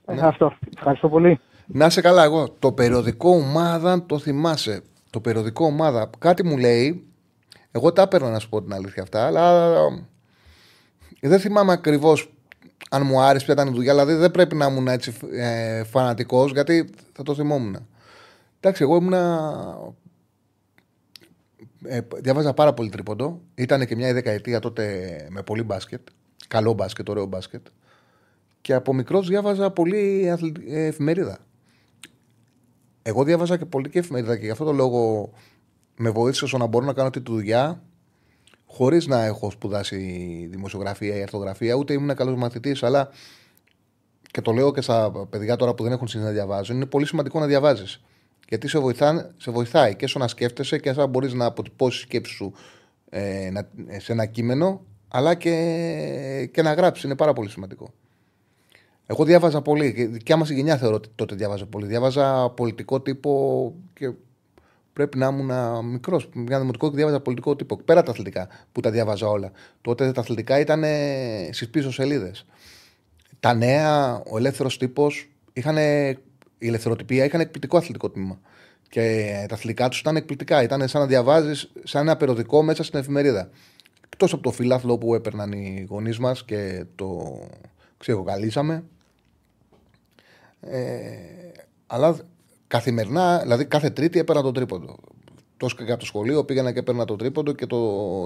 Ναι. 0.06 0.20
αυτό. 0.20 0.52
Ευχαριστώ 0.76 1.08
πολύ. 1.08 1.40
Να 1.72 1.86
είσαι 1.86 2.00
καλά, 2.00 2.22
εγώ. 2.22 2.48
Το 2.58 2.72
περιοδικό 2.72 3.30
ομάδα 3.30 4.06
το 4.06 4.18
θυμάσαι. 4.18 4.82
Το 5.10 5.20
περιοδικό 5.20 5.64
ομάδα 5.64 6.10
κάτι 6.18 6.44
μου 6.44 6.56
λέει. 6.58 7.04
Εγώ 7.70 7.92
τα 7.92 8.02
έπαιρνα 8.02 8.30
να 8.30 8.38
σου 8.38 8.48
πω 8.48 8.62
την 8.62 8.72
αλήθεια 8.72 9.02
αυτά, 9.02 9.26
αλλά 9.26 9.74
ε, 11.20 11.28
δεν 11.28 11.40
θυμάμαι 11.40 11.72
ακριβώς 11.72 12.32
αν 12.90 13.06
μου 13.06 13.20
άρεσε 13.20 13.44
ποια 13.44 13.54
ήταν 13.54 13.68
η 13.68 13.70
δουλειά. 13.70 13.92
Δηλαδή 13.92 14.14
δεν 14.14 14.30
πρέπει 14.30 14.54
να 14.54 14.66
ήμουν 14.66 14.88
έτσι 14.88 15.12
ε, 15.32 15.84
φανατικός, 15.84 16.52
γιατί 16.52 16.90
θα 17.12 17.22
το 17.22 17.34
θυμόμουν. 17.34 17.86
Εντάξει, 18.60 18.82
εγώ 18.82 18.96
ήμουνα. 18.96 19.52
Ε, 21.84 22.00
διάβαζα 22.16 22.54
πάρα 22.54 22.74
πολύ 22.74 22.88
τρίποντο. 22.88 23.40
Ήταν 23.54 23.86
και 23.86 23.96
μια 23.96 24.12
δεκαετία 24.12 24.60
τότε 24.60 25.16
με 25.30 25.42
πολύ 25.42 25.62
μπάσκετ. 25.62 26.00
Καλό 26.48 26.72
μπάσκετ, 26.72 27.08
ωραίο 27.08 27.24
μπάσκετ. 27.26 27.66
Και 28.60 28.74
από 28.74 28.94
μικρός 28.94 29.28
διάβαζα 29.28 29.70
πολύ 29.70 30.30
αθλη- 30.30 30.62
ε, 30.68 30.86
εφημερίδα. 30.86 31.38
Εγώ 33.02 33.24
διάβαζα 33.24 33.56
και 33.56 33.64
πολύ 33.64 33.88
και 33.88 33.98
εφημερίδα 33.98 34.36
και 34.36 34.44
γι' 34.44 34.50
αυτό 34.50 34.64
το 34.64 34.72
λόγο 34.72 35.32
με 35.96 36.10
βοήθησε 36.10 36.46
στο 36.46 36.58
να 36.58 36.66
μπορώ 36.66 36.84
να 36.84 36.92
κάνω 36.92 37.10
τη 37.10 37.20
δουλειά 37.20 37.82
χωρίς 38.66 39.06
να 39.06 39.24
έχω 39.24 39.50
σπουδάσει 39.50 39.96
δημοσιογραφία 40.50 41.16
ή 41.16 41.22
αρθογραφία, 41.22 41.74
ούτε 41.74 41.92
ήμουν 41.92 42.14
καλός 42.14 42.36
μαθητής, 42.36 42.82
αλλά 42.82 43.08
και 44.30 44.40
το 44.40 44.52
λέω 44.52 44.72
και 44.72 44.80
στα 44.80 45.26
παιδιά 45.30 45.56
τώρα 45.56 45.74
που 45.74 45.82
δεν 45.82 45.92
έχουν 45.92 46.08
συνήθω 46.08 46.28
να 46.28 46.34
διαβάζουν, 46.34 46.76
είναι 46.76 46.86
πολύ 46.86 47.06
σημαντικό 47.06 47.38
να 47.38 47.46
διαβάζεις. 47.46 48.00
Γιατί 48.48 48.68
σε, 48.68 48.78
βοηθά, 48.78 49.34
σε 49.36 49.50
βοηθάει 49.50 49.96
και 49.96 50.06
στο 50.06 50.18
να 50.18 50.28
σκέφτεσαι 50.28 50.78
και 50.78 50.92
σαν 50.92 51.08
μπορείς 51.08 51.32
να 51.32 51.44
αποτυπώσεις 51.44 52.00
τη 52.00 52.06
σκέψη 52.06 52.32
σου 52.32 52.52
ε, 53.10 53.50
να, 53.52 53.68
σε 53.98 54.12
ένα 54.12 54.26
κείμενο, 54.26 54.84
αλλά 55.08 55.34
και, 55.34 56.50
και 56.52 56.62
να 56.62 56.72
γράψεις. 56.72 57.04
Είναι 57.04 57.16
πάρα 57.16 57.32
πολύ 57.32 57.50
σημαντικό. 57.50 57.92
Εγώ 59.10 59.24
διάβαζα 59.24 59.62
πολύ. 59.62 59.94
Και 59.94 60.00
η 60.00 60.06
δικιά 60.06 60.36
μα 60.36 60.44
γενιά 60.44 60.76
θεωρώ 60.76 60.94
ότι 60.94 61.08
τότε 61.14 61.34
διάβαζα 61.34 61.66
πολύ. 61.66 61.86
Διάβαζα 61.86 62.50
πολιτικό 62.50 63.00
τύπο 63.00 63.74
και 63.92 64.12
πρέπει 64.92 65.18
να 65.18 65.26
ήμουν 65.26 65.84
μικρός. 65.84 66.28
Μια 66.34 66.58
δημοτικό 66.58 66.90
και 66.90 66.96
διάβαζα 66.96 67.20
πολιτικό 67.20 67.56
τύπο. 67.56 67.76
Πέρα 67.76 68.02
τα 68.02 68.10
αθλητικά 68.10 68.48
που 68.72 68.80
τα 68.80 68.90
διάβαζα 68.90 69.28
όλα. 69.28 69.50
Τότε 69.80 70.12
τα 70.12 70.20
αθλητικά 70.20 70.58
ήταν 70.58 70.84
στις 71.50 71.68
πίσω 71.68 71.92
σελίδες. 71.92 72.46
Τα 73.40 73.54
νέα, 73.54 74.22
ο 74.30 74.36
ελεύθερος 74.36 74.78
τύπος, 74.78 75.28
η 76.58 76.66
ελευθεροτυπία 76.66 77.24
είχαν 77.24 77.40
εκπληκτικό 77.40 77.76
αθλητικό 77.76 78.10
τμήμα. 78.10 78.40
Και 78.88 79.34
τα 79.48 79.54
αθλητικά 79.54 79.88
τους 79.88 80.00
ήταν 80.00 80.16
εκπληκτικά. 80.16 80.62
Ήταν 80.62 80.88
σαν 80.88 81.00
να 81.00 81.06
διαβάζεις 81.06 81.72
σαν 81.84 82.02
ένα 82.02 82.16
περιοδικό 82.16 82.62
μέσα 82.62 82.82
στην 82.82 82.98
εφημερίδα. 82.98 83.50
Εκτός 84.04 84.32
από 84.32 84.42
το 84.42 84.50
φιλάθλο 84.50 84.98
που 84.98 85.14
έπαιρναν 85.14 85.52
οι 85.52 85.86
γονείς 85.88 86.18
μας 86.18 86.44
και 86.44 86.84
το 86.94 87.38
ξεχοκαλίσαμε. 87.98 88.84
Ε, 90.60 91.08
αλλά 91.86 92.16
καθημερινά, 92.66 93.38
δηλαδή 93.38 93.64
κάθε 93.64 93.90
Τρίτη 93.90 94.18
έπαιρνα 94.18 94.42
το 94.42 94.52
τρίποντο. 94.52 94.96
Τόσο 95.56 95.76
και 95.76 95.90
από 95.90 96.00
το 96.00 96.06
σχολείο 96.06 96.44
πήγαινα 96.44 96.72
και 96.72 96.78
έπαιρνα 96.78 97.04
το 97.04 97.16
τρίποντο 97.16 97.52
και 97.52 97.66
το 97.66 97.78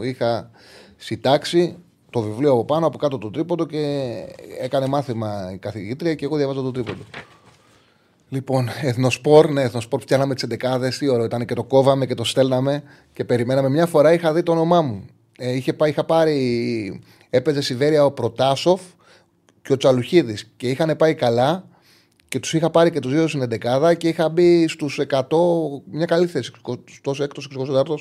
είχα 0.03 0.51
συντάξει 0.97 1.77
το 2.11 2.21
βιβλίο 2.21 2.53
από 2.53 2.65
πάνω, 2.65 2.87
από 2.87 2.99
κάτω 2.99 3.19
το 3.19 3.31
τρίποντο 3.31 3.67
και 3.67 4.13
έκανε 4.61 4.87
μάθημα 4.87 5.51
η 5.53 5.59
καθηγήτρια 5.59 6.15
και 6.15 6.25
εγώ 6.25 6.37
διαβάζω 6.37 6.63
το 6.63 6.71
τρίποντο. 6.71 7.03
Λοιπόν, 8.29 8.69
εθνοσπορ, 8.83 9.51
ναι, 9.51 9.63
εθνοσπορ 9.63 10.05
πιάναμε 10.05 10.35
τις 10.35 10.47
11 10.49 10.91
τι 10.99 11.09
ώρα 11.09 11.25
ήταν 11.25 11.47
και 11.47 11.55
το 11.55 11.65
κόβαμε 11.65 12.07
και 12.07 12.15
το 12.15 12.25
στέλναμε 12.25 12.83
και 13.13 13.25
περιμέναμε. 13.25 13.69
Μια 13.69 13.87
φορά 13.87 14.13
είχα 14.13 14.33
δει 14.33 14.43
το 14.43 14.53
όνομά 14.53 14.83
μου. 14.83 15.05
Ε, 15.39 15.53
είχε, 15.53 15.73
πάει, 15.73 15.91
είχα 15.91 16.05
πάρει, 16.05 17.01
έπαιζε 17.31 17.61
Σιβέρια 17.61 18.05
ο 18.05 18.11
Προτάσοφ 18.11 18.81
και 19.63 19.73
ο 19.73 19.77
Τσαλουχίδης 19.77 20.53
και 20.57 20.69
είχαν 20.69 20.97
πάει 20.97 21.15
καλά 21.15 21.65
και 22.29 22.39
τους 22.39 22.53
είχα 22.53 22.71
πάρει 22.71 22.91
και 22.91 23.01
τους 23.01 23.13
δύο 23.13 23.29
στην 23.29 23.43
11 23.43 23.95
και 23.97 24.09
είχα 24.09 24.29
μπει 24.29 24.69
στους 24.69 25.01
100, 25.09 25.23
μια 25.91 26.07
καλή 26.07 26.27
θέση, 26.27 26.53
τόσο 27.01 27.23
έκτο, 27.23 27.43
24 27.85 27.97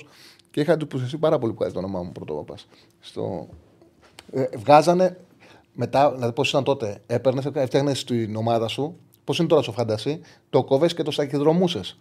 και 0.52 0.62
είχα 0.62 0.72
εντυπωσιαστεί 0.72 1.18
πάρα 1.18 1.40
πολύ 1.40 1.52
που 1.52 1.58
βγάζει 1.58 1.74
το 1.74 1.80
όνομά 1.80 2.02
μου 2.04 2.12
πρωτόπαπα. 2.12 2.56
Στο... 3.00 3.48
Ε, 4.32 4.44
βγάζανε 4.58 5.18
μετά, 5.74 6.12
δηλαδή 6.12 6.34
πώς 6.34 6.50
ήταν 6.50 6.64
τότε, 6.64 7.02
έπαιρνες, 7.08 7.46
έφτιαχνες 7.54 8.00
στην 8.00 8.36
ομάδα 8.36 8.68
σου, 8.68 8.96
πώς 9.24 9.40
είναι 9.40 9.48
τώρα 9.48 9.62
στο 9.62 9.72
φάντασι, 9.72 10.20
το 10.50 10.64
κόβες 10.64 10.94
και 10.94 11.04
το 11.04 11.12
σταχυδρομούσες. 11.12 12.00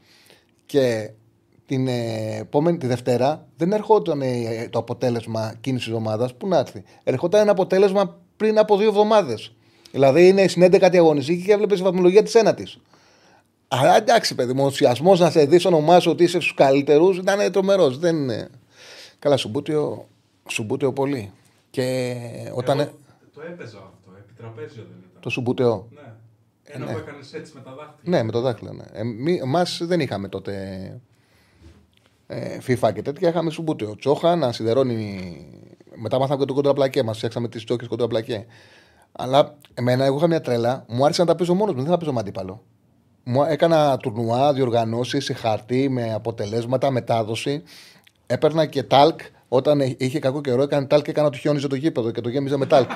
Και 0.67 1.11
την 1.67 1.89
ε, 1.89 2.37
επόμενη, 2.37 2.79
τη 2.79 2.87
Δευτέρα, 2.87 3.47
δεν 3.57 3.73
ερχόταν 3.73 4.23
ε, 4.23 4.69
το 4.71 4.79
αποτέλεσμα 4.79 5.55
κίνησης 5.61 5.89
τη 5.89 5.95
ομάδας. 5.95 6.35
Πού 6.35 6.49
να 6.49 6.59
έρθει. 6.59 6.83
Ερχόταν 7.03 7.41
ένα 7.41 7.51
αποτέλεσμα 7.51 8.19
πριν 8.37 8.59
από 8.59 8.77
δύο 8.77 8.89
εβδομάδες. 8.89 9.55
Δηλαδή 9.93 10.29
είναι 10.29 10.49
στην 10.49 10.65
11η 10.65 10.97
αγωνιστική 10.97 11.45
και 11.45 11.53
έβλεπες 11.53 11.79
η 11.79 11.83
βαθμολογία 11.83 12.23
της 12.23 12.35
ένατης. 12.35 12.79
Αλλά 13.69 13.97
εντάξει, 13.97 14.35
παιδί 14.35 14.53
μου, 14.53 14.61
ο 14.61 14.65
ενθουσιασμό 14.65 15.15
να 15.15 15.31
σε 15.31 15.45
δεις 15.45 15.65
όνομά 15.65 16.01
σου 16.01 16.11
ότι 16.11 16.23
είσαι 16.23 16.41
στους 16.41 16.55
καλύτερους 16.55 17.19
ήταν 17.19 17.53
τρομερός. 17.53 17.99
Δεν 17.99 18.17
είναι. 18.17 18.49
Καλά, 19.19 19.37
σουμπούτιο, 19.37 20.07
σουμπούτιο 20.49 20.93
πολύ. 20.93 21.33
Και 21.71 22.17
όταν. 22.55 22.81
Εγώ 22.81 22.91
το 23.35 23.41
έπαιζα 23.41 23.79
αυτό, 23.79 24.19
επιτραπέζιο 24.19 24.83
δεν 24.83 24.97
ήταν. 24.99 25.21
Το 25.21 25.31
σουμπούτιο. 25.31 25.89
Ναι. 25.91 26.13
Ένα 26.65 26.85
ναι. 26.85 26.93
που 26.93 26.99
έκανε 26.99 27.19
έτσι 27.33 27.53
με 27.55 27.61
τα 27.61 27.75
δάχτυλα. 27.75 28.17
Ναι, 28.17 28.23
με 28.23 28.33
το 28.33 28.41
δάχτυλο. 28.41 28.73
Ναι. 28.73 29.33
Εμάς 29.43 29.81
δεν 29.83 30.01
είχαμε 30.01 30.29
τότε 30.29 30.53
ε, 32.27 32.59
FIFA 32.67 32.93
και 32.95 33.03
τέτοια. 33.03 33.29
Είχαμε 33.29 33.51
σουμπούτιο. 33.51 33.97
Τσόχα 33.97 34.37
να 34.37 34.53
σιδερώνει. 34.53 35.47
Μετά 35.95 36.19
μάθαμε 36.19 36.41
και 36.41 36.47
το 36.47 36.55
κοντραπλακέ. 36.55 37.03
Μας 37.03 37.17
φτιάξαμε 37.17 37.49
τις 37.49 37.65
τσόχε 37.65 37.87
κοντραπλακέ. 37.87 38.47
Αλλά 39.13 39.55
εμένα, 39.75 40.05
εγώ 40.05 40.17
είχα 40.17 40.27
μια 40.27 40.41
τρέλα. 40.41 40.85
Μου 40.89 41.05
άρεσε 41.05 41.21
να 41.21 41.27
τα 41.27 41.35
παίζω 41.35 41.55
μόνος 41.55 41.75
μου. 41.75 41.81
Δεν 41.81 41.87
θα 41.87 41.93
τα 41.93 41.99
παίζω 41.99 42.13
με 42.13 42.21
αντίπαλο. 42.21 42.63
Μου 43.25 43.43
έκανα 43.43 43.97
τουρνουά, 43.97 44.53
διοργανώσεις 44.53 45.25
σε 45.25 45.33
χαρτί 45.33 45.89
με 45.89 46.13
αποτελέσματα, 46.13 46.91
μετάδοση. 46.91 47.63
Έπαιρνα 48.27 48.67
και 48.67 48.83
τάλκ. 48.83 49.21
Όταν 49.49 49.81
είχε 49.97 50.19
κακό 50.19 50.41
καιρό, 50.41 50.63
έκανε 50.63 50.87
τάλκ 50.87 51.05
και 51.05 51.11
έκανα 51.11 51.27
ότι 51.27 51.39
χιόνιζε 51.39 51.67
το 51.67 51.75
γήπεδο 51.75 52.11
και 52.11 52.21
το 52.21 52.29
γέμιζα 52.29 52.59
με 52.59 52.67
τάλκ. 52.67 52.91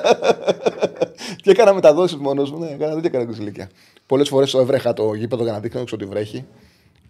και 1.42 1.50
έκανα 1.50 1.74
μεταδόσεις 1.74 2.16
μόνος 2.16 2.50
μου. 2.50 2.58
Ναι, 2.58 2.70
έκανα 2.70 2.94
τέτοια 2.94 3.10
καραγκούζ 3.10 3.38
ηλικία. 3.38 3.70
Πολλές 4.06 4.28
φορές 4.28 4.50
το 4.50 4.60
έβρεχα 4.60 4.92
το 4.92 5.14
γήπεδο 5.14 5.42
για 5.42 5.52
να 5.52 5.60
δείχνω 5.60 5.80
έξω 5.80 5.94
ότι 5.94 6.04
βρέχει. 6.04 6.44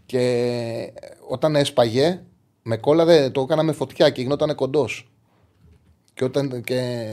Και 0.07 0.93
όταν 1.29 1.57
έσπαγε, 1.57 2.23
με 2.63 2.77
κόλλαδε, 2.77 3.31
το 3.31 3.41
έκανα 3.41 3.63
με 3.63 3.73
φωτιά 3.73 4.11
και 4.11 4.23
γινόταν 4.23 4.55
κοντός. 4.55 5.12
Και, 6.15 6.25
όταν, 6.25 6.63
και 6.63 7.05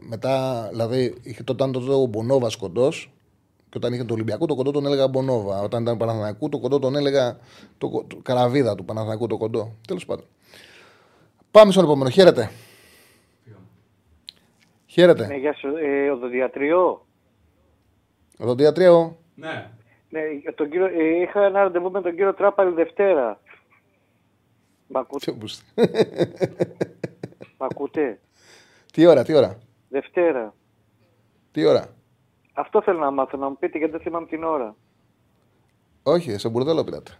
μετά, 0.00 0.66
δηλαδή, 0.70 1.14
είχε 1.22 1.42
τότε 1.42 1.64
ήταν 1.64 1.84
το 1.84 2.06
Μπονόβας 2.06 2.56
κοντός. 2.56 3.12
Και 3.68 3.76
όταν 3.76 3.92
είχε 3.92 4.04
το 4.04 4.14
Ολυμπιακό, 4.14 4.46
το 4.46 4.54
κοντό 4.54 4.70
τον 4.70 4.86
έλεγα 4.86 5.08
Μπονόβα. 5.08 5.60
Όταν 5.60 5.82
ήταν 5.82 5.96
Παναθανακού, 5.96 6.48
το 6.48 6.58
κοντό 6.58 6.78
τον 6.78 6.96
έλεγα 6.96 7.38
το, 7.78 8.04
το, 8.06 8.16
Καραβίδα 8.22 8.74
του 8.74 8.84
Παναθανακού, 8.84 9.26
το 9.26 9.36
κοντό. 9.36 9.76
Τέλος 9.86 10.06
πάντων. 10.06 10.24
Πάμε 11.50 11.72
στον 11.72 11.84
επόμενο. 11.84 12.10
Χαίρετε. 12.10 12.50
Χαίρετε. 14.86 15.26
Ναι, 15.26 15.36
γεια 15.36 15.54
σου. 15.54 15.68
Ε, 15.76 16.10
οδοδιατρίο. 16.10 17.06
Οδοδιατρίο. 18.38 19.16
Ναι. 19.34 19.70
Ναι, 20.10 20.20
τον 20.54 20.70
κύριο, 20.70 20.86
ε, 20.86 21.20
είχα 21.22 21.44
ένα 21.44 21.62
ραντεβού 21.62 21.90
με 21.90 22.00
τον 22.00 22.10
κύριο 22.10 22.34
Τράπαλη 22.34 22.74
Δευτέρα. 22.74 23.40
Μ' 24.86 24.96
ακούτε. 24.96 25.34
Μ' 27.58 27.62
ακούτε; 27.64 28.20
Τι 28.92 29.06
ώρα, 29.06 29.22
τι 29.24 29.34
ώρα; 29.34 29.58
Δευτέρα. 29.88 30.54
Τι 31.50 31.64
ώρα; 31.64 31.94
Αυτό 32.52 32.82
θέλω 32.82 32.98
να 32.98 33.10
μάθω, 33.10 33.36
να 33.36 33.48
μου 33.48 33.58
πείτε 33.58 33.78
γιατί 33.78 33.92
δεν 33.92 34.00
θυμάμαι 34.00 34.26
την 34.26 34.44
ώρα. 34.44 34.76
Όχι, 36.02 36.38
σε 36.38 36.48
μπουρδέλο 36.48 36.84
πήρατε. 36.84 37.10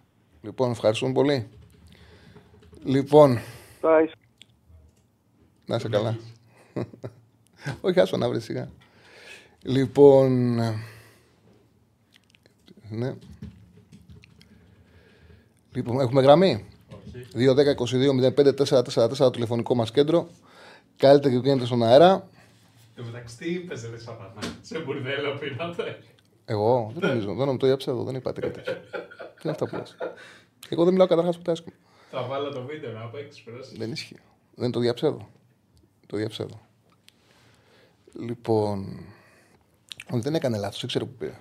Λοιπόν, 0.43 0.71
ευχαριστούμε 0.71 1.13
πολύ. 1.13 1.49
Λοιπόν, 2.85 3.39
Τώρα 3.81 4.03
είσαι- 4.03 4.15
να 5.67 5.77
είσαι 5.77 5.89
καλά. 5.89 6.19
Όχι, 7.81 8.01
άσο 8.01 8.17
να 8.17 8.29
βρεις 8.29 8.45
σιγά. 8.45 8.69
Λοιπόν. 9.63 10.55
Ναι. 12.91 13.15
Λοιπόν, 15.73 16.01
έχουμε 16.01 16.23
γραμμή. 16.23 16.67
Όχι. 17.19 17.47
2-10-22-05-444 18.95 19.17
το 19.17 19.31
τηλεφωνικό 19.31 19.75
μας 19.75 19.91
κέντρο. 19.91 20.29
Καλύτερα 20.97 21.35
και 21.35 21.41
γίνεται 21.41 21.67
στον 21.67 21.83
αέρα. 21.83 22.29
Το 22.97 23.03
μεταξύ 23.05 23.37
τι 23.37 23.53
είπες 23.53 23.89
ρε 23.91 23.99
Σαββάνα. 23.99 24.41
Σε 24.61 24.79
μπουρδέλο 24.79 25.39
πήρατε. 25.39 25.99
Εγώ 26.45 26.93
δεν 26.97 27.09
νομίζω, 27.09 27.27
δεν 27.27 27.37
νομίζω 27.37 27.57
το 27.57 27.67
διαψεύδω, 27.67 28.03
δεν 28.05 28.15
είπατε 28.15 28.41
κάτι 28.41 28.53
τέτοιο. 28.53 28.73
Τι 28.75 29.41
είναι 29.43 29.53
αυτά 29.53 29.69
που 29.69 29.77
λες; 29.77 29.97
Εγώ 30.69 30.85
δεν 30.85 30.93
μιλάω 30.93 31.07
καταρχάς 31.07 31.37
ποτέ 31.37 31.51
άσχημα. 31.51 31.75
Θα 32.11 32.23
βάλω 32.23 32.53
το 32.53 32.63
βίντεο 32.63 32.93
να 32.93 33.07
παίξεις 33.07 33.43
προς. 33.43 33.73
Δεν 33.77 33.93
ισχύει. 33.93 34.19
Δεν 34.55 34.71
το 34.71 34.81
διαψεύδω. 34.81 35.29
Το 36.07 36.17
διαψεύδω. 36.17 36.61
Λοιπόν. 38.13 39.07
Όχι, 40.11 40.23
δεν 40.23 40.35
έκανε 40.35 40.59
λάθος, 40.59 40.83
ήξερε 40.83 41.05
που 41.05 41.15
πήρε. 41.19 41.39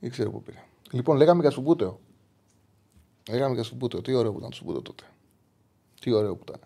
Ήξερε 0.00 0.28
που 0.28 0.42
πήρε. 0.42 0.62
Λοιπόν, 0.90 1.16
λέγαμε 1.16 1.40
για 1.40 1.50
Σουμπούτεο. 1.50 2.00
Λέγαμε 3.30 3.54
για 3.54 3.62
Σουμπούτεο. 3.62 4.02
Τι 4.02 4.14
ωραίο 4.14 4.32
που 4.32 4.38
ήταν 4.38 4.50
το 4.50 4.56
Σουμπούτεο 4.56 4.82
τότε. 4.82 5.02
Τι 6.00 6.12
ωραίο 6.12 6.36
που 6.36 6.44
ήταν. 6.48 6.60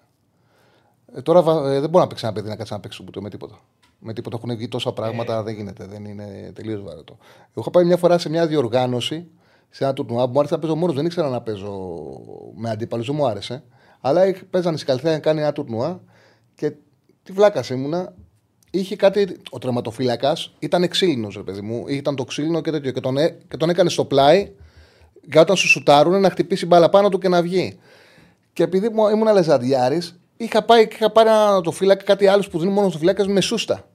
Ε, 1.14 1.22
τώρα 1.22 1.42
βα- 1.42 1.70
ε, 1.72 1.80
δεν 1.80 1.90
μπορεί 1.90 2.02
να 2.02 2.06
παίξει 2.06 2.24
ένα 2.26 2.34
παιδί 2.34 2.48
να 2.48 2.56
κάτσει 2.56 2.72
να 2.72 2.80
παίξει 2.80 2.96
σούπτο 2.96 3.22
με 3.22 3.30
τίποτα. 3.30 3.60
Με 3.98 4.12
τίποτα 4.12 4.36
έχουν 4.42 4.56
βγει 4.56 4.68
τόσα 4.68 4.92
πράγματα, 4.92 5.42
δεν 5.42 5.54
γίνεται. 5.54 5.86
Δεν 5.86 6.04
είναι 6.04 6.52
τελείως 6.54 6.82
βαρετό. 6.82 7.16
Εγώ 7.38 7.60
είχα 7.60 7.70
πάει 7.70 7.84
μια 7.84 7.96
φορά 7.96 8.18
σε 8.18 8.28
μια 8.28 8.46
διοργάνωση 8.46 9.26
σε 9.70 9.84
ένα 9.84 9.92
τουρνουά 9.92 10.24
που 10.26 10.32
μου 10.32 10.38
άρεσε 10.38 10.54
να 10.54 10.60
παίζω 10.60 10.74
μόνος. 10.76 10.94
Δεν 10.94 11.06
ήξερα 11.06 11.28
να 11.28 11.40
παίζω 11.40 11.96
με 12.56 12.70
αντίπαλους, 12.70 13.06
δεν 13.06 13.14
μου 13.16 13.26
άρεσε. 13.26 13.62
Αλλά 14.00 14.26
είχ- 14.26 14.44
παίζανε 14.44 14.76
στην 14.76 14.88
Καλυθέα 14.88 15.12
να 15.12 15.18
κάνει 15.18 15.40
ένα 15.40 15.52
τουρνουά 15.52 16.00
και 16.54 16.72
τη 17.22 17.32
βλάκα 17.32 17.64
ήμουνα. 17.70 18.14
Είχε 18.70 18.96
κάτι. 18.96 19.36
Ο 19.50 19.58
τερματοφύλακας 19.58 20.52
ήταν 20.58 20.88
ξύλινο, 20.88 21.28
ρε 21.36 21.42
παιδί 21.42 21.60
μου. 21.60 21.84
Ήταν 21.88 22.16
το 22.16 22.24
ξύλινο 22.24 22.60
και 22.60 22.70
τέτοιο. 22.70 22.90
Και 22.90 23.00
τον, 23.00 23.16
έ- 23.16 23.48
και 23.48 23.56
τον 23.56 23.70
έκανε 23.70 23.90
στο 23.90 24.04
πλάι 24.04 24.52
για 25.32 25.40
όταν 25.40 25.56
σου 25.56 25.68
σουτάρουν 25.68 26.20
να 26.20 26.30
χτυπήσει 26.30 26.66
μπάλα 26.66 26.88
πάνω 26.88 27.08
του 27.08 27.18
και 27.18 27.28
να 27.28 27.42
βγει. 27.42 27.78
Και 28.52 28.62
επειδή 28.62 28.88
μου- 28.88 29.08
ήμουν 29.08 29.28
αλεζαντιάρη, 29.28 30.02
είχα 30.36 30.62
πάει 30.64 30.88
και 30.88 30.94
είχα 30.94 31.10
πάρει 31.10 31.28
ένα 31.28 31.60
το 31.60 31.70
φύλακα, 31.70 32.04
κάτι 32.04 32.26
άλλος 32.26 32.48
που 32.48 32.58
δίνει 32.58 32.72
μόνο 32.72 32.90
το 32.90 32.98
φύλακα 32.98 33.28
με 33.28 33.40
σούστα. 33.40 33.88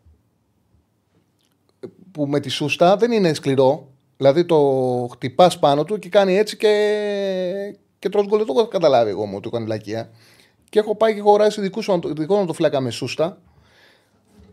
Που 2.12 2.28
με 2.28 2.40
τη 2.40 2.50
σούστα 2.50 2.96
δεν 2.98 3.12
είναι 3.12 3.34
σκληρό. 3.34 3.88
Δηλαδή 4.18 4.46
το 4.46 4.60
χτυπάς 5.12 5.60
πάνω 5.60 5.84
του 5.84 6.00
και 6.00 6.10
κάνει 6.10 6.38
έτσι 6.38 6.58
και, 6.58 6.70
και 8.00 8.10
τρως 8.10 8.26
γκολ. 8.28 8.38
Δεν 8.38 8.48
το 8.48 8.54
έχω 8.58 8.68
καταλάβει 8.68 9.10
εγώ 9.10 9.26
μου 9.26 9.34
ότι 9.38 9.48
έκανε 9.48 9.66
βλακεία. 9.66 10.10
Και 10.70 10.80
έχω 10.80 10.96
πάει 10.96 11.14
και 11.14 11.20
έχω 11.20 11.30
αγοράσει 11.30 11.62
δικούς 11.62 11.84
σου- 11.84 12.14
δικό 12.16 12.36
μου 12.36 12.46
το 12.46 12.54
φύλακα 12.54 12.80
με 12.80 12.90
σούστα. 12.90 13.38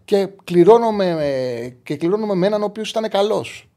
Και 0.05 0.29
κληρώνομαι, 0.45 1.15
με- 1.15 1.77
και 1.83 1.97
κληρώνομαι 1.97 2.35
με 2.35 2.47
έναν 2.47 2.63
ο 2.63 2.65
οποίος 2.65 2.91
ήταν 2.91 3.09
καλός. 3.09 3.69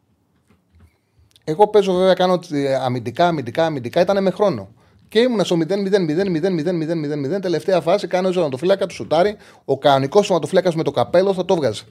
Εγώ 1.48 1.68
παίζω 1.68 1.94
βέβαια, 1.94 2.14
κάνω 2.14 2.34
ότι 2.34 2.68
αμυντικά, 2.74 3.28
αμυντικά, 3.28 3.66
αμυντικά, 3.66 4.02
ήταν 4.02 4.24
με 4.24 4.30
χρόνο. 4.30 4.70
Και 5.08 5.20
ήμουν 5.20 5.46
στο 5.46 5.58
0-0-0-0-0-0-0-0. 5.68 7.42
Τελευταία 7.42 7.82
φάση 7.82 8.08
κάνω 8.08 8.32
ζωματοφύλακα 8.32 8.86
του 8.86 8.94
σουτάρι. 8.94 9.36
Ο 9.66 9.78
κανονικός 9.78 10.26
σωματοφύλακα 10.26 10.72
με 10.76 10.84
το 10.84 10.92
καπέλο 10.92 11.34
θα 11.34 11.46
το 11.46 11.56
βγάζει. 11.56 11.84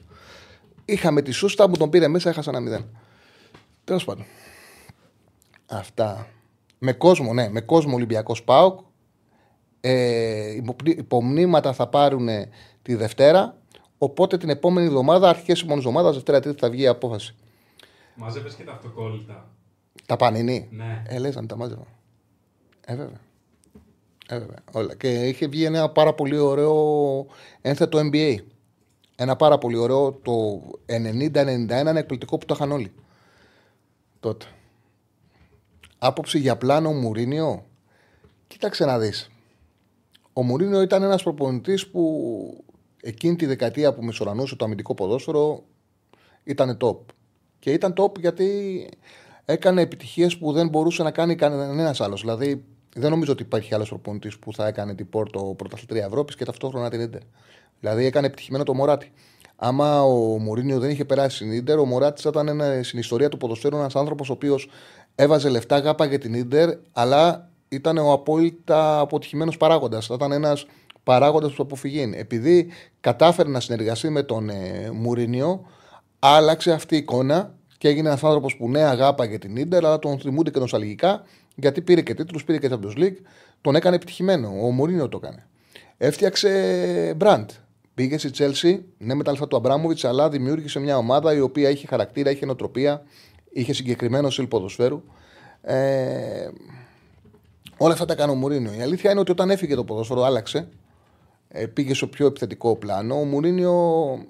Είχαμε 0.85 1.21
τη 1.21 1.31
σούστα 1.31 1.69
μου 1.69 1.77
τον 1.77 1.89
πήρε 1.89 2.07
μέσα, 2.07 2.29
έχασα 2.29 2.51
ένα 2.55 2.79
0. 2.79 2.85
Τέλος 3.83 4.05
πάντων. 4.05 4.25
Αυτά. 5.65 6.27
Με 6.79 6.93
κόσμο, 6.93 7.33
ναι, 7.33 7.49
με 7.49 7.61
κόσμο 7.61 7.95
Ολυμπιακός 7.95 8.43
Πάοκ. 8.43 8.79
Ε, 9.81 10.55
υποπνί- 10.55 10.97
υπομνήματα 10.97 11.73
θα 11.73 11.87
πάρουν 11.87 12.27
τη 12.81 12.95
Δευτέρα. 12.95 13.57
Οπότε 13.97 14.37
την 14.37 14.49
επόμενη 14.49 14.87
εβδομάδα, 14.87 15.29
αρχές 15.29 15.59
επόμενη 15.59 15.79
εβδομάδας, 15.79 16.13
Δευτέρα 16.13 16.39
Τρίτη 16.39 16.59
θα 16.59 16.69
βγει 16.69 16.81
η 16.81 16.87
απόφαση. 16.87 17.35
Μάζευες 18.15 18.55
και 18.55 18.63
τα 18.63 18.71
αυτοκόλλητα. 18.71 19.49
Τα 20.05 20.15
πανινή. 20.15 20.67
Ναι. 20.71 21.03
Ε, 21.07 21.19
λες, 21.19 21.37
αν 21.37 21.47
τα 21.47 21.55
μάζευα. 21.55 21.85
Ε, 22.85 22.95
βέβαια. 22.95 23.19
Ε, 24.27 24.39
βέβαια. 24.39 24.63
Όλα. 24.71 24.95
Και 24.95 25.27
είχε 25.27 25.47
βγει 25.47 25.63
ένα 25.63 25.89
πάρα 25.89 26.13
πολύ 26.13 26.37
ωραίο 26.37 27.25
ένθετο 27.61 27.99
NBA. 28.11 28.35
Ένα 29.15 29.35
πάρα 29.35 29.57
πολύ 29.57 29.77
ωραίο 29.77 30.11
το 30.13 30.61
90-91, 30.85 31.69
ένα 31.69 31.97
εκπληκτικό 31.97 32.37
που 32.37 32.45
το 32.45 32.53
είχαν 32.53 32.71
όλοι. 32.71 32.91
Τότε. 34.19 34.45
Άποψη 35.97 36.39
για 36.39 36.57
πλάνο 36.57 36.91
Μουρίνιο. 36.91 37.65
Κοίταξε 38.47 38.85
να 38.85 38.99
δεις. 38.99 39.29
Ο 40.33 40.43
Μουρίνιο 40.43 40.81
ήταν 40.81 41.03
ένας 41.03 41.23
προπονητής 41.23 41.87
που 41.87 42.63
εκείνη 43.01 43.35
τη 43.35 43.45
δεκαετία 43.45 43.93
που 43.93 44.03
μισορανούσε 44.03 44.55
το 44.55 44.65
αμυντικό 44.65 44.93
ποδόσφαιρο 44.93 45.63
ήταν 46.43 46.77
top. 46.81 46.97
Και 47.65 47.71
ήταν 47.71 47.93
top 47.97 48.19
γιατί 48.19 48.89
έκανε 49.45 49.81
επιτυχίες 49.81 50.37
που 50.37 50.51
δεν 50.51 50.67
μπορούσε 50.67 51.03
να 51.03 51.11
κάνει 51.11 51.35
κανένας 51.35 52.01
άλλος. 52.01 52.21
Δηλαδή, 52.21 52.63
δεν 52.95 53.09
νομίζω 53.09 53.31
ότι 53.31 53.43
υπάρχει 53.43 53.73
άλλος 53.73 53.89
προπονητής 53.89 54.39
που 54.39 54.53
θα 54.53 54.67
έκανε 54.67 54.95
την 54.95 55.09
Πόρτο 55.09 55.53
πρωταθλητρία 55.57 56.05
Ευρώπης 56.05 56.35
και 56.35 56.45
ταυτόχρονα 56.45 56.89
την 56.89 57.01
Ιντερ. 57.01 57.21
Δηλαδή, 57.79 58.05
έκανε 58.05 58.27
επιτυχημένο 58.27 58.63
το 58.63 58.73
Μωράτη. 58.73 59.11
Άμα 59.55 60.03
ο 60.03 60.37
Μουρίνιο 60.37 60.79
δεν 60.79 60.89
είχε 60.89 61.05
περάσει 61.05 61.35
στην 61.35 61.51
Ιντερ, 61.51 61.79
ο 61.79 61.85
Μωράτη 61.85 62.21
θα 62.21 62.29
ήταν 62.29 62.47
ένα, 62.47 62.83
στην 62.83 62.99
ιστορία 62.99 63.29
του 63.29 63.37
ποδοσφαίρου 63.37 63.77
ένας 63.77 63.95
άνθρωπος 63.95 64.29
ο 64.29 64.33
οποίος 64.33 64.69
έβαζε 65.15 65.49
λεφτά, 65.49 65.79
γάπαγε 65.79 66.17
την 66.17 66.33
Ιντερ, 66.33 66.69
αλλά 66.91 67.49
ήταν 67.67 67.97
ο 67.97 68.11
απόλυτα 68.11 68.99
αποτυχημένος 68.99 69.57
παράγοντας. 69.57 70.05
Θα 70.05 70.13
ήταν 70.13 70.31
ένας 70.31 70.65
παράγοντας 71.03 71.53
που 71.53 71.63
αποφυγεί. 71.63 72.11
Επειδή 72.15 72.67
κατάφερε 72.99 73.49
να 73.49 73.59
συνεργαστεί 73.59 74.09
με 74.09 74.23
τον 74.23 74.49
ε, 74.49 74.89
Μουρίνιο, 74.93 75.65
άλλαξε 76.33 76.71
αυτή 76.71 76.95
η 76.95 76.97
εικόνα 76.97 77.55
και 77.77 77.87
έγινε 77.87 78.07
ένας 78.07 78.23
άνθρωπος 78.23 78.55
που 78.55 78.69
ναι, 78.69 78.81
αγάπαγε 78.81 79.37
την 79.37 79.67
ντερ, 79.67 79.85
αλλά 79.85 79.99
τον 79.99 80.19
θυμούνται 80.19 80.51
και 80.51 80.59
νοσταλγικά 80.59 81.23
γιατί 81.55 81.81
πήρε 81.81 82.01
και 82.01 82.13
τίτλους, 82.13 82.43
πήρε 82.43 82.57
και 82.57 82.69
Champions 82.71 82.99
League. 82.99 83.17
Τον 83.61 83.75
έκανε 83.75 83.95
επιτυχημένο. 83.95 84.47
Ο 84.61 84.71
Μουρίνιο 84.71 85.09
το 85.09 85.19
έκανε. 85.23 85.45
Έφτιαξε 85.97 87.13
μπραντ. 87.17 87.49
Πήγε 87.93 88.17
στη 88.17 88.29
Τσέλσι, 88.29 88.85
ναι, 88.97 89.13
με 89.13 89.23
τα 89.23 89.31
λεφτά 89.31 89.47
του 89.47 89.55
Αμπράμοβιτς, 89.55 90.05
αλλά 90.05 90.29
δημιούργησε 90.29 90.79
μια 90.79 90.97
ομάδα 90.97 91.33
η 91.33 91.39
οποία 91.39 91.69
είχε 91.69 91.87
χαρακτήρα, 91.87 92.31
είχε 92.31 92.45
νοοτροπία, 92.45 93.03
είχε 93.51 93.73
συγκεκριμένο 93.73 94.29
στυλ 94.29 94.47
ποδοσφαίρου. 94.47 95.03
Ε, 95.61 96.49
όλα 97.77 97.93
αυτά 97.93 98.05
τα 98.05 98.15
κάνει 98.15 98.31
ο 98.31 98.35
Μουρίνιο. 98.35 98.73
Η 98.73 98.81
αλήθεια 98.81 99.11
είναι 99.11 99.19
ότι 99.19 99.31
όταν 99.31 99.49
έφυγε 99.49 99.75
το 99.75 99.83
ποδόσφαιρο, 99.83 100.23
άλλαξε. 100.23 100.67
Ε, 101.57 101.65
πήγε 101.65 101.93
στο 101.93 102.07
πιο 102.07 102.25
επιθετικό 102.25 102.75
πλάνο. 102.75 103.19
Ο 103.19 103.23
Μουρίνιο, 103.23 103.75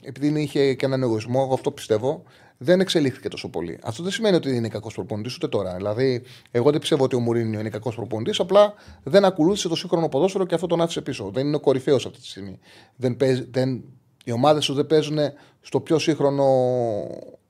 επειδή 0.03 0.41
είχε 0.41 0.73
και 0.73 0.85
έναν 0.85 1.03
εγωισμό, 1.03 1.41
εγώ 1.43 1.53
αυτό 1.53 1.71
πιστεύω, 1.71 2.23
δεν 2.57 2.79
εξελίχθηκε 2.79 3.27
τόσο 3.27 3.49
πολύ. 3.49 3.79
Αυτό 3.83 4.03
δεν 4.03 4.11
σημαίνει 4.11 4.35
ότι 4.35 4.55
είναι 4.55 4.67
κακός 4.67 4.93
προπονητής 4.93 5.35
ούτε 5.35 5.47
τώρα. 5.47 5.75
Δηλαδή, 5.75 6.23
εγώ 6.51 6.71
δεν 6.71 6.79
πιστεύω 6.79 7.03
ότι 7.03 7.15
ο 7.15 7.19
Μουρίνιο 7.19 7.59
είναι 7.59 7.69
κακός 7.69 7.95
προπονητής, 7.95 8.39
απλά 8.39 8.73
δεν 9.03 9.25
ακολούθησε 9.25 9.67
το 9.67 9.75
σύγχρονο 9.75 10.09
ποδόσφαιρο 10.09 10.45
και 10.45 10.55
αυτό 10.55 10.67
τον 10.67 10.81
άφησε 10.81 11.01
πίσω. 11.01 11.29
Δεν 11.33 11.47
είναι 11.47 11.55
ο 11.55 11.59
κορυφαίος 11.59 12.05
αυτή 12.05 12.19
τη 12.19 12.27
στιγμή. 12.27 12.59
Δεν 12.95 13.17
παίζει, 13.17 13.47
δεν, 13.51 13.83
οι 14.23 14.31
ομάδες 14.31 14.65
του 14.65 14.73
δεν 14.73 14.87
παίζουν 14.87 15.17
στο 15.61 15.79
πιο 15.79 15.99
σύγχρονο, 15.99 16.45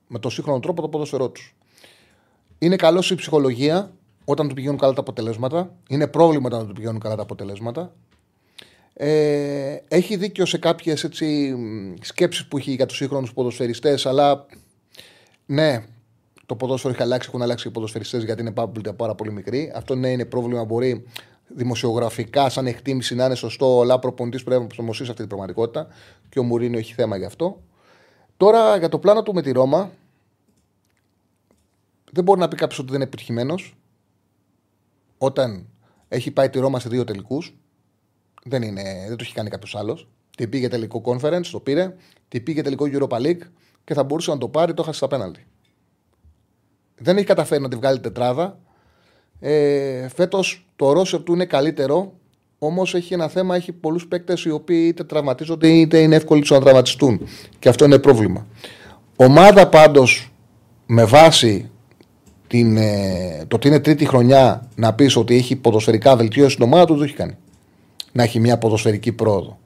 με 0.06 0.18
το 0.18 0.30
σύγχρονο 0.30 0.60
τρόπο 0.60 0.82
το 0.82 0.88
ποδόσφαιρό 0.88 1.28
τους. 1.30 1.56
Είναι 2.58 2.76
καλός 2.76 3.10
η 3.10 3.14
ψυχολογία 3.14 3.92
όταν 4.24 4.48
του 4.48 4.54
πηγαίνουν 4.54 4.78
καλά 4.78 4.92
τα 4.92 5.00
αποτελέσματα. 5.00 5.74
Είναι 5.88 6.06
πρόβλημα 6.06 6.46
όταν 6.46 6.66
του 6.66 6.72
πηγαίνουν 6.72 7.00
καλά 7.00 7.16
τα 7.16 7.22
αποτελέσματα. 7.22 7.92
Ε, 8.98 9.76
έχει 9.88 10.16
δίκιο 10.16 10.46
σε 10.46 10.58
κάποιες 10.58 11.08
σκέψεις 12.00 12.46
που 12.46 12.56
έχει 12.56 12.74
για 12.74 12.86
τους 12.86 12.96
σύγχρονους 12.96 13.32
ποδοσφαιριστές, 13.32 14.06
αλλά 14.06 14.46
ναι, 15.46 15.84
το 16.46 16.56
ποδόσφαιρο 16.56 16.92
έχει 16.92 17.02
αλλάξει, 17.02 17.28
έχουν 17.28 17.42
αλλάξει 17.42 17.68
οι 17.68 17.70
ποδοσφαιριστές 17.70 18.24
γιατί 18.24 18.40
είναι 18.40 18.52
πάρα, 18.52 18.72
πάρα 18.96 19.14
πολύ 19.14 19.32
μικροί. 19.32 19.72
Αυτό 19.74 19.94
ναι, 19.94 20.08
είναι 20.08 20.24
πρόβλημα. 20.24 20.64
Μπορεί 20.64 21.04
δημοσιογραφικά, 21.46 22.48
σαν 22.48 22.66
εκτίμηση 22.66 23.14
να 23.14 23.24
είναι 23.24 23.34
σωστό, 23.34 23.80
αλλά 23.80 23.98
προπονητής 23.98 24.42
πρέπει 24.42 24.60
να 24.60 24.66
προσαρμοστεί 24.66 25.02
αυτή 25.02 25.14
την 25.14 25.26
πραγματικότητα. 25.26 25.86
Και 26.28 26.38
ο 26.38 26.42
Μουρίνιο 26.42 26.78
έχει 26.78 26.94
θέμα 26.94 27.16
γι' 27.16 27.24
αυτό. 27.24 27.60
Τώρα 28.36 28.76
για 28.76 28.88
το 28.88 28.98
πλάνο 28.98 29.22
του 29.22 29.34
με 29.34 29.42
τη 29.42 29.52
Ρώμα, 29.52 29.90
δεν 32.12 32.24
μπορεί 32.24 32.40
να 32.40 32.48
πει 32.48 32.56
κάποιος 32.56 32.78
ότι 32.78 32.86
δεν 32.86 32.96
είναι 32.96 33.04
επιτυχημένος 33.04 33.76
όταν 35.18 35.66
έχει 36.08 36.30
πάει 36.30 36.50
τη 36.50 36.58
Ρώμα 36.58 36.80
σε 36.80 36.88
δύο 36.88 37.04
τελικούς. 37.04 37.56
Δεν, 38.48 38.62
είναι, 38.62 38.82
δεν 39.08 39.16
το 39.16 39.24
έχει 39.24 39.34
κάνει 39.34 39.48
κάποιος 39.48 39.74
άλλος. 39.76 40.08
Την 40.36 40.48
πήγε 40.48 40.68
τελικό 40.68 41.02
conference, 41.04 41.46
το 41.50 41.60
πήρε. 41.60 41.94
Την 42.28 42.42
πήγε 42.42 42.62
τελικό 42.62 42.84
Europa 42.92 43.20
League 43.20 43.42
και 43.84 43.94
θα 43.94 44.04
μπορούσε 44.04 44.30
να 44.30 44.38
το 44.38 44.48
πάρει, 44.48 44.74
το 44.74 44.82
έχασε 44.82 44.96
στα 44.96 45.08
πέναλτι. 45.08 45.46
Δεν 46.94 47.16
έχει 47.16 47.26
καταφέρει 47.26 47.62
να 47.62 47.68
τη 47.68 47.76
βγάλει 47.76 48.00
τετράδα. 48.00 48.58
Ε, 49.40 50.08
Φέτος 50.08 50.66
το 50.76 50.92
ρόσερ 50.92 51.22
του 51.22 51.32
είναι 51.32 51.44
καλύτερο, 51.44 52.12
όμως 52.58 52.94
έχει 52.94 53.14
ένα 53.14 53.28
θέμα, 53.28 53.56
έχει 53.56 53.72
πολλούς 53.72 54.06
παίκτες 54.06 54.44
οι 54.44 54.50
οποίοι 54.50 54.84
είτε 54.88 55.04
τραυματίζονται 55.04 55.68
είτε 55.68 55.98
είναι 55.98 56.16
εύκολοι 56.16 56.40
τους 56.40 56.50
να 56.50 56.60
τραυματιστούν. 56.60 57.20
Και 57.58 57.68
αυτό 57.68 57.84
είναι 57.84 57.98
πρόβλημα. 57.98 58.46
Ομάδα 59.16 59.68
πάντως 59.68 60.32
με 60.86 61.04
βάση 61.04 61.70
την, 62.46 62.76
ε, 62.76 63.44
το 63.48 63.56
ότι 63.56 63.68
είναι 63.68 63.80
τρίτη 63.80 64.06
χρονιά 64.06 64.68
να 64.74 64.94
πεις 64.94 65.16
ότι 65.16 65.34
έχει 65.34 65.56
ποδοσφαιρικά 65.56 66.16
βελτίωση 66.16 66.50
στην 66.50 66.64
ομάδα 66.64 66.84
του, 66.84 66.92
δεν 66.92 66.98
το 66.98 67.04
έχει 67.04 67.16
κάνει. 67.16 67.36
Να 68.16 68.22
έχει 68.22 68.40
μια 68.40 68.58
ποδοσφαιρική 68.58 69.12
πρόοδο. 69.12 69.58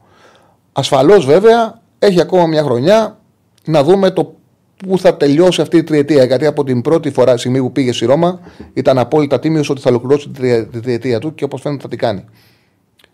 Ασφαλώς 0.73 1.27
βέβαια 1.27 1.81
έχει 1.99 2.21
ακόμα 2.21 2.47
μια 2.47 2.63
χρονιά 2.63 3.19
να 3.65 3.83
δούμε 3.85 4.11
το 4.11 4.35
πού 4.77 4.99
θα 4.99 5.17
τελειώσει 5.17 5.61
αυτή 5.61 5.77
η 5.77 5.83
τριετία. 5.83 6.25
Γιατί 6.25 6.47
από 6.47 6.65
την 6.65 6.81
πρώτη 6.83 7.11
φορά 7.11 7.37
στιγμή 7.37 7.59
που 7.59 7.73
πήγε 7.73 7.93
στη 7.93 8.07
Ρώμα 8.07 8.41
ήταν 8.73 8.99
απόλυτα 8.99 9.39
τίμιος 9.39 9.71
ότι 9.71 9.81
θα 9.81 9.91
ολοκληρώσει 9.91 10.29
την 10.71 10.83
τριετία 10.83 11.19
του 11.19 11.35
και 11.35 11.45
όπως 11.45 11.61
φαίνεται 11.61 11.83
θα 11.83 11.89
την 11.89 11.99
κάνει. 11.99 12.25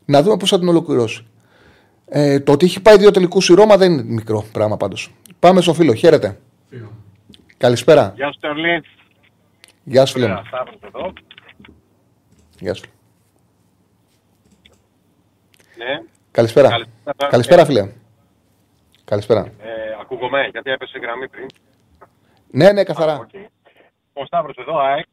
Να 0.04 0.22
δούμε 0.22 0.36
πώς 0.36 0.50
θα 0.50 0.58
την 0.58 0.68
ολοκληρώσει. 0.68 1.26
Ε, 2.08 2.40
το 2.40 2.52
ότι 2.52 2.64
έχει 2.64 2.82
πάει 2.82 2.96
δύο 2.96 3.10
τελικούς 3.10 3.44
στη 3.44 3.54
Ρώμα 3.54 3.76
δεν 3.76 3.92
είναι 3.92 4.02
μικρό 4.02 4.44
πράγμα 4.52 4.76
πάντως. 4.76 5.14
Πάμε 5.38 5.60
στο 5.60 5.74
φίλο. 5.74 5.94
Χαίρετε. 5.94 6.38
Φίλο. 6.68 6.92
Καλησπέρα. 7.56 8.12
Γεια 8.16 8.32
σου, 8.32 8.38
Τσάρλι. 8.40 8.82
Γεια 9.84 10.04
σου, 10.06 10.12
φίλε. 10.12 10.28
μου. 10.28 10.42
Σταύρος 10.46 10.78
εδώ. 10.86 11.12
Γεια 12.60 12.74
σου. 12.74 12.84
Ναι. 15.76 16.02
Καλησπέρα. 16.30 16.68
Καλησπέρα. 16.68 17.28
Καλησπέρα, 17.30 17.64
φίλε. 17.64 17.92
Καλησπέρα. 19.04 19.40
Ε, 19.40 19.96
ακούγομαι, 20.00 20.46
γιατί 20.46 20.70
έπεσε 20.70 20.98
η 20.98 21.00
γραμμή 21.00 21.28
πριν. 21.28 21.46
Ναι, 22.50 22.72
ναι, 22.72 22.84
καθαρά. 22.84 23.16
Οκ. 23.18 23.30
Ο 24.12 24.24
Σταύρος 24.26 24.56
εδώ, 24.56 24.78
ΑΕΚ. 24.78 25.06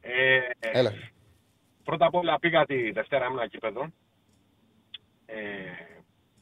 Ε, 0.00 0.38
Έλα. 0.60 0.92
πρώτα 1.84 2.06
απ' 2.06 2.14
όλα 2.14 2.38
πήγα 2.38 2.64
τη 2.64 2.90
Δευτέρα, 2.90 3.26
ήμουν 3.26 3.44
γήπεδο. 3.50 3.88
ε, 5.26 5.36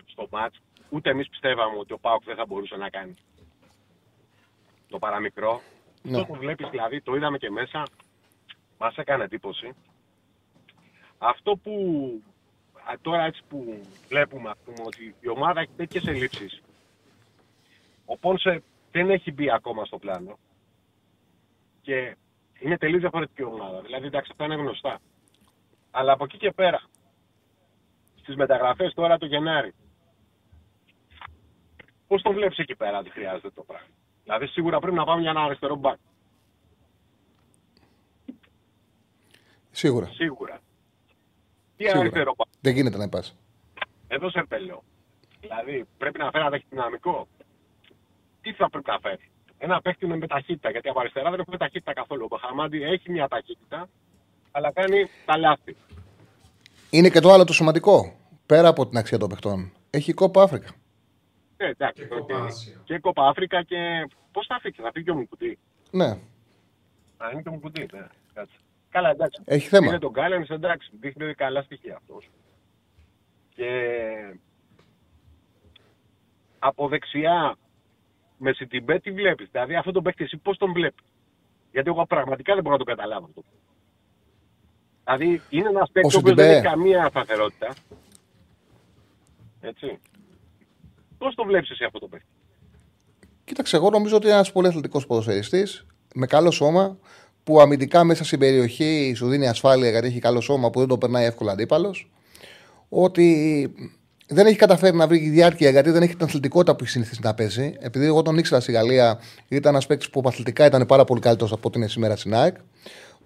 στο 0.06 0.26
μάτς, 0.30 0.60
ούτε 0.88 1.10
εμείς 1.10 1.28
πιστεύαμε 1.28 1.78
ότι 1.78 1.92
ο 1.92 1.98
Πάοκ 1.98 2.24
δεν 2.24 2.36
θα 2.36 2.44
μπορούσε 2.46 2.76
να 2.76 2.88
κάνει 2.90 3.14
το 4.88 4.98
παραμικρό. 4.98 5.60
Ναι. 6.02 6.20
Αυτό 6.20 6.32
που 6.32 6.38
βλέπεις 6.38 6.68
δηλαδή, 6.70 7.00
το 7.00 7.14
είδαμε 7.14 7.38
και 7.38 7.50
μέσα, 7.50 7.82
μας 8.78 8.96
έκανε 8.96 9.24
εντύπωση. 9.24 9.74
Αυτό 11.18 11.56
που 11.62 11.72
α, 12.12 12.35
τώρα 13.00 13.24
έτσι 13.24 13.42
που 13.48 13.80
βλέπουμε, 14.08 14.48
ας 14.50 14.58
πούμε, 14.64 14.82
ότι 14.86 15.14
η 15.20 15.28
ομάδα 15.28 15.60
έχει 15.60 15.72
τέτοιες 15.76 16.06
ελλείψεις. 16.06 16.62
Ο 18.04 18.18
Πόνσε 18.18 18.62
δεν 18.90 19.10
έχει 19.10 19.32
μπει 19.32 19.50
ακόμα 19.50 19.84
στο 19.84 19.98
πλάνο 19.98 20.38
και 21.80 22.16
είναι 22.60 22.78
τελείως 22.78 23.00
διαφορετική 23.00 23.42
ομάδα. 23.42 23.80
Δηλαδή, 23.80 24.06
εντάξει, 24.06 24.28
αυτά 24.32 24.44
είναι 24.44 24.54
γνωστά. 24.54 24.98
Αλλά 25.90 26.12
από 26.12 26.24
εκεί 26.24 26.36
και 26.36 26.52
πέρα, 26.52 26.82
στις 28.14 28.36
μεταγραφές 28.36 28.94
τώρα 28.94 29.18
το 29.18 29.26
Γενάρη, 29.26 29.74
πώς 32.06 32.22
το 32.22 32.32
βλέπεις 32.32 32.58
εκεί 32.58 32.74
πέρα 32.76 32.98
ότι 32.98 33.10
χρειάζεται 33.10 33.50
το 33.50 33.62
πράγμα; 33.62 33.88
Δηλαδή, 34.22 34.46
σίγουρα 34.46 34.78
πρέπει 34.78 34.96
να 34.96 35.04
πάμε 35.04 35.20
για 35.20 35.30
ένα 35.30 35.42
αριστερό 35.42 35.76
μπακ. 35.76 35.98
Σίγουρα. 39.70 40.06
Σίγουρα. 40.06 40.60
Τι 41.76 41.82
Σίγουρα. 41.84 42.00
αριστερό 42.00 42.34
μπακ. 42.36 42.46
Δεν 42.60 42.74
γίνεται 42.74 42.96
να 42.96 43.08
πας. 43.08 43.36
Εδώ 44.08 44.30
σε 44.30 44.44
πελαιώ. 44.48 44.82
Δηλαδή, 45.40 45.84
πρέπει 45.98 46.18
να 46.18 46.24
φέρει 46.30 46.42
ένα 46.42 46.50
παίχτη 46.50 46.66
δυναμικό. 46.70 47.28
Τι 48.40 48.52
θα 48.52 48.70
πρέπει 48.70 48.90
να 48.90 48.98
φέρει; 48.98 49.30
Ένα 49.58 49.80
παίχτη 49.80 50.06
με 50.06 50.26
ταχύτητα. 50.26 50.70
Γιατί 50.70 50.88
από 50.88 51.00
αριστερά 51.00 51.30
δεν 51.30 51.40
έχουμε 51.40 51.56
ταχύτητα 51.56 51.92
καθόλου. 51.92 52.26
Ο 52.30 52.36
Χαμάντι 52.36 52.82
έχει 52.82 53.10
μια 53.10 53.28
ταχύτητα, 53.28 53.88
αλλά 54.50 54.72
κάνει 54.72 55.06
τα 55.24 55.36
λάθη. 55.38 55.76
Είναι 56.90 57.08
και 57.08 57.20
το 57.20 57.32
άλλο 57.32 57.44
το 57.44 57.52
σημαντικό. 57.52 58.16
Πέρα 58.46 58.68
από 58.68 58.86
την 58.88 58.98
αξία 58.98 59.18
των 59.18 59.28
παιχτών. 59.28 59.72
Έχει 59.90 60.12
Κόπα 60.12 60.42
Άφρικα. 60.42 60.68
Ε, 61.56 61.66
εντάξει, 61.68 62.06
Και 62.06 62.14
οκ. 62.14 62.18
Κόπα 62.20 62.44
Άσια. 62.44 62.80
Και 62.84 62.98
Κόπα 62.98 63.28
Άφρικα 63.28 63.62
και. 63.62 64.08
Πώς 64.32 64.46
θα 64.46 64.58
φύγει, 64.60 64.82
θα 64.82 64.90
φύγει 64.92 65.04
και 65.04 65.10
ο 65.10 65.14
Μουκουντί; 65.14 65.58
Ναι. 65.90 66.06
Α, 67.16 67.30
είναι 67.32 67.42
και 67.42 67.48
ο 67.48 67.52
Μουκουντί, 67.52 67.80
ναι. 67.92 68.06
Κάτσε. 68.34 68.56
Καλά, 68.96 69.10
εντάξει. 69.10 69.42
Έχει 69.44 69.68
θέμα. 69.68 69.86
Είναι 69.86 69.98
τον 69.98 70.12
Κάλενς, 70.12 70.48
εντάξει, 70.48 70.90
δείχνει 71.00 71.34
καλά 71.34 71.62
στοιχεία 71.62 71.96
αυτός. 71.96 72.30
Και 73.54 73.70
από 76.58 76.88
δεξιά 76.88 77.56
με 78.38 78.52
Σιντιμπέ 78.52 78.98
τι 78.98 79.10
βλέπεις; 79.10 79.48
Δηλαδή 79.50 79.74
αυτό 79.76 79.92
τον 79.92 80.02
παίκτη 80.02 80.24
εσύ 80.24 80.36
πώς 80.36 80.58
τον 80.58 80.72
βλέπεις; 80.72 81.04
Γιατί 81.72 81.88
εγώ 81.88 82.06
πραγματικά 82.06 82.54
δεν 82.54 82.62
μπορώ 82.62 82.76
να 82.76 82.84
το 82.84 82.90
καταλάβω 82.90 83.24
αυτό. 83.24 83.42
Δηλαδή 85.04 85.42
είναι 85.50 85.68
ένας 85.68 85.90
παίκτης 85.92 86.14
Ο 86.14 86.20
που 86.20 86.26
δεν 86.26 86.36
Σιτιμπέ. 86.36 86.56
έχει 86.56 86.66
καμία 86.66 87.08
σταθερότητα. 87.08 87.74
Έτσι. 89.60 89.98
Πώς 91.18 91.34
το 91.34 91.44
βλέπεις 91.44 91.70
εσύ 91.70 91.84
αυτό 91.84 91.98
το 91.98 92.08
παίκτη; 92.08 92.26
Κοίταξε, 93.44 93.76
εγώ 93.76 93.90
νομίζω 93.90 94.16
ότι 94.16 94.26
είναι 94.26 94.34
ένας 94.34 94.52
πολύ 94.52 94.66
αθλητικός 94.66 95.06
ποδοσφαιριστής 95.06 95.86
με 96.14 96.26
καλό 96.26 96.50
σώμα 96.50 96.98
που 97.46 97.60
αμυντικά 97.60 98.04
μέσα 98.04 98.24
στην 98.24 98.38
περιοχή 98.38 99.12
σου 99.16 99.28
δίνει 99.28 99.48
ασφάλεια 99.48 99.90
γιατί 99.90 100.06
έχει 100.06 100.18
καλό 100.18 100.40
σώμα 100.40 100.70
που 100.70 100.78
δεν 100.78 100.88
το 100.88 100.98
περνάει 100.98 101.24
εύκολα 101.24 101.52
αντίπαλος. 101.52 102.10
Ότι 102.88 103.74
δεν 104.26 104.46
έχει 104.46 104.56
καταφέρει 104.56 104.96
να 104.96 105.06
βρει 105.06 105.18
διάρκεια 105.18 105.70
γιατί 105.70 105.90
δεν 105.90 106.02
έχει 106.02 106.16
την 106.16 106.24
αθλητικότητα 106.26 106.76
που 106.76 106.82
έχει 106.82 106.92
συνηθίσει 106.92 107.20
να 107.22 107.34
παίζει. 107.34 107.74
Επειδή 107.78 108.06
εγώ 108.06 108.22
τον 108.22 108.38
ήξερα 108.38 108.60
στη 108.60 108.72
Γαλλία, 108.72 109.20
ήταν 109.48 109.72
ένας 109.72 109.86
παίκτης 109.86 110.10
που 110.10 110.22
αθλητικά 110.26 110.66
ήταν 110.66 110.86
πάρα 110.86 111.04
πολύ 111.04 111.20
καλύτερος 111.20 111.52
από 111.52 111.68
ό,τι 111.68 111.78
είναι 111.78 111.88
σήμερα 111.88 112.16
στην 112.16 112.34
ΑΕΚ. 112.34 112.56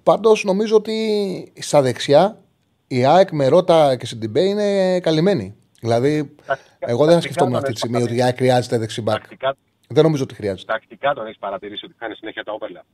Πάντως 0.03 0.45
νομίζω 0.45 0.77
ότι 0.77 1.53
στα 1.59 1.83
δεξιά 1.83 2.39
η 2.87 3.05
ΑΕΚ 3.05 3.31
με 3.31 3.47
Ρότα 3.47 3.97
και 3.97 4.07
Σιντιμπέ 4.07 4.41
είναι 4.41 5.01
καλυμμένη. 5.01 5.55
Δηλαδή, 5.81 6.35
εγώ 6.79 7.05
δεν 7.05 7.15
θα 7.15 7.21
σκεφτόμουν 7.21 7.57
αυτή 7.57 7.73
τη 7.73 7.79
στιγμή 7.79 8.03
ότι 8.03 8.17
η 8.17 8.23
ΑΕΚ 8.23 8.37
χρειάζεται 8.37 8.79
δεξιμπάκ. 8.79 9.19
Τακτικά, 9.21 9.57
Δεν 9.89 10.03
νομίζω 10.03 10.23
ότι 10.23 10.35
χρειάζεται. 10.35 10.73
τακτικά 10.73 11.15
τον 11.15 11.27
έχεις 11.27 11.39
παρατηρήσει 11.39 11.85
ότι 11.85 11.95
κάνει 11.99 12.15
συνέχεια 12.15 12.45
τα 12.45 12.53
overlap. 12.59 12.85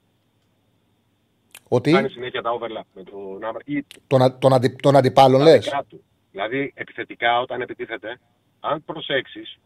Ότι 1.69 1.91
Κάνει 1.93 2.09
συνέχεια 2.09 2.43
τα 2.43 2.51
overlap 2.59 2.85
με 2.95 3.03
τον 3.03 3.45
Άβρα. 3.45 3.61
Ή 3.65 3.85
των, 4.07 4.23
α- 4.23 4.39
των, 4.39 4.53
αντι, 4.53 4.69
των 4.69 4.97
αντιπάλων 4.97 5.43
λες. 5.43 5.65
δικά 5.65 5.85
του. 5.89 6.05
Δηλαδή, 6.31 6.73
επιθετικά 6.77 7.41
όταν 7.41 7.61
επιτίθεται, 7.61 8.21
αν 8.61 8.85
προσέξεις, 8.85 9.59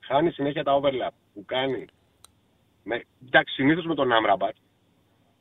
χάνει 0.00 0.30
συνέχεια 0.30 0.64
τα 0.64 0.80
overlap 0.80 1.12
που 1.34 1.44
κάνει. 1.46 1.84
Με, 2.82 3.02
εντάξει, 3.26 3.54
συνήθως 3.54 3.84
με 3.84 3.94
τον 3.94 4.12
Άμραμπατ 4.12 4.54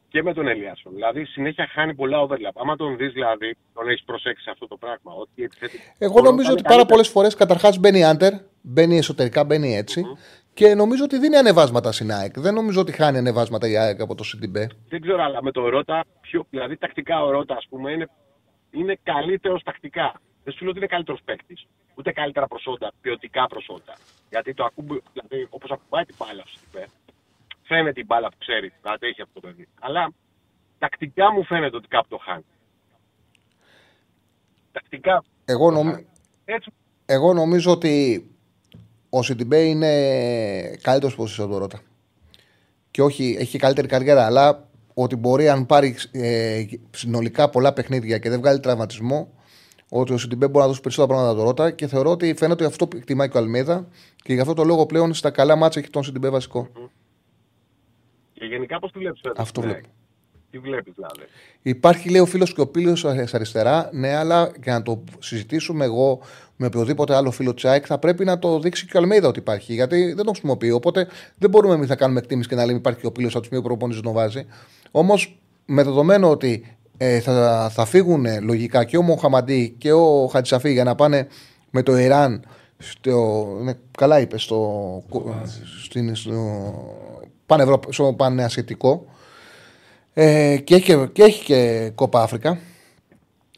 και 0.09 0.23
με 0.23 0.33
τον 0.33 0.47
Ελιάσον. 0.47 0.93
Δηλαδή, 0.93 1.25
συνέχεια 1.25 1.67
χάνει 1.71 1.93
πολλά 1.95 2.27
overlap. 2.27 2.51
Άμα 2.55 2.75
τον 2.75 2.97
δεις, 2.97 3.13
δηλαδή, 3.13 3.55
τον 3.73 3.89
έχεις 3.89 4.03
προσέξει 4.03 4.43
σε 4.43 4.49
αυτό 4.49 4.67
το 4.67 4.77
πράγμα. 4.77 5.13
Ότι 5.13 5.43
επιθετικά. 5.43 5.83
Εγώ 5.97 6.21
νομίζω 6.21 6.51
ότι 6.51 6.63
πάρα 6.63 6.85
πολλές 6.85 7.07
φορές 7.07 7.35
καταρχάς 7.35 7.77
μπαίνει 7.77 8.03
άντερ, 8.03 8.33
μπαίνει 8.61 8.97
εσωτερικά, 8.97 9.43
μπαίνει 9.43 9.75
έτσι. 9.75 10.03
Και 10.59 10.75
νομίζω 10.75 11.03
ότι 11.03 11.17
δίνει 11.17 11.35
ανεβάσματα 11.35 11.91
στην 11.91 12.11
ΑΕΚ. 12.11 12.39
Δεν 12.39 12.53
νομίζω 12.53 12.81
ότι 12.81 12.91
χάνει 12.91 13.17
ανεβάσματα 13.17 13.67
η 13.67 13.77
ΑΕΚ 13.77 14.01
από 14.01 14.15
το 14.15 14.23
Σιντιμπέ. 14.23 14.69
Δεν 14.89 15.01
ξέρω, 15.01 15.23
αλλά 15.23 15.43
με 15.43 15.51
τον 15.51 15.65
Ρότα, 15.65 16.05
πιο, 16.21 16.45
δηλαδή 16.49 16.77
τακτικά 16.77 17.23
ο 17.23 17.29
Ρότα, 17.31 17.55
ας 17.55 17.65
πούμε, 17.69 17.91
είναι, 17.91 18.09
είναι 18.71 18.99
καλύτερος 19.03 19.63
τακτικά. 19.63 20.21
Δεν 20.43 20.53
σου 20.53 20.59
λέω 20.61 20.69
ότι 20.69 20.79
είναι 20.79 20.87
καλύτερος 20.87 21.21
παίκτης. 21.25 21.67
Ούτε 21.95 22.11
καλύτερα 22.11 22.47
προσόντα, 22.47 22.91
ποιοτικά 23.01 23.47
προσόντα. 23.47 23.93
Γιατί 24.29 24.53
το 24.53 24.63
ακούμπι, 24.63 25.01
δηλαδή, 25.13 25.47
όπως 25.49 25.71
ακουμπάει 25.71 26.05
την 26.05 26.15
μπάλα 26.19 26.43
σου, 26.47 26.59
είπε, 26.67 26.85
φαίνεται 27.61 27.91
την 27.91 28.05
μπάλα 28.05 28.29
που 28.29 28.37
ξέρει 28.39 28.73
να 28.83 28.91
αντέχει 28.91 29.21
αυτό 29.21 29.39
το 29.39 29.47
παιδί. 29.47 29.67
Αλλά 29.79 30.13
τακτικά 30.79 31.31
μου 31.31 31.43
φαίνεται 31.43 31.75
ότι 31.75 31.87
κάπου 31.87 32.07
το 32.09 32.17
χάνει. 32.17 32.45
Τακτικά. 34.71 35.23
Εγώ, 35.45 35.65
το 35.65 35.71
νομ... 35.71 35.89
χάνει. 35.91 36.07
Έτσι, 36.45 36.71
Εγώ 37.05 37.33
νομίζω 37.33 37.71
ότι 37.71 38.23
ο 39.09 39.23
Σιντιμπέ 39.23 39.59
είναι 39.59 39.91
καλύτερος 40.81 41.15
ποδοσφαιριστής 41.15 41.39
από 41.39 41.51
τον 41.51 41.57
Ρώτα. 41.61 41.79
Και 42.91 43.01
όχι, 43.01 43.35
έχει 43.39 43.57
καλύτερη 43.57 43.87
καριέρα, 43.87 44.25
αλλά 44.25 44.67
ότι 44.93 45.15
μπορεί 45.15 45.49
αν 45.49 45.65
πάρει 45.65 45.95
ε, 46.11 46.65
συνολικά 46.91 47.49
πολλά 47.49 47.73
παιχνίδια 47.73 48.17
και 48.17 48.29
δεν 48.29 48.39
βγάλει 48.39 48.59
τραυματισμό, 48.59 49.33
ότι 49.89 50.13
ο 50.13 50.17
Σιντιμπέ 50.17 50.47
μπορεί 50.47 50.59
να 50.59 50.67
δώσει 50.67 50.81
περισσότερα 50.81 51.07
πράγματα 51.07 51.29
από 51.29 51.39
τον 51.39 51.47
Ρότα 51.47 51.75
και 51.75 51.87
θεωρώ 51.87 52.11
ότι 52.11 52.33
φαίνεται 52.33 52.63
ότι 52.63 52.63
αυτό 52.63 52.87
που 52.87 52.97
εκτιμάει 52.97 53.29
και 53.29 53.37
ο 53.37 53.39
Αλμέιδα 53.39 53.87
και 54.15 54.33
γι' 54.33 54.39
αυτό 54.39 54.53
το 54.53 54.63
λόγο 54.63 54.85
πλέον 54.85 55.13
στα 55.13 55.29
καλά 55.31 55.55
μάτσα 55.55 55.79
έχει 55.79 55.89
τον 55.89 56.03
Σιντιμπέ 56.03 56.29
βασικό. 56.29 56.67
και 58.33 58.45
γενικά 58.45 58.79
πώς 58.79 58.91
τη 58.91 58.99
βλέπεις 58.99 59.19
φέτος, 59.23 59.39
Αυτό 59.39 59.61
ναι. 59.61 59.67
βλέπω. 59.67 59.87
Τι 60.51 60.59
βλέπεις 60.59 60.93
δηλαδή. 60.95 61.21
Υπάρχει, 61.61 62.09
λέει 62.09 62.21
ο 62.21 62.25
φίλος 62.25 62.53
και 62.53 62.61
ο 62.61 62.67
Πήλιο 62.67 62.95
αριστερά. 63.31 63.89
Ναι, 63.93 64.15
αλλά 64.15 64.51
για 64.63 64.73
να 64.73 64.81
το 64.81 65.03
συζητήσουμε 65.19 65.85
εγώ 65.85 66.19
με 66.55 66.65
οποιοδήποτε 66.65 67.15
άλλο 67.15 67.31
φίλο 67.31 67.53
της 67.53 67.66
ΑΕΚ, 67.66 67.83
θα 67.87 67.97
πρέπει 67.97 68.25
να 68.25 68.39
το 68.39 68.59
δείξει 68.59 68.85
και 68.85 68.97
ο 68.97 68.99
Αλμέιδα 68.99 69.27
ότι 69.27 69.39
υπάρχει. 69.39 69.73
Γιατί 69.73 70.13
δεν 70.13 70.25
το 70.25 70.31
χρησιμοποιεί. 70.31 70.71
Οπότε 70.71 71.07
δεν 71.37 71.49
μπορούμε 71.49 71.73
εμείς 71.73 71.89
να 71.89 71.95
κάνουμε 71.95 72.19
εκτίμηση 72.19 72.49
και 72.49 72.55
να 72.55 72.65
λέμε 72.65 72.77
υπάρχει 72.77 72.99
και 72.99 73.07
ο 73.07 73.11
πύλιο 73.11 73.29
από 73.29 73.39
τη 73.39 73.45
στιγμή 73.45 73.63
που 73.63 73.69
προπονητή 73.69 74.01
τον 74.01 74.13
βάζει. 74.13 74.45
Όμως 74.91 75.39
με 75.65 75.83
δεδομένο 75.83 76.29
ότι 76.29 76.77
ε, 76.97 77.19
θα, 77.19 77.69
θα 77.73 77.85
φύγουν 77.85 78.25
ε, 78.25 78.39
λογικά 78.39 78.83
και 78.83 78.97
ο 78.97 79.01
Μοχαμαντή 79.01 79.75
και 79.77 79.91
ο 79.91 80.27
Χατσαφή 80.27 80.71
για 80.71 80.83
να 80.83 80.95
πάνε 80.95 81.27
με 81.69 81.83
το 81.83 81.97
Ιράν. 81.97 82.45
Στο, 82.77 83.45
ναι, 83.63 83.73
καλά 83.97 84.19
είπες, 84.19 84.41
στο, 84.41 85.03
στην, 85.83 86.15
στο, 86.15 86.33
πανευρω, 87.45 87.79
στο 87.89 88.13
πανεασιατικό. 88.17 89.05
Ε, 90.21 90.57
και, 90.57 90.75
έχει, 90.75 90.83
και, 90.85 91.07
και 91.13 91.23
έχει 91.23 91.43
και 91.45 91.91
κόπα 91.95 92.21
Αφρικα. 92.21 92.59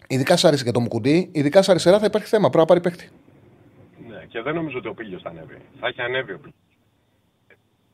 Ειδικά 0.07 0.37
σ' 0.37 0.45
άρεσε 0.45 0.63
και 0.63 0.71
το 0.71 0.79
Μουκουντή. 0.79 1.29
Ειδικά 1.31 1.61
σ' 1.61 1.69
αριστερά 1.69 1.99
θα 1.99 2.05
υπάρχει 2.05 2.27
θέμα. 2.27 2.49
Πρέπει 2.49 2.57
να 2.57 2.65
πάρει 2.65 2.81
παίχτη. 2.81 3.09
Ναι, 4.07 4.25
και 4.27 4.41
δεν 4.41 4.53
νομίζω 4.55 4.77
ότι 4.77 4.87
ο 4.87 4.93
Πίλιο 4.93 5.19
θα 5.23 5.29
ανέβει. 5.29 5.57
Θα 5.79 5.87
έχει 5.87 6.01
ανέβει 6.01 6.31
ο 6.31 6.37
Πίλιο. 6.39 6.53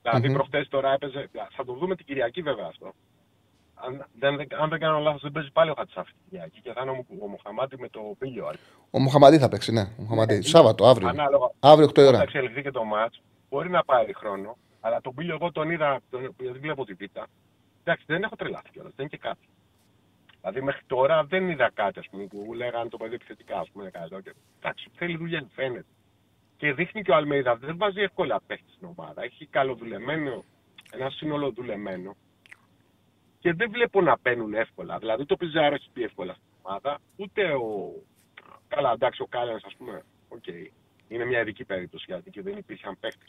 Δηλαδή, 0.02 0.28
Μμμ. 0.28 0.34
προχτές 0.34 0.68
τώρα 0.68 0.94
έπαιζε. 0.94 1.30
Θα 1.56 1.66
το 1.66 1.74
δούμε 1.74 1.96
την 1.96 2.06
Κυριακή 2.06 2.42
βέβαια 2.42 2.66
αυτό. 2.68 2.94
Αν 3.76 4.06
δεν, 4.20 4.36
δεν- 4.38 4.48
αν 4.62 4.70
δεν 4.70 4.80
κάνω 4.80 5.00
λάθος, 5.00 5.22
δεν 5.22 5.32
παίζει 5.32 5.52
πάλι 5.52 5.70
ο 5.70 5.74
Χατσάφη 5.78 6.12
την 6.12 6.22
Κυριακή 6.30 6.60
και 6.62 6.72
θα 6.74 6.80
είναι 6.82 6.92
ο, 6.92 6.94
Μου- 6.96 7.06
ο 7.24 7.28
Μοχαμάτη 7.28 7.76
με 7.80 7.90
το 7.90 8.00
Πίλιο. 8.20 8.52
Ο 8.92 9.00
Μοχαμαντή 9.00 9.38
θα 9.38 9.50
παίξει, 9.50 9.72
ναι. 9.72 9.82
Ο 9.82 10.02
Μοχαμαντή. 10.02 10.36
Ναι, 10.36 10.42
Σάββατο, 10.42 10.88
αύριο. 10.88 11.08
Ανάλογα. 11.08 11.52
Αύριο 11.60 11.88
8 11.88 11.98
η 11.98 12.02
Όταν 12.02 12.14
ώρα. 12.14 12.24
εξελιχθεί 12.24 12.62
και 12.62 12.72
το 12.72 12.84
μάτ, 12.84 13.14
μπορεί 13.50 13.70
να 13.70 13.84
πάρει 13.84 14.14
χρόνο. 14.14 14.58
Αλλά 14.80 15.02
τον 15.02 15.14
Πίλιο 15.16 15.38
εγώ 15.42 15.52
τον 15.52 15.70
είδα, 15.72 16.00
τον, 16.10 16.36
γιατί 16.42 16.60
βλέπω 16.60 16.86
τη 16.86 16.94
Β. 16.94 17.02
Εντάξει, 17.88 18.06
δεν 18.08 18.24
έχω 18.24 18.36
τρελαθεί 18.36 18.70
κιόλας, 18.70 18.94
δεν 18.96 19.06
είναι 19.06 19.18
και 19.18 19.28
κάτι. 19.28 19.48
Δηλαδή 20.40 20.62
μέχρι 20.62 20.82
τώρα 20.88 21.24
δεν 21.24 21.50
είδα 21.50 21.72
κάτι 21.74 22.00
ας 22.00 22.08
πούμε, 22.10 22.24
που 22.24 22.54
λέγανε 22.54 22.90
το 22.90 22.98
παιδί 22.98 23.16
επιθετικά. 23.16 23.60
Ας 23.60 23.70
πούμε, 23.70 23.90
καλό. 23.90 24.22
Και, 24.22 24.34
εντάξει, 24.60 24.90
θέλει 24.96 25.18
δουλειά, 25.18 25.48
φαίνεται. 25.56 25.86
Και 26.58 26.74
δείχνει 26.74 27.02
και 27.02 27.12
ο 27.12 27.16
Αλμέιδα 27.16 27.56
δεν 27.56 27.78
βάζει 27.78 28.02
εύκολα 28.02 28.42
παίχτη 28.48 28.72
στην 28.72 28.88
ομάδα. 28.88 29.24
Έχει 29.24 29.46
καλοδουλεμένο, 29.46 30.44
ένα 30.92 31.10
σύνολο 31.10 31.52
δουλεμένο. 31.52 32.16
Και 33.40 33.54
δεν 33.54 33.72
βλέπω 33.72 34.02
να 34.02 34.18
μπαίνουν 34.22 34.54
εύκολα. 34.54 34.98
Δηλαδή 34.98 35.26
το 35.26 35.36
Πιζάρο 35.36 35.76
έχει 35.76 35.90
μπει 35.94 36.04
εύκολα 36.04 36.34
στην 36.34 36.48
ομάδα. 36.62 37.00
Ούτε 37.16 37.54
ο. 37.54 37.94
Καλά, 38.68 38.92
εντάξει, 38.92 39.22
ο 39.22 39.26
Κάλενς, 39.30 39.64
ας 39.64 39.76
πούμε. 39.78 40.04
Οκ. 40.28 40.48
Είναι 41.08 41.26
μια 41.26 41.42
ειδική 41.42 41.64
περίπτωση 41.64 42.06
γιατί 42.08 42.30
και 42.30 42.42
δεν 42.42 42.58
υπήρχαν 42.58 42.98
παίχτες. 43.00 43.26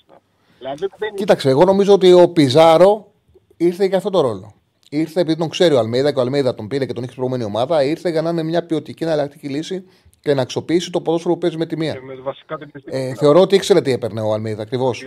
Δηλαδή 0.58 0.86
δεν 0.96 1.14
Κοίταξε, 1.14 1.48
εγώ 1.48 1.64
νομίζω 1.64 1.92
ότι 1.92 2.12
ο 2.12 2.28
Πιζάρο 2.28 3.12
ήρθε 3.58 3.84
για 3.84 3.96
αυτό 3.96 4.10
το 4.10 4.20
ρόλο. 4.20 4.54
Ήρθε 4.90 5.20
επειδή 5.20 5.38
τον 5.38 5.48
ξέρει 5.48 5.74
ο 5.74 5.78
Αλμέιδα 5.78 6.12
και 6.12 6.18
ο 6.18 6.22
Αλμέιδα 6.22 6.54
τον 6.54 6.68
πήρε 6.68 6.86
και 6.86 6.92
τον 6.92 7.02
έχει 7.02 7.12
στην 7.12 7.24
προηγούμενη 7.24 7.56
ομάδα. 7.56 7.82
Ήρθε 7.84 8.10
για 8.10 8.22
να 8.22 8.30
είναι 8.30 8.42
μια 8.42 8.66
ποιοτική 8.66 9.04
εναλλακτική 9.04 9.48
λύση 9.48 9.84
και 10.20 10.34
να 10.34 10.42
αξιοποιήσει 10.42 10.90
το 10.90 11.00
ποδόσφαιρο 11.00 11.34
που 11.34 11.40
παίζει 11.40 11.56
με 11.56 11.66
τη 11.66 11.76
μία. 11.76 11.92
Και 11.92 12.00
με 12.00 12.14
βασικά 12.14 12.58
την 12.58 12.70
Ε, 12.84 13.14
θεωρώ 13.14 13.40
ότι 13.40 13.54
ήξερε 13.54 13.80
τι 13.80 13.92
έπαιρνε 13.92 14.20
ο 14.20 14.32
Αλμίδα 14.32 14.62
ακριβώς. 14.62 15.06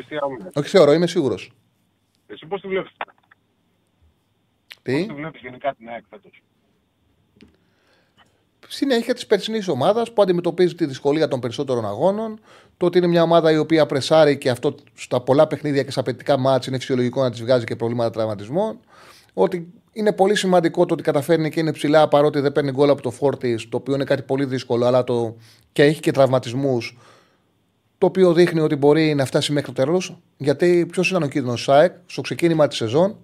Όχι, 0.54 0.70
θεωρώ, 0.70 0.92
είμαι 0.94 1.08
σίγουρος. 1.08 1.52
Εσύ 2.28 2.46
πώς 2.46 2.62
τη 2.62 2.68
βλέπεις; 2.68 2.92
Τι; 4.82 4.98
Πώς 4.98 5.08
τη 5.08 5.14
βλέπεις 5.14 5.42
γενικά 5.42 5.76
την 5.76 5.90
ΑΕΚ 5.90 6.04
φέτος; 6.10 6.42
Συνέχεια 8.74 9.14
της 9.14 9.26
περσινής 9.26 9.68
ομάδας 9.68 10.14
που 10.14 10.22
αντιμετωπίζει 10.22 10.76
τη 10.76 10.86
δυσκολία 10.86 11.28
των 11.28 11.40
περισσότερων 11.40 11.86
αγώνων. 11.86 12.40
Το 12.78 12.86
ότι 12.86 12.98
είναι 12.98 13.08
μια 13.08 13.24
ομάδα 13.24 13.52
η 13.52 13.58
οποία 13.58 13.86
πρεσάρει 13.86 14.38
και 14.38 14.50
αυτό 14.50 14.76
στα 14.94 15.22
πολλά 15.22 15.48
παιχνίδια 15.48 15.84
και 15.84 15.92
στα 15.92 16.00
απαιτητικά 16.00 16.38
μάτια 16.38 16.66
είναι 16.68 16.78
φυσιολογικό 16.78 17.22
να 17.22 17.32
της 17.32 17.42
βγάζει 17.42 17.66
και 17.66 17.76
προβλήματα 17.76 18.10
τραυματισμών. 18.10 18.80
Ότι 19.34 19.74
είναι 19.92 20.14
πολύ 20.14 20.36
σημαντικό 20.36 20.86
το 20.86 20.94
ότι 20.94 21.04
καταφέρνει 21.04 21.50
και 21.50 21.60
είναι 21.60 21.74
ψηλά 21.74 22.08
παρότι 22.08 22.40
δεν 22.40 22.52
παίρνει 22.52 22.72
γκολ 22.72 22.90
από 22.90 23.02
το 23.02 23.12
φόρτι, 23.12 23.68
το 23.70 23.78
οποίο 23.78 23.96
είναι 23.96 24.04
κάτι 24.04 24.22
πολύ 24.22 24.46
δύσκολο, 24.46 24.86
αλλά 24.86 25.04
το... 25.04 25.36
και 25.72 25.84
έχει 25.84 26.00
και 26.00 26.12
τραυματισμούς. 26.12 26.98
Το 27.98 28.06
οποίο 28.06 28.34
δείχνει 28.34 28.60
ότι 28.60 28.76
μπορεί 28.76 29.16
να 29.16 29.26
φτάσει 29.26 29.52
μέχρι 29.52 29.74
το 29.74 29.84
τέλος. 29.84 30.18
Γιατί 30.38 30.86
ποιος 30.92 31.10
ήταν 31.10 31.24
ο 31.24 31.28
κίνδυνος 31.28 31.64
ΣΑΕΚ 31.64 31.94
στο 32.06 32.22
ξεκίνημα 32.22 32.68
της 32.68 32.78
σεζόν, 32.78 33.18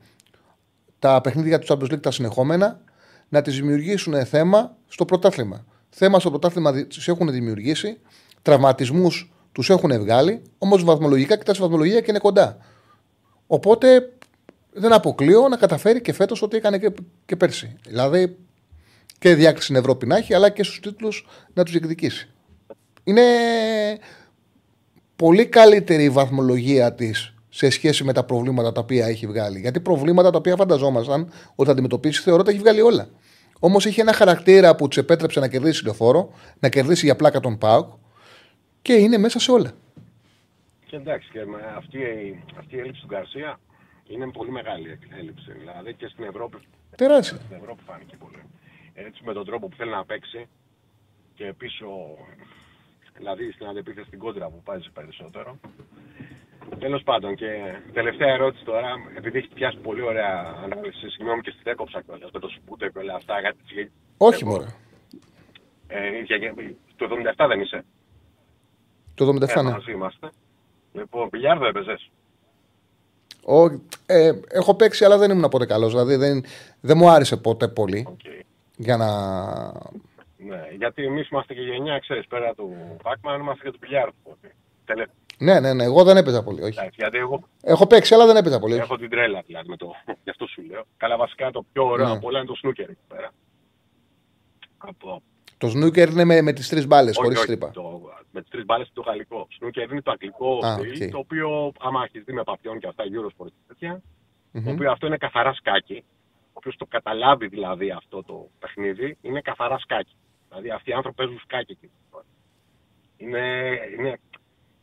τα 1.00 1.22
παιχνίδια 1.22 1.60
του 1.60 1.68
Champions 1.70 1.94
League 1.94 2.02
τα 2.02 2.12
συνεχόμενα, 2.12 2.82
να 3.30 3.42
τη 3.42 3.52
δημιουργήσουν 3.52 4.26
θέμα 4.26 4.78
στο 4.88 5.06
πρωτάθλημα. 5.06 5.66
Θέμα 5.90 6.20
στο 6.20 6.30
πρωτάθλημα 6.30 6.86
τους 6.86 7.08
έχουν 7.08 7.32
δημιουργήσει, 7.32 8.00
τραυματισμούς 8.42 9.32
τους 9.52 9.70
έχουν 9.70 10.00
βγάλει, 10.00 10.42
όμως 10.58 10.84
βαθμολογικά 10.84 11.38
κοιτά 11.38 11.54
βαθμολογία 11.54 12.00
και 12.00 12.06
είναι 12.10 12.20
κοντά. 12.20 12.58
Οπότε 13.48 14.14
δεν 14.72 14.94
αποκλείω 14.94 15.48
να 15.48 15.58
καταφέρει 15.58 16.02
και 16.02 16.14
φέτος 16.14 16.42
ό,τι 16.42 16.58
έκανε 16.58 16.78
και, 16.78 16.92
και 17.26 17.36
πέρσι. 17.36 17.76
Δηλαδή 17.88 18.38
και 19.20 19.36
διάκριση 19.36 19.64
στην 19.64 19.76
Ευρώπη 19.76 20.06
να 20.06 20.18
έχει, 20.18 20.34
αλλά 20.34 20.50
και 20.50 20.64
στους 20.64 20.80
τίτλους 20.80 21.28
να 21.54 21.64
τους 21.64 21.72
διεκδικήσει. 21.72 22.30
Είναι 23.04 23.24
πολύ 25.16 25.46
καλύτερη 25.46 26.04
η 26.04 26.10
βαθμολογία 26.10 26.94
της 26.94 27.34
σε 27.58 27.70
σχέση 27.70 28.04
με 28.04 28.14
τα 28.14 28.24
προβλήματα 28.24 28.72
τα 28.72 28.82
οποία 28.82 29.06
έχει 29.06 29.28
βγάλει. 29.28 29.60
Γιατί 29.60 29.80
προβλήματα 29.80 30.30
τα 30.32 30.38
οποία 30.38 30.56
φανταζόμασταν 30.56 31.22
ότι 31.56 31.66
θα 31.66 31.72
αντιμετωπίσει 31.72 32.22
θεωρώ 32.22 32.40
ότι 32.42 32.50
έχει 32.52 32.60
βγάλει 32.60 32.82
όλα. 32.82 33.10
Όμως 33.60 33.86
είχε 33.86 34.02
ένα 34.02 34.14
χαρακτήρα 34.14 34.76
που 34.76 34.88
τους 34.88 34.98
επέτρεψε 34.98 35.40
να 35.40 35.48
κερδίσει 35.48 35.84
λεωφόρο, 35.84 36.34
να 36.60 36.70
κερδίσει 36.70 37.06
για 37.06 37.16
πλάκα 37.16 37.40
τον 37.40 37.58
Πάουκ 37.58 37.88
και 38.82 38.94
είναι 38.94 39.18
μέσα 39.18 39.40
σε 39.40 39.52
όλα. 39.52 39.72
Και 40.86 40.96
εντάξει, 40.96 41.30
και 41.32 41.46
με 41.46 41.60
αυτή, 41.78 41.98
η- 41.98 42.44
αυτή 42.60 42.76
η 42.76 42.80
έλλειψη 42.80 43.02
του 43.02 43.08
Γκαρσία 43.08 43.60
είναι 44.08 44.32
πολύ 44.32 44.52
μεγάλη 44.52 45.00
έλλειψη. 45.20 45.52
Δηλαδή 45.60 45.94
και 45.94 46.08
στην 46.08 46.24
Ευρώπη. 46.24 46.58
Τεράστια. 46.98 47.38
Στην 47.46 47.58
Ευρώπη 47.62 47.82
φάνηκε 47.88 48.16
πολύ. 48.24 48.42
Έτσι 48.94 49.22
με 49.24 49.34
τον 49.34 49.46
τρόπο 49.46 49.68
που 49.68 49.76
θέλει 49.76 49.92
να 49.92 50.06
παίξει 50.06 50.48
και 51.36 51.54
πίσω, 51.58 51.86
δηλαδή 53.18 53.52
στην 53.52 53.66
αντεπίθεση 53.68 54.08
στην 54.08 54.20
κόντρα 54.20 54.46
που 54.50 54.62
παίζει 54.64 54.90
περισσότερο. 54.94 55.58
Τέλος 56.80 57.04
πάντων, 57.04 57.36
και 57.36 57.48
τελευταία 57.94 58.34
ερώτηση 58.34 58.64
τώρα, 58.66 58.88
επειδή 59.18 59.38
έχει 59.38 59.48
πιάσει 59.54 59.78
πολύ 59.78 60.02
ωραία 60.02 60.56
ανάλυση, 60.64 61.10
συγγνώμη 61.10 61.42
και 61.42 61.52
στην 61.52 61.72
έκοψα 61.72 62.02
κιόλας 62.02 62.30
με 62.34 62.40
το 62.40 62.48
Σουπούτε 62.48 62.90
και 62.90 63.00
όλα 63.00 63.14
αυτά. 63.16 63.40
γιατί- 63.40 63.92
Όχι 64.18 64.44
εγώ- 64.44 64.52
μόνο. 64.52 64.66
Ε, 65.88 66.20
για- 66.24 66.38
για- 66.38 66.54
το 66.96 67.06
77 67.06 67.48
δεν 67.48 67.60
είσαι. 67.62 67.86
Το 69.16 69.24
77 69.26 69.62
ναι. 69.64 69.70
Ε, 69.70 69.74
μαζί 69.74 69.92
είμαστε. 69.92 70.30
Λοιπόν, 70.94 71.30
πιλιάρδο 71.30 71.66
έπαιζες. 71.66 72.10
Ο, 73.46 73.64
ε, 74.06 74.32
έχω 74.50 74.76
παίξει, 74.76 75.06
αλλά 75.06 75.18
δεν 75.18 75.32
ήμουν 75.32 75.50
ποτέ 75.50 75.66
καλός. 75.66 75.92
Δηλαδή 75.92 76.16
δεν, 76.16 76.44
δεν 76.82 76.98
μου 76.98 77.10
άρεσε 77.10 77.38
ποτέ 77.38 77.68
πολύ. 77.68 78.06
Οκ. 78.10 78.20
Για 78.78 78.98
να. 78.98 79.08
Ναι, 80.38 80.68
γιατί 80.78 81.04
εμείς 81.06 81.30
είμαστε 81.30 81.54
και 81.54 81.62
γενιά, 81.62 82.00
ξέρεις, 82.00 82.28
πέρα 82.28 82.54
του 82.54 82.76
Pac-Man, 83.04 83.40
είμαστε 83.42 83.64
και 83.64 83.72
του 83.72 83.80
μπιλιάρδου. 83.80 84.14
Τελε... 84.86 85.06
Ναι, 85.40 85.60
ναι, 85.60 85.74
ναι. 85.74 85.84
Εγώ 85.84 86.04
δεν 86.04 86.18
έπαιζα 86.18 86.44
πολύ. 86.44 86.62
Όχι. 86.62 86.80
Εντάξει, 86.80 86.96
γιατί 87.00 87.18
εγώ 87.18 87.44
Έχω 87.62 87.88
παίξει, 87.88 88.14
αλλά 88.14 88.26
δεν 88.26 88.36
έπαιζα 88.36 88.60
πολύ. 88.60 88.74
όχι. 88.74 88.82
έχω 88.82 88.98
την 88.98 89.10
τρέλα 89.10 89.42
δηλαδή 89.46 89.70
με 89.70 89.78
το. 89.78 89.92
Γι' 90.24 90.30
αυτό 90.30 90.48
σου 90.48 90.62
λέω. 90.62 90.84
Καλά, 90.98 91.18
βασικά 91.18 91.52
το 91.52 91.66
πιο 91.74 91.86
ωραίο 91.88 92.06
Ναι. 92.08 92.12
από 92.12 92.28
όλα 92.28 92.38
είναι 92.40 92.48
το 92.48 92.56
σνούκερ 92.56 92.90
εκεί 92.90 93.00
πέρα. 93.08 93.32
Από... 94.78 95.22
Το 95.58 95.68
σνούκερ 95.68 96.10
είναι 96.10 96.24
με, 96.24 96.42
με 96.42 96.54
τις 96.54 96.70
τρεις 96.70 96.88
μπάλες, 96.88 97.16
όχι, 97.18 97.24
χωρίς 97.24 97.38
όχι, 97.38 97.48
τρύπα. 97.48 97.72
Το... 97.72 98.02
Με 98.32 98.42
τις 98.42 98.50
τρεις 98.50 98.66
μπάλες 98.66 98.90
το 98.94 99.02
γαλλικό. 99.02 99.48
Σνούκερ 99.58 99.92
είναι 99.92 100.02
το 100.02 100.12
αγγλικό 100.12 100.60
Α, 100.66 100.74
στυλ, 100.78 101.04
οκ. 101.04 101.12
το 101.12 101.18
οποίο 101.18 101.72
άμα 101.80 102.04
έχεις 102.04 102.24
δει 102.24 102.34
με 102.34 102.44
παπιόν 102.44 102.80
και 102.80 102.88
αυτά, 102.88 103.04
Eurosport 103.04 103.46
και 103.48 103.62
τέτοια, 103.68 104.02
Μμμ. 104.52 104.64
το 104.64 104.72
οποίο 104.72 104.92
αυτό 104.92 105.08
είναι 105.08 105.18
καθαρά 105.18 105.54
σκάκι. 105.54 106.04
Όποιο 106.54 106.72
το 106.78 106.86
καταλάβει 106.86 107.48
δηλαδή 107.48 107.92
αυτό 107.92 108.24
το 108.24 108.50
παιχνίδι, 108.60 109.18
είναι 109.22 109.42
καθαρά 109.42 109.78
σκάκι. 109.78 110.16
Δηλαδή 110.50 110.70
αυτοί 110.70 110.90
οι 110.90 110.94
άνθρωποι 110.94 111.16
παίζουν 111.16 111.40
σκάκι 111.44 111.72
εκεί. 111.72 111.92
Είναι, 113.18 113.44
είναι, 113.98 114.20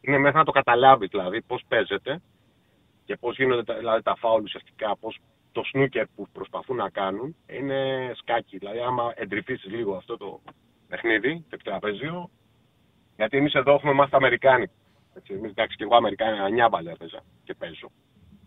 είναι 0.07 0.19
μέχρι 0.19 0.37
να 0.37 0.45
το 0.45 0.51
καταλάβει 0.51 1.07
δηλαδή 1.07 1.43
πώς 1.43 1.63
παίζεται 1.69 2.21
και 3.05 3.17
πώς 3.17 3.37
γίνονται 3.37 3.65
τα, 3.65 3.75
δηλαδή, 3.75 4.03
τα 4.03 4.17
φάουλ 4.17 4.43
ουσιαστικά, 4.43 4.97
πώς 4.97 5.19
το 5.53 5.63
σνούκερ 5.65 6.07
που 6.07 6.27
προσπαθούν 6.33 6.77
να 6.77 6.91
κάνουν 6.91 7.37
είναι 7.47 8.11
σκάκι. 8.15 8.59
Δηλαδή, 8.59 8.79
άμα 8.79 9.13
εντρυφήσεις 9.15 9.71
λίγο 9.71 9.97
αυτό 9.97 10.17
το 10.17 10.41
παιχνίδι, 10.89 11.45
το 11.49 11.57
τραπέζιο, 11.57 12.31
γιατί 13.17 13.37
εμείς 13.37 13.53
εδώ 13.55 13.75
έχουμε 13.75 13.93
μάθει 13.93 14.15
Αμερικάνικο. 14.15 14.73
Έτσι, 15.15 15.33
εμείς, 15.33 15.51
εντάξει, 15.51 15.77
και 15.77 15.85
εγώ 15.85 15.97
Αμερικάνικα, 15.97 16.49
νιάμπαλε 16.49 16.91
έπαιζα 16.91 17.21
και 17.45 17.55
παίζω. 17.55 17.91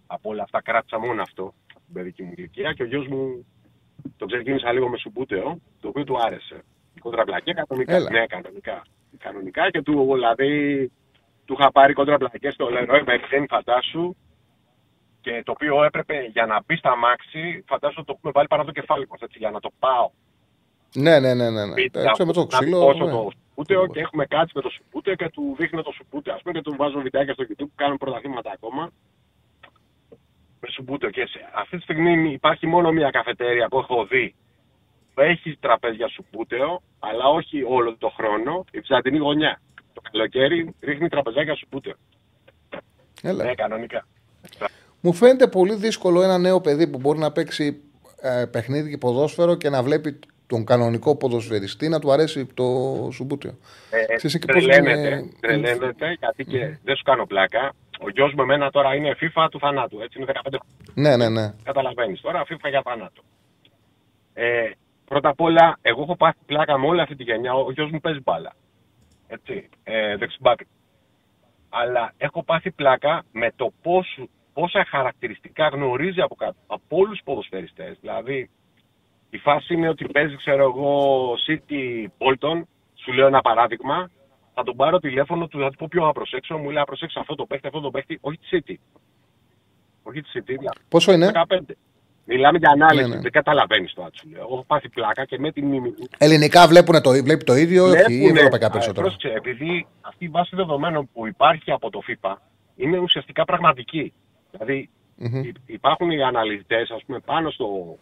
Από 0.07 0.29
όλα 0.29 0.43
αυτά 0.43 0.61
κράτησα 0.61 0.99
μόνο 0.99 1.21
αυτό 1.21 1.53
στην 1.67 1.93
παιδική 1.93 2.23
μου 2.23 2.33
ηλικία 2.35 2.73
και 2.73 2.83
ο 2.83 2.85
γιος 2.85 3.07
μου 3.07 3.45
το 4.17 4.25
ξεκίνησα 4.25 4.71
λίγο 4.71 4.89
με 4.89 4.97
σουμπούτεο, 4.97 5.59
το 5.81 5.87
οποίο 5.87 6.03
του 6.03 6.17
άρεσε. 6.21 6.63
Κοντραμπλακέ 6.99 7.53
κανονικά. 7.53 7.95
Έλα. 7.95 8.09
Ναι, 8.11 8.25
κανονικά. 8.25 8.81
Κανονικά 9.17 9.69
και 9.69 9.81
του, 9.81 10.13
δηλαδή, 10.13 10.91
του 11.47 11.55
είχα 11.59 11.71
πάρει 11.71 11.93
κοντραμπλακέ 11.93 12.49
στο 12.49 12.67
Leroy 12.71 13.03
Merlin, 13.09 13.45
φαντάσου, 13.47 14.15
και 15.21 15.41
το 15.45 15.51
οποίο 15.51 15.83
έπρεπε 15.83 16.29
για 16.31 16.45
να 16.45 16.63
μπει 16.65 16.75
στα 16.75 16.95
μάξι, 16.95 17.63
φαντάσου 17.67 18.03
το 18.03 18.13
έχουμε 18.15 18.31
βάλει 18.35 18.47
πάνω 18.47 18.61
από 18.61 18.71
το 18.73 18.79
κεφάλι 18.79 19.07
μας, 19.09 19.21
έτσι, 19.21 19.37
για 19.37 19.51
να 19.51 19.59
το 19.59 19.69
πάω. 19.79 20.09
Ναι, 20.95 21.19
ναι, 21.19 21.33
ναι. 21.33 21.49
ναι, 21.49 21.65
ναι. 21.65 21.73
Πίτα, 21.73 21.99
Εντάξει, 21.99 22.25
με 22.25 22.33
το 22.33 22.39
να 22.39 22.57
ξύλο. 22.57 22.79
πόσο 22.79 23.05
ναι. 23.05 23.11
το 23.11 23.29
σουπούτεο 23.31 23.87
και 23.87 23.99
έχουμε 23.99 24.25
κάτσει 24.25 24.51
με 24.55 24.61
το 24.61 24.69
σουπούτεο 24.69 25.15
και 25.15 25.29
του 25.29 25.55
δείχνω 25.57 25.81
το 25.81 25.91
σουπούτεο. 25.91 26.33
Α 26.33 26.37
πούμε 26.43 26.53
και 26.53 26.61
του 26.61 26.75
βάζω 26.77 26.99
βιντεάκια 27.01 27.33
στο 27.33 27.43
YouTube 27.47 27.69
που 27.71 27.71
κάνουν 27.75 27.97
πρωταθλήματα 27.97 28.51
ακόμα. 28.51 28.91
Με 30.59 30.67
σουπούτεο. 30.69 31.09
Και 31.09 31.25
σε, 31.25 31.39
αυτή 31.53 31.77
τη 31.77 31.83
στιγμή 31.83 32.31
υπάρχει 32.31 32.67
μόνο 32.67 32.91
μία 32.91 33.09
καφετέρια 33.09 33.67
που 33.67 33.77
έχω 33.77 34.05
δει 34.05 34.35
που 35.13 35.21
έχει 35.21 35.57
τραπέζια 35.59 36.07
σουπούτεο, 36.07 36.81
αλλά 36.99 37.25
όχι 37.25 37.63
όλο 37.67 37.97
το 37.97 38.09
χρόνο. 38.09 38.65
Η 38.71 38.79
Βυζαντινή 38.79 39.17
γωνιά. 39.17 39.61
Το 40.01 40.09
καλοκαίρι 40.11 40.75
ρίχνει 40.81 41.07
τραπεζάκια 41.09 41.55
σουπούτεο. 41.55 41.93
Έλα. 43.23 43.43
Ναι, 43.43 43.53
κανονικά. 43.55 44.07
Μου 45.01 45.13
φαίνεται 45.13 45.47
πολύ 45.47 45.75
δύσκολο 45.75 46.21
ένα 46.23 46.37
νέο 46.37 46.61
παιδί 46.61 46.87
που 46.87 46.97
μπορεί 46.97 47.19
να 47.19 47.31
παίξει 47.31 47.81
ε, 48.21 48.45
παιχνίδι 48.51 48.89
και 48.89 48.97
ποδόσφαιρο 48.97 49.55
και 49.55 49.69
να 49.69 49.83
βλέπει 49.83 50.19
τον 50.47 50.65
κανονικό 50.65 51.15
ποδοσφαιριστή 51.15 51.87
να 51.89 51.99
του 51.99 52.11
αρέσει 52.11 52.45
το 52.45 52.63
σουμπούτιο. 53.11 53.57
Ε, 54.09 54.15
Ξέρεις 54.15 54.39
και 54.39 54.53
πώς 54.53 54.65
τρελαίνεται, 54.65 55.07
είναι- 55.07 55.29
τρελαίνεται, 55.39 56.15
γιατί 56.19 56.45
και 56.45 56.77
δεν 56.83 56.95
σου 56.95 57.03
κάνω 57.03 57.25
πλάκα. 57.25 57.73
Ο 57.99 58.09
γιος 58.09 58.33
μου 58.33 58.41
εμένα 58.41 58.69
τώρα 58.71 58.95
είναι 58.95 59.15
FIFA 59.21 59.47
του 59.51 59.59
θανάτου, 59.59 60.01
έτσι 60.01 60.19
είναι 60.21 60.31
15 60.49 60.57
Ναι, 60.93 61.15
ναι, 61.17 61.29
ναι. 61.29 61.53
Καταλαβαίνεις 61.63 62.21
τώρα, 62.21 62.43
FIFA 62.49 62.69
για 62.69 62.81
θανάτου. 62.83 63.23
Ε, 64.33 64.69
πρώτα 65.05 65.29
απ' 65.29 65.41
όλα, 65.41 65.77
εγώ 65.81 66.01
έχω 66.01 66.15
πάθει 66.15 66.37
πλάκα 66.45 66.77
με 66.79 66.87
όλη 66.87 67.01
αυτή 67.01 67.15
τη 67.15 67.23
γενιά. 67.23 67.53
Ο 67.53 67.71
γιος 67.71 67.91
μου 67.91 67.99
παίζει 67.99 68.19
μπάλα. 68.23 68.53
Έτσι. 69.27 69.69
Ε, 69.83 70.17
δεξιμπάκ. 70.17 70.59
Αλλά 71.69 72.13
έχω 72.17 72.43
πάθει 72.43 72.71
πλάκα 72.71 73.23
με 73.31 73.51
το 73.55 73.73
πώς, 73.81 74.19
πόσα 74.53 74.85
χαρακτηριστικά 74.85 75.67
γνωρίζει 75.67 76.21
από, 76.21 76.35
κάτω, 76.35 76.55
από 76.67 76.97
όλους 76.97 77.09
τους 77.09 77.21
ποδοσφαιριστές. 77.23 77.97
Δηλαδή, 77.99 78.49
η 79.29 79.37
φάση 79.37 79.73
είναι 79.73 79.89
ότι 79.89 80.05
παίζει, 80.05 80.35
ξέρω 80.35 80.63
εγώ, 80.63 81.33
City 81.47 82.05
Bolton, 82.17 82.61
σου 82.95 83.13
λέω 83.13 83.27
ένα 83.27 83.41
παράδειγμα, 83.41 84.09
θα 84.53 84.63
τον 84.63 84.75
πάρω 84.75 84.99
τηλέφωνο 84.99 85.47
του, 85.47 85.59
θα 85.59 85.69
του 85.69 85.75
πω 85.77 85.87
ποιο 85.89 86.05
να 86.05 86.11
προσέξω, 86.11 86.57
μου 86.57 86.65
λέει 86.65 86.73
να 86.73 86.83
προσέξω 86.83 87.19
αυτό 87.19 87.35
το 87.35 87.45
παίχτη, 87.45 87.67
αυτό 87.67 87.79
το 87.79 87.91
παίχτη, 87.91 88.17
όχι 88.21 88.37
τη 88.37 88.47
City. 88.51 88.75
Όχι 90.03 90.21
τη 90.21 90.29
City, 90.33 90.45
δηλαδή. 90.45 90.79
Πόσο 90.89 91.11
είναι; 91.11 91.31
15. 91.47 91.57
Μιλάμε 92.29 92.57
για 92.57 92.69
ανάλυση, 92.69 93.09
Ναι, 93.09 93.15
ναι. 93.15 93.21
δεν 93.21 93.31
καταλαβαίνεις 93.31 93.93
το 93.93 94.03
άτσου. 94.03 94.29
λέω. 94.29 94.41
Εγώ 94.41 94.53
έχω 94.53 94.63
πάθει 94.67 94.89
πλάκα 94.89 95.25
και 95.25 95.39
με 95.39 95.51
την 95.51 95.65
μίμη 95.65 95.91
του. 95.91 96.07
Ελληνικά 96.17 96.67
βλέπουν 96.67 97.01
το, 97.01 97.09
βλέπει 97.11 97.43
το 97.43 97.55
ίδιο 97.55 97.83
όχι, 97.85 97.93
ή 97.97 98.01
Βλέπουνε- 98.05 98.37
ευρωπαϊκά 98.37 98.67
Α, 98.67 98.69
περισσότερο. 98.69 99.01
πρόσεξε, 99.01 99.27
επειδή 99.37 99.87
αυτή 100.01 100.25
η 100.25 100.27
βάση 100.27 100.55
δεδομένων 100.55 101.09
που 101.13 101.27
υπάρχει 101.27 101.71
από 101.71 101.89
το 101.89 102.01
FIFA 102.07 102.33
είναι 102.75 102.97
ουσιαστικά 102.97 103.45
πραγματική. 103.45 104.13
Δηλαδή 104.51 104.89
Μμμ. 105.15 105.43
υ- 105.43 105.55
υπάρχουν 105.65 106.11
οι 106.11 106.23
αναλυτές 106.23 106.89
ας 106.91 107.03
πούμε 107.05 107.19
πάνω 107.19 107.49
στο, 107.49 107.97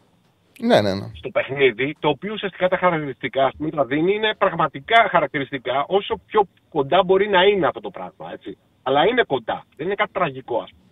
Ναι, 0.60 0.82
ναι, 0.82 0.94
ναι. 0.94 1.08
στο 1.14 1.30
παιχνίδι, 1.30 1.96
το 2.00 2.10
οποίο 2.10 2.34
ουσιαστικά 2.34 2.68
τα 2.68 2.78
χαρακτηριστικά 2.78 3.46
ας 3.46 3.54
πούμε, 3.58 3.70
τα 3.70 3.86
δίνει 3.86 4.14
είναι 4.16 4.34
πραγματικά 4.38 5.08
χαρακτηριστικά 5.12 5.86
όσο 5.88 6.20
πιο 6.26 6.48
κοντά 6.70 7.04
μπορεί 7.04 7.28
να 7.30 7.44
είναι 7.44 7.68
αυτό 7.68 7.80
το 7.80 7.90
πράγμα. 7.90 8.32
Έτσι. 8.34 8.58
Αλλά 8.84 9.06
είναι 9.08 9.24
κοντά. 9.28 9.64
Δεν 9.76 9.86
είναι 9.86 9.96
κάτι 9.96 10.12
τραγικό, 10.14 10.58
ας 10.58 10.70
πούμε. 10.70 10.84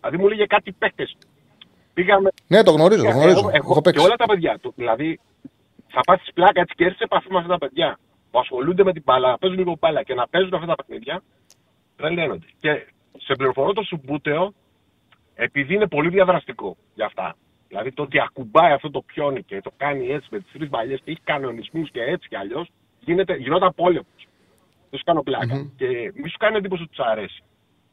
Δηλαδή 0.00 0.16
μου 0.22 0.28
λέγε 0.28 0.46
κάτι 0.46 0.72
παίχτε. 0.72 1.08
Πήγαμε. 2.00 2.30
Ναι, 2.46 2.62
το 2.62 2.70
γνωρίζω, 2.70 3.02
το 3.02 3.08
Εγώ- 3.08 3.18
γνωρίζω. 3.18 3.38
εγώ- 3.38 3.50
Έχω 3.54 3.74
και 3.74 3.80
παίξει. 3.80 4.04
όλα 4.04 4.16
τα 4.16 4.26
παιδιά 4.26 4.58
του. 4.58 4.72
Δηλαδή 4.76 5.20
θα 5.88 6.00
πάθει 6.00 6.32
πλάκα 6.34 6.60
έτσι 6.60 6.74
και 6.74 6.84
έρθεις 6.84 6.98
σε 6.98 7.04
επαφή 7.04 7.32
με 7.32 7.38
αυτά 7.38 7.48
τα 7.48 7.58
παιδιά. 7.58 7.98
που 8.30 8.38
ασχολούνται 8.38 8.84
με 8.84 8.92
την 8.92 9.02
μπάλα, 9.04 9.28
να 9.30 9.38
παίζουν 9.38 9.58
λίγο 9.58 9.76
μπάλα 9.80 10.02
και 10.02 10.14
να 10.14 10.28
παίζουν 10.28 10.54
αυτά 10.54 10.66
τα 10.66 10.74
παιχνίδια, 10.74 11.22
τρελαίνονται. 11.96 12.46
Και 12.60 12.86
σε 13.18 13.34
πληροφορώ 13.34 13.72
το 13.72 13.82
Σουμπούτεο, 13.82 14.52
επειδή 15.34 15.74
είναι 15.74 15.86
πολύ 15.88 16.08
διαδραστικό 16.08 16.76
για 16.94 17.06
αυτά. 17.06 17.36
Δηλαδή 17.68 17.92
το 17.92 18.02
ότι 18.02 18.20
ακουμπάει 18.20 18.72
αυτό 18.72 18.90
το 18.90 19.00
πιόνι 19.02 19.42
και 19.42 19.60
το 19.60 19.70
κάνει 19.76 20.06
έτσι 20.08 20.28
με 20.30 20.38
τις 20.38 20.52
τρεις 20.52 20.68
μπαλιέ 20.68 20.96
και 20.96 21.10
έχει 21.10 21.20
κανονισμούς 21.24 21.90
και 21.90 22.02
έτσι 22.02 22.28
κι 22.28 22.36
αλλιώς, 22.36 22.68
γινόταν 23.38 23.72
πόλεμος. 23.74 24.26
Δεν 24.90 24.98
σου 24.98 25.04
κάνω 25.04 25.22
πλάκα. 25.22 25.54
Μμμ. 25.54 25.70
Και 25.76 25.86
μη 26.14 26.28
σου 26.28 26.36
κάνει 26.38 26.56
εντύπωση 26.56 26.82
ότι 26.82 26.96
του 26.96 27.04
αρέσει. 27.04 27.42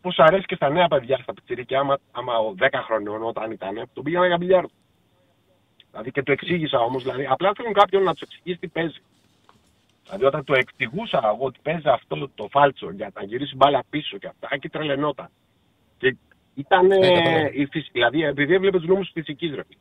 Πώ 0.02 0.12
αρέσει 0.18 0.46
και 0.46 0.56
στα 0.56 0.70
νέα 0.70 0.88
παιδιά, 0.88 1.18
στα 1.18 1.34
πιτσιρίκια, 1.34 1.80
άμα, 1.80 1.98
άμα 2.12 2.38
ο 2.38 2.54
10 2.60 2.68
χρονών 2.86 3.24
όταν 3.24 3.52
ήταν, 3.52 3.90
τον 3.94 4.04
πήγαμε 4.04 4.28
για 4.28 4.38
μπιλιάρδο. 4.38 4.70
Δηλαδή 5.92 6.12
και 6.12 6.24
το 6.24 6.32
εξήγησα 6.32 6.80
όμως, 6.80 7.04
δηλαδή 7.04 7.26
απλά 7.30 7.52
θέλουν 7.56 7.74
κάποιον 7.74 8.04
να 8.04 8.12
τους 8.14 8.22
εξηγήσει 8.22 8.60
τι 8.60 8.68
παίζει. 8.68 8.98
Δηλαδή 10.04 10.26
όταν 10.26 10.44
το 10.44 10.54
εξηγούσα 10.54 11.22
εγώ 11.36 11.46
ότι 11.46 11.60
παίζει 11.64 11.90
αυτό 11.90 12.30
το 12.36 12.48
φάλτσο 12.52 12.92
για 12.92 13.12
να 13.16 13.24
γυρίσει 13.24 13.56
μπάλα 13.56 13.84
πίσω 13.90 14.18
και 14.18 14.28
αυτά, 14.28 14.58
και 14.58 14.70
τρελαινόταν. 14.70 15.30
Και 15.98 16.16
ήταν. 16.56 16.92
Ε, 16.92 16.96
Ε, 16.96 17.12
κατάλαβα. 17.14 17.52
η 17.54 17.66
φυσ... 17.66 17.88
Δηλαδή 17.92 18.24
επειδή 18.24 18.54
έβλεπες 18.54 18.80
τους 18.80 18.90
νόμους 18.90 19.12
της 19.12 19.24
φυσικής 19.24 19.56
ρε. 19.56 19.64
φίλε. 19.68 19.80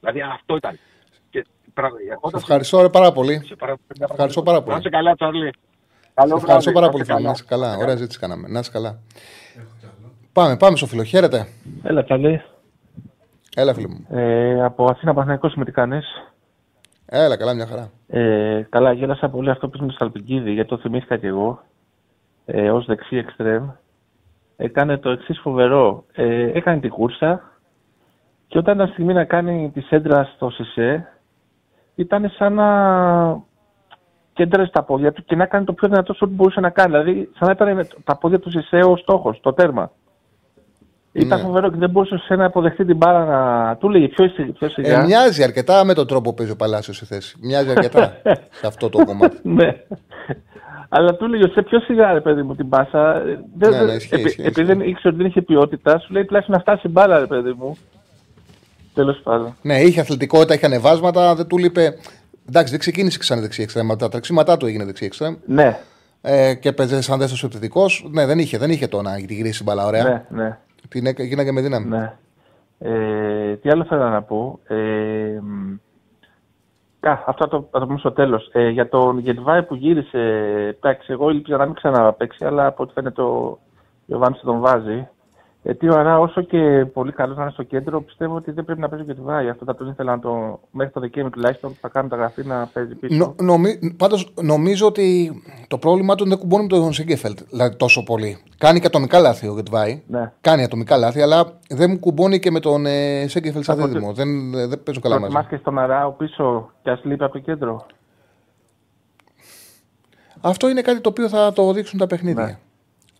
Δηλαδή 0.00 0.20
αυτό 0.20 0.56
ήταν. 0.56 0.78
Και 1.30 1.46
πρα- 1.74 1.90
Σε 1.90 2.16
όταν- 2.20 2.40
ευχαριστώ 2.40 2.80
ρε, 2.82 2.88
πάρα 2.88 3.12
πολύ. 3.12 3.42
σε 3.46 3.56
παρα- 3.56 3.76
Ευχαριστώ 4.10 4.42
πάρα 4.42 4.58
πολύ. 4.62 4.72
Να 4.72 4.78
είσαι 4.78 4.88
καλά, 4.88 5.14
Τσάρλι. 5.14 5.50
Καλό 6.14 6.38
Σε 6.38 6.44
ευχαριστώ 6.44 6.70
βράδυ, 6.70 6.72
πάρα 6.72 6.86
να 6.86 6.92
πολύ, 6.92 7.02
είσαι 7.02 7.14
φίλε. 7.14 7.26
Να 7.26 7.32
είσαι 7.32 7.44
καλά. 7.48 7.76
Ωραία 7.76 7.96
ζήτηση 7.96 8.18
κάναμε. 8.18 8.48
Να 8.48 8.58
είσαι 8.58 8.70
καλά. 8.70 8.98
Πάμε, 10.32 10.56
πάμε 10.56 10.76
στο 10.76 10.86
φίλο. 10.86 11.02
Χαίρετε. 11.02 11.46
Έλα, 11.82 12.04
Τσαλή. 12.04 12.42
Έλα, 13.56 13.74
φίλε 13.74 13.88
μου. 13.88 14.06
Ε, 14.10 14.64
από 14.64 14.84
Αθήνα 14.84 15.12
Παναθηναϊκός 15.12 15.54
με 15.54 15.64
τι 15.64 15.72
κάνεις; 15.72 16.06
Έλα, 17.06 17.36
καλά, 17.36 17.54
μια 17.54 17.66
χαρά. 17.66 17.90
Ε, 18.08 18.66
καλά, 18.68 18.92
γέλασα 18.92 19.28
πολύ 19.28 19.50
αυτό 19.50 19.68
που 19.68 19.76
είπε 19.76 19.84
με 19.84 19.90
το 19.90 19.96
Σαλπικίδη, 19.98 20.52
γιατί 20.52 20.68
το 20.68 20.78
θυμήθηκα 20.78 21.16
κι 21.16 21.26
εγώ. 21.26 21.62
Ε, 22.44 22.70
ως 22.70 22.84
δεξί 22.86 23.16
εξτρέμ. 23.16 23.70
Έκανε 24.56 24.96
το 24.98 25.10
εξής 25.10 25.40
φοβερό. 25.40 26.04
Ε, 26.12 26.50
έκανε 26.52 26.80
τη 26.80 26.88
κούρσα 26.88 27.52
και 28.46 28.58
όταν 28.58 28.74
ήταν 28.74 28.88
στιγμή 28.88 29.12
να 29.12 29.24
κάνει 29.24 29.70
τη 29.74 29.80
σέντρα 29.80 30.24
στο 30.34 30.50
ΣΕΣΕ, 30.50 31.08
ήταν 31.94 32.30
σαν 32.38 32.54
να 32.54 32.70
κέντρε 34.34 34.66
τα 34.66 34.82
πόδια 34.82 35.12
του 35.12 35.24
και 35.24 35.36
να 35.36 35.46
κάνει 35.46 35.64
το 35.64 35.72
πιο 35.72 35.88
δυνατό 35.88 36.12
σου 36.12 36.20
ό,τι 36.24 36.34
μπορούσε 36.34 36.60
να 36.60 36.70
κάνει. 36.70 36.90
Δηλαδή, 36.90 37.30
σαν 37.38 37.46
να 37.46 37.52
ήταν 37.52 37.74
με 37.74 37.86
τα 38.04 38.16
πόδια 38.16 38.38
του 38.38 38.50
ΣΕΣΕ 38.50 38.76
ο 38.78 38.96
στόχος, 38.96 39.40
το 39.42 39.52
τέρμα. 39.52 39.90
Ήταν 41.12 41.38
Ναι. 41.38 41.44
φοβερό 41.44 41.70
και 41.70 41.76
δεν 41.76 41.90
μπορούσε 41.90 42.16
σε 42.18 42.34
να 42.36 42.44
αποδεχτεί 42.44 42.84
την 42.84 42.96
μπάλα 42.96 43.24
να. 43.24 43.76
Του 43.76 43.88
λέγε 43.90 44.08
πιο, 44.08 44.28
σι- 44.28 44.52
πιο 44.52 44.68
σιγά. 44.68 45.00
Ε, 45.00 45.04
μοιάζει 45.04 45.42
αρκετά 45.42 45.84
με 45.84 45.94
τον 45.94 46.06
τρόπο 46.06 46.28
που 46.30 46.34
παίζει 46.36 46.52
ο 46.52 46.56
Παλάσιος 46.56 46.96
στη 46.96 47.04
θέση. 47.06 47.36
Μοιάζει 47.42 47.70
αρκετά 47.70 48.16
σε 48.60 48.66
αυτό 48.66 48.88
το 48.88 49.04
κομμάτι. 49.04 49.38
ναι. 49.42 49.76
Αλλά 50.88 51.14
του 51.14 51.24
έλεγε 51.24 51.48
σε 51.52 51.62
πιο 51.62 51.80
σιγά, 51.80 52.12
ρε 52.12 52.20
παιδί 52.20 52.42
μου, 52.42 52.54
την 52.54 52.68
πάσα. 52.68 53.16
Ε, 53.16 53.22
Δεν, 53.56 53.70
Ναι, 53.70 53.78
ναι, 53.78 53.84
δεν- 53.84 53.96
ισχύει, 53.96 54.14
επει- 54.14 54.26
ισχύει, 54.26 54.40
επειδή 54.40 54.60
ισχύει. 54.60 54.76
δεν 54.78 54.88
ήξερε 54.88 55.08
ότι 55.08 55.16
δεν 55.16 55.26
είχε 55.26 55.42
ποιότητα, 55.42 55.98
σου 55.98 56.12
λέει 56.12 56.24
τουλάχιστον 56.24 56.54
να 56.56 56.60
φτάσει 56.62 56.82
η 56.86 56.90
μπάλα, 56.90 57.18
ρε 57.18 57.26
παιδί 57.26 57.54
μου. 57.58 57.76
Τέλος 58.94 59.20
πάντων. 59.22 59.54
ναι, 59.62 59.80
είχε 59.80 60.00
αθλητικότητα, 60.00 60.54
είχε 60.54 60.66
ανεβάσματα, 60.66 61.34
δεν 61.34 61.46
του 61.46 61.58
λείπε. 61.58 61.94
Εντάξει, 62.48 62.70
δεν 62.70 62.78
ξεκίνησε 62.80 63.22
σαν 63.22 63.40
δεξί 63.40 63.62
εξτρέμ. 63.62 63.88
Τα 63.98 64.08
τρεξίματά 64.08 64.56
του 64.56 64.66
έγινε 64.66 64.84
δεξί 64.84 65.04
εξτρέμ. 65.04 65.34
Ναι, 65.46 65.78
Ε, 66.20 66.54
και 66.54 66.72
παίζε 66.72 67.02
σαν 67.02 67.18
δεύτερο 67.18 67.40
επιθετικός. 67.44 68.06
Ναι, 68.10 68.26
δεν 68.26 68.38
είχε, 68.38 68.58
δεν 68.58 68.70
είχε 68.70 68.86
το 68.86 69.02
να 69.02 69.14
τη 69.14 69.34
γυρίσει 69.34 69.62
μπαλά, 69.62 69.86
ωραία. 69.86 70.02
ναι, 70.04 70.24
ναι. 70.42 70.58
Την 70.88 71.06
έκα- 71.06 71.22
γίναγε 71.24 71.52
με 71.52 71.60
δύναμη. 71.60 71.86
ναι. 71.88 72.12
Ε, 72.78 73.56
τι 73.56 73.70
άλλο 73.70 73.84
θέλω 73.84 74.08
να 74.08 74.22
πω. 74.22 74.58
Ε, 74.66 74.74
μ, 75.42 75.72
α, 77.00 77.12
αυτό 77.26 77.44
θα 77.44 77.48
το, 77.48 77.68
θα 77.70 77.78
το 77.78 77.86
πούμε 77.86 77.98
στο 77.98 78.12
τέλος. 78.12 78.48
Ε, 78.52 78.68
για 78.68 78.88
τον 78.88 79.18
Γετβάη 79.18 79.62
που 79.62 79.74
γύρισε, 79.74 80.18
εντάξει, 80.76 81.12
εγώ 81.12 81.30
ήλπιζα 81.30 81.56
να 81.56 81.64
μην 81.64 81.74
ξαναπαίξει, 81.74 82.44
αλλά 82.44 82.66
από 82.66 82.82
ό,τι 82.82 82.92
φαίνεται 82.92 83.22
ο 83.22 83.58
Ιωβάνης 84.06 84.40
τον 84.40 84.60
βάζει. 84.60 85.08
Ε, 85.64 85.74
τι 85.74 85.90
ωραία, 85.90 86.18
όσο 86.18 86.42
και 86.42 86.86
πολύ 86.92 87.12
καλός 87.12 87.36
να 87.36 87.42
είναι 87.42 87.52
στο 87.52 87.62
κέντρο, 87.62 88.00
πιστεύω 88.02 88.34
ότι 88.34 88.50
δεν 88.50 88.64
πρέπει 88.64 88.80
να 88.80 88.88
παίζει 88.88 89.04
ο 89.04 89.12
Γετβάη. 89.12 89.48
Αυτό 89.48 89.64
θα 89.64 89.74
τον 89.74 89.88
ήθελα 89.88 90.12
να 90.14 90.20
το, 90.20 90.60
μέχρι 90.70 90.92
το 90.92 91.00
Δεκέμβρη 91.00 91.32
τουλάχιστον 91.32 91.70
που 91.70 91.76
θα 91.80 91.88
κάνω 91.88 92.08
τα 92.08 92.16
γραφή 92.16 92.44
να 92.44 92.70
παίζει 92.72 92.94
πίσω. 92.94 93.16
Νο, 93.16 93.34
νομι, 93.40 93.94
πάντως 93.96 94.32
νομίζω 94.42 94.86
ότι 94.86 95.32
το 95.68 95.78
πρόβλημά 95.78 96.14
του 96.14 96.28
δεν 96.28 96.38
κουμπώνει 96.38 96.62
με 96.62 96.68
τον 96.68 96.92
Σίγκεφελτ 96.92 97.38
δηλαδή, 97.50 97.76
τόσο 97.76 98.02
πολύ. 98.02 98.38
Κάνει 98.58 98.80
και 98.80 98.86
ατομικά 98.86 99.18
λάθη 99.18 99.48
ο 99.48 99.52
Γετβάη. 99.54 100.02
Ναι. 100.06 100.32
Κάνει 100.40 100.62
ατομικά 100.62 100.96
λάθη, 100.96 101.20
αλλά 101.20 101.58
δεν 101.68 101.90
μου 101.90 101.98
κουμπώνει 101.98 102.38
και 102.38 102.50
με 102.50 102.60
τον 102.60 102.86
ε, 102.86 103.26
Σίγκεφελτ 103.28 103.64
σαν 103.64 103.78
Από 103.78 103.86
δίδυμο. 103.88 104.12
Δεν, 104.12 104.50
δεν 104.50 104.82
παίζουν 104.82 105.02
Το 105.02 105.08
καλά 105.08 105.14
μαζί. 105.14 105.24
ετοιμάς 105.24 105.46
και 105.46 105.56
στον 105.56 105.78
Αράο 105.78 106.10
πίσω 106.10 106.70
και 106.82 106.90
ας 106.90 107.00
λείπει 107.04 107.24
από 107.24 107.32
το 107.32 107.38
κέντρο. 107.38 107.86
Αυτό 110.40 110.68
είναι 110.68 110.80
κάτι 110.80 111.00
το 111.00 111.08
οποίο 111.08 111.28
θα 111.28 111.52
το 111.52 111.72
δείξουν 111.72 111.98
τα 111.98 112.06
παιχνίδια. 112.06 112.44
Ναι. 112.44 112.58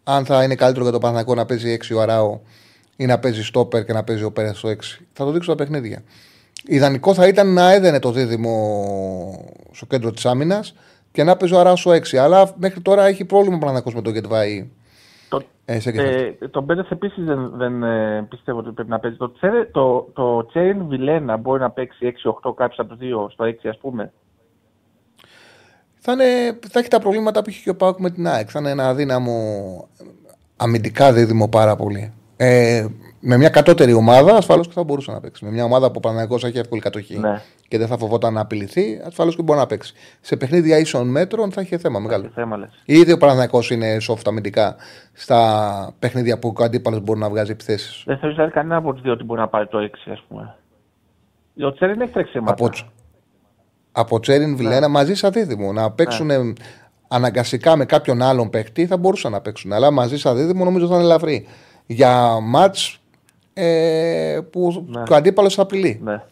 Αν 0.04 0.24
θα 0.24 0.42
είναι 0.42 0.54
καλύτερο 0.54 0.84
για 0.84 0.92
το 0.92 0.98
Παναθηναϊκό 0.98 1.34
να 1.34 1.46
παίζει 1.46 1.76
6 1.90 1.96
ο 1.96 2.00
Αράο 2.00 2.40
ή 2.96 3.06
να 3.06 3.18
παίζει 3.18 3.44
στόπερ 3.44 3.84
και 3.84 3.92
να 3.92 4.04
παίζει 4.04 4.24
ο 4.24 4.32
Πέρες 4.32 4.58
στο 4.58 4.68
6. 4.68 4.72
Θα 5.12 5.24
το 5.24 5.30
δείξουν 5.30 5.56
τα 5.56 5.64
παιχνίδια. 5.64 6.02
Ιδανικό 6.66 7.14
θα 7.14 7.26
ήταν 7.26 7.52
να 7.52 7.72
έδαινε 7.72 7.98
το 7.98 8.10
δίδυμο 8.10 8.54
στο 9.72 9.86
κέντρο 9.86 10.10
της 10.10 10.26
άμυνας 10.26 10.74
και 11.12 11.24
να 11.24 11.36
παίζει 11.36 11.54
ο 11.54 11.58
Αράο 11.58 11.76
στο 11.76 11.90
6. 11.90 12.16
Αλλά 12.16 12.50
μέχρι 12.56 12.80
τώρα 12.80 13.06
έχει 13.06 13.24
πρόβλημα 13.24 13.56
ο 13.56 13.58
Παναθηναϊκός 13.58 13.94
με 13.94 14.02
τον 14.02 14.12
Γετβάη. 14.12 14.70
Το, 15.28 15.42
Ε, 15.64 15.80
σε 15.80 15.90
ε, 15.90 16.34
ε, 16.38 16.48
τον 16.48 16.66
Πέρες 16.66 16.90
επίσης 16.90 17.24
δεν, 17.24 17.50
δεν 17.54 17.82
ε, 17.82 18.26
πιστεύω 18.28 18.58
ότι 18.58 18.70
πρέπει 18.70 18.90
να 18.90 18.98
παίζει. 18.98 19.16
Το, 19.16 19.32
Τσέρε- 19.32 19.70
το, 19.72 20.08
το 20.12 20.46
Τσέιν 20.46 20.86
Βιλένα 20.86 21.36
μπορεί 21.36 21.60
να 21.60 21.70
παίξει 21.70 22.12
6-8 22.44 22.54
κάποιος 22.56 22.78
από 22.78 22.88
τους 22.88 22.98
δύο 22.98 23.28
στο 23.32 23.44
6 23.44 23.68
ας 23.68 23.78
πούμε. 23.78 24.12
Θα, 26.04 26.12
είναι, 26.12 26.58
θα 26.70 26.78
έχει 26.78 26.88
τα 26.88 26.98
προβλήματα 27.00 27.42
που 27.42 27.50
έχει 27.50 27.62
και 27.62 27.70
ο 27.70 27.76
Πάουκ 27.76 27.98
με 27.98 28.10
την 28.10 28.26
ΑΕΚ. 28.26 28.48
Θα 28.52 28.58
είναι 28.58 28.70
ένα 28.70 28.88
αδύναμο 28.88 29.32
αμυντικά 30.56 31.12
δίδυμο 31.12 31.48
πάρα 31.48 31.76
πολύ. 31.76 32.12
Ε, 32.36 32.86
με 33.20 33.36
μια 33.36 33.48
κατώτερη 33.48 33.92
ομάδα, 33.92 34.36
ασφαλώς 34.36 34.66
και 34.66 34.72
θα 34.72 34.84
μπορούσε 34.84 35.10
να 35.12 35.20
παίξει. 35.20 35.44
Με 35.44 35.50
μια 35.50 35.64
ομάδα 35.64 35.86
που 35.86 35.92
ο 35.96 36.00
Παναγιακό 36.00 36.34
έχει 36.34 36.58
εύκολη 36.58 36.80
κατοχή 36.80 37.18
Ναι. 37.18 37.40
και 37.68 37.78
δεν 37.78 37.86
θα 37.86 37.96
φοβόταν 37.98 38.32
να 38.32 38.40
απειληθεί, 38.40 39.00
ασφαλώς 39.06 39.36
και 39.36 39.42
μπορεί 39.42 39.58
να 39.58 39.66
παίξει. 39.66 39.94
Σε 40.20 40.36
παιχνίδια 40.36 40.78
ίσων 40.78 41.08
μέτρων 41.08 41.52
θα 41.52 41.60
είχε 41.60 41.78
θέμα 41.78 41.98
μεγάλο. 41.98 42.30
Θέμα 42.34 42.56
λες. 42.56 42.82
Ήδη 42.84 43.12
ο 43.12 43.16
Παναγιακό 43.18 43.58
είναι 43.70 43.96
soft 44.08 44.22
αμυντικά 44.26 44.76
στα 45.12 45.94
παιχνίδια 45.98 46.38
που 46.38 46.54
ο 46.58 46.64
αντίπαλος 46.64 47.00
μπορεί 47.00 47.18
να 47.18 47.28
βγάζει 47.28 47.50
επιθέσεις. 47.50 48.02
Δεν 48.06 48.18
θεωρείς 48.18 48.36
δηλαδή 48.36 48.52
κανένα 48.54 48.76
από 48.76 48.92
τους 48.92 49.02
δύο 49.02 49.12
ότι 49.12 49.24
μπορεί 49.24 49.40
να 49.40 49.48
πάρει 49.48 49.66
το 49.66 49.78
6 49.78 50.10
ας 50.12 50.24
πούμε. 50.28 50.54
Ο 51.66 51.72
Τσέριν 51.72 52.00
έχει 52.00 52.12
τρεξίματα. 52.12 52.52
Από, 52.52 52.68
τς- 52.70 52.86
από 53.93 54.20
Τσέριν 54.20 54.56
Βιλένα 54.56 54.89
μαζί 54.89 55.14
σαν 55.14 55.32
δίδυμο. 55.32 55.73
Να 55.73 55.90
παίξουν 55.90 56.31
ε, 56.31 56.52
αναγκαστικά 57.09 57.77
με 57.77 57.85
κάποιον 57.85 58.23
άλλον 58.23 58.51
παίκτη 58.51 58.86
θα 58.86 58.97
μπορούσαν 58.97 59.32
να 59.32 59.40
παίξουν. 59.40 59.73
Αλλά 59.73 59.90
μαζί 59.90 60.19
σαν 60.19 60.36
δίδυμο 60.36 60.64
νομίζω 60.64 60.86
θα 60.86 60.94
είναι 60.94 61.05
ελαφρύ. 61.05 61.47
Για 61.86 62.40
μάτς 62.40 62.98
ε, 63.55 64.39
που 64.51 64.85
Ναι. 64.89 65.02
ο 65.10 65.14
αντίπαλος 65.14 65.55
θα 65.55 65.62
απειλεί. 65.62 66.01
Ναι. 66.05 66.23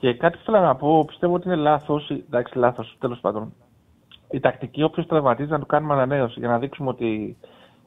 Και 0.00 0.14
κάτι 0.14 0.38
θέλω 0.44 0.60
να 0.60 0.74
πω, 0.76 1.04
πιστεύω 1.04 1.34
ότι 1.34 1.46
είναι 1.48 1.56
λάθος, 1.56 2.10
εντάξει 2.10 2.58
λάθος, 2.58 2.96
τέλος 3.00 3.18
πάντων. 3.20 3.52
Η 4.30 4.40
τακτική 4.40 4.82
όποιος 4.82 5.06
τραυματίζει 5.06 5.50
να 5.50 5.58
του 5.58 5.66
κάνουμε 5.66 5.92
ανανέωση 5.94 6.38
για 6.38 6.48
να 6.48 6.58
δείξουμε 6.58 6.88
ότι 6.88 7.36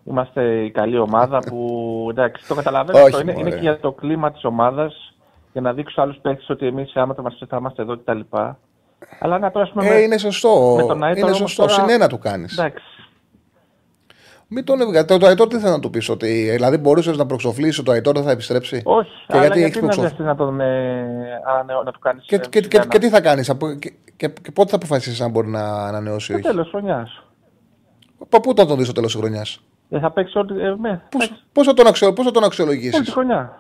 είμαστε 0.04 0.64
η 0.64 0.72
καλή 0.72 0.98
ομάδα 1.00 1.40
που 1.40 1.68
εντάξει 2.12 2.48
το 2.48 2.56
καταλαβαίνω 2.56 2.98
Όχι, 2.98 3.08
αυτό 3.08 3.20
είναι, 3.22 3.32
μωρέ. 3.32 3.46
είναι 3.48 3.56
και 3.56 3.62
για 3.62 3.80
το 3.80 3.92
κλίμα 3.92 4.32
της 4.32 4.44
ομάδας 4.46 5.14
για 5.52 5.62
να 5.62 5.74
δείξω 5.74 6.02
άλλους 6.02 6.18
παίχτες 6.22 6.50
ότι 6.50 6.66
εμείς 6.66 6.96
άμα 6.96 7.14
θα 7.14 7.22
είμαστε, 7.22 7.46
θα 7.46 7.58
είμαστε 7.58 7.82
εδώ 7.82 7.98
κτλ. 7.98 8.20
Αλλά 9.20 9.40
να 9.40 9.52
τώρα 9.52 9.66
ας 9.66 9.72
πούμε, 9.72 9.86
Ε, 9.86 9.90
με- 9.90 9.96
είναι 10.00 10.18
σωστό. 10.18 10.74
με 10.78 10.84
τον 10.88 11.04
Άιτορ 11.04 11.18
είναι 11.18 11.26
όμως 11.38 11.38
σωστό. 11.38 11.62
τώρα- 11.66 11.74
Συνένα 11.74 12.08
του 12.08 12.18
κάνεις. 12.18 12.58
εντάξει, 12.58 12.84
Μην 14.54 14.64
τον 14.64 14.82
έβγαλε. 14.82 15.06
Το, 15.06 15.18
το 15.18 15.26
Αϊτόρ 15.26 15.48
τι 15.48 15.58
θέλω 15.60 15.72
να 15.72 15.80
του 15.80 15.90
πεις, 15.90 16.10
ότι 16.10 16.50
δηλαδή 16.52 16.78
μπορούσες 16.78 17.18
να 17.18 17.26
προξοφλήσεις 17.26 17.78
ότι 17.78 17.86
το 17.86 17.92
Αϊτόρ 17.92 18.14
δεν 18.16 18.24
θα 18.24 18.32
επιστρέψει; 18.32 18.82
όχι, 18.86 19.10
Και 19.10 19.26
αλλά 19.28 19.42
γιατί 19.42 19.60
γιατί, 19.60 19.60
έχεις 19.62 19.76
να 19.76 19.82
προξοφ- 19.82 20.06
βιαστείς 20.08 20.26
να 20.26 20.36
τον 20.36 20.60
ε, 20.62 21.06
ανανεώ- 21.48 21.84
να 21.84 21.92
του 21.92 22.00
κάνεις 22.00 22.26
Και, 22.26 22.36
ε, 22.36 22.40
και, 22.40 22.60
και, 22.60 22.68
ψηλά 22.68 22.86
και, 22.86 22.98
τι 23.00 23.10
θα 23.10 23.22
κάνεις, 23.22 23.52
και, 23.80 23.94
και, 24.18 24.28
και 24.42 24.52
πότε 24.52 24.70
θα 24.70 24.76
αποφασίσεις 24.76 25.22
αν 25.22 25.32
μπορεί 25.32 25.48
να 25.48 25.64
ανανεώσεις 25.88 26.30
ή 26.30 26.32
Στο 26.32 26.34
όχι; 26.34 26.48
τέλος 26.48 26.70
χρονιάς. 26.70 27.24
Πα- 28.30 28.40
Πού 28.40 28.54
θα 28.56 28.66
τον 28.66 28.76
δεις 28.78 28.86
στο 28.86 28.94
τέλος 28.94 29.12
της 29.12 29.22
χρονιάς; 29.22 29.62
Δεν 29.88 30.00
θα 30.02 30.12
παίξει 30.12 30.38
ό,τι, 30.38 30.54
ε, 30.54 30.76
ναι, 30.80 31.02
παίξει 31.10 31.34
Πώ 31.54 31.64
θα 31.64 31.74
τον, 31.74 31.88
αξιο, 31.88 32.14
πώς 32.14 32.26
θα 32.26 32.32
τον 32.32 32.38
όλη 32.42 32.46
αξιολογήσει. 32.46 33.02
τη 33.02 33.12
χρονιά. 33.12 33.60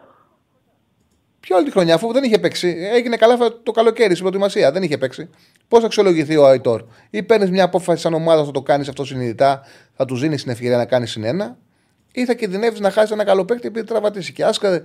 Ποια 1.41 1.55
όλη 1.55 1.65
τη 1.65 1.71
χρονιά, 1.71 1.95
αφού 1.95 2.13
δεν 2.13 2.23
είχε 2.23 2.39
παίξει. 2.39 2.75
Έγινε 2.93 3.15
καλά 3.15 3.37
το 3.63 3.71
καλοκαίρι 3.71 4.09
στην 4.09 4.19
προετοιμασία. 4.19 4.71
Δεν 4.71 4.83
είχε 4.83 4.97
παίξει. 4.97 5.29
Πώς 5.67 5.79
θα 5.79 5.85
αξιολογηθεί 5.85 6.37
ο 6.37 6.45
Αϊτόρ; 6.45 6.83
Ή 7.09 7.23
παίρνεις 7.23 7.49
μια 7.49 7.63
απόφαση 7.63 8.01
σαν 8.01 8.13
ομάδα, 8.13 8.43
θα 8.45 8.51
το 8.51 8.61
κάνεις 8.61 8.87
αυτό 8.89 9.05
συνειδητά, 9.05 9.61
θα 9.93 10.05
του 10.05 10.15
δίνεις 10.15 10.43
την 10.43 10.51
ευκαιρία 10.51 10.77
να 10.77 10.85
κάνεις 10.85 11.11
συνένα, 11.11 11.57
ή 12.11 12.25
θα 12.25 12.33
κινδυνεύεις 12.33 12.79
να 12.79 12.89
χάσεις 12.91 13.11
ένα 13.11 13.23
καλό 13.23 13.45
παίκτη 13.45 13.67
επειδή 13.67 13.85
τραυματίσει. 13.85 14.33
Και 14.33 14.43
άσκα, 14.43 14.81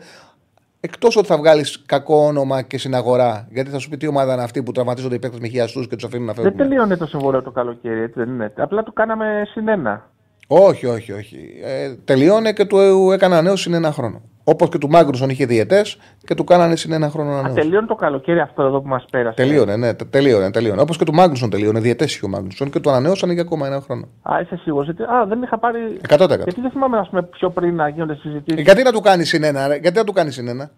εκτός 0.81 1.17
ότι 1.17 1.27
θα 1.27 1.37
βγάλεις 1.37 1.83
κακό 1.87 2.25
όνομα 2.25 2.63
και 2.63 2.79
στην 2.79 2.95
αγορά, 2.95 3.49
γιατί 3.51 3.71
θα 3.71 3.79
σου 3.79 3.89
πει 3.89 3.97
τι 3.97 4.07
ομάδα 4.07 4.33
είναι 4.33 4.43
αυτή 4.43 4.63
που 4.63 4.73
τραυματίζονται 4.73 5.15
οι 5.15 5.19
παίκτες 5.19 5.41
με 5.41 5.49
χιαστού 5.49 5.81
και 5.81 5.95
τους 5.95 6.05
αφήνουν 6.05 6.27
να 6.27 6.33
Δεν 6.33 6.43
φεύγουν. 6.45 6.61
τελείωνε 6.61 6.97
το 6.97 7.07
συμβόλαιο 7.07 7.43
το 7.43 7.51
καλοκαίρι, 7.51 8.01
έτσι 8.01 8.19
δεν 8.19 8.29
είναι. 8.29 8.53
Απλά 8.57 8.83
του 8.83 8.93
κάναμε 8.93 9.43
συνένα. 9.47 10.11
Όχι, 10.47 10.87
όχι, 10.87 11.13
όχι. 11.13 11.61
Ε, 11.65 11.95
τελειώνε 12.05 12.53
και 12.53 12.65
του 12.65 13.11
έκανε 13.13 13.35
ανανέωση 13.35 13.69
είναι 13.69 13.77
ένα 13.77 13.93
χρόνο. 13.93 14.23
Όπως 14.49 14.69
και 14.69 14.79
του 14.79 14.89
Μάγκρουσον 14.89 15.31
είχε 15.31 15.47
διαιτές 15.47 15.99
και 16.25 16.35
του 16.35 16.45
κάνανε 16.45 16.77
συν 16.77 16.93
ένα 16.93 17.11
χρόνο 17.11 17.31
Α, 17.31 17.33
ανανέωση. 17.33 17.61
τελειώνει 17.61 17.87
το 17.87 17.95
καλοκαίρι 17.95 18.41
αυτό 18.41 18.63
εδώ 18.63 18.81
που 18.81 18.89
μας 18.89 19.05
πέρασε. 19.11 19.37
Τελείωνε, 19.37 19.77
ναι, 19.77 19.95
τε- 19.95 20.09
τελείωνε. 20.11 20.51
τελείωνε. 20.51 20.81
Όπως 20.81 20.97
και 20.99 21.05
του 21.05 21.13
Μάγκρουσον 21.15 21.51
τελείωνε. 21.51 21.81
Διαιτές 21.81 22.15
είχε 22.15 22.25
ο 22.25 22.29
Μάγκρουσον 22.29 22.71
και 22.71 22.81
του 22.81 22.91
ανανέώσανε 22.91 23.33
για 23.33 23.43
ακόμα 23.43 23.67
ένα 23.67 23.81
χρόνο. 23.81 24.09
Α, 24.23 24.41
είσαι 24.41 24.57
σίγουρος. 24.57 24.85
Γιατί... 24.87 25.03
Α, 25.03 25.27
δεν 25.29 25.43
είχα 25.43 25.59
πάρει. 25.59 26.01
100%. 26.09 26.17
Γιατί 26.29 26.61
δεν 26.61 26.71
θυμάμαι, 26.71 26.99
ας 26.99 27.09
πούμε, 27.09 27.23
πιο 27.23 27.51
πριν 27.51 27.75
να 27.75 27.89
γίνονται 27.89 28.15
συζητήσεις. 28.15 28.59
Ε, 28.61 28.63
γιατί 28.63 28.83
να 28.83 28.93
του 28.93 29.01
κάνει 29.01 29.25
συν 29.25 29.43
ένα, 29.45 29.67
ρε, 29.69 29.77
γιατί 29.77 29.97
να 29.99 30.05
του 30.05 30.13
κάνει 30.13 30.31
συν 30.31 30.49
ένα. 30.49 30.71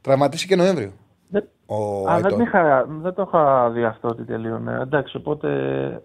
Τραυματίστηκε 0.00 0.56
Νοέμβριο. 0.56 0.90
Δεν... 1.28 1.44
Ο 1.66 2.08
Α, 2.10 2.14
δεν, 2.16 2.24
Αϊτόρ. 2.24 2.40
είχα, 2.40 2.86
δεν 3.02 3.14
το 3.14 3.24
είχα 3.28 3.70
δει 3.70 3.84
αυτό 3.84 4.08
ότι 4.08 4.24
τελείωνε. 4.24 4.78
Εντάξει, 4.82 5.16
οπότε 5.16 5.48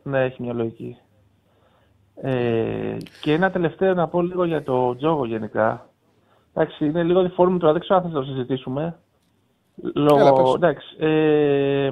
ναι, 0.04 0.24
έχει 0.24 0.42
μια 0.44 0.54
λογική. 0.54 0.98
Ε, 2.22 2.98
και 3.22 3.34
ένα 3.34 3.52
τελευταίο 3.52 3.94
να 3.94 4.08
πω 4.08 4.22
λίγο 4.22 4.44
για 4.46 4.64
το 4.64 4.96
τζόγο 4.96 5.26
γενικά. 5.26 5.89
Εντάξει, 6.62 6.86
είναι 6.86 7.04
λίγο 7.04 7.22
διφόρμη 7.22 7.60
τώρα, 7.60 7.72
δεν 7.72 7.82
ξέρω 7.82 8.00
αν 8.00 8.12
θα 8.12 8.20
το 8.20 8.24
συζητήσουμε. 8.24 9.00
Έλα, 9.96 10.16
πες. 10.16 10.42
Λόγω, 10.42 10.54
εντάξει, 10.56 10.96
ε, 11.00 11.92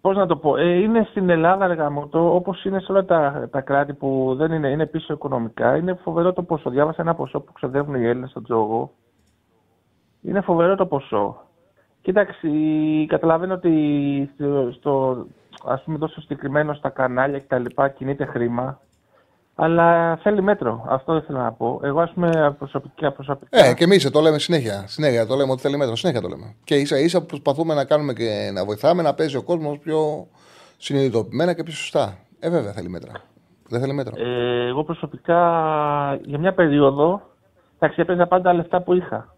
πώς 0.00 0.16
να 0.16 0.26
το 0.26 0.36
πω, 0.36 0.56
ε, 0.56 0.74
είναι 0.74 1.06
στην 1.10 1.30
Ελλάδα, 1.30 1.66
ρε 1.66 1.74
γαμώτο, 1.74 2.34
όπως 2.34 2.64
είναι 2.64 2.80
σε 2.80 2.92
όλα 2.92 3.04
τα, 3.04 3.48
τα 3.50 3.60
κράτη 3.60 3.94
που 3.94 4.34
δεν 4.36 4.52
είναι, 4.52 4.68
είναι 4.68 4.86
πίσω 4.86 5.12
οικονομικά. 5.12 5.76
Είναι 5.76 5.94
φοβερό 5.94 6.32
το 6.32 6.42
ποσό. 6.42 6.70
Διάβασα 6.70 7.02
ένα 7.02 7.14
ποσό 7.14 7.40
που 7.40 7.52
ξοδεύουν 7.52 7.94
οι 7.94 8.06
Έλληνες 8.06 8.30
στο 8.30 8.42
τζόγο. 8.42 8.90
Είναι 10.22 10.40
φοβερό 10.40 10.74
το 10.74 10.86
ποσό. 10.86 11.36
Κοίταξε, 12.02 12.48
καταλαβαίνω 13.06 13.54
ότι 13.54 14.30
στο, 14.34 14.72
στο 14.72 15.26
ας 15.64 15.82
πούμε 15.82 15.98
τόσο 15.98 16.20
συγκεκριμένο 16.20 16.74
στα 16.74 16.88
κανάλια 16.88 17.38
και 17.38 17.46
τα 17.48 17.58
λοιπά 17.58 17.88
κινείται 17.88 18.24
χρήμα. 18.24 18.80
Αλλά 19.58 20.16
θέλει 20.16 20.42
μέτρο. 20.42 20.84
Αυτό 20.88 21.16
ήθελα 21.16 21.42
να 21.42 21.52
πω. 21.52 21.80
Εγώ, 21.82 22.00
ας 22.00 22.10
πούμε, 22.12 22.54
προσωπικά, 22.58 23.12
προσωπικά 23.12 23.64
Ε, 23.64 23.74
και 23.74 23.84
εμείς 23.84 24.10
το 24.10 24.20
λέμε 24.20 24.38
συνέχεια. 24.38 24.84
Συνέχεια 24.86 25.26
το 25.26 25.34
λέμε 25.34 25.52
ότι 25.52 25.60
θέλει 25.60 25.76
μέτρο. 25.76 25.96
Συνέχεια 25.96 26.20
το 26.20 26.28
λέμε. 26.28 26.54
Και 26.64 26.74
ίσα 26.74 26.98
ίσα 26.98 27.20
που 27.20 27.26
προσπαθούμε 27.26 27.74
να 27.74 27.84
κάνουμε 27.84 28.12
και 28.12 28.50
να 28.52 28.64
βοηθάμε 28.64 29.02
να 29.02 29.14
παίζει 29.14 29.36
ο 29.36 29.42
κόσμος 29.42 29.78
πιο 29.78 30.26
συνειδητοποιημένα 30.76 31.52
και 31.52 31.62
πιο 31.62 31.72
σωστά. 31.72 32.18
Ε, 32.38 32.50
βέβαια 32.50 32.72
θέλει 32.72 32.88
μέτρα. 32.88 33.12
Δεν 33.68 33.80
θέλει 33.80 33.92
μέτρο. 33.92 34.14
Ε, 34.16 34.66
εγώ 34.66 34.84
προσωπικά 34.84 35.40
για 36.22 36.38
μια 36.38 36.54
περίοδο, 36.54 37.22
εντάξει, 37.78 38.00
έπαιζα 38.00 38.26
πάντα 38.26 38.42
τα 38.42 38.52
λεφτά 38.52 38.82
που 38.82 38.92
είχα. 38.92 39.34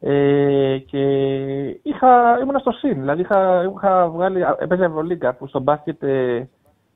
Ε, 0.00 0.78
και 0.86 1.00
είχα, 1.82 2.38
ήμουν 2.42 2.58
στο 2.60 2.70
συν, 2.70 3.00
δηλαδή 3.00 3.20
είχα, 3.20 3.70
είχα 3.76 4.08
βγάλει, 4.08 4.40
έπαιζα 4.58 4.84
Ευρωλίγκα 4.84 5.34
που 5.34 5.46
στο 5.46 5.60
μπάσκετ 5.60 6.02
ε, 6.02 6.48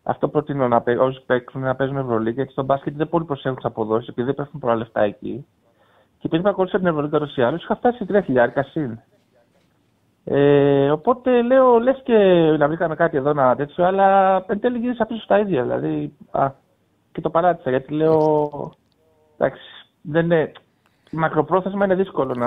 αυτό 0.09 0.29
προτείνω 0.29 0.69
να 0.69 0.81
παί- 0.81 0.99
όσοι 1.01 1.23
παίξουν 1.27 1.61
να 1.61 1.75
παίζουν 1.75 1.97
Ευρωλίγκα 1.97 2.31
γιατί 2.35 2.53
στο 2.53 2.63
μπάσκετ 2.63 2.97
δεν 2.97 3.09
πολύ 3.09 3.25
προσέχουν 3.25 3.57
τις 3.57 3.65
αποδόσεις 3.65 4.09
επειδή 4.09 4.27
δεν 4.27 4.35
πέφτουν 4.35 4.61
πολλά 4.61 4.75
λεφτά 4.75 5.01
εκεί. 5.01 5.47
Και 6.19 6.27
επειδή 6.27 6.49
ακολούθησα 6.49 6.79
την 6.79 6.87
Ευρωλίγκα 6.87 7.17
ούτως 7.17 7.37
ή 7.37 7.43
άλλως, 7.43 7.63
είχα 7.63 7.77
φτάσει 7.77 7.97
σε 7.97 8.05
3 8.05 8.23
χιλιάρικα 8.25 8.63
συν. 8.63 8.99
Ε, 10.25 10.91
οπότε 10.91 11.43
λέω, 11.43 11.79
λες 11.79 12.01
και 12.05 12.15
να 12.59 12.67
βρήκαμε 12.69 12.95
κάτι 12.95 13.17
εδώ 13.17 13.33
να 13.33 13.57
τέτοιο, 13.57 13.85
αλλά 13.85 14.37
εν 14.47 14.61
τέλει 14.61 14.79
γύρισα 14.79 15.07
πίσω 15.07 15.23
στα 15.23 15.39
ίδια. 15.39 15.63
Δηλαδή, 15.63 16.13
α, 16.31 16.51
και 17.13 17.21
το 17.21 17.31
παράτησα 17.31 17.71
γιατί 17.71 17.93
λέω. 17.95 18.51
Εντάξει, 19.37 19.63
δεν 20.01 20.25
είναι. 20.25 20.53
Μακροπρόθεσμα 21.11 21.85
είναι 21.85 21.95
δύσκολο 21.95 22.35
να. 22.35 22.47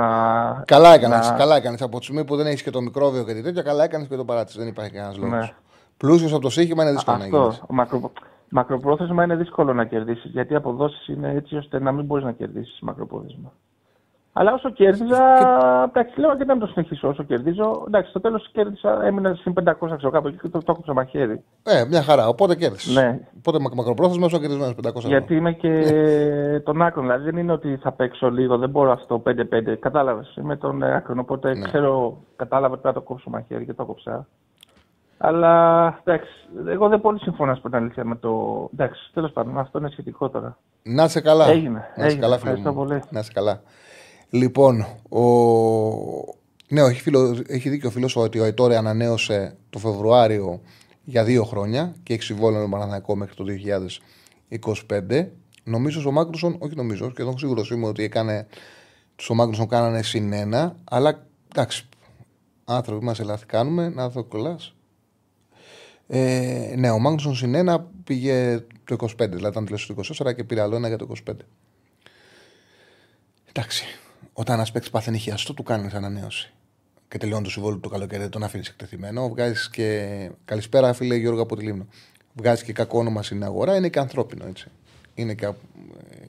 Καλά 0.66 0.94
έκανες. 0.94 1.30
να- 1.30 1.38
Καλά 1.38 1.56
έκανες. 1.56 1.82
Από 1.82 1.98
τη 1.98 2.04
στιγμή 2.04 2.26
που 2.26 2.36
δεν 2.36 2.46
έχεις 2.46 2.64
και 2.64 2.70
το 2.72 2.82
μικρόβιο 2.82 3.24
και 3.24 3.34
τέτοια, 3.42 3.62
καλά 3.62 3.84
έκανες 3.84 4.08
και 4.08 4.16
το 4.16 4.26
παράτησες. 4.26 4.60
Δεν 4.60 4.68
υπάρχει 4.68 4.92
κανένας 4.92 5.18
λόγος. 5.18 5.32
Ναι. 5.40 5.54
Πλούσιος 6.00 6.32
από 6.34 6.42
το 6.42 6.50
σύγχυμα 6.50 6.84
είναι 6.84 6.92
δύσκολο 6.92 7.18
να 7.18 7.24
Αυτό. 7.24 7.38
γίνει. 7.50 7.58
Μακρο, 7.70 8.12
μακροπρόθεσμα 8.50 9.24
είναι 9.24 9.36
δύσκολο 9.36 9.74
να 9.74 9.86
κερδίσεις 9.86 10.32
γιατί 10.32 10.54
οι 10.54 10.56
αποδόσεις 10.56 11.08
είναι 11.08 11.34
έτσι 11.36 11.56
ώστε 11.56 11.80
να 11.80 11.92
μην 11.92 12.06
μπορείς 12.06 12.24
να 12.26 12.32
κερδίσεις 12.32 12.80
μακροπρόθεσμα. 12.82 13.52
Αλλά 14.34 14.54
όσο 14.54 14.70
κέρδιζα, 14.72 15.24
εντάξει, 15.90 16.20
λέω 16.20 16.38
και 16.38 16.44
να 16.44 16.54
μην 16.56 16.66
το 16.66 16.68
συνεχίσω 16.72 17.08
όσο 17.08 17.24
κερδίζω. 17.24 17.84
Εντάξει, 17.88 18.10
στο 18.10 18.20
τέλος 18.20 18.50
κέρδισα, 18.52 19.04
έμεινα 19.06 19.36
συν 19.36 19.54
500 19.54 19.74
ξέρω 19.98 20.10
κάπου 20.12 20.28
εκεί 20.28 20.38
και 20.38 20.48
το, 20.48 20.60
το 20.60 20.72
έκοψα 20.72 20.94
μαχαίρι. 20.94 21.44
Ε, 21.64 21.86
μια 21.86 22.02
χαρά. 22.04 22.28
Οπότε 22.28 22.56
κέρδισες. 22.56 22.96
Ναι. 22.96 23.20
Οπότε 23.38 23.60
μακ- 23.60 23.74
μακροπρόθεσμα 23.76 24.26
όσο 24.26 24.40
κερδισμένο 24.40 24.72
500 24.72 24.96
ευρώ. 24.96 25.10
Γιατί 25.10 25.36
είμαι 25.36 25.52
και 25.52 25.72
των 26.64 26.82
άκρων. 26.82 27.06
Δηλαδή 27.06 27.24
δεν 27.24 27.38
είναι 27.38 27.52
ότι 27.52 27.78
θα 27.82 27.92
παίξω 27.92 28.30
λίγο, 28.32 28.58
δεν 28.58 28.70
μπορώ 28.70 28.92
αυτό 28.92 29.22
5-5. 29.26 29.76
Κατάλαβες. 29.80 30.36
Είμαι 30.40 30.56
των 30.56 30.82
ε, 30.84 30.96
άκρων. 30.96 31.20
Οπότε 31.20 31.54
Ναι. 31.56 31.62
ξέρω, 31.68 32.18
κατάλαβα 32.36 32.74
ότι 32.74 32.82
πρέπει 32.82 32.96
να 32.96 33.02
το 33.02 33.08
κόψω 33.08 33.30
μαχαίρι 33.30 33.66
και 33.66 33.74
το 33.74 33.86
κόψα. 33.86 34.28
Αλλά 35.22 35.86
εντάξει, 36.04 36.32
εγώ 36.68 36.88
δεν 36.88 37.02
πολύ 37.02 37.20
συμφωνώ 37.20 37.56
στην 37.56 37.76
αλήθεια 37.76 38.06
με 38.06 38.16
το. 38.16 38.70
Εντάξει, 38.74 39.12
τέλος 39.14 39.32
πάντων, 39.32 39.58
αυτό 39.60 39.78
είναι 39.80 39.90
σχετικό 39.90 40.30
τώρα. 40.30 40.58
Να 40.84 41.04
είσαι 41.04 41.22
καλά. 41.22 41.48
Έγινε, 41.48 41.70
Να 41.80 41.86
είσαι 41.96 42.06
έγινε. 42.06 42.22
καλά, 42.22 42.38
φίλε 42.38 42.50
Ευχαριστώ 42.52 42.74
μου. 42.80 42.88
πολύ. 42.88 43.02
Να 43.10 43.20
είσαι 43.20 43.32
καλά. 43.34 43.62
Λοιπόν, 44.30 44.86
ο... 45.10 45.22
ναι, 46.68 46.82
έχει, 46.82 47.02
φίλο, 47.02 47.44
έχει 47.48 47.70
δίκιο 47.70 47.90
ο 47.90 47.92
φίλος 47.92 48.16
ότι 48.16 48.40
ο 48.40 48.44
Αϊτόρε 48.44 48.78
ανανέωσε 48.78 49.58
το 49.70 49.80
Φεβρουάριο 49.80 50.62
για 51.04 51.24
δύο 51.24 51.44
χρόνια 51.44 51.94
και 52.04 52.14
έχει 52.14 52.24
συμβόλαιο 52.24 52.56
με 52.56 52.62
τον 52.62 52.72
Παναθηναϊκό 52.72 53.16
μέχρι 53.16 53.36
το 53.36 53.44
2025. 55.10 55.28
Νομίζω 55.64 56.10
ο 56.10 56.12
Μάγκρουσον, 56.12 56.56
όχι 56.60 56.76
νομίζω, 56.76 57.10
σχεδόν 57.10 57.38
σίγουρος 57.38 57.72
είμαι 57.72 57.88
ότι 57.88 58.04
έκανε, 58.04 58.48
τους 59.16 59.30
ο 59.30 59.34
Μάγκρουσον 59.34 59.68
κάνανε 59.68 60.02
συν 60.02 60.34
ένα, 60.34 60.76
αλλά 60.84 61.26
εντάξει, 61.52 61.88
άνθρωποι 62.66 63.06
μας 63.06 63.20
ελάθη 63.20 63.46
κάνουμε, 63.46 63.90
να 63.90 64.12
το 64.12 64.24
κολλάς. 64.24 64.74
Ε, 66.12 66.74
ναι, 66.78 66.90
ο 66.90 67.00
Μάγνουσον 67.00 67.36
συν 67.36 67.56
ένα 67.56 67.88
πήγε 68.04 68.66
το 68.84 68.96
25, 69.00 69.08
δηλαδή 69.18 69.48
ήταν 69.48 69.66
τελείωσε 69.66 69.94
το 69.94 70.02
24 70.26 70.36
και 70.36 70.44
πήρε 70.44 70.62
άλλο 70.62 70.76
ένα 70.76 70.88
για 70.88 70.98
το 70.98 71.08
25. 71.28 71.34
Εντάξει. 73.50 73.86
Όταν 74.34 74.56
ένας 74.56 74.72
παίκτης 74.72 74.92
πάθαινε 74.92 75.18
χιαστό, 75.18 75.54
του 75.54 75.64
κάνεις 75.64 75.94
ανανέωση. 75.94 76.54
Και 77.08 77.18
τελειώνει 77.18 77.44
το 77.44 77.50
συμβόλαιο 77.50 77.78
του 77.80 77.88
το 77.88 77.90
καλοκαίρι, 77.90 78.22
δεν 78.22 78.32
τον 78.32 78.44
αφήνεις 78.44 78.68
εκτεθειμένο. 78.68 79.30
Βγάζεις 79.30 79.70
και. 79.70 80.30
Καλησπέρα, 80.46 80.94
φίλε 80.94 81.16
Γιώργο 81.16 81.42
από 81.42 81.56
τη 81.56 81.64
Λίμνο. 81.64 81.88
Βγάζεις 82.34 82.64
και 82.64 82.74
κακό 82.74 83.00
όνομα 83.00 83.24
στην 83.24 83.44
αγορά, 83.44 83.76
είναι 83.76 83.90
και 83.90 84.00
ανθρώπινο 84.00 84.46
έτσι. 84.46 84.68
Είναι 85.14 85.34
και, 85.34 85.52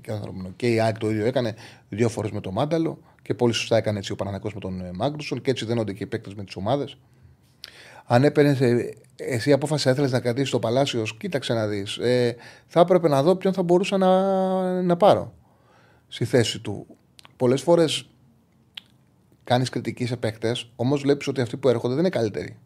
και 0.01 0.13
ανθρώπινο. 0.13 0.53
Και 0.57 0.73
η 0.73 0.81
ΑΕΚ 0.81 0.99
το 0.99 1.11
ίδιο 1.11 1.25
έκανε 1.25 1.55
δύο 1.89 2.09
φορές 2.09 2.31
με 2.31 2.41
το 2.41 2.53
Μάνταλο 2.53 2.99
και 3.23 3.35
πολύ 3.35 3.53
σωστά 3.53 3.77
έκανε 3.77 3.99
έτσι 3.99 4.13
ο 4.13 4.17
Παναναναϊκός 4.17 4.55
με 4.55 4.61
τον 4.61 4.81
ε, 4.81 4.91
Μάγνουσον 4.95 5.41
και 5.41 5.51
έτσι 5.51 5.65
δένονται 5.65 5.93
και 5.93 6.03
οι 6.03 6.07
παίκτες 6.07 6.35
με 6.35 6.45
τις 6.45 6.57
ομάδες. 6.57 6.97
Αν 8.13 8.25
έπαιρνες 8.25 8.61
εσύ 9.17 9.53
απόφαση 9.53 9.91
ήθελες 9.91 10.13
να 10.13 10.21
κρατήσεις 10.21 10.51
το 10.51 10.59
Παλάσιο, 10.59 11.03
κοίταξε 11.19 11.53
να 11.53 11.67
δεις. 11.67 11.97
Ε, 11.97 12.37
θα 12.67 12.81
έπρεπε 12.81 13.09
να 13.09 13.23
δω 13.23 13.37
ποιον 13.37 13.53
θα 13.53 13.63
μπορούσα 13.63 13.97
να, 13.97 14.83
να 14.83 14.97
πάρω 14.97 15.35
στη 16.09 16.25
θέση 16.25 16.61
του. 16.61 16.87
Πολλές 17.37 17.63
φορές 17.63 18.11
κάνεις 19.45 19.69
κριτική 19.69 20.07
σε 20.07 20.17
παίκτες, 20.17 20.71
όμως 20.77 21.01
βλέπεις 21.01 21.27
ότι 21.27 21.41
αυτοί 21.41 21.57
που 21.57 21.69
έρχονται 21.69 21.95
δεν 21.95 22.05
είναι 22.05 22.13
καλύτεροι. 22.13 22.59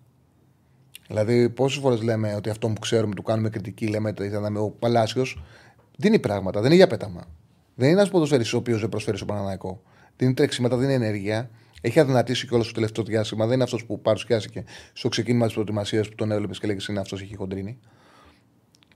Δηλαδή, 1.06 1.50
πόσες 1.50 1.80
φορές 1.80 2.02
λέμε 2.02 2.34
ότι 2.34 2.50
αυτό 2.50 2.68
που 2.68 2.80
ξέρουμε, 2.80 3.14
του 3.14 3.22
κάνουμε 3.22 3.48
κριτική, 3.48 3.86
λέμε 3.86 4.08
ότι 4.08 4.24
ήταν 4.24 4.56
ο 4.56 4.68
Παλάσιος, 4.78 5.42
δίνει 5.96 6.18
πράγματα, 6.18 6.58
δεν 6.58 6.66
είναι 6.66 6.76
για 6.76 6.86
πέταμα. 6.86 7.24
Δεν 7.74 7.88
είναι 7.88 7.98
ένας 7.98 8.10
ποδοσφαιριστής 8.10 8.54
ο 8.54 8.56
οποίος 8.56 8.80
δεν 8.80 8.88
προσφέρει 8.88 9.16
στο 9.16 9.26
Παναναναϊκό. 9.26 9.82
Δίνει 10.16 10.34
τρεξίματα, 10.34 10.76
δίνει 10.76 10.92
ενέργεια. 10.92 11.50
Έχει 11.86 12.00
αδυνατήσει 12.00 12.46
κιόλας 12.46 12.66
στο 12.66 12.74
τελευταίο 12.74 13.04
διάστημα. 13.04 13.44
Δεν 13.44 13.54
είναι 13.54 13.62
αυτός 13.62 13.84
που 13.84 14.00
παρουσιάστηκε 14.00 14.64
στο 14.92 15.08
ξεκίνημα 15.08 15.44
της 15.44 15.54
προετοιμασίας 15.54 16.08
που 16.08 16.14
τον 16.14 16.30
έβλεπες 16.30 16.58
και 16.58 16.66
λέγες 16.66 16.86
είναι 16.86 17.00
αυτός 17.00 17.22
έχει 17.22 17.36
χοντρίνει. 17.36 17.78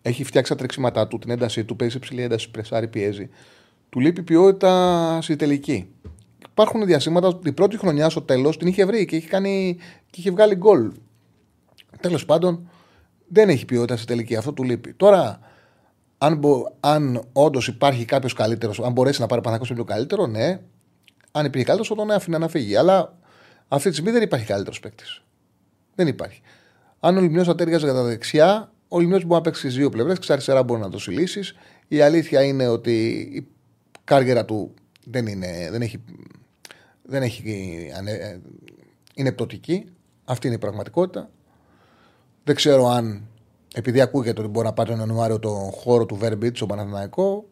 Έχει 0.03 0.25
φτιάξει 0.25 0.51
τα 0.51 0.57
τρεξίματά 0.57 1.09
του, 1.09 1.19
την 1.19 1.31
έντασή 1.31 1.65
του, 1.65 1.77
παίζει 1.77 1.93
σε 1.95 1.99
ψηλή 2.01 2.23
ένταση, 2.23 2.51
πρεσάρει, 2.51 2.89
πιέζει. 2.89 3.29
Του 3.89 4.01
λείπει 4.01 4.23
ποιότητα 4.23 5.19
στη 5.23 5.37
τελική. 5.37 5.89
Υπάρχουν 6.51 6.87
διασύματα. 6.87 7.39
Την 7.39 7.55
πρώτη 7.55 7.79
χρονιά 7.79 8.09
στο 8.09 8.23
τέλος 8.23 8.57
την 8.57 8.67
είχε 8.67 8.85
βρει 8.85 9.05
και 9.05 9.17
είχε, 9.17 9.29
κάνει, 9.29 9.77
και 10.11 10.21
είχε 10.21 10.31
βγάλει 10.31 10.55
γκολ. 10.55 10.93
Τέλος 12.01 12.25
πάντων, 12.25 12.71
δεν 13.29 13.49
έχει 13.49 13.65
ποιότητα 13.65 13.97
στη 13.97 14.07
τελική. 14.07 14.37
Αυτό 14.37 14.53
του 14.53 14.63
λείπει. 14.63 14.93
Τώρα, 14.95 15.39
αν, 16.19 16.37
μπο, 16.37 16.63
αν 16.81 17.23
όντως 17.33 17.69
υπάρχει 17.69 18.05
κάποιος 18.05 18.33
καλύτερος, 18.33 18.81
αν 18.81 18.93
μπορέσει 18.93 19.21
να 19.21 19.27
πάρει 19.27 19.43
πανακό 19.43 19.65
πιο 19.75 19.85
καλύτερο, 19.85 20.27
ναι. 20.27 20.61
Αν 21.33 21.45
υπήρχε 21.45 21.67
καλύτερος, 21.67 21.89
θα 21.89 21.95
τον 21.95 22.11
άφηνε 22.11 22.39
να 22.39 22.49
φύγει. 22.49 22.77
Αλλά 22.77 23.19
αυτή 23.69 23.89
τη 23.89 23.95
στιγμή 23.95 24.13
δεν 24.13 24.23
υπάρχει 24.23 24.47
καλύτερος 24.47 24.81
παίκτης. 24.81 25.23
Δεν 25.95 26.07
υπάρχει. 26.07 26.41
Αν 27.01 27.17
ο 27.17 27.21
Λιμιό 27.21 27.45
θα 27.45 27.55
τέριαζε 27.55 27.87
κατά 27.87 28.03
δεξιά, 28.03 28.73
ο 28.89 28.99
Λιμιό 28.99 29.17
μπορεί 29.17 29.35
να 29.35 29.41
παίξει 29.41 29.61
στις 29.61 29.77
δύο 29.77 29.91
πλευρές, 29.91 30.19
ξαριστερά 30.19 30.63
μπορεί 30.63 30.81
να 30.81 30.91
το 30.91 30.99
συλλήσει. 30.99 31.41
Η 31.89 32.01
αλήθεια 32.01 32.43
είναι 32.43 32.69
ότι 32.69 33.09
η 33.33 33.47
κάργερα 34.05 34.45
του 34.45 34.75
δεν, 35.05 35.27
είναι, 35.27 35.69
δεν 35.71 35.83
έχει. 35.83 36.05
Δεν 37.03 37.23
έχει 37.23 37.43
είναι 39.15 39.33
πτωτική. 39.33 39.85
Αυτή 40.25 40.47
είναι 40.47 40.57
η 40.57 40.59
πραγματικότητα. 40.59 41.31
Δεν 42.45 42.55
ξέρω 42.55 42.87
αν 42.87 43.27
επειδή 43.75 44.01
ακούγεται 44.01 44.41
ότι 44.41 44.51
μπορεί 44.51 44.67
να 44.67 44.73
πάρει 44.73 44.91
τον 44.91 44.99
Ιανουάριο 44.99 45.39
τον 45.39 45.71
χώρο 45.71 46.07
του 46.07 46.17
Βέρμπιτς 46.17 46.59
στο 46.59 46.67
Παναθηναϊκό. 46.67 47.49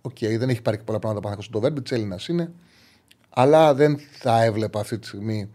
Οκ, 0.00 0.16
okay, 0.20 0.36
δεν 0.38 0.48
έχει 0.48 0.62
πάρει 0.62 0.76
και 0.76 0.82
πολλά 0.82 0.98
πράγματα 0.98 1.28
πάνω 1.28 1.42
στο 1.42 1.60
Βέρμπιτς, 1.60 1.92
Έλληνας 1.92 2.28
είναι. 2.28 2.52
Αλλά 3.30 3.74
δεν 3.74 3.98
θα 4.10 4.42
έβλεπα 4.42 4.80
αυτή 4.80 4.98
τη 4.98 5.06
στιγμή 5.06 5.50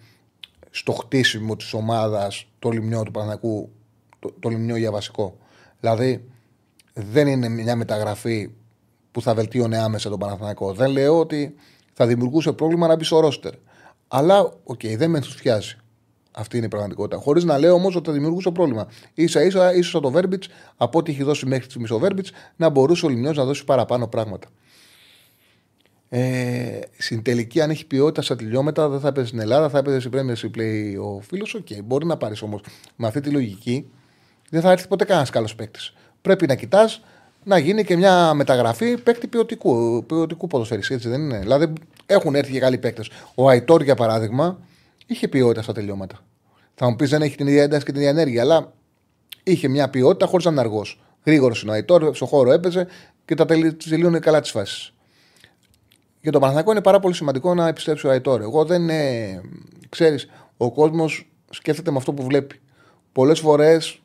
στο 0.71 0.91
χτίσιμο 0.91 1.55
της 1.55 1.73
ομάδας 1.73 2.47
το 2.59 2.69
Λημνιό 2.69 3.03
του 3.03 3.11
Παναθηναϊκού, 3.11 3.71
το, 4.19 4.33
το 4.39 4.49
Λημνιό 4.49 4.75
για 4.75 4.91
βασικό. 4.91 5.37
Δηλαδή, 5.79 6.29
δεν 6.93 7.27
είναι 7.27 7.49
μια 7.49 7.75
μεταγραφή 7.75 8.51
που 9.11 9.21
θα 9.21 9.33
βελτίωνε 9.33 9.77
άμεσα 9.77 10.09
τον 10.09 10.19
Παναθηναϊκό. 10.19 10.73
Δεν 10.73 10.91
λέω 10.91 11.19
ότι 11.19 11.55
θα 11.93 12.07
δημιουργούσε 12.07 12.51
πρόβλημα 12.51 12.87
να 12.87 12.95
μπει 12.95 13.03
στο 13.03 13.19
ρόστερ. 13.19 13.53
Αλλά, 14.07 14.39
OK, 14.39 14.79
okay, 14.83 14.97
δεν 14.97 15.09
με 15.09 15.17
ενθουσιάζει. 15.17 15.77
Αυτή 16.31 16.57
είναι 16.57 16.65
η 16.65 16.69
πραγματικότητα. 16.69 17.21
Χωρίς 17.21 17.43
να 17.43 17.57
λέω 17.57 17.73
όμως 17.73 17.95
ότι 17.95 18.05
θα 18.07 18.13
δημιουργούσε 18.13 18.51
πρόβλημα. 18.51 18.87
ίσα 19.25 19.41
ίσα, 19.41 19.73
ίσως 19.73 20.01
το 20.01 20.11
Βέρμπιτς, 20.11 20.47
από 20.77 20.99
ό,τι 20.99 21.11
έχει 21.11 21.23
δώσει 21.23 21.45
μέχρι 21.45 21.65
στιγμής 21.65 21.91
ο 21.91 21.99
Βέρμπιτς, 21.99 22.31
να 22.55 22.69
μπορούσε 22.69 23.05
ο 23.05 23.09
Λημνιός 23.09 23.31
να 23.31 23.45
δώσει 23.45 23.63
παραπάνω 23.63 24.07
πράγματα. 24.07 24.47
Ε, 26.17 26.79
στην 26.97 27.21
τελική, 27.21 27.61
αν 27.61 27.69
έχει 27.69 27.85
ποιότητα 27.85 28.21
στα 28.21 28.35
τελειώματα, 28.35 28.89
δεν 28.89 28.99
θα 28.99 29.07
έπαιζε 29.07 29.27
στην 29.27 29.39
Ελλάδα, 29.39 29.69
θα 29.69 29.77
έπαιζε 29.77 29.99
στην 29.99 30.11
Premier 30.13 30.57
λέει 30.57 31.01
ο 31.01 31.19
φίλος. 31.19 31.53
OK, 31.53 31.65
okay, 31.69 31.79
μπορεί 31.83 32.05
να 32.05 32.17
πάρεις 32.17 32.41
όμως 32.41 32.61
με 32.95 33.07
αυτή 33.07 33.21
τη 33.21 33.29
λογική, 33.29 33.89
δεν 34.49 34.61
θα 34.61 34.71
έρθει 34.71 34.87
ποτέ 34.87 35.05
κανένας 35.05 35.29
καλός 35.29 35.55
παίκτης. 35.55 35.93
Πρέπει 36.21 36.47
να 36.47 36.55
κοιτάς 36.55 37.01
να 37.43 37.57
γίνει 37.57 37.83
και 37.83 37.95
μια 37.95 38.33
μεταγραφή 38.33 38.97
παίκτη 38.97 39.27
ποιοτικού, 39.27 40.03
ποιοτικού 40.05 40.47
ποδοσφαιριστή, 40.47 40.93
έτσι 40.93 41.09
δεν 41.09 41.21
είναι. 41.21 41.39
Δηλαδή 41.39 41.73
έχουν 42.05 42.35
έρθει 42.35 42.51
και 42.51 42.59
καλοί 42.59 42.77
παίκτες. 42.77 43.09
Ο 43.35 43.49
Αϊτόρ, 43.49 43.81
για 43.83 43.95
παράδειγμα, 43.95 44.59
είχε 45.05 45.27
ποιότητα 45.27 45.61
στα 45.61 45.73
τελειώματα. 45.73 46.19
Θα 46.75 46.89
μου 46.89 46.95
πεις 46.95 47.09
δεν 47.09 47.21
έχει 47.21 47.35
την 47.35 47.47
ίδια 47.47 47.63
ένταση 47.63 47.85
και 47.85 47.91
την 47.91 48.01
ίδια 48.01 48.11
ενέργεια, 48.11 48.41
αλλά 48.41 48.73
είχε 49.43 49.67
μια 49.67 49.89
ποιότητα 49.89 50.25
χωρίς 50.25 50.45
να 50.45 50.51
είναι 50.51 50.59
αργός. 50.59 50.85
Γρήγορος 51.25 51.61
είναι 51.61 51.71
ο 51.71 51.73
Αϊτόρ, 51.73 52.15
στο 52.15 52.25
χώρο 52.25 52.51
έπαιζε 52.51 52.87
και 53.25 53.35
τα 53.35 53.45
τελείωνε 53.89 54.19
καλά 54.19 54.41
τις 54.41 54.51
φάσεις. 54.51 54.94
Για 56.25 56.33
τον 56.33 56.41
Παναθηναϊκό 56.41 56.71
είναι 56.71 56.81
πάρα 56.81 56.99
πολύ 56.99 57.15
σημαντικό 57.15 57.53
να 57.53 57.67
επιστρέψει 57.67 58.07
ο 58.07 58.09
Αϊτόρ. 58.09 58.41
Εγώ 58.41 58.65
δεν 58.65 58.81
είναι. 58.81 59.41
ξέρεις, 59.89 60.29
ο 60.57 60.71
κόσμος 60.71 61.29
σκέφτεται 61.49 61.91
με 61.91 61.97
αυτό 61.97 62.13
που 62.13 62.23
βλέπει. 62.23 62.59
Πολλές 63.11 63.39
φορές 63.39 64.01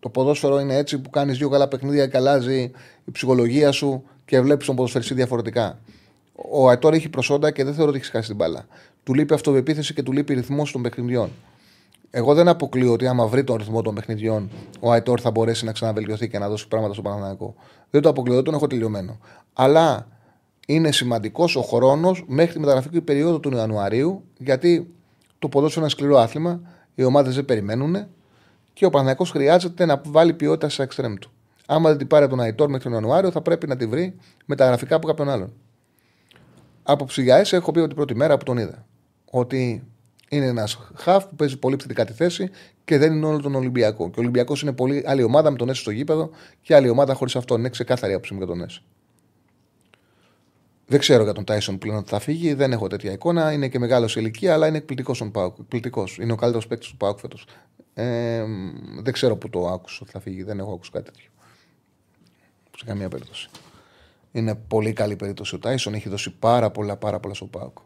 το 0.00 0.08
ποδόσφαιρο 0.08 0.60
είναι 0.60 0.76
έτσι 0.76 0.98
που 0.98 1.10
κάνεις 1.10 1.38
δύο 1.38 1.48
καλά 1.48 1.68
παιχνίδια 1.68 2.06
και 2.06 2.16
αλλάζει 2.16 2.70
η 3.04 3.10
ψυχολογία 3.12 3.72
σου 3.72 4.02
και 4.24 4.40
βλέπεις 4.40 4.66
τον 4.66 4.76
ποδοσφαιριστή 4.76 5.14
διαφορετικά. 5.14 5.78
Ο 6.50 6.68
Αϊτόρ 6.68 6.94
έχει 6.94 7.08
προσόντα 7.08 7.50
και 7.50 7.64
δεν 7.64 7.74
θεωρώ 7.74 7.90
ότι 7.90 7.98
έχει 7.98 8.10
χάσει 8.10 8.26
την 8.26 8.36
μπάλα. 8.36 8.66
Του 9.02 9.14
λείπει 9.14 9.34
αυτοπεποίθηση 9.34 9.94
και 9.94 10.02
του 10.02 10.12
λείπει 10.12 10.34
ρυθμός 10.34 10.72
των 10.72 10.82
παιχνιδιών. 10.82 11.30
Εγώ 12.10 12.34
δεν 12.34 12.48
αποκλείω 12.48 12.92
ότι 12.92 13.06
άμα 13.06 13.26
βρει 13.26 13.44
τον 13.44 13.56
ρυθμό 13.56 13.82
των 13.82 13.94
παιχνιδιών, 13.94 14.50
ο 14.80 14.92
Αϊτόρ 14.92 15.20
θα 15.22 15.30
μπορέσει 15.30 15.64
να 15.64 15.72
ξαναβελτιωθεί 15.72 16.28
και 16.28 16.38
να 16.38 16.48
δώσει 16.48 16.68
πράγματα 16.68 16.92
στο 16.92 17.02
Παναναναϊκό. 17.02 17.54
Δεν 17.90 18.00
το 18.00 18.08
αποκλείω, 18.08 18.34
δεν 18.34 18.44
τον 18.44 18.54
έχω 18.54 18.66
τελειωμένο. 18.66 19.18
Αλλά 19.52 20.06
είναι 20.74 20.92
σημαντικός 20.92 21.56
ο 21.56 21.62
χρόνος 21.62 22.24
μέχρι 22.26 22.52
τη 22.52 22.58
μεταγραφική 22.58 23.00
περίοδο 23.00 23.40
του 23.40 23.56
Ιανουαρίου, 23.56 24.24
γιατί 24.38 24.94
το 25.38 25.48
ποδόσφαιρο 25.48 25.80
είναι 25.84 25.94
σκληρό 25.94 26.18
άθλημα, 26.18 26.60
οι 26.94 27.04
ομάδες 27.04 27.34
δεν 27.34 27.44
περιμένουν 27.44 28.06
και 28.72 28.86
ο 28.86 28.90
Παναγιακό 28.90 29.24
χρειάζεται 29.24 29.84
να 29.84 30.02
βάλει 30.06 30.32
ποιότητα 30.32 30.68
σε 30.68 30.82
εξτρέμ 30.82 31.14
του. 31.14 31.30
Άμα 31.66 31.88
δεν 31.88 31.98
την 31.98 32.06
πάρει 32.06 32.28
τον 32.28 32.40
Αϊτόρ 32.40 32.68
μέχρι 32.68 32.82
τον 32.82 32.92
Ιανουάριο, 32.92 33.30
θα 33.30 33.40
πρέπει 33.40 33.66
να 33.66 33.76
τη 33.76 33.86
βρει 33.86 34.14
μεταγραφικά 34.46 34.96
από 34.96 35.06
κάποιον 35.06 35.28
άλλον. 35.28 35.52
Από 36.82 37.04
ψυγιαέ 37.04 37.42
έχω 37.50 37.72
πει 37.72 37.78
ότι 37.78 37.88
την 37.88 37.96
πρώτη 37.96 38.14
μέρα 38.14 38.36
που 38.36 38.44
τον 38.44 38.58
είδα. 38.58 38.86
Ότι 39.30 39.82
είναι 40.28 40.46
ένας 40.46 40.78
χαφ 40.94 41.26
που 41.26 41.34
παίζει 41.36 41.58
πολύ 41.58 41.76
ψηλικά 41.76 42.04
τη 42.04 42.12
θέση 42.12 42.50
και 42.84 42.98
δεν 42.98 43.12
είναι 43.12 43.26
όλο 43.26 43.40
τον 43.40 43.54
Ολυμπιακό. 43.54 44.04
Και 44.10 44.18
ο 44.18 44.22
Ολυμπιακός 44.22 44.62
είναι 44.62 44.72
πολύ 44.72 45.02
άλλη 45.06 45.22
ομάδα 45.22 45.50
με 45.50 45.56
τον 45.56 45.68
Έσαι 45.68 45.80
στο 45.80 45.90
γήπεδο 45.90 46.30
και 46.62 46.74
άλλη 46.74 46.88
ομάδα 46.88 47.14
χωρίς 47.14 47.36
αυτό. 47.36 47.54
Είναι 47.54 47.68
ξεκάθαρη 47.68 48.12
άποψη 48.12 48.34
για 48.34 48.46
τον 48.46 48.62
Έσαι. 48.62 48.82
Δεν 50.90 50.98
ξέρω 50.98 51.22
για 51.22 51.32
τον 51.32 51.44
Τάισον 51.44 51.78
πλέον 51.78 51.96
ότι 51.96 52.08
θα 52.08 52.18
φύγει, 52.18 52.54
δεν 52.54 52.72
έχω 52.72 52.86
τέτοια 52.86 53.12
εικόνα. 53.12 53.52
Είναι 53.52 53.68
και 53.68 53.78
μεγάλος 53.78 54.12
σε 54.12 54.20
ηλικία, 54.20 54.52
αλλά 54.52 54.66
είναι 54.66 54.76
εκπληκτικός 54.76 55.16
στον 55.16 55.30
Πάουκ. 55.30 55.56
Είναι 56.20 56.32
ο 56.32 56.36
καλύτερος 56.36 56.66
παίκτης 56.66 56.88
του 56.88 56.96
Πάουκ 56.96 57.18
φέτος. 57.18 57.46
Ε, 57.94 58.44
δεν 59.02 59.12
ξέρω 59.12 59.36
που 59.36 59.48
το 59.48 59.68
άκουσα 59.68 59.98
ότι 60.02 60.10
θα 60.10 60.20
φύγει. 60.20 60.42
Δεν 60.42 60.58
έχω 60.58 60.72
ακούσει 60.72 60.90
κάτι 60.90 61.04
τέτοιο. 61.04 61.30
Σε 62.76 62.84
καμία 62.84 63.08
περίπτωση. 63.08 63.48
Είναι 64.32 64.54
πολύ 64.54 64.92
καλή 64.92 65.16
περίπτωση. 65.16 65.54
Ο 65.54 65.58
Τάισον 65.58 65.94
έχει 65.94 66.08
δώσει 66.08 66.30
πάρα 66.30 66.70
πολλά, 66.70 66.96
πάρα 66.96 67.20
πολλά 67.20 67.34
στο 67.34 67.46
Πάουκ. 67.46 67.78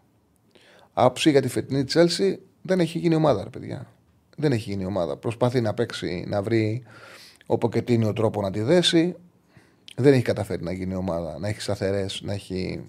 Άποψη 0.92 1.30
για 1.30 1.42
τη 1.42 1.48
φετινή 1.48 1.84
Τσέλση 1.84 2.40
δεν 2.62 2.80
έχει 2.80 2.98
γίνει 2.98 3.14
ομάδα, 3.14 3.44
ρε 3.44 3.50
παιδιά. 3.50 3.86
Δεν 4.36 4.52
έχει 4.52 4.70
γίνει 4.70 4.84
ομάδα. 4.84 5.16
Προσπαθεί 5.16 5.60
να 5.60 5.74
παίξει, 5.74 6.24
να 6.28 6.42
βρει 6.42 6.82
ο 7.46 7.58
Ποκετίνιο 7.58 8.12
τρόπο 8.12 8.40
να 8.40 8.50
τη 8.50 8.60
δέσει. 8.60 9.14
Δεν 9.96 10.12
έχει 10.12 10.22
καταφέρει 10.22 10.62
να 10.62 10.72
γίνει 10.72 10.94
ομάδα, 10.94 11.38
να 11.38 11.48
έχει 11.48 11.60
σταθερές, 11.60 12.20
να 12.24 12.32
έχει. 12.32 12.84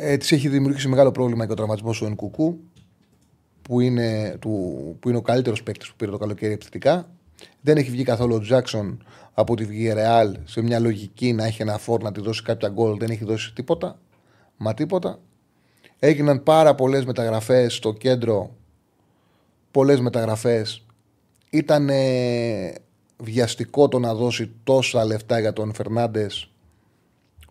Ε, 0.00 0.16
της 0.16 0.32
έχει 0.32 0.48
δημιουργήσει 0.48 0.88
μεγάλο 0.88 1.10
πρόβλημα 1.10 1.46
και 1.46 1.52
ο 1.52 1.54
τραυματισμός 1.54 1.98
του 1.98 2.04
Ενκουκού 2.04 2.58
που 3.62 3.80
είναι, 3.80 4.36
του, 4.40 4.96
που 5.00 5.08
είναι 5.08 5.18
ο 5.18 5.22
καλύτερος 5.22 5.62
παίκτης 5.62 5.88
που 5.88 5.96
πήρε 5.96 6.10
το 6.10 6.18
καλοκαίρι 6.18 6.52
επιθετικά. 6.52 7.10
Δεν 7.60 7.76
έχει 7.76 7.90
βγει 7.90 8.02
καθόλου 8.02 8.34
ο 8.34 8.40
Τζάξον 8.40 9.04
από 9.34 9.56
τη 9.56 9.64
βγή 9.64 9.92
Ρεάλ 9.92 10.36
σε 10.44 10.62
μια 10.62 10.78
λογική 10.78 11.32
να 11.32 11.44
έχει 11.44 11.62
ένα 11.62 11.78
φόρ 11.78 12.02
να 12.02 12.12
τη 12.12 12.20
δώσει 12.20 12.42
κάποια 12.42 12.68
γκολ. 12.68 12.98
Δεν 12.98 13.10
έχει 13.10 13.24
δώσει 13.24 13.52
τίποτα. 13.52 13.98
Μα 14.56 14.74
τίποτα. 14.74 15.18
Έγιναν 15.98 16.42
πάρα 16.42 16.74
πολλές 16.74 17.04
μεταγραφές 17.04 17.74
στο 17.74 17.92
κέντρο. 17.92 18.50
Πολλές 19.70 20.00
μεταγραφές. 20.00 20.86
Ήταν 21.50 21.90
βιαστικό 23.16 23.88
το 23.88 23.98
να 23.98 24.14
δώσει 24.14 24.50
τόσα 24.64 25.04
λεφτά 25.04 25.40
για 25.40 25.52
τον 25.52 25.74
Φερνάντες. 25.74 26.50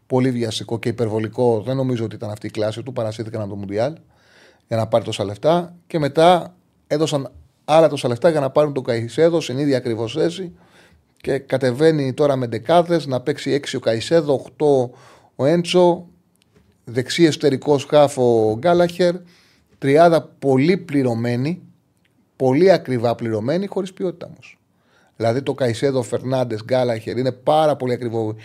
Πολύ 0.07 0.31
βιαστικό 0.31 0.79
και 0.79 0.89
υπερβολικό. 0.89 1.61
Δεν 1.61 1.75
νομίζω 1.75 2.05
ότι 2.05 2.15
ήταν 2.15 2.29
αυτή 2.29 2.47
η 2.47 2.49
κλάση 2.49 2.83
του. 2.83 2.93
Παρασύθηκαν 2.93 3.41
από 3.41 3.49
το 3.49 3.55
Μουντιάλ 3.55 3.97
για 4.67 4.77
να 4.77 4.87
πάρει 4.87 5.03
τόσα 5.03 5.23
λεφτά 5.23 5.75
και 5.87 5.99
μετά 5.99 6.55
έδωσαν 6.87 7.31
άλλα 7.65 7.89
τόσα 7.89 8.07
λεφτά 8.07 8.29
για 8.29 8.39
να 8.39 8.49
πάρουν 8.49 8.73
τον 8.73 8.83
Καϊσέδο 8.83 9.41
στην 9.41 9.57
ίδια 9.57 9.77
ακριβώς 9.77 10.13
θέση 10.13 10.51
και 11.21 11.37
κατεβαίνει 11.37 12.13
τώρα 12.13 12.35
με 12.35 12.47
δεκάδες 12.47 13.05
να 13.05 13.21
παίξει 13.21 13.61
6 13.63 13.75
ο 13.75 13.79
Καϊσέδο, 13.79 14.45
8 14.57 14.89
ο 15.35 15.45
Έντσο, 15.45 16.07
δεξί 16.83 17.23
εσωτερικός 17.23 17.81
σκάφο 17.81 18.51
ο 18.51 18.57
Γκάλαχερ, 18.57 19.15
τριάδα 19.77 20.23
πολύ 20.39 20.77
πληρωμένη, 20.77 21.61
πολύ 22.35 22.71
ακριβά 22.71 23.15
πληρωμένη, 23.15 23.67
χωρίς 23.67 23.93
ποιότητα 23.93 24.25
όμως. 24.25 24.56
Δηλαδή 25.17 25.41
το 25.41 25.53
Καϊσέδο, 25.53 26.01
Φερνάντες, 26.01 26.63
Γκάλαχερ 26.63 27.17
είναι 27.17 27.31
πάρα 27.31 27.75
πολύ 27.75 27.93
ακριβό 27.93 28.35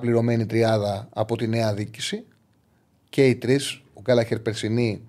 πληρωμένη 0.00 0.46
τριάδα 0.46 1.08
από 1.12 1.36
τη 1.36 1.46
νέα 1.46 1.74
δίκηση 1.74 2.24
και 3.08 3.26
οι 3.26 3.36
τρεις, 3.36 3.82
ο 3.94 4.00
Γκάλαχερ 4.00 4.38
περσινή 4.38 5.02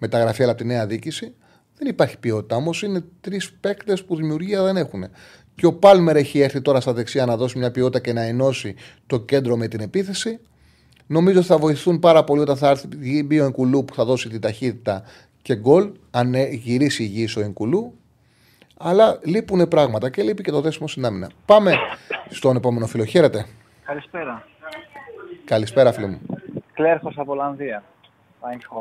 μεταγραφή 0.00 0.42
αλλά 0.42 0.52
από 0.52 0.60
τη 0.60 0.66
νέα 0.66 0.86
διοίκηση. 0.86 1.34
Δεν 1.78 1.88
υπάρχει 1.88 2.18
ποιότητα 2.18 2.56
όμως. 2.56 2.82
Είναι 2.82 3.04
τρεις 3.20 3.52
παίκτες 3.52 4.04
που 4.04 4.16
δημιουργία 4.16 4.62
δεν 4.62 4.76
έχουν. 4.76 5.04
Και 5.54 5.66
ο 5.66 5.72
Πάλμερ 5.72 6.16
έχει 6.16 6.38
έρθει 6.38 6.60
τώρα 6.60 6.80
στα 6.80 6.92
δεξιά 6.92 7.26
να 7.26 7.36
δώσει 7.36 7.58
μια 7.58 7.70
ποιότητα 7.70 8.00
και 8.00 8.12
να 8.12 8.22
ενώσει 8.22 8.74
το 9.06 9.20
κέντρο 9.20 9.56
με 9.56 9.68
την 9.68 9.80
επίθεση. 9.80 10.40
Νομίζω 11.06 11.38
ότι 11.38 11.46
θα 11.46 11.58
βοηθούν 11.58 11.98
πάρα 11.98 12.24
πολύ 12.24 12.40
όταν 12.40 12.56
θα 12.56 12.68
έρθει 12.68 13.40
ο 13.40 13.44
Ενκουλού 13.44 13.84
που 13.84 13.94
θα 13.94 14.04
δώσει 14.04 14.28
την 14.28 14.40
ταχύτητα 14.40 15.02
και 15.42 15.56
γκολ, 15.56 15.92
αν 16.10 16.34
γυρίσει 16.34 17.02
υγιή 17.02 17.28
ο 17.36 17.40
Ενκουλού. 17.40 17.98
Αλλά 18.78 19.18
λείπουν 19.22 19.68
πράγματα 19.68 20.10
και 20.10 20.22
λείπει 20.22 20.42
και 20.42 20.50
το 20.50 20.60
δέσιμο 20.60 20.88
στην 20.88 21.04
άμυνα. 21.04 21.30
Πάμε 21.46 21.74
στον 22.28 22.56
επόμενο 22.56 22.86
φίλο. 22.86 23.04
Χαίρετε. 23.04 23.46
Καλησπέρα. 23.84 24.46
Καλησπέρα, 25.44 25.92
φίλο 25.92 26.06
μου. 26.06 26.20
Κλέρχος 26.72 27.18
από 27.18 27.32
Ολλανδία. 27.32 27.82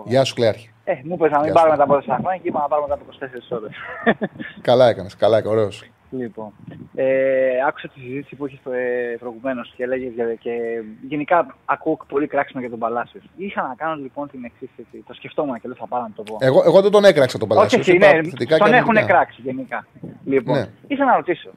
Γεια 0.06 0.24
σου, 0.24 0.34
Κλέαρχη. 0.34 0.70
Ε, 0.84 0.94
μου 1.04 1.14
είπε 1.14 1.30
να 1.30 1.40
μην 1.40 1.54
πάρουμε 1.54 1.78
τα 1.78 1.84
από 1.84 1.94
4 1.96 2.02
χρόνια 2.02 2.40
και 2.42 2.48
είπα 2.48 2.60
να 2.60 2.68
πάρουμε 2.68 2.88
τα 2.88 2.94
από 2.94 3.06
24 3.10 3.58
ώρες. 3.58 3.72
καλά 4.62 4.88
έκανες, 4.90 5.16
καλά 5.16 5.38
έκανες, 5.38 5.58
ωραίος. 5.58 5.84
Λοιπόν, 6.18 6.54
ε, 6.96 7.66
άκουσα 7.68 7.88
τη 7.88 8.00
συζήτηση 8.00 8.36
που 8.36 8.46
είχες 8.46 8.60
ε, 8.74 9.16
προηγουμένως 9.20 9.74
και 9.76 9.84
έλεγες 9.84 10.14
και 10.40 10.52
γενικά 11.08 11.56
ακούω 11.66 11.98
πολύ 12.08 12.28
κράξιμο 12.28 12.62
για 12.62 12.70
τον 12.70 12.80
Παλάσιος. 12.80 13.24
Είχα 13.36 13.62
να 13.68 13.76
κάνω 13.76 14.02
λοιπόν 14.02 14.30
την 14.30 14.44
εξής. 14.44 14.70
Το 15.08 15.14
σκεφτόμουν 15.14 15.60
και 15.60 15.68
δεν 15.68 15.78
θα 15.78 15.88
πάρω 15.88 16.04
να 16.04 16.12
το 16.16 16.24
πω. 16.24 16.38
Εγώ, 16.40 16.64
εγώ 16.66 16.82
δεν 16.82 16.92
τον 16.92 17.06
έκραξα 17.06 17.38
τον 17.38 17.48
Παλάσιο. 17.48 17.80
Όχι, 17.80 17.98
ναι, 17.98 18.12
τον 18.58 18.74
έχουν 18.74 19.06
κράξει 19.06 19.42
γενικά. 19.42 19.88
Λοιπόν, 20.26 20.58
ναι. 20.58 20.70
ήθελα 20.88 21.10
να 21.10 21.16
ρωτήσω. 21.16 21.50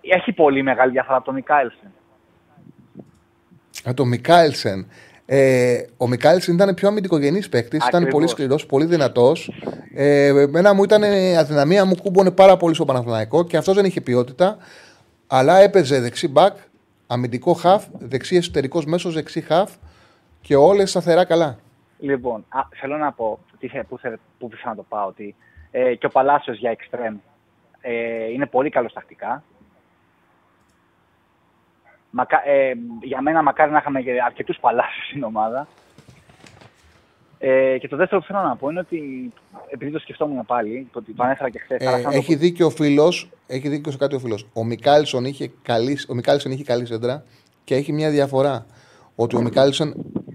Έχει 0.00 0.32
πολύ 0.32 0.62
μεγάλη 0.62 0.92
διαφορά 0.92 1.16
από 1.16 1.24
τον 1.24 1.34
Μικάελσεν. 1.34 1.90
Από 3.84 3.96
τον 3.96 4.08
Μικάελσεν. 4.08 4.86
Ε, 5.30 5.82
ο 5.96 6.08
Μικάλη 6.08 6.42
ήταν 6.48 6.74
πιο 6.74 6.88
αμυντικογενής 6.88 7.48
παίκτης, 7.48 7.86
ήταν 7.86 8.06
πολύ 8.06 8.28
σκληρός, 8.28 8.66
πολύ 8.66 8.84
δυνατός. 8.84 9.52
Ε, 9.94 10.26
εμένα 10.26 10.74
μου 10.74 10.82
ήταν 10.82 11.02
αδυναμία, 11.38 11.84
μου 11.84 11.94
κούμπονε 12.02 12.30
πάρα 12.30 12.56
πολύ 12.56 12.74
στο 12.74 12.84
Παναθηναϊκό 12.84 13.44
και 13.44 13.56
αυτός 13.56 13.74
δεν 13.74 13.84
είχε 13.84 14.00
ποιότητα. 14.00 14.56
Αλλά 15.26 15.58
έπαιζε 15.58 16.00
δεξί 16.00 16.28
μπακ, 16.28 16.56
αμυντικό 17.06 17.52
χαφ, 17.52 17.84
δεξί 17.98 18.36
εσωτερικός 18.36 18.84
μέσος, 18.84 19.14
δεξί 19.14 19.40
χαφ 19.40 19.70
και 20.40 20.56
όλες 20.56 20.90
σταθερά 20.90 21.24
καλά. 21.24 21.58
Λοιπόν, 21.98 22.44
α, 22.48 22.60
θέλω 22.80 22.96
να 22.96 23.12
πω 23.12 23.38
τι, 23.58 23.68
που, 23.88 23.98
που, 24.38 24.50
να 24.64 24.74
το 24.74 24.84
πάω, 24.88 25.06
ότι 25.06 25.34
ε, 25.70 25.94
και 25.94 26.06
ο 26.06 26.10
Παλάσιος 26.10 26.58
για 26.58 26.70
εξτρέμ 26.70 27.16
ε, 27.80 28.30
είναι 28.32 28.46
πολύ 28.46 28.70
καλός 28.70 28.92
τακτικά. 28.92 29.42
Μακα, 32.10 32.48
ε, 32.48 32.72
για 33.02 33.22
μένα 33.22 33.42
μακάρι 33.42 33.70
να 33.70 33.78
είχαμε 33.78 34.00
αρκετούς 34.26 34.58
παλάσιου 34.60 35.02
στην 35.10 35.22
ομάδα. 35.22 35.68
Ε, 37.38 37.78
και 37.78 37.88
το 37.88 37.96
δεύτερο 37.96 38.20
που 38.20 38.26
θέλω 38.26 38.40
να 38.40 38.56
πω 38.56 38.68
είναι 38.70 38.80
ότι, 38.80 39.32
επειδή 39.70 39.90
το 39.90 39.98
σκεφτόμουν 39.98 40.46
πάλι, 40.46 40.88
το, 40.92 41.02
το 41.02 41.22
ανέφερα 41.22 41.50
και 41.50 41.58
χθες. 41.58 41.80
Ε, 41.80 42.04
έχει 42.10 42.32
το... 42.32 42.38
δίκιο 42.38 42.66
ο 42.66 42.70
φίλος, 42.70 43.28
έχει 43.46 43.68
δίκιο 43.68 43.92
σε 43.92 43.98
κάτι 43.98 44.14
ο 44.14 44.18
φίλος. 44.18 44.46
Ο 44.52 44.64
Μικάλσον 44.64 45.24
είχε 45.24 45.50
καλή, 45.62 45.98
ο 46.08 46.14
Μικάλσον 46.14 46.52
είχε 46.52 46.64
καλή 46.64 46.86
σέντρα 46.86 47.24
και 47.64 47.74
έχει 47.74 47.92
μια 47.92 48.10
διαφορά. 48.10 48.66
Ότι 49.14 49.36
ο 49.36 49.40
Μικάλσον 49.40 49.94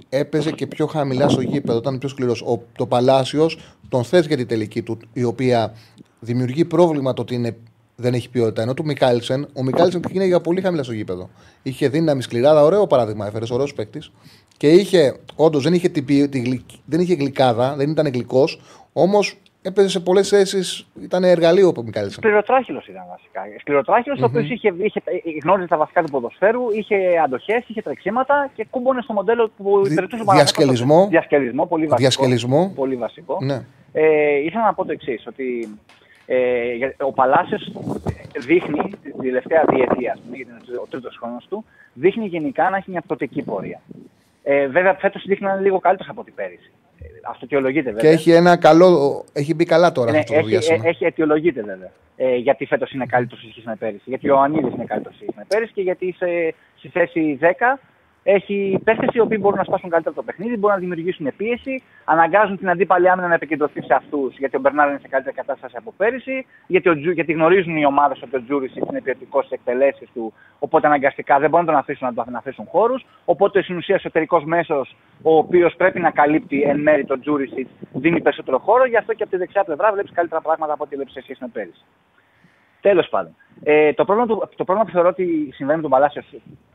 έπαιζε 0.09 0.51
και 0.51 0.67
πιο 0.67 0.85
χαμηλά 0.85 1.29
στο 1.29 1.41
γήπεδο, 1.41 1.77
ήταν 1.77 1.97
πιο 1.97 2.09
σκληρός. 2.09 2.43
Το 2.77 2.87
Παλάσιος 2.87 3.57
τον 3.89 4.03
θες 4.03 4.25
για 4.25 4.37
την 4.37 4.47
τελική 4.47 4.81
του, 4.81 4.99
η 5.13 5.23
οποία 5.23 5.73
δημιουργεί 6.19 6.65
πρόβλημα 6.65 7.13
το 7.13 7.21
ότι 7.21 7.35
είναι, 7.35 7.57
δεν 7.95 8.13
έχει 8.13 8.29
ποιότητα. 8.29 8.61
Ενώ 8.61 8.73
του 8.73 8.85
Μικάλσεν, 8.85 9.47
ο 9.53 9.63
Μικάλσεν 9.63 9.99
πήγαινε 9.99 10.25
για 10.25 10.41
πολύ 10.41 10.61
χαμηλά 10.61 10.83
στο 10.83 10.93
γήπεδο. 10.93 11.29
Είχε 11.63 11.87
δύναμη 11.87 12.21
σκληράδα, 12.21 12.63
ωραίο 12.63 12.87
παράδειγμα 12.87 13.27
έφερες, 13.27 13.49
ωραίος 13.49 13.73
παίκτης. 13.73 14.11
Και 14.57 14.69
είχε, 14.69 15.15
όντως 15.35 15.63
δεν, 15.63 15.73
είχε, 15.73 15.89
τη, 15.89 16.27
τη, 16.27 16.61
δεν 16.85 16.99
είχε 16.99 17.13
γλυκάδα, 17.13 17.75
δεν 17.75 17.89
ήταν 17.89 18.07
γλυκός, 18.07 18.61
όμως 18.93 19.37
έπαιζε 19.61 19.89
σε 19.89 19.99
πολλές 19.99 20.29
θέσεις, 20.29 20.87
ήταν 21.01 21.23
εργαλείο 21.23 21.73
ο 21.77 21.83
Μικάλσεν. 21.83 22.11
Σκληροτράχυλος 22.11 22.87
ήταν 22.87 23.03
βασικά. 23.09 23.41
Σκληροτράχυλος, 23.59 24.19
mm-hmm. 24.19 24.23
ο 24.23 24.25
οποίος 24.25 24.49
είχε, 24.49 24.73
είχε, 24.77 25.01
γνώριζε 25.43 25.67
τα 25.67 25.77
βασικά 25.77 26.03
του 26.03 26.11
ποδοσφαίρου, 26.11 26.61
είχε 26.71 26.95
αντοχές, 27.23 27.63
είχε 27.67 27.81
τρεξίματα 27.81 28.49
και 28.55 28.67
κούμπονε 28.69 29.01
στο 29.01 29.13
μοντέλο 29.13 29.51
που 29.57 29.81
υπηρετούσε 29.85 30.23
ο 30.27 30.33
Διασκελισμό. 30.33 31.07
Διασκελισμό, 31.09 31.65
πολύ 31.65 31.87
βασικό. 31.87 32.01
Διασκελισμό. 32.01 32.71
Πολύ 32.75 32.95
βασικό. 32.95 33.37
Ναι. 33.41 33.65
Ε, 33.91 34.35
ήθελα 34.45 34.65
να 34.65 34.73
πω 34.73 34.85
το 34.85 34.91
εξής, 34.91 35.27
ότι 35.27 35.69
ε, 35.99 36.02
ο 36.97 37.11
Παλάσιος 37.11 37.71
δείχνει 38.39 38.93
την 39.03 39.21
τελευταία 39.21 39.63
διετία, 39.67 40.17
γιατί 40.31 40.41
είναι 40.41 40.79
ο 40.83 40.87
τρίτος 40.89 41.17
χρόνος 41.17 41.45
του, 41.49 41.65
δείχνει 41.93 42.25
γενικά 42.25 42.69
να 42.69 42.77
έχει 42.77 42.91
μια 42.91 43.01
πρωτική 43.07 43.41
πορεία. 43.41 43.81
Ε, 44.43 44.67
βέβαια, 44.67 44.93
φέτος 44.93 45.23
δείχνει 45.25 45.47
να 45.47 45.53
είναι 45.53 45.61
λίγο 45.61 45.79
καλύτερος 45.79 46.11
από 46.11 46.23
την 46.23 46.33
πέρυσι. 46.33 46.71
Ε, 47.01 47.05
αυτό 47.29 47.45
αιτιολογείται 47.45 47.91
βέβαια. 47.91 48.01
Και 48.01 48.17
έχει, 48.17 48.31
ένα 48.31 48.57
καλό, 48.57 49.23
έχει 49.33 49.53
μπει 49.53 49.65
καλά 49.65 49.91
τώρα 49.91 50.11
ναι, 50.11 50.17
αυτό 50.17 50.33
το 50.33 50.39
έχει, 50.39 50.47
διάστημα. 50.49 50.85
Ε, 50.85 50.89
έχει 50.89 51.05
αιτιολογείται 51.05 51.61
βέβαια. 51.61 51.91
Ε, 52.17 52.35
γιατί 52.35 52.65
φέτος 52.65 52.91
είναι 52.91 53.05
καλύτερος 53.05 53.43
σε 53.43 53.49
σχέση 53.51 53.67
με 53.67 53.75
πέρυσι. 53.75 54.03
Γιατί 54.05 54.29
ο 54.29 54.39
Ιωαννίδης 54.39 54.73
είναι 54.73 54.85
καλύτερος 54.85 55.17
σε 55.17 55.23
σχέση 55.23 55.37
με 55.37 55.45
πέρυσι 55.47 55.73
και 55.73 55.81
γιατί 55.81 56.15
σε, 56.17 56.53
στη 56.77 56.87
θέση 56.87 57.37
10 57.41 57.45
έχει 58.23 58.81
παίχτες 58.83 59.07
οι 59.11 59.19
οποίοι 59.19 59.37
μπορούν 59.41 59.57
να 59.57 59.63
σπάσουν 59.63 59.89
καλύτερα 59.89 60.15
το 60.15 60.23
παιχνίδι, 60.23 60.57
μπορούν 60.57 60.75
να 60.75 60.81
δημιουργήσουν 60.81 61.27
πίεση, 61.37 61.83
αναγκάζουν 62.05 62.57
την 62.57 62.69
αντίπαλη 62.69 63.09
άμυνα 63.09 63.27
να 63.27 63.33
επικεντρωθεί 63.33 63.81
σε 63.81 63.93
αυτούς, 63.93 64.37
γιατί 64.37 64.55
ο 64.55 64.59
Μπερνάρ 64.59 64.89
είναι 64.89 64.99
σε 65.01 65.07
καλύτερη 65.07 65.35
κατάσταση 65.35 65.75
από 65.77 65.93
πέρυσι, 65.97 66.45
γιατί, 66.67 66.89
ο, 66.89 66.93
γιατί 66.93 67.31
γνωρίζουν 67.31 67.77
οι 67.77 67.85
ομάδες 67.85 68.21
ότι 68.21 68.35
ο 68.35 68.43
Τζούρι 68.43 68.71
είναι 68.89 69.01
ποιοτικό 69.01 69.41
στις 69.41 69.53
εκτελέσεις 69.53 70.09
του, 70.13 70.33
οπότε 70.59 70.87
αναγκαστικά 70.87 71.39
δεν 71.39 71.49
μπορούν 71.49 71.65
να 71.65 71.71
τον 71.71 71.81
αφήσουν 71.81 72.07
να 72.07 72.23
του 72.23 72.37
αφήσουν 72.37 72.65
χώρους. 72.65 73.05
Οπότε 73.25 73.61
στην 73.61 73.77
ουσία 73.77 73.95
εσωτερικός 73.95 74.41
μέσος, 74.45 74.95
ο 75.21 75.37
οποίος 75.37 75.75
πρέπει 75.75 75.99
να 75.99 76.11
καλύπτει 76.11 76.61
εν 76.61 76.79
μέρει 76.79 77.05
τον 77.05 77.21
Τζούρι, 77.21 77.67
δίνει 77.93 78.21
περισσότερο 78.21 78.57
χώρο, 78.59 78.85
γι' 78.85 78.97
αυτό 78.97 79.13
και 79.13 79.23
από 79.23 79.31
τη 79.31 79.37
δεξιά 79.37 79.63
πλευρά 79.63 79.91
βλέπεις 79.91 80.11
καλύτερα 80.11 80.41
πράγματα 80.41 80.73
από 80.73 80.83
ό,τι 80.83 80.95
βλέπεις 80.95 81.13
σε 81.13 81.21
σχέση 81.21 81.39
με 81.41 81.49
πέρυσι. 81.53 81.83
Τέλος 82.83 83.09
πάντων. 83.09 83.35
Ε, 83.63 83.93
το, 83.93 84.05
πρόβλημα 84.05 84.27
του, 84.27 84.49
το 84.55 84.63
πρόβλημα 84.63 84.85
που 84.85 84.91
θεωρώ 84.91 85.09
ότι 85.09 85.49
συμβαίνει 85.53 85.77
με 85.77 85.81
τον 85.81 85.91
Παλάσιο 85.91 86.21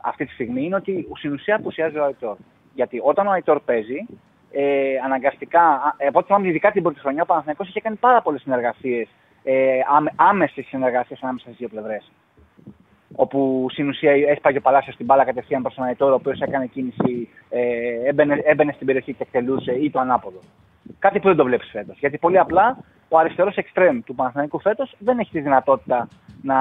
αυτή 0.01 0.25
τη 0.25 0.33
στιγμή 0.33 0.63
είναι 0.63 0.75
ότι 0.75 1.07
στην 1.17 1.33
ουσία 1.33 1.55
απουσιάζει 1.55 1.97
ο 1.97 2.03
Αϊτόρ. 2.03 2.35
Γιατί 2.73 3.01
όταν 3.03 3.27
ο 3.27 3.31
Αϊτόρ 3.31 3.59
παίζει, 3.59 4.05
ε, 4.51 4.63
αναγκαστικά, 5.05 5.95
ε, 5.97 6.07
από 6.07 6.17
ό,τι 6.17 6.27
θυμάμαι, 6.27 6.47
ειδικά 6.47 6.71
την 6.71 6.83
πρώτη 6.83 6.99
χρονιά, 6.99 7.21
ο 7.21 7.25
Παναθηναϊκός 7.25 7.67
είχε 7.67 7.81
κάνει 7.81 7.95
πάρα 7.95 8.21
πολλές 8.21 8.41
συνεργασίες, 8.41 9.07
ε, 9.43 9.79
άμεσες 10.15 10.65
συνεργασίες 10.65 11.19
ανάμεσα 11.21 11.45
στις 11.45 11.57
δύο 11.57 11.67
πλευρές. 11.67 12.11
Όπου 13.15 13.67
στην 13.69 13.87
ουσία 13.87 14.11
έσπαγε 14.11 14.57
ο 14.57 14.61
Παλάσιος 14.61 14.93
στην 14.93 15.05
μπάλα 15.05 15.25
κατευθείαν 15.25 15.61
προς 15.61 15.73
τον 15.73 15.83
Αϊτόρ, 15.83 16.11
ο 16.11 16.15
οποίος 16.15 16.39
έκανε 16.41 16.65
κίνηση, 16.65 17.29
ε, 17.49 17.61
έμπαινε, 18.05 18.41
έμπαινε 18.43 18.71
στην 18.71 18.85
περιοχή 18.85 19.13
και 19.13 19.23
εκτελούσε 19.23 19.71
ή 19.71 19.89
το 19.89 19.99
ανάποδο. 19.99 20.39
Κάτι 20.99 21.19
που 21.19 21.27
δεν 21.27 21.35
το 21.35 21.43
βλέπεις 21.43 21.69
φέτος. 21.69 21.97
Γιατί 21.99 22.17
πολύ 22.17 22.37
απλά 22.37 22.77
ο 23.09 23.17
αριστερός 23.17 23.55
εξτρέμ 23.55 23.99
του 23.99 24.15
Παναθηναϊκού 24.15 24.59
φέτος 24.59 24.95
δεν 24.99 25.19
έχει 25.19 25.31
τη 25.31 25.39
δυνατότητα 25.39 26.07
να, 26.41 26.57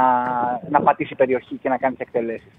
να 0.68 0.80
πατήσει 0.80 1.14
περιοχή 1.14 1.56
και 1.56 1.68
να 1.68 1.76
κάνει 1.78 1.94
τις 1.94 2.06
εκτελέσεις. 2.06 2.52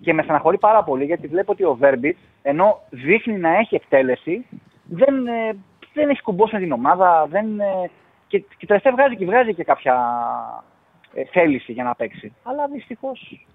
Και 0.00 0.12
με 0.12 0.22
στεναχωρεί 0.22 0.58
πάρα 0.58 0.84
πολύ 0.84 1.04
γιατί 1.04 1.26
βλέπω 1.26 1.52
ότι 1.52 1.64
ο 1.64 1.74
Βέρμπιτς, 1.74 2.18
ενώ 2.42 2.80
δείχνει 2.90 3.38
να 3.38 3.56
έχει 3.56 3.74
εκτέλεση, 3.74 4.46
δεν, 4.84 5.26
ε, 5.26 5.56
δεν 5.92 6.08
έχει 6.08 6.22
κουμπώσει 6.22 6.54
με 6.54 6.60
την 6.60 6.72
ομάδα. 6.72 7.26
Δεν, 7.28 7.60
ε, 7.60 7.90
και, 8.26 8.38
και 8.56 8.66
τελευταία 8.66 8.92
βγάζει 8.92 9.16
και 9.16 9.24
βγάζει 9.24 9.54
και 9.54 9.64
κάποια 9.64 9.94
ε, 11.14 11.24
θέληση 11.24 11.72
για 11.72 11.84
να 11.84 11.94
παίξει. 11.94 12.32
Αλλά 12.42 12.66
δυστυχώς. 12.66 13.46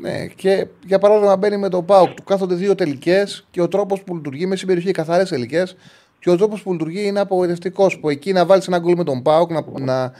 Ναι, 0.00 0.26
και 0.26 0.66
για 0.84 0.98
παράδειγμα 0.98 1.36
μπαίνει 1.36 1.56
με 1.56 1.68
τον 1.68 1.84
Πάουκ, 1.84 2.14
του 2.14 2.24
κάθονται 2.24 2.54
δύο 2.54 2.74
τελικές 2.74 3.46
και 3.50 3.60
ο 3.62 3.68
τρόπος 3.68 4.02
που 4.02 4.14
λειτουργεί 4.16 4.46
με 4.46 4.56
συμπεριοχή 4.56 4.90
καθαρές 4.90 5.28
τελικές 5.28 5.76
και 6.18 6.30
ο 6.30 6.36
τρόπος 6.36 6.62
που 6.62 6.72
λειτουργεί 6.72 7.06
είναι 7.06 7.20
απογοητευτικός. 7.20 7.98
Που 7.98 8.08
εκεί 8.08 8.32
να 8.32 8.46
βάλεις 8.46 8.66
ένα 8.66 8.78
γκολ 8.78 8.94
με 8.96 9.04
τον 9.04 9.22
Πάουκ 9.22 9.50
να, 9.50 9.64
να 9.78 10.12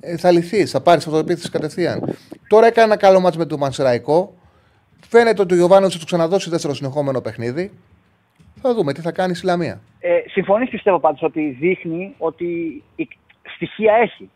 ε, 0.00 0.16
θα 0.16 0.30
λυθείς, 0.30 0.70
θα 0.70 0.80
πάρεις 0.80 1.06
αυτοεπίθεση 1.06 1.50
κατευθείαν. 1.50 2.16
Τώρα 2.48 2.66
έκανε 2.66 2.86
ένα 2.86 2.96
καλό 2.96 3.20
μάτσο 3.20 3.38
με 3.38 3.46
τον 3.46 3.58
Μανσεραϊκό. 3.58 4.34
Φαίνεται 5.08 5.42
ότι 5.42 5.52
ο 5.54 5.56
Γιωβάνος 5.56 5.92
θα 5.92 5.98
του 5.98 6.04
ξαναδώσει 6.04 6.50
δεύτερο 6.50 6.74
συνεχόμενο 6.74 7.20
παιχνίδι. 7.20 7.72
Θα 8.60 8.74
δούμε 8.74 8.92
τι 8.92 9.00
θα 9.00 9.12
κάνει 9.12 9.34
η 9.42 9.44
Λαμία. 9.44 9.80
Ε, 10.00 10.10
Συμφωνείς 10.26 10.70
πιστεύω 10.70 11.00
πάντως 11.00 11.22
ότι 11.22 11.56
δείχνει 11.60 12.14
ότι 12.18 12.44
η 12.96 13.08
στοιχεία 13.54 13.94
έχει. 13.94 14.30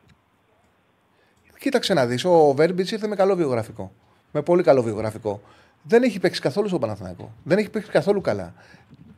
Κοίταξε 1.58 1.94
να 1.94 2.06
δεις. 2.06 2.24
Ο 2.24 2.52
Βέρμπιτς 2.56 2.90
ήρθε 2.90 3.06
με 3.06 3.16
καλό 3.16 3.34
βιογραφικό. 3.36 3.92
Με 4.32 4.42
πολύ 4.42 4.62
καλό 4.62 4.82
βιογραφικό. 4.82 5.40
Δεν 5.82 6.02
έχει 6.02 6.20
παίξει 6.20 6.40
καθόλου 6.40 6.68
στον 6.68 6.80
Παναθηναϊκό. 6.80 7.32
Δεν 7.44 7.58
έχει 7.58 7.70
παίξει 7.70 7.90
καθόλου 7.90 8.20
καλά 8.20 8.54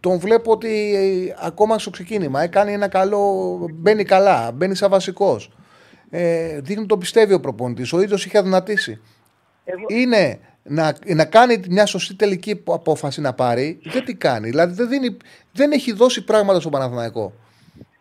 τον 0.01 0.19
βλέπω 0.19 0.53
ότι 0.53 0.95
ε, 0.95 1.35
ακόμα 1.47 1.79
στο 1.79 1.91
ξεκίνημα 1.91 2.43
ε, 2.43 2.47
κάνει 2.47 2.73
ένα 2.73 2.89
καλό. 2.89 3.57
Μπαίνει 3.73 4.05
καλά, 4.05 4.53
μπαίνει 4.53 4.75
σαν 4.75 4.91
βασικός. 4.91 5.53
Ε, 6.11 6.61
δείχνει 6.61 6.87
το 6.87 6.99
πιστεύει 6.99 7.33
ο 7.33 7.41
προπονητής. 7.41 7.93
Ο 7.93 8.01
ίδιος 8.01 8.25
είχε 8.25 8.39
αδυνατήσει. 8.39 9.01
Είναι 9.89 10.39
να, 10.63 10.97
να 11.07 11.25
κάνει 11.25 11.61
μια 11.69 11.87
σωστή 11.87 12.15
τελική 12.15 12.63
απόφαση 12.65 13.21
να 13.21 13.33
πάρει. 13.33 13.79
Δεν 13.83 14.05
τι 14.05 14.15
κάνει. 14.15 14.49
Δηλαδή 14.49 14.75
δεν, 14.75 14.89
δίνει, 14.89 15.17
δεν 15.53 15.73
έχει 15.73 15.93
δώσει 15.93 16.25
πράγματα 16.25 16.61
στον 16.61 16.73
Παναθηναϊκό. 16.73 17.33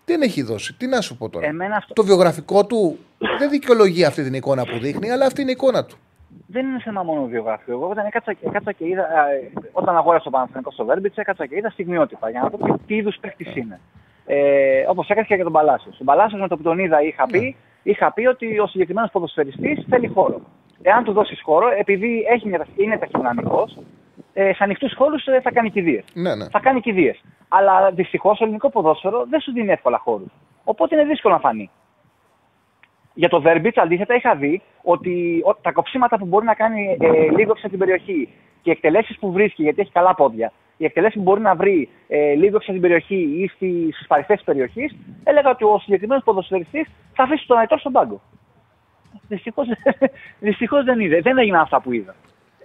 Δεν 0.06 0.22
έχει 0.22 0.42
δώσει. 0.42 0.74
Τι 0.74 0.88
να 0.88 1.02
σου 1.02 1.18
πω 1.18 1.30
τώρα. 1.30 1.48
Αυτό... 1.78 1.94
Το 1.94 2.04
βιογραφικό 2.04 2.66
του 2.66 3.00
δεν 3.40 3.50
δικαιολογεί 3.50 4.04
αυτή 4.04 4.24
την 4.24 4.34
εικόνα 4.34 4.64
που 4.64 4.80
δείχνει, 4.80 5.12
αλλά 5.12 5.26
αυτή 5.26 5.42
είναι 5.42 5.50
η 5.50 5.54
εικόνα 5.54 5.86
του 5.86 5.98
δεν 6.52 6.68
είναι 6.68 6.80
θέμα 6.80 7.04
μόνο 7.04 7.26
βιογραφικό. 7.26 7.72
Εγώ 7.72 7.88
όταν, 7.90 8.06
έκατσα, 8.06 8.36
έκατσα 8.42 8.72
και 8.72 8.88
είδα, 8.88 9.08
όταν 9.72 9.98
αγόρασα 9.98 10.24
το 10.24 10.30
Παναθηναϊκός 10.30 10.74
στο 10.74 10.86
Βέρμπιτς, 10.86 11.18
έκατσα 11.18 11.46
και 11.46 11.56
είδα 11.56 11.70
στιγμιότυπα 11.70 12.30
για 12.30 12.42
να 12.42 12.50
δω 12.50 12.80
τι 12.88 12.96
είδους 12.96 13.18
παίκτης 13.22 13.56
είναι. 13.56 13.80
Ε, 14.26 14.86
Όπως 14.88 15.10
έκατσα 15.10 15.28
και 15.28 15.36
για 15.36 15.44
τον 15.44 15.54
Παλάσιος. 15.54 15.98
Τον 15.98 16.06
Παλάσιος 16.06 16.42
με 16.42 16.48
το 16.48 16.58
που 16.58 16.64
τον 16.64 16.80
είδα 16.80 17.02
είχα 17.02 17.26
πει, 17.26 17.40
ναι. 17.40 17.54
είχα 17.92 18.14
πει 18.14 18.26
ότι 18.26 18.60
ο 18.60 18.68
συγκεκριμένος 18.68 19.12
ποδοσφαιριστής 19.12 19.86
θέλει 19.90 20.08
χώρο. 20.08 20.42
Εάν 20.82 21.04
του 21.04 21.12
δώσεις 21.12 21.42
χώρο, 21.42 21.68
επειδή 21.78 22.26
έχει 22.30 22.48
μια, 22.48 22.66
είναι 22.76 22.98
ταχυδυναμικός, 22.98 23.78
ε, 24.34 24.54
σε 24.54 24.64
ανοιχτούς 24.64 24.94
χώρους 24.96 25.26
ε, 25.26 25.42
θα 25.42 25.52
κάνει 25.52 25.70
κηδείε. 25.72 26.04
Ναι, 26.14 26.36
ναι. 26.36 26.50
Θα 26.50 26.60
κάνει 26.60 26.80
κηδείε. 26.80 27.14
Αλλά 27.48 27.92
δυστυχώς 27.92 28.38
το 28.38 28.44
ελληνικό 28.44 28.70
ποδόσφαιρο 28.70 29.26
δεν 29.30 29.40
σου 29.40 29.52
δίνει 29.52 29.72
εύκολα 29.72 29.98
χώρους. 29.98 30.32
Οπότε 30.64 30.96
είναι 30.96 31.06
δύσκολο 31.06 31.34
να 31.34 31.40
φανεί. 31.40 31.70
Για 33.20 33.30
το 33.30 33.42
Βέρμπιτ, 33.42 33.80
αντίθετα, 33.80 34.16
είχα 34.16 34.36
δει 34.36 34.62
ότι 34.82 35.44
τα 35.62 35.72
κοψίματα 35.72 36.18
που 36.18 36.26
μπορεί 36.26 36.46
να 36.46 36.54
κάνει 36.54 36.98
ε, 37.00 37.08
λίγο 37.38 37.52
έξω 37.52 37.70
την 37.70 37.78
περιοχή 37.78 38.30
και 38.62 38.70
οι 38.70 38.72
εκτελέσεις 38.72 39.18
που 39.20 39.32
βρίσκει, 39.32 39.64
γιατί 39.64 39.82
έχει 39.82 39.92
καλά 39.92 40.16
πόδια, 40.16 40.52
οι 40.78 40.86
εκτελέσεις 40.86 41.16
που 41.16 41.22
μπορεί 41.22 41.42
να 41.42 41.56
βρει 41.56 41.90
ε, 42.08 42.34
λίγο 42.34 42.56
έξω 42.56 42.72
την 42.72 42.82
περιοχή 42.82 43.16
ή 43.16 43.48
στι 43.48 43.94
παρυφέ 44.08 44.34
της 44.34 44.44
περιοχής, 44.44 44.96
έλεγα 45.24 45.50
ότι 45.50 45.64
ο 45.64 45.80
συγκεκριμένος 45.80 46.24
ποδοσφαιριστής 46.24 46.88
θα 47.14 47.24
αφήσει 47.24 47.48
τον 47.48 47.58
Αϊτόρ 47.58 47.80
στον 47.80 47.92
πάγκο. 47.92 48.22
Δυστυχώς 50.40 50.84
δεν 50.84 51.00
είδε. 51.00 51.22
Δεν 51.22 51.38
έγιναν 51.38 51.62
αυτά 51.62 51.82
που 51.82 51.94
είδα. 51.94 52.16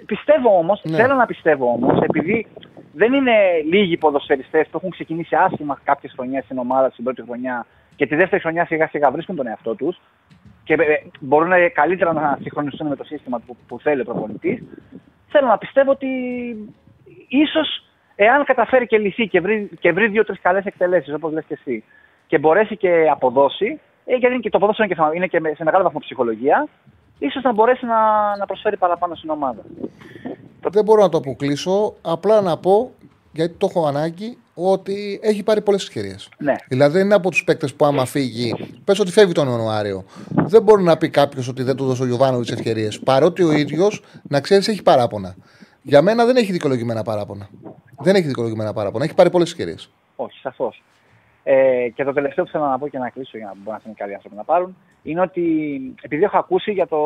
Πιστεύω 0.06 0.58
όμως, 0.58 0.80
ναι. 0.84 0.96
θέλω 0.96 1.14
να 1.14 1.26
πιστεύω 1.26 1.66
όμως, 1.66 2.00
επειδή 2.02 2.46
δεν 2.92 3.12
είναι 3.12 3.32
λίγοι 3.70 3.96
ποδοσφαιριστές 3.96 4.68
που 4.68 4.76
έχουν 4.76 4.90
ξεκινήσει 4.90 5.36
άσχημα 5.36 5.80
κάποιες 5.84 6.12
χρονιές 6.16 6.44
στην 6.44 6.58
ομάδα 6.58 6.90
στην 6.90 7.04
πρώτη 7.04 7.22
χρονιά 7.22 7.66
και 7.96 8.06
τη 8.06 8.16
δεύτερη 8.16 8.42
χρονιά 8.42 8.66
σιγά 8.66 8.88
σιγά 8.88 9.10
βρίσκουν 9.10 9.36
τον 9.36 9.46
εαυτό 9.46 9.74
τους 9.74 10.00
και 10.64 10.74
ε, 10.74 11.02
μπορούν 11.20 11.52
καλύτερα 11.72 12.12
να 12.12 12.38
συγχρονιστούν 12.42 12.86
με 12.86 12.96
το 12.96 13.04
σύστημα 13.04 13.38
που, 13.46 13.56
που 13.68 13.80
θέλει 13.80 14.00
ο 14.00 14.04
προπονητής. 14.04 14.62
Θέλω 15.28 15.46
να 15.46 15.58
πιστεύω 15.58 15.90
ότι 15.90 16.08
ίσως 17.28 17.84
εάν 18.14 18.44
καταφέρει 18.44 18.86
και 18.86 18.98
λυθεί 18.98 19.26
και 19.26 19.40
βρει, 19.40 19.70
και 19.80 19.92
βρει 19.92 20.08
δύο-τρεις 20.08 20.40
καλές 20.40 20.64
εκτελέσεις, 20.64 21.14
όπως 21.14 21.32
λες 21.32 21.44
και 21.48 21.54
εσύ, 21.54 21.84
και 22.26 22.38
μπορέσει 22.38 22.76
και 22.76 23.08
αποδώσει, 23.10 23.80
ε, 24.04 24.16
γιατί 24.16 24.34
είναι 24.34 24.42
και 24.42 24.50
το 24.50 24.58
ποδόσφαιρο 24.58 24.88
είναι 25.14 25.26
και, 25.26 25.36
είναι 25.36 25.50
και 25.50 25.54
σε 25.56 25.64
μεγάλο 25.64 25.84
βαθμό 25.84 25.98
ψυχολογία, 25.98 26.68
ίσως 27.18 27.42
να 27.42 27.52
μπορέσει 27.52 27.86
να, 27.86 27.96
να 28.36 28.46
προσφέρει 28.46 28.76
παραπάνω 28.76 29.14
στην 29.14 29.30
ομάδα. 29.30 29.62
Δεν 30.70 30.84
μπορώ 30.84 31.02
να 31.02 31.08
το 31.08 31.18
αποκλείσω. 31.18 31.94
Απλά 32.02 32.40
να 32.40 32.58
πω, 32.58 32.90
γιατί 33.32 33.54
το 33.54 33.66
έχω 33.70 33.86
ανάγκη, 33.86 34.38
ότι 34.54 35.20
έχει 35.22 35.42
πάρει 35.42 35.62
πολλές 35.62 35.82
ευκαιρίες. 35.82 36.28
Ναι. 36.38 36.54
Δηλαδή 36.68 37.00
είναι 37.00 37.14
από 37.14 37.30
τους 37.30 37.44
παίκτες 37.44 37.74
που 37.74 37.84
άμα 37.84 38.04
φύγει, 38.04 38.54
πες 38.84 38.98
ότι 38.98 39.10
φεύγει 39.10 39.32
τον 39.32 39.48
Ιανουάριο, 39.48 40.04
δεν 40.28 40.62
μπορεί 40.62 40.82
να 40.82 40.96
πει 40.96 41.08
κάποιος 41.08 41.48
ότι 41.48 41.62
δεν 41.62 41.76
του 41.76 41.84
δώσει 41.84 42.02
ο 42.02 42.06
Γιωβάνο 42.06 42.40
τι 42.40 42.52
ευκαιρίες. 42.52 43.00
Παρότι 43.00 43.42
ο 43.42 43.52
ίδιος, 43.52 44.02
να 44.22 44.40
ξέρεις, 44.40 44.68
έχει 44.68 44.82
παράπονα. 44.82 45.34
Για 45.82 46.02
μένα 46.02 46.24
δεν 46.24 46.36
έχει 46.36 46.52
δικαιολογημένα 46.52 47.02
παράπονα. 47.02 47.48
Δεν 47.98 48.14
έχει 48.14 48.26
δικαιολογημένα 48.26 48.72
παράπονα. 48.72 49.04
Έχει 49.04 49.14
πάρει 49.14 49.30
πολλές 49.30 49.50
ευκαιρίες. 49.50 49.90
Όχι, 50.16 50.38
σαφώς. 50.38 50.82
Ε, 51.42 51.88
και 51.94 52.04
το 52.04 52.12
τελευταίο 52.12 52.44
που 52.44 52.50
θέλω 52.50 52.64
να 52.64 52.78
πω 52.78 52.88
και 52.88 52.98
να 52.98 53.08
κλείσω 53.08 53.36
για 53.38 53.46
να 53.46 53.52
μπορούν 53.54 53.72
να 53.72 53.80
είναι 53.84 53.94
καλοί 53.98 54.14
άνθρωποι 54.14 54.36
να 54.36 54.44
πάρουν 54.44 54.76
είναι 55.02 55.20
ότι 55.20 55.44
επειδή 56.02 56.22
έχω 56.22 56.38
ακούσει 56.38 56.72
για 56.72 56.86
το, 56.86 56.98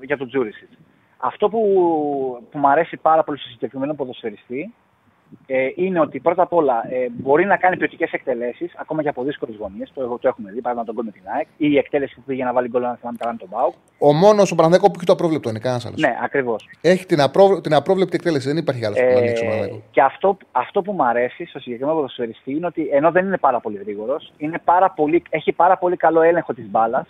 για 0.00 0.16
το 0.16 0.26
Τζούρισιτς. 0.26 0.78
Αυτό 1.16 1.48
που, 1.48 1.60
που 2.50 2.58
μου 2.58 2.68
αρέσει 2.68 2.96
πάρα 2.96 3.24
πολύ 3.24 3.38
στο 3.38 3.48
συγκεκριμένο 3.48 3.94
ποδοσφαιριστή 3.94 4.74
ε, 5.46 5.68
είναι 5.74 6.00
ότι 6.00 6.20
πρώτα 6.20 6.42
απ' 6.42 6.52
όλα 6.52 6.82
ε, 6.90 7.06
μπορεί 7.12 7.44
να 7.44 7.56
κάνει 7.56 7.76
ποιοτικές 7.76 8.12
εκτελέσεις, 8.12 8.72
ακόμα 8.76 9.02
και 9.02 9.08
από 9.08 9.22
δύσκολες 9.22 9.56
γωνίες. 9.56 9.90
Το, 9.94 10.18
το 10.20 10.28
έχουμε 10.28 10.50
δει, 10.52 10.60
παράδειγμα 10.60 10.84
τον 10.84 10.94
γκολ 10.94 11.04
με 11.04 11.10
την 11.10 11.22
ΑΕΚ, 11.36 11.46
ή 11.56 11.68
η 11.70 11.78
εκτέλεση 11.78 12.14
που 12.14 12.22
πήγε 12.26 12.44
να 12.44 12.52
βάλει 12.52 12.68
γκολ 12.68 12.82
να 12.82 12.96
θυμάμαι 13.00 13.16
καλά 13.20 13.32
με 13.32 13.38
τον 13.38 13.48
Μπάουκ. 13.52 13.74
Ο 13.98 14.12
μόνος 14.12 14.52
ο 14.52 14.54
Παναδέκο 14.54 14.86
που 14.86 14.92
έχει 14.96 15.06
το 15.06 15.12
απρόβλεπτο 15.12 15.48
είναι 15.48 15.58
κανένας 15.58 15.86
άλλος. 15.86 16.00
Ναι, 16.00 16.16
ακριβώς. 16.22 16.68
Έχει 16.80 17.06
την, 17.06 17.20
απρό... 17.20 17.60
την 17.60 17.74
απρόβλεπτη 17.74 18.16
εκτέλεση, 18.16 18.48
δεν 18.48 18.56
υπάρχει 18.56 18.84
άλλος 18.84 18.98
που 18.98 19.12
να 19.12 19.18
ανοίξει 19.18 19.44
ο 19.44 19.48
Παναδέκο. 19.48 19.74
Ε, 19.74 19.80
και 19.90 20.02
αυτό, 20.02 20.36
αυτό 20.52 20.82
που 20.82 20.92
μου 20.92 21.04
αρέσει 21.04 21.46
στο 21.46 21.58
συγκεκριμένο 21.58 21.96
ποδοσφαιριστή 21.96 22.50
είναι 22.52 22.66
ότι 22.66 22.88
ενώ 22.92 23.10
δεν 23.10 23.26
είναι 23.26 23.38
πάρα 23.38 23.60
πολύ 23.60 23.76
γρήγορος, 23.76 24.32
έχει 25.30 25.52
πάρα 25.52 25.78
πολύ 25.78 25.96
καλό 25.96 26.22
έλεγχο 26.22 26.54
της 26.54 26.66
μπάλας 26.70 27.08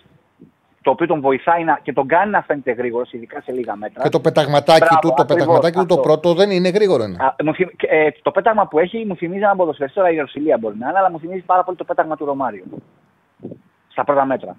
το 0.82 0.90
οποίο 0.90 1.06
τον 1.06 1.20
βοηθάει 1.20 1.64
να, 1.64 1.78
και 1.82 1.92
τον 1.92 2.06
κάνει 2.06 2.30
να 2.30 2.42
φαίνεται 2.42 2.72
γρήγορος, 2.72 3.12
ειδικά 3.12 3.40
σε 3.40 3.52
λίγα 3.52 3.76
μέτρα. 3.76 4.02
Και 4.02 4.08
το 4.08 4.20
πεταγματάκι 4.20 4.78
Μπράβο, 4.78 4.98
του, 5.00 5.14
το 5.16 5.24
πεταγματάκι 5.24 5.78
του 5.78 5.86
το 5.86 5.98
πρώτο 5.98 6.34
δεν 6.34 6.50
είναι 6.50 6.68
γρήγορο. 6.68 7.04
Είναι. 7.04 7.16
Α, 7.24 7.34
μου, 7.44 7.52
ε, 7.76 8.08
το 8.22 8.30
πέταγμα 8.30 8.66
που 8.66 8.78
έχει 8.78 9.04
μου 9.04 9.16
θυμίζει 9.16 9.42
ένα 9.42 9.56
ποδοσφαιριστή, 9.56 9.98
τώρα 9.98 10.12
η 10.12 10.18
Ρωσιλία 10.18 10.58
μπορεί 10.58 10.76
να 10.78 10.88
είναι, 10.88 10.98
αλλά 10.98 11.10
μου 11.10 11.18
θυμίζει 11.18 11.42
πάρα 11.42 11.64
πολύ 11.64 11.76
το 11.76 11.84
πέταγμα 11.84 12.16
του 12.16 12.24
Ρωμάριου. 12.24 12.64
Στα 13.88 14.04
πρώτα 14.04 14.24
μέτρα. 14.24 14.56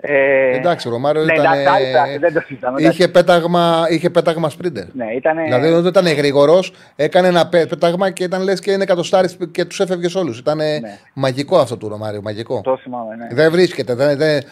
Ε, 0.00 0.56
εντάξει, 0.56 0.88
ο 0.88 0.90
Ρωμάριο 0.90 1.24
ναι, 1.24 1.32
ήταν. 1.32 1.58
Εντάξει, 1.58 2.18
δεν 2.18 2.32
το 2.32 2.40
συζητάμε, 2.40 2.82
είχε, 2.82 3.08
πέταγμα, 3.08 3.86
είχε 3.90 4.10
πέταγμα 4.10 4.48
σπρίντερ. 4.48 4.84
Ναι, 4.92 5.04
ήτανε... 5.16 5.42
Δηλαδή 5.42 5.68
δεν 5.68 5.84
ήταν 5.84 6.06
γρήγορος, 6.06 6.72
έκανε 6.96 7.28
ένα 7.28 7.48
πέταγμα 7.48 8.10
και 8.10 8.24
ήταν 8.24 8.42
λες 8.42 8.60
και 8.60 8.70
είναι 8.70 8.82
εκατοστάρις 8.82 9.36
και 9.50 9.64
τους 9.64 9.80
έφευγες 9.80 10.14
όλους. 10.14 10.38
Ήταν 10.38 10.56
ναι. 10.56 10.80
μαγικό 11.12 11.58
αυτό 11.58 11.76
του 11.76 11.88
Ρωμάριο. 11.88 12.22
Μαγικό. 12.22 12.60
Το 12.60 12.76
θυμάμαι, 12.76 13.14
ναι. 13.14 13.26
Δεν 13.30 13.50
βρίσκεται. 13.50 13.94
Δεν, 13.94 14.16
δεν, 14.16 14.42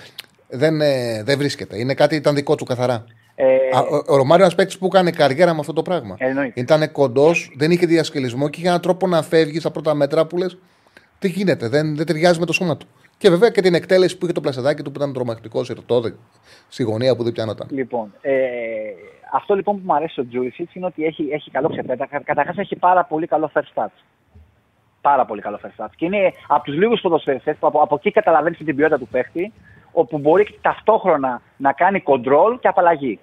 δεν, 0.48 0.80
ε, 0.80 1.22
δεν 1.24 1.38
βρίσκεται. 1.38 1.78
Είναι 1.78 1.94
κάτι 1.94 2.14
ήταν 2.14 2.34
δικό 2.34 2.54
του 2.54 2.64
καθαρά. 2.64 3.04
Ε, 3.34 3.44
ο, 3.44 4.02
ο 4.06 4.16
Ρωμάριο 4.16 4.34
είναι 4.34 4.42
ένας 4.42 4.54
παίκτης 4.54 4.78
που 4.78 4.86
έκανε 4.86 5.10
καριέρα 5.10 5.52
με 5.54 5.60
αυτό 5.60 5.72
το 5.72 5.82
πράγμα. 5.82 6.14
Εννοείται. 6.18 6.60
Ήταν 6.60 6.92
κοντός, 6.92 7.54
δεν 7.56 7.70
είχε 7.70 7.86
διασκελισμό 7.86 8.48
και 8.48 8.58
είχε 8.58 8.68
έναν 8.68 8.80
τρόπο 8.80 9.06
να 9.06 9.22
φεύγεις 9.22 9.60
στα 9.60 9.70
πρώτα 9.70 9.94
μέτρα 9.94 10.26
που 10.26 10.36
λες. 10.36 10.58
Τι 11.18 11.28
γίνεται, 11.28 11.68
δεν, 11.68 11.96
δεν 11.96 12.06
ταιριάζει 12.06 12.38
με 12.38 12.46
το 12.46 12.52
σώμα 12.52 12.76
του. 12.76 12.86
Και 13.18 13.30
βέβαια 13.30 13.50
και 13.50 13.60
την 13.60 13.74
εκτέλεση 13.74 14.18
που 14.18 14.24
είχε 14.24 14.34
το 14.34 14.40
πλασεδάκι 14.40 14.82
του 14.82 14.90
που 14.90 14.98
ήταν 14.98 15.12
τρομακτικό 15.12 15.64
σιρτόδε 15.64 16.14
στη 16.68 16.82
γωνία 16.82 17.16
που 17.16 17.22
δεν 17.22 17.32
πιάνονταν. 17.32 17.68
Λοιπόν, 17.70 18.12
ε, 18.20 18.34
αυτό 19.32 19.54
λοιπόν 19.54 19.76
που 19.76 19.82
μου 19.84 19.94
αρέσει 19.94 20.12
στο 20.12 20.28
Τζούρισιτς 20.28 20.74
είναι 20.74 20.86
ότι 20.86 21.04
έχει, 21.04 21.28
έχει 21.32 21.50
καλό 21.50 21.68
ξεπέτα. 21.68 22.06
Καταρχάς 22.24 22.58
έχει 22.58 22.76
πάρα 22.76 23.04
πολύ 23.04 23.26
καλό 23.26 23.50
first 23.54 23.82
touch. 23.82 23.96
Πάρα 25.00 25.24
πολύ 25.24 25.40
καλό 25.40 25.58
first 25.62 25.84
touch. 25.84 25.90
Και 25.96 26.04
είναι 26.04 26.32
από 26.48 26.64
τους 26.64 26.74
λίγους 26.74 27.00
ποδοσφαιριστές 27.00 27.56
που 27.56 27.66
από, 27.66 27.80
από 27.80 27.94
εκεί 27.94 28.10
καταλαβαίνεις 28.10 28.58
την 28.58 28.76
ποιότητα 28.76 28.98
του 28.98 29.08
παίχτη 29.08 29.52
όπου 29.92 30.18
μπορεί 30.18 30.58
ταυτόχρονα 30.60 31.42
να 31.56 31.72
κάνει 31.72 32.02
control 32.06 32.58
και 32.60 32.68
απαλλαγή. 32.68 33.18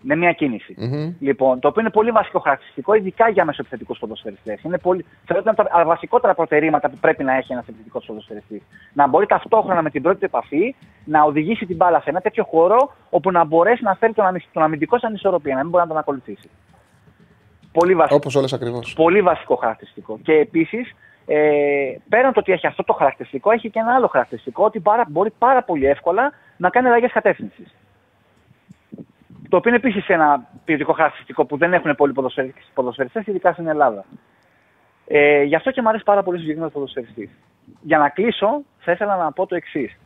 Με 0.00 0.16
μια 0.16 0.32
κίνηση. 0.32 0.74
Mm-hmm. 0.80 1.14
Λοιπόν, 1.18 1.60
το 1.60 1.68
οποίο 1.68 1.80
είναι 1.80 1.90
πολύ 1.90 2.10
βασικό 2.10 2.38
χαρακτηριστικό, 2.38 2.94
ειδικά 2.94 3.28
για 3.28 3.44
μεσοεπιθετικούς 3.44 3.98
ποδοσφαιριστές. 3.98 4.62
Είναι 4.62 4.78
πολύ... 4.78 5.04
Θεωρώ 5.24 5.42
ότι 5.46 5.60
είναι 5.60 5.68
τα 5.68 5.84
βασικότερα 5.84 6.34
προτερήματα 6.34 6.90
που 6.90 6.96
πρέπει 7.00 7.24
να 7.24 7.36
έχει 7.36 7.52
ένας 7.52 7.68
επιθετικός 7.68 8.04
ποδοσφαιριστής. 8.04 8.62
Να 8.92 9.08
μπορεί 9.08 9.26
ταυτόχρονα 9.26 9.82
με 9.82 9.90
την 9.90 10.02
πρώτη 10.02 10.24
επαφή 10.24 10.74
να 11.04 11.22
οδηγήσει 11.22 11.66
την 11.66 11.76
μπάλα 11.76 12.00
σε 12.00 12.10
ένα 12.10 12.20
τέτοιο 12.20 12.44
χώρο 12.44 12.92
όπου 13.10 13.30
να 13.30 13.44
μπορέσει 13.44 13.82
να 13.82 13.94
φέρει 13.94 14.12
τον, 14.12 14.42
τον 14.52 14.62
αμυντικό 14.62 14.98
σαν 14.98 15.14
ισορροπία, 15.14 15.54
να 15.54 15.60
μην 15.60 15.70
μπορεί 15.70 15.82
να 15.82 15.88
τον 15.88 15.98
ακολουθήσει. 15.98 16.48
Πολύ 17.72 17.94
βασικό. 17.94 18.16
Όπως 18.16 18.34
όλες 18.34 18.52
ακριβώς. 18.52 18.92
Πολύ 18.92 19.22
βασικό 19.22 19.56
χαρακτηριστικό. 19.56 20.18
Και 20.22 20.32
επίσης 20.32 20.94
ε, 21.26 21.96
πέραν 22.08 22.32
το 22.32 22.40
ότι 22.40 22.52
έχει 22.52 22.66
αυτό 22.66 22.84
το 22.84 22.92
χαρακτηριστικό, 22.92 23.50
έχει 23.50 23.70
και 23.70 23.78
ένα 23.78 23.94
άλλο 23.94 24.06
χαρακτηριστικό 24.06 24.64
ότι 24.64 24.80
πάρα, 24.80 25.04
μπορεί 25.08 25.30
πάρα 25.38 25.62
πολύ 25.62 25.86
εύκολα 25.86 26.32
να 26.56 26.70
κάνει 26.70 26.86
αλλαγές 26.86 27.12
κατεύθυνσης. 27.12 27.74
Το 29.48 29.56
οποίο 29.56 29.70
είναι 29.70 29.80
επίσης 29.84 30.08
ένα 30.08 30.48
ποιοτικό 30.64 30.92
χαρακτηριστικό 30.92 31.44
που 31.44 31.56
δεν 31.56 31.72
έχουν 31.72 31.94
πολλοί 31.94 32.12
ποδοσφαιριστές, 32.74 33.26
ειδικά 33.26 33.52
στην 33.52 33.66
Ελλάδα. 33.66 34.04
Ε, 35.06 35.42
γι' 35.42 35.54
αυτό 35.54 35.70
και 35.70 35.82
μου 35.82 35.88
αρέσει 35.88 36.04
πάρα 36.04 36.22
πολύ 36.22 36.36
ο 36.36 36.40
συγκεκριμένος 36.40 36.74
ποδοσφαιριστής. 36.74 37.30
Για 37.80 37.98
να 37.98 38.08
κλείσω, 38.08 38.62
θα 38.78 38.92
ήθελα 38.92 39.16
να 39.16 39.32
πω 39.32 39.46
το 39.46 39.54
εξής. 39.54 39.96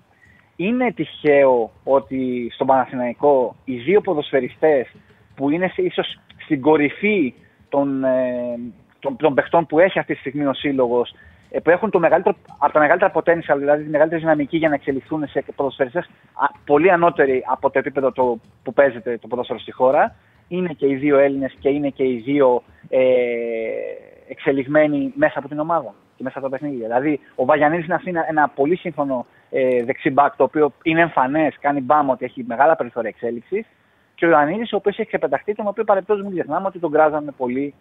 Είναι 0.57 0.93
τυχαίο 0.93 1.71
ότι 1.85 2.51
στον 2.55 2.67
Παναθηναϊκό 2.67 3.57
οι 3.65 3.77
δύο 3.77 4.01
ποδοσφαιριστές 4.01 4.89
που 5.35 5.51
είναι 5.51 5.73
ίσως 5.77 6.19
στην 6.45 6.61
κορυφή 6.61 7.35
των, 7.69 8.05
ε, 8.05 8.59
των, 8.99 9.17
των 9.17 9.35
παιχτών 9.35 9.67
που 9.67 9.79
έχει 9.79 9.99
αυτή 9.99 10.13
τη 10.13 10.19
στιγμή 10.19 10.47
ο 10.47 10.55
σύλλογος, 10.55 11.11
ε, 11.11 11.17
που 11.61 11.71
έχουν 11.71 11.91
το 11.91 11.99
μεγαλύτερο, 11.99 12.37
από 12.59 12.73
τα 12.73 12.79
μεγαλύτερα 12.79 13.13
potential, 13.15 13.57
δηλαδή 13.59 13.83
τη 13.85 13.91
μεγαλύτερη 13.91 14.21
δυναμική 14.21 14.57
για 14.57 14.69
να 14.69 14.75
εξελιχθούν 14.75 15.29
σε 15.29 15.45
ποδοσφαιριστές 15.57 16.11
πολύ 16.65 16.91
ανώτεροι 16.91 17.45
από 17.47 17.71
το 17.71 17.79
επίπεδο 17.79 18.13
το, 18.13 18.39
που 18.63 18.73
παίζεται 18.73 19.19
το 19.19 19.27
ποδόσφαιρο 19.27 19.59
στη 19.59 19.73
χώρα. 19.73 20.15
Είναι 20.49 20.73
και 20.73 20.87
οι 20.87 20.95
δύο 20.95 21.19
Έλληνες 21.19 21.57
και 21.59 21.69
είναι 21.69 21.89
και 21.89 22.05
οι 22.05 22.23
δύο 22.25 22.63
ε, 22.89 23.01
εξελιγμένοι 24.29 25.13
μέσα 25.17 25.39
από 25.39 25.49
την 25.49 25.59
ομάδα 25.59 25.95
και 26.17 26.23
μέσα 26.23 26.39
από 26.39 26.49
τα 26.49 26.57
παιχνίδια. 26.57 26.87
Δηλαδή, 26.87 27.21
ο 27.35 27.45
Βαγιανίδης 27.45 27.87
είναι 27.87 27.99
ένα, 28.05 28.27
ένα 28.29 28.49
πολύ 28.49 28.77
σύμφωνο 28.77 29.27
ε, 29.51 29.85
δεξιμπάκ, 29.85 30.37
το 30.37 30.45
οποίο 30.45 30.73
είναι 30.83 31.01
εμφανές, 31.01 31.57
κάνει 31.61 31.81
μπάμ 31.81 32.11
ότι 32.11 32.25
έχει 32.25 32.45
μεγάλα 32.47 32.77
περιθώρια 32.77 33.09
εξέλιξης. 33.09 33.67
Και 34.15 34.27
ο 34.27 34.29
Ιωαννίδης, 34.29 34.73
ο 34.73 34.77
οποίος 34.77 34.99
έχει 34.99 35.09
ξεπεταχτεί, 35.09 35.55
τον 35.55 35.67
οποίος 35.67 35.87
παρεπτώσει 35.87 36.23
μην 36.23 36.33
ξεχνάμε 36.33 36.67
ότι 36.67 36.79
τον 36.79 36.91
κράζαμε 36.91 37.33
πολύ 37.37 37.75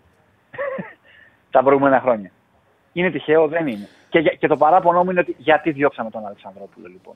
τα 1.52 1.64
προηγούμενα 1.64 1.99
χρόνια. 1.99 2.31
Είναι 2.93 3.09
τυχαίο, 3.11 3.47
δεν 3.47 3.68
είναι. 3.68 3.88
Και, 4.09 4.22
και 4.22 4.47
το 4.47 4.57
παράπονο 4.57 5.03
μου 5.03 5.11
είναι 5.11 5.19
ότι 5.19 5.35
γιατί 5.38 5.72
διώξαμε 5.72 6.09
τον 6.09 6.26
Αλεξανδρόπουλο 6.26 6.88
λοιπόν. 6.88 7.13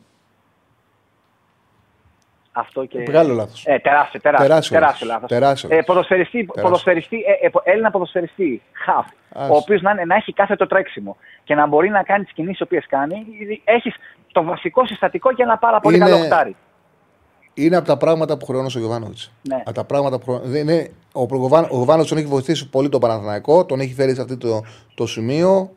Αυτό 2.52 2.86
και... 2.86 2.98
Μεγάλο 2.98 3.34
λάθος. 3.34 3.64
Ε, 3.66 3.80
τεράστιο, 3.80 4.20
τεράστιο, 4.20 4.48
τεράστιο, 4.48 4.78
τεράστιο 4.78 5.08
λάθος. 5.08 5.30
Τεράστιο. 5.30 5.70
Ε, 5.72 5.82
ποδοσφαιριστή, 5.82 6.38
τεράστιο. 6.38 6.64
ποδοσφαιριστή, 6.64 7.18
ε, 7.18 7.46
ε, 7.46 7.50
Έλληνα 7.64 7.92
ποδοσφαιριστή, 7.92 8.62
χαφ, 8.72 9.08
ο 9.52 9.56
οποίος 9.56 9.82
να, 9.82 10.06
να, 10.06 10.16
έχει 10.16 10.34
κάθε 10.34 10.56
το 10.56 10.68
τρέξιμο 10.68 11.18
και 11.44 11.56
να 11.56 11.68
μπορεί 11.68 11.90
να 11.90 12.04
κάνει 12.04 12.24
τις 12.24 12.34
κινήσεις 12.34 12.62
οποίες 12.62 12.86
κάνει, 12.88 13.26
έχεις 13.64 13.96
το 14.32 14.44
βασικό 14.44 14.86
συστατικό 14.86 15.32
για 15.32 15.46
ένα 15.46 15.58
πάρα 15.58 15.80
πολύ 15.80 15.96
είναι... 15.96 16.06
καλό 16.06 16.24
χτάρι 16.24 16.56
είναι 17.56 17.76
από 17.76 17.88
τα 17.88 17.98
πράγματα 17.98 18.38
που 18.38 18.46
χρεώνω 18.46 18.68
ο 18.76 18.80
Γιωβάνοβιτς. 18.80 19.32
Ναι. 19.42 19.56
Από 19.56 19.74
τα 19.74 19.84
πράγματα 19.84 20.20
που 20.20 20.42
είναι, 20.56 20.92
ο 21.16 21.28
Γιωβάνοβιτ 21.70 22.08
τον 22.08 22.18
έχει 22.18 22.28
βοηθήσει 22.28 22.70
πολύ 22.70 22.90
το 22.90 23.00
Παναθηναϊκό, 23.00 23.66
τον 23.66 23.80
έχει 23.80 23.94
φέρει 23.94 24.16
σε 24.16 24.22
αυτό 24.22 24.38
το, 24.38 24.64
το 24.96 25.08
σημείο. 25.08 25.72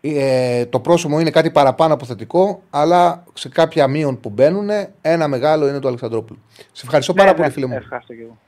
Ε, 0.00 0.66
το 0.66 0.80
πρόσωπο 0.80 1.20
είναι 1.20 1.30
κάτι 1.30 1.50
παραπάνω 1.50 1.94
από 1.94 2.04
θετικό, 2.04 2.62
αλλά 2.70 3.24
σε 3.32 3.48
κάποια 3.48 3.86
μείον 3.86 4.20
που 4.20 4.30
μπαίνουν, 4.30 4.68
ένα 5.00 5.28
μεγάλο 5.28 5.68
είναι 5.68 5.78
το 5.78 5.88
Αλεξανδρόπουλο. 5.88 6.38
Σε 6.72 6.82
ευχαριστώ 6.84 7.14
πάρα 7.14 7.28
ναι, 7.28 7.34
πολύ, 7.34 7.46
ναι, 7.46 7.52
φίλε 7.52 7.66
μου. 7.66 7.74
Ευχαριστώ 7.74 8.14
και 8.14 8.22
εγώ. 8.22 8.38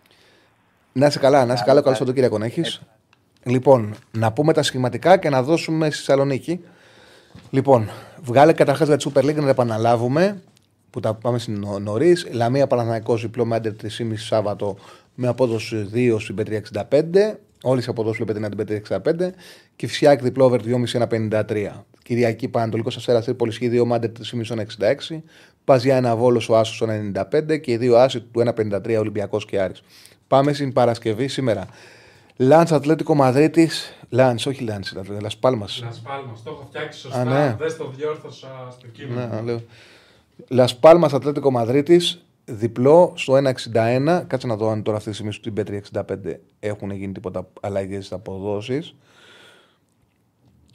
Να 0.92 1.06
είσαι 1.06 1.18
καλά, 1.18 1.44
να 1.44 1.52
είσαι 1.52 1.64
καλά. 1.66 1.80
Καλώ 1.82 1.96
το 1.96 2.12
Κυριακό 2.12 2.38
να 2.38 2.44
έχεις. 2.44 2.82
Λοιπόν, 3.42 3.94
να 4.10 4.32
πούμε 4.32 4.52
τα 4.52 4.62
σχηματικά 4.62 5.16
και 5.16 5.28
να 5.28 5.42
δώσουμε 5.42 5.86
στη 5.86 5.96
Θεσσαλονίκη. 5.96 6.64
Λοιπόν, 7.50 7.90
βγάλε 8.22 8.52
καταρχάς 8.52 8.86
για 8.86 8.96
τη 8.96 9.10
Super 9.12 9.20
League 9.20 9.34
να 9.34 9.42
τα 9.42 9.48
επαναλάβουμε 9.48 10.42
που 10.90 11.00
τα 11.00 11.14
πάμε 11.14 11.38
στην 11.38 11.66
νωρίς. 11.80 12.26
Λαμία 12.32 12.66
Παναθανικό 12.66 13.16
διπλό 13.16 13.44
με 13.44 13.56
άντερ 13.56 13.72
3,5 13.82 13.88
Σάββατο 14.14 14.76
με 15.14 15.28
απόδοση 15.28 15.88
2 15.94 16.16
στην 16.18 16.34
Πέτρια 16.34 16.62
65. 16.90 17.36
Όλε 17.62 17.80
οι 17.80 17.84
αποδόσει 17.86 18.16
βλέπετε 18.16 18.38
είναι 18.38 18.48
την 18.48 18.56
Πέτρια 18.56 19.02
65. 19.04 19.30
Και 19.76 19.86
φυσικά 19.86 20.16
διπλό 20.16 20.44
over 20.44 20.60
2,5 20.60 21.70
Κυριακή 22.02 22.48
Πανατολικός 22.48 22.96
Αστέρας 22.96 23.24
Τρίπολη 23.24 23.58
και 23.58 23.82
2 23.82 23.84
μάντερ 23.84 24.10
3,5 24.10 24.56
66. 25.10 25.22
Παζιά 25.64 25.96
ένα 25.96 26.16
βόλο 26.16 26.46
ο 26.48 26.56
Άσος 26.56 26.82
95 26.86 27.60
και 27.60 27.72
οι 27.72 27.76
δύο 27.76 27.96
Άσοι 27.96 28.20
του 28.20 28.42
1,53 28.46 28.96
Ολυμπιακός 28.98 29.44
και 29.44 29.60
Άρης. 29.60 29.82
Πάμε 30.28 30.52
στην 30.52 30.72
Παρασκευή 30.72 31.28
σήμερα. 31.28 31.66
Λάντ 32.36 32.72
Ατλέτικο 32.72 33.14
Μαδρίτης. 33.14 33.92
Λάντ, 34.08 34.38
όχι 34.46 34.64
Λάντ, 34.64 34.84
Λασπάλμα. 35.20 35.66
Λασπάλμα, 35.82 36.36
το 36.44 36.50
έχω 36.50 36.66
φτιάξει 36.68 37.00
σωστά. 37.00 37.20
Α, 37.20 37.24
ναι. 37.24 37.56
Δεν 37.58 37.76
το 37.78 37.92
διόρθωσα 37.96 38.48
στο 38.70 38.86
κείμενο. 38.86 39.34
Ναι, 39.34 39.40
λέω. 39.40 39.62
Λασπάλμα 40.48 41.10
Ατλέτικο 41.12 41.50
Μαδρίτης, 41.50 42.23
διπλό 42.44 43.12
στο 43.16 43.34
1,61. 43.34 44.24
Κάτσε 44.26 44.46
να 44.46 44.56
δω 44.56 44.68
αν 44.68 44.82
τώρα 44.82 44.96
αυτή 44.96 45.08
τη 45.08 45.14
στιγμή 45.14 45.32
στην 45.32 45.52
Πέτρη 45.52 45.82
65 45.92 46.02
έχουν 46.60 46.90
γίνει 46.90 47.12
τίποτα 47.12 47.48
αλλαγές 47.60 48.04
στι 48.04 48.14
αποδόσεις. 48.14 48.94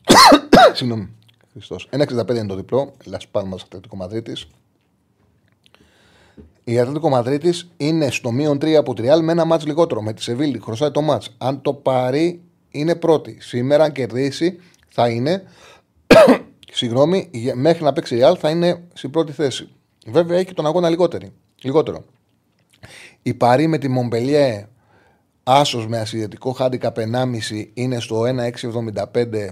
Συγγνώμη. 0.74 1.10
Χριστός. 1.52 1.90
1,65 1.92 2.30
είναι 2.30 2.46
το 2.46 2.56
διπλό. 2.56 2.94
Λασπάλμα 3.06 3.58
Ατλέτικο 3.64 3.96
Μαδρίτης. 3.96 4.48
Η 6.64 6.80
Ατλέτικο 6.80 7.10
Μαδρίτης 7.10 7.70
είναι 7.78 8.12
στο 8.12 8.32
μείον 8.32 8.58
3 8.58 8.74
από 8.74 8.94
τη 8.94 9.04
Real 9.06 9.20
με 9.22 9.32
ένα 9.32 9.46
μάτς 9.46 9.66
λιγότερο. 9.66 10.02
Με 10.02 10.14
τη 10.14 10.22
Σεβίλη 10.22 10.60
χρωστάει 10.60 10.92
το 10.92 11.02
μάτς. 11.02 11.36
Αν 11.38 11.62
το 11.62 11.74
πάρει, 11.74 12.42
είναι 12.70 12.96
πρώτη. 12.96 13.38
Σήμερα, 13.40 13.84
αν 13.84 13.92
κερδίσει, 13.92 14.60
θα 14.88 15.10
είναι 15.10 15.44
συγγνώμη, 16.72 17.30
μέχρι 17.54 17.84
να 17.84 17.94
παίξει 17.94 18.20
Real 18.22 18.36
θα 18.38 18.50
είναι 18.50 18.84
στην 18.94 19.10
πρώτη 19.10 19.32
θέση. 19.32 19.70
Βέβαια 20.08 20.38
έχει 20.38 20.54
τον 20.54 20.66
αγώνα 20.66 20.90
λιγότερη, 20.90 21.34
λιγότερο. 21.62 22.06
Η 23.22 23.34
Παρή 23.34 23.68
με 23.68 23.78
τη 23.78 23.88
Μομπελιέ 23.88 24.68
άσος 25.44 25.88
με 25.88 26.00
ασυντετικό 26.00 26.52
χάντικα 26.52 26.94
1,5 26.96 27.68
είναι 27.74 28.00
στο 28.00 28.24
1,675 29.14 29.50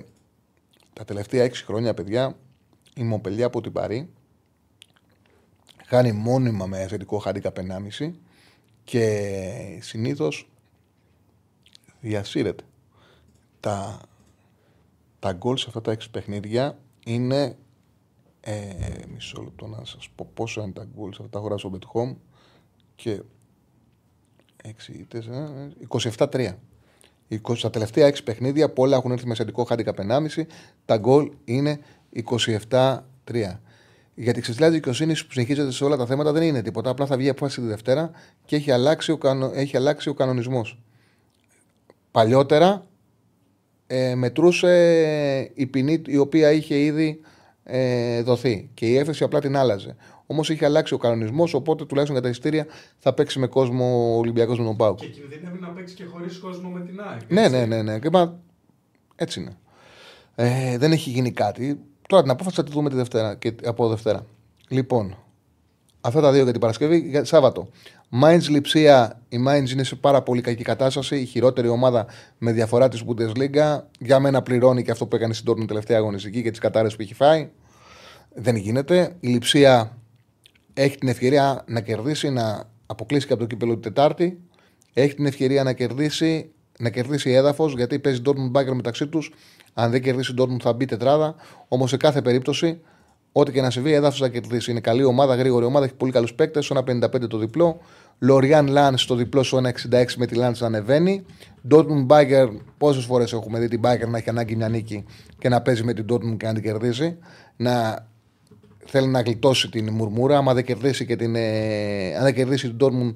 τα 0.93 1.05
τελευταία 1.05 1.43
έξι 1.43 1.65
χρόνια, 1.65 1.93
παιδιά, 1.93 2.37
η 2.95 3.03
Μοπελιά 3.03 3.45
από 3.45 3.61
την 3.61 3.71
Παρή 3.71 4.09
χάνει 5.85 6.11
μόνιμα 6.11 6.65
με 6.65 6.87
θετικό 6.87 7.17
χάντικα 7.17 7.51
1,5 7.99 8.11
και 8.83 9.79
συνήθως 9.81 10.49
διασύρεται. 11.99 12.63
Τα, 13.59 14.01
τα 15.19 15.31
γκολ 15.31 15.57
σε 15.57 15.65
αυτά 15.67 15.81
τα 15.81 15.91
έξι 15.91 16.09
παιχνίδια 16.09 16.77
είναι 17.05 17.57
ε, 18.49 19.05
μισό 19.13 19.41
λεπτό 19.41 19.67
να 19.67 19.85
σας 19.85 20.09
πω 20.15 20.29
πόσο 20.33 20.61
είναι 20.61 20.71
τα 20.71 20.87
γκολ 20.95 21.13
σε 21.13 21.17
αυτά 21.21 21.37
τα 21.37 21.39
χώρα 21.39 21.57
στο 21.57 21.71
Bet 21.73 21.99
Home 21.99 22.15
και 22.95 23.21
6, 25.87 26.07
27-3. 26.17 26.53
Στα 27.55 27.69
τελευταία 27.69 28.09
6 28.09 28.23
παιχνίδια 28.23 28.69
που 28.69 28.81
όλα 28.81 28.97
έχουν 28.97 29.11
έρθει 29.11 29.27
με 29.27 29.35
σεντικό 29.35 29.63
χάντικα 29.63 29.93
1,5, 29.97 30.43
τα 30.85 30.97
γκολ 30.97 31.31
είναι 31.45 31.79
27-3. 32.69 32.99
Γιατί 34.15 34.39
η 34.39 34.41
ξεστιλιά 34.41 34.71
δικαιοσύνη 34.71 35.13
που 35.13 35.31
συνεχίζεται 35.31 35.71
σε 35.71 35.83
όλα 35.83 35.97
τα 35.97 36.05
θέματα 36.05 36.31
δεν 36.31 36.43
είναι 36.43 36.61
τίποτα. 36.61 36.89
Απλά 36.89 37.05
θα 37.05 37.17
βγει 37.17 37.29
απόφαση 37.29 37.61
τη 37.61 37.67
Δευτέρα 37.67 38.11
και 38.45 38.55
έχει 38.55 38.71
αλλάξει 38.71 39.11
ο, 39.11 39.17
κανο... 39.17 39.51
έχει 39.53 39.77
αλλάξει 39.77 40.09
ο 40.09 40.13
κανονισμός. 40.13 40.79
Παλιότερα 42.11 42.85
ε, 43.87 44.15
μετρούσε 44.15 45.51
η 45.53 45.65
ποινή 45.65 46.01
η 46.05 46.17
οποία 46.17 46.51
είχε 46.51 46.79
ήδη 46.79 47.21
ε, 47.69 48.21
δοθεί 48.21 48.69
και 48.73 48.85
η 48.85 48.97
έφεση 48.97 49.23
απλά 49.23 49.39
την 49.39 49.57
άλλαζε. 49.57 49.95
Όμως 50.25 50.49
είχε 50.49 50.65
αλλάξει 50.65 50.93
ο 50.93 50.97
κανονισμός, 50.97 51.53
οπότε 51.53 51.85
τουλάχιστον 51.85 52.19
για 52.19 52.25
τα 52.25 52.29
εισιτήρια 52.29 52.65
θα 52.97 53.13
παίξει 53.13 53.39
με 53.39 53.47
κόσμο 53.47 54.13
ο 54.13 54.17
Ολυμπιακός 54.17 54.59
με 54.59 54.65
τον 54.65 54.75
Πάουκ. 54.75 54.99
Και 54.99 55.07
κινδυνεύει 55.07 55.59
να 55.59 55.67
παίξει 55.67 55.95
και 55.95 56.03
χωρίς 56.03 56.37
κόσμο 56.37 56.69
με 56.69 56.81
την 56.81 57.01
ΑΕΚ. 57.01 57.21
Ναι, 57.27 57.47
ναι, 57.47 57.65
ναι, 57.65 57.81
ναι. 57.81 57.99
Και, 57.99 58.09
μα, 58.09 58.39
έτσι 59.15 59.39
είναι. 59.39 59.57
Ε, 60.35 60.77
δεν 60.77 60.91
έχει 60.91 61.09
γίνει 61.09 61.31
κάτι. 61.31 61.79
Τώρα 62.07 62.21
την 62.21 62.31
απόφαση 62.31 62.55
θα 62.55 62.63
τη 62.63 62.71
δούμε 62.71 62.89
τη 62.89 62.95
Δευτέρα, 62.95 63.35
και, 63.35 63.55
από 63.65 63.87
Δευτέρα. 63.87 64.25
Λοιπόν, 64.67 65.17
αυτά 66.01 66.21
τα 66.21 66.31
δύο 66.31 66.43
για 66.43 66.51
την 66.51 66.61
Παρασκευή. 66.61 66.97
Για 66.97 67.23
Σάββατο. 67.23 67.67
Mainz 68.11 68.41
Λιψία. 68.49 69.21
Η 69.29 69.37
Mainz 69.47 69.69
είναι 69.69 69.83
σε 69.83 69.95
πάρα 69.95 70.21
πολύ 70.21 70.41
κακή 70.41 70.63
κατάσταση. 70.63 71.15
Η 71.15 71.25
χειρότερη 71.25 71.67
ομάδα 71.67 72.05
με 72.37 72.51
διαφορά 72.51 72.87
της 72.87 73.03
Bundesliga. 73.07 73.79
Για 73.99 74.19
μένα 74.19 74.41
πληρώνει 74.41 74.83
και 74.83 74.91
αυτό 74.91 75.07
που 75.07 75.15
έκανε 75.15 75.33
στην 75.33 75.53
Dortmund 75.53 75.67
τελευταία 75.67 75.97
αγωνιστική 75.97 76.41
και 76.41 76.49
τις 76.49 76.59
κατάρρες 76.59 76.95
που 76.95 77.01
έχει 77.01 77.13
φάει. 77.13 77.49
Δεν 78.35 78.55
γίνεται. 78.55 79.15
Η 79.19 79.27
Λιψία 79.27 79.97
έχει 80.73 80.97
την 80.97 81.07
ευκαιρία 81.07 81.63
να 81.67 81.81
κερδίσει, 81.81 82.29
να 82.29 82.63
αποκλείσει 82.85 83.27
και 83.27 83.33
από 83.33 83.41
το 83.41 83.47
κύπελο 83.47 83.73
την 83.73 83.81
Τετάρτη. 83.81 84.39
Έχει 84.93 85.13
την 85.13 85.25
ευκαιρία 85.25 85.63
να 85.63 85.73
κερδίσει, 85.73 86.51
να 86.79 86.89
κερδίσει 86.89 87.31
έδαφος 87.31 87.73
γιατί 87.73 87.99
παίζει 87.99 88.21
Dortmund 88.25 88.51
Bagger 88.51 88.73
μεταξύ 88.73 89.07
τους. 89.07 89.33
Αν 89.73 89.91
δεν 89.91 90.01
κερδίσει 90.01 90.33
Dortmund 90.37 90.61
θα 90.61 90.73
μπει 90.73 90.85
τετράδα. 90.85 91.35
Όμως 91.67 91.89
σε 91.89 91.97
κάθε 91.97 92.21
περίπτωση, 92.21 92.81
ό,τι 93.31 93.51
και 93.51 93.61
να 93.61 93.69
συμβεί, 93.69 93.91
έδαφο 93.91 94.17
θα 94.17 94.29
κερδίσει. 94.29 94.71
Είναι 94.71 94.79
καλή 94.79 95.03
ομάδα, 95.03 95.35
γρήγορη 95.35 95.65
ομάδα, 95.65 95.85
έχει 95.85 95.93
πολύ 95.93 96.11
καλούς 96.11 96.33
παίκτες. 96.33 96.65
Στο 96.65 96.83
1,55 96.87 97.27
το 97.27 97.37
διπλό. 97.37 97.79
Λοριάν 98.19 98.67
Λαν 98.67 98.97
στο 98.97 99.15
διπλό 99.15 99.43
στο 99.43 99.61
1,66 99.63 99.71
με 100.17 100.25
τη 100.25 100.35
Λαν 100.35 100.55
να 100.59 100.65
ανεβαίνει. 100.65 101.25
Dortmund 101.69 102.07
Bagger, 102.07 102.47
πόσες 102.77 103.05
φορές 103.05 103.33
έχουμε 103.33 103.59
δει 103.59 103.67
την 103.67 103.81
Bagger 103.83 104.07
να 104.07 104.17
έχει 104.17 104.29
ανάγκη 104.29 104.55
μια 104.55 104.69
νίκη 104.69 105.05
και 105.37 105.49
να 105.49 105.61
παίζει 105.61 105.83
με 105.83 105.93
την 105.93 106.05
Dortmund 106.09 106.37
και 106.37 106.45
να 106.45 106.53
την 106.53 106.63
κερδίσει. 106.63 107.17
Να 107.55 108.05
θέλει 108.85 109.07
να 109.07 109.21
γλιτώσει 109.21 109.69
την 109.69 109.93
μουρμούρα. 109.93 110.37
Αν 110.37 110.53
δεν 110.53 110.63
κερδίσει, 110.63 111.05
και 111.05 111.15
την, 111.15 111.35
ε, 111.35 112.15
αν 112.17 112.23
δεν 112.23 112.33
κερδίσει 112.33 112.73
την 112.73 112.77
Dortmund, 112.79 113.11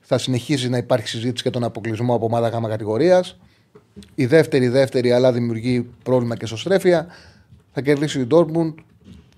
θα 0.00 0.18
συνεχίσει 0.18 0.68
να 0.68 0.76
υπάρχει 0.76 1.08
συζήτηση 1.08 1.42
για 1.42 1.50
τον 1.50 1.64
αποκλεισμό 1.64 2.14
από 2.14 2.24
ομάδα 2.24 2.48
γάμα 2.48 2.68
κατηγορίας. 2.68 3.38
Η 4.14 4.26
δεύτερη, 4.26 4.68
δεύτερη, 4.68 5.12
αλλά 5.12 5.32
δημιουργεί 5.32 5.90
πρόβλημα 6.02 6.36
και 6.36 6.46
σωστρέφεια. 6.46 7.06
Θα 7.72 7.80
κερδίσει 7.80 8.26
την 8.26 8.28
Dortmund 8.38 8.74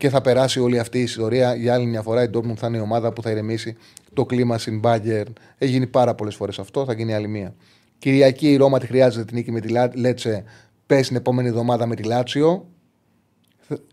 και 0.02 0.08
θα 0.08 0.20
περάσει 0.20 0.60
όλη 0.60 0.78
αυτή 0.78 0.98
η 0.98 1.02
ιστορία. 1.02 1.54
Για 1.54 1.74
άλλη 1.74 1.86
μια 1.86 2.02
φορά 2.02 2.22
η 2.22 2.30
Dortmund 2.34 2.56
θα 2.56 2.66
είναι 2.66 2.76
η 2.76 2.80
ομάδα 2.80 3.12
που 3.12 3.22
θα 3.22 3.30
ηρεμήσει 3.30 3.76
το 4.12 4.24
κλίμα 4.24 4.58
στην 4.58 4.80
Bayern. 4.84 5.32
Έχει 5.58 5.70
γίνει 5.72 5.86
πάρα 5.86 6.14
πολλές 6.14 6.34
φορές 6.34 6.58
αυτό, 6.58 6.84
θα 6.84 6.92
γίνει 6.92 7.14
άλλη 7.14 7.28
μία. 7.28 7.54
Κυριακή 7.98 8.52
η 8.52 8.56
Ρώμα 8.56 8.78
τη 8.78 8.86
χρειάζεται 8.86 9.24
την 9.24 9.36
νίκη 9.36 9.52
με 9.52 9.60
τη 9.60 9.68
Λέτσε. 9.94 10.44
Πέσει 10.86 11.08
την 11.08 11.16
επόμενη 11.16 11.48
εβδομάδα 11.48 11.86
με 11.86 11.94
τη 11.94 12.02
Λάτσιο 12.02 12.68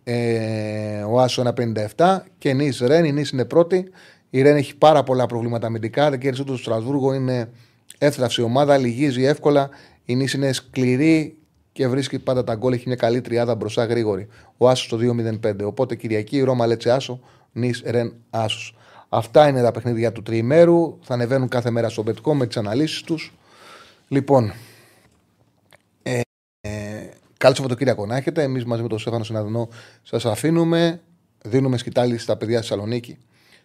ε, 0.03 1.01
ο 1.01 1.19
Άσο 1.19 1.53
1,57 1.95 2.19
και 2.37 2.53
Νη 2.53 2.71
Ρεν. 2.81 3.05
Η 3.05 3.11
Νη 3.11 3.23
είναι 3.33 3.45
πρώτη. 3.45 3.91
Η 4.29 4.41
Ρεν 4.41 4.55
έχει 4.55 4.75
πάρα 4.75 5.03
πολλά 5.03 5.25
προβλήματα 5.25 5.67
αμυντικά. 5.67 6.09
Δεν 6.09 6.19
κέρδισε 6.19 6.43
το 6.43 6.57
Στρασβούργο. 6.57 7.13
Είναι 7.13 7.49
εύθραυση 7.97 8.41
ομάδα. 8.41 8.77
Λυγίζει 8.77 9.23
εύκολα. 9.23 9.69
Η 10.05 10.15
Νη 10.15 10.27
είναι 10.35 10.51
σκληρή 10.51 11.37
και 11.79 11.87
βρίσκει 11.87 12.19
πάντα 12.19 12.43
τα 12.43 12.55
γκολ. 12.55 12.73
Έχει 12.73 12.83
μια 12.87 12.95
καλή 12.95 13.21
τριάδα 13.21 13.55
μπροστά 13.55 13.85
γρήγορη. 13.85 14.27
Ο 14.57 14.69
Άσος 14.69 14.87
το 14.87 14.97
2-0-5. 14.97 15.63
Οπότε 15.63 15.95
Κυριακή 15.95 16.37
η 16.37 16.41
Ρώμα 16.41 16.67
Λέτσε 16.67 16.91
Άσο. 16.91 17.19
Νη 17.51 17.71
Ρεν 17.85 18.13
Άσος. 18.29 18.75
Αυτά 19.09 19.47
είναι 19.47 19.61
τα 19.61 19.71
παιχνίδια 19.71 20.11
του 20.11 20.21
τριημέρου. 20.21 20.97
Θα 21.01 21.13
ανεβαίνουν 21.13 21.47
κάθε 21.47 21.69
μέρα 21.69 21.89
στο 21.89 22.03
Μπετκό 22.03 22.35
με 22.35 22.47
τις 22.47 22.57
αναλύσεις 22.57 23.01
τους. 23.01 23.33
Λοιπόν, 24.07 24.53
Καλό 27.37 27.55
Σαββατοκύριακο 27.55 28.05
να 28.05 28.17
έχετε. 28.17 28.43
Εμείς 28.43 28.65
μαζί 28.65 28.81
με 28.81 28.87
τον 28.87 28.99
Στέφανο 28.99 29.23
Συναδεινό 29.23 29.69
σας 30.03 30.25
αφήνουμε. 30.25 31.01
Δίνουμε 31.43 31.77
σκητάλη 31.77 32.17
στα 32.17 32.37
παιδιά 32.37 32.57
στη 32.57 32.67
Θεσσαλονίκη, 32.67 33.17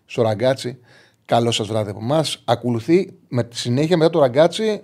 στο 0.07 0.23
ραγκάτσι. 0.23 0.79
Καλό 1.25 1.51
σας 1.51 1.67
βράδυ 1.67 1.91
από 1.91 2.01
εμάς. 2.03 2.43
Ακολουθεί 2.45 3.13
με 3.29 3.45
τη 3.45 3.57
συνέχεια 3.57 3.97
μετά 3.97 4.11
το 4.11 4.19
ραγκάτσι. 4.19 4.83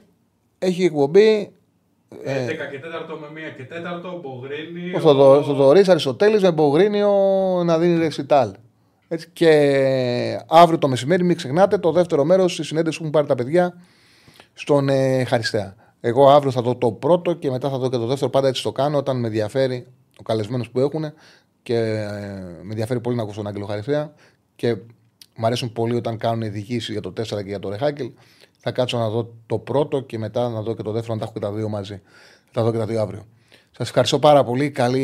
Έχει 0.58 0.84
εκπομπή. 0.84 1.52
11 2.14 2.16
ε, 2.24 2.44
και 2.44 2.80
4 3.08 3.18
με 3.32 3.40
1 3.50 3.56
και 3.56 3.66
4 4.14 4.20
Μπογρίνιο. 4.20 4.96
Ο 4.96 5.42
Θοδωρής 5.42 5.88
Αριστοτέλης 5.88 6.42
με 6.42 6.52
Μπογρίνιο 6.52 7.10
να 7.64 7.78
δίνει 7.78 7.98
ρεξιτάλ. 7.98 8.52
Έτσι, 9.08 9.28
και 9.32 10.40
αύριο 10.46 10.78
το 10.78 10.88
μεσημέρι, 10.88 11.24
μην 11.24 11.36
ξεχνάτε 11.36 11.78
το 11.78 11.92
δεύτερο 11.92 12.24
μέρος 12.24 12.56
τη 12.56 12.64
συνέντευξη 12.64 12.98
που 12.98 13.04
έχουν 13.04 13.16
πάρει 13.16 13.26
τα 13.26 13.34
παιδιά 13.34 13.74
στον 14.52 14.88
ε, 14.88 15.24
Χαριστέα. 15.24 15.74
Εγώ 16.00 16.30
αύριο 16.30 16.50
θα 16.50 16.62
δω 16.62 16.76
το 16.76 16.92
πρώτο 16.92 17.32
και 17.32 17.50
μετά 17.50 17.70
θα 17.70 17.78
δω 17.78 17.90
και 17.90 17.96
το 17.96 18.06
δεύτερο. 18.06 18.30
Πάντα 18.30 18.48
έτσι 18.48 18.62
το 18.62 18.72
κάνω 18.72 18.98
όταν 18.98 19.20
με 19.20 19.26
ενδιαφέρει 19.26 19.86
ο 20.18 20.22
καλεσμένος 20.22 20.70
που 20.70 20.80
έχουν 20.80 21.12
και 21.62 21.76
ε, 21.76 22.04
με 22.62 22.70
ενδιαφέρει 22.70 23.00
πολύ 23.00 23.16
να 23.16 23.22
ακούσω 23.22 23.36
τον 23.36 23.46
Άγγελο 23.46 23.66
Χαριστέα. 23.66 24.12
Και 24.56 24.76
μου 25.36 25.46
αρέσουν 25.46 25.72
πολύ 25.72 25.94
όταν 25.94 26.16
κάνουν 26.16 26.42
ειδικήσεις 26.42 26.88
για 26.88 27.00
το 27.00 27.12
4 27.16 27.24
και 27.24 27.42
για 27.46 27.58
το 27.58 27.68
Ρεχάκελ. 27.68 28.10
Θα 28.62 28.70
κάτσω 28.70 28.98
να 28.98 29.08
δω 29.08 29.34
το 29.46 29.58
πρώτο 29.58 30.00
και 30.00 30.18
μετά 30.18 30.48
να 30.48 30.62
δω 30.62 30.74
και 30.74 30.82
το 30.82 30.90
δεύτερο, 30.92 31.14
να 31.14 31.18
τα 31.20 31.24
έχω 31.24 31.32
και 31.32 31.40
τα 31.40 31.52
δύο 31.52 31.68
μαζί. 31.68 32.02
Θα 32.50 32.62
δω 32.62 32.72
και 32.72 32.78
τα 32.78 32.86
δύο 32.86 33.00
αύριο. 33.00 33.26
Σας 33.70 33.88
ευχαριστώ 33.88 34.18
πάρα 34.18 34.44
πολύ. 34.44 34.70
Καλή 34.70 35.00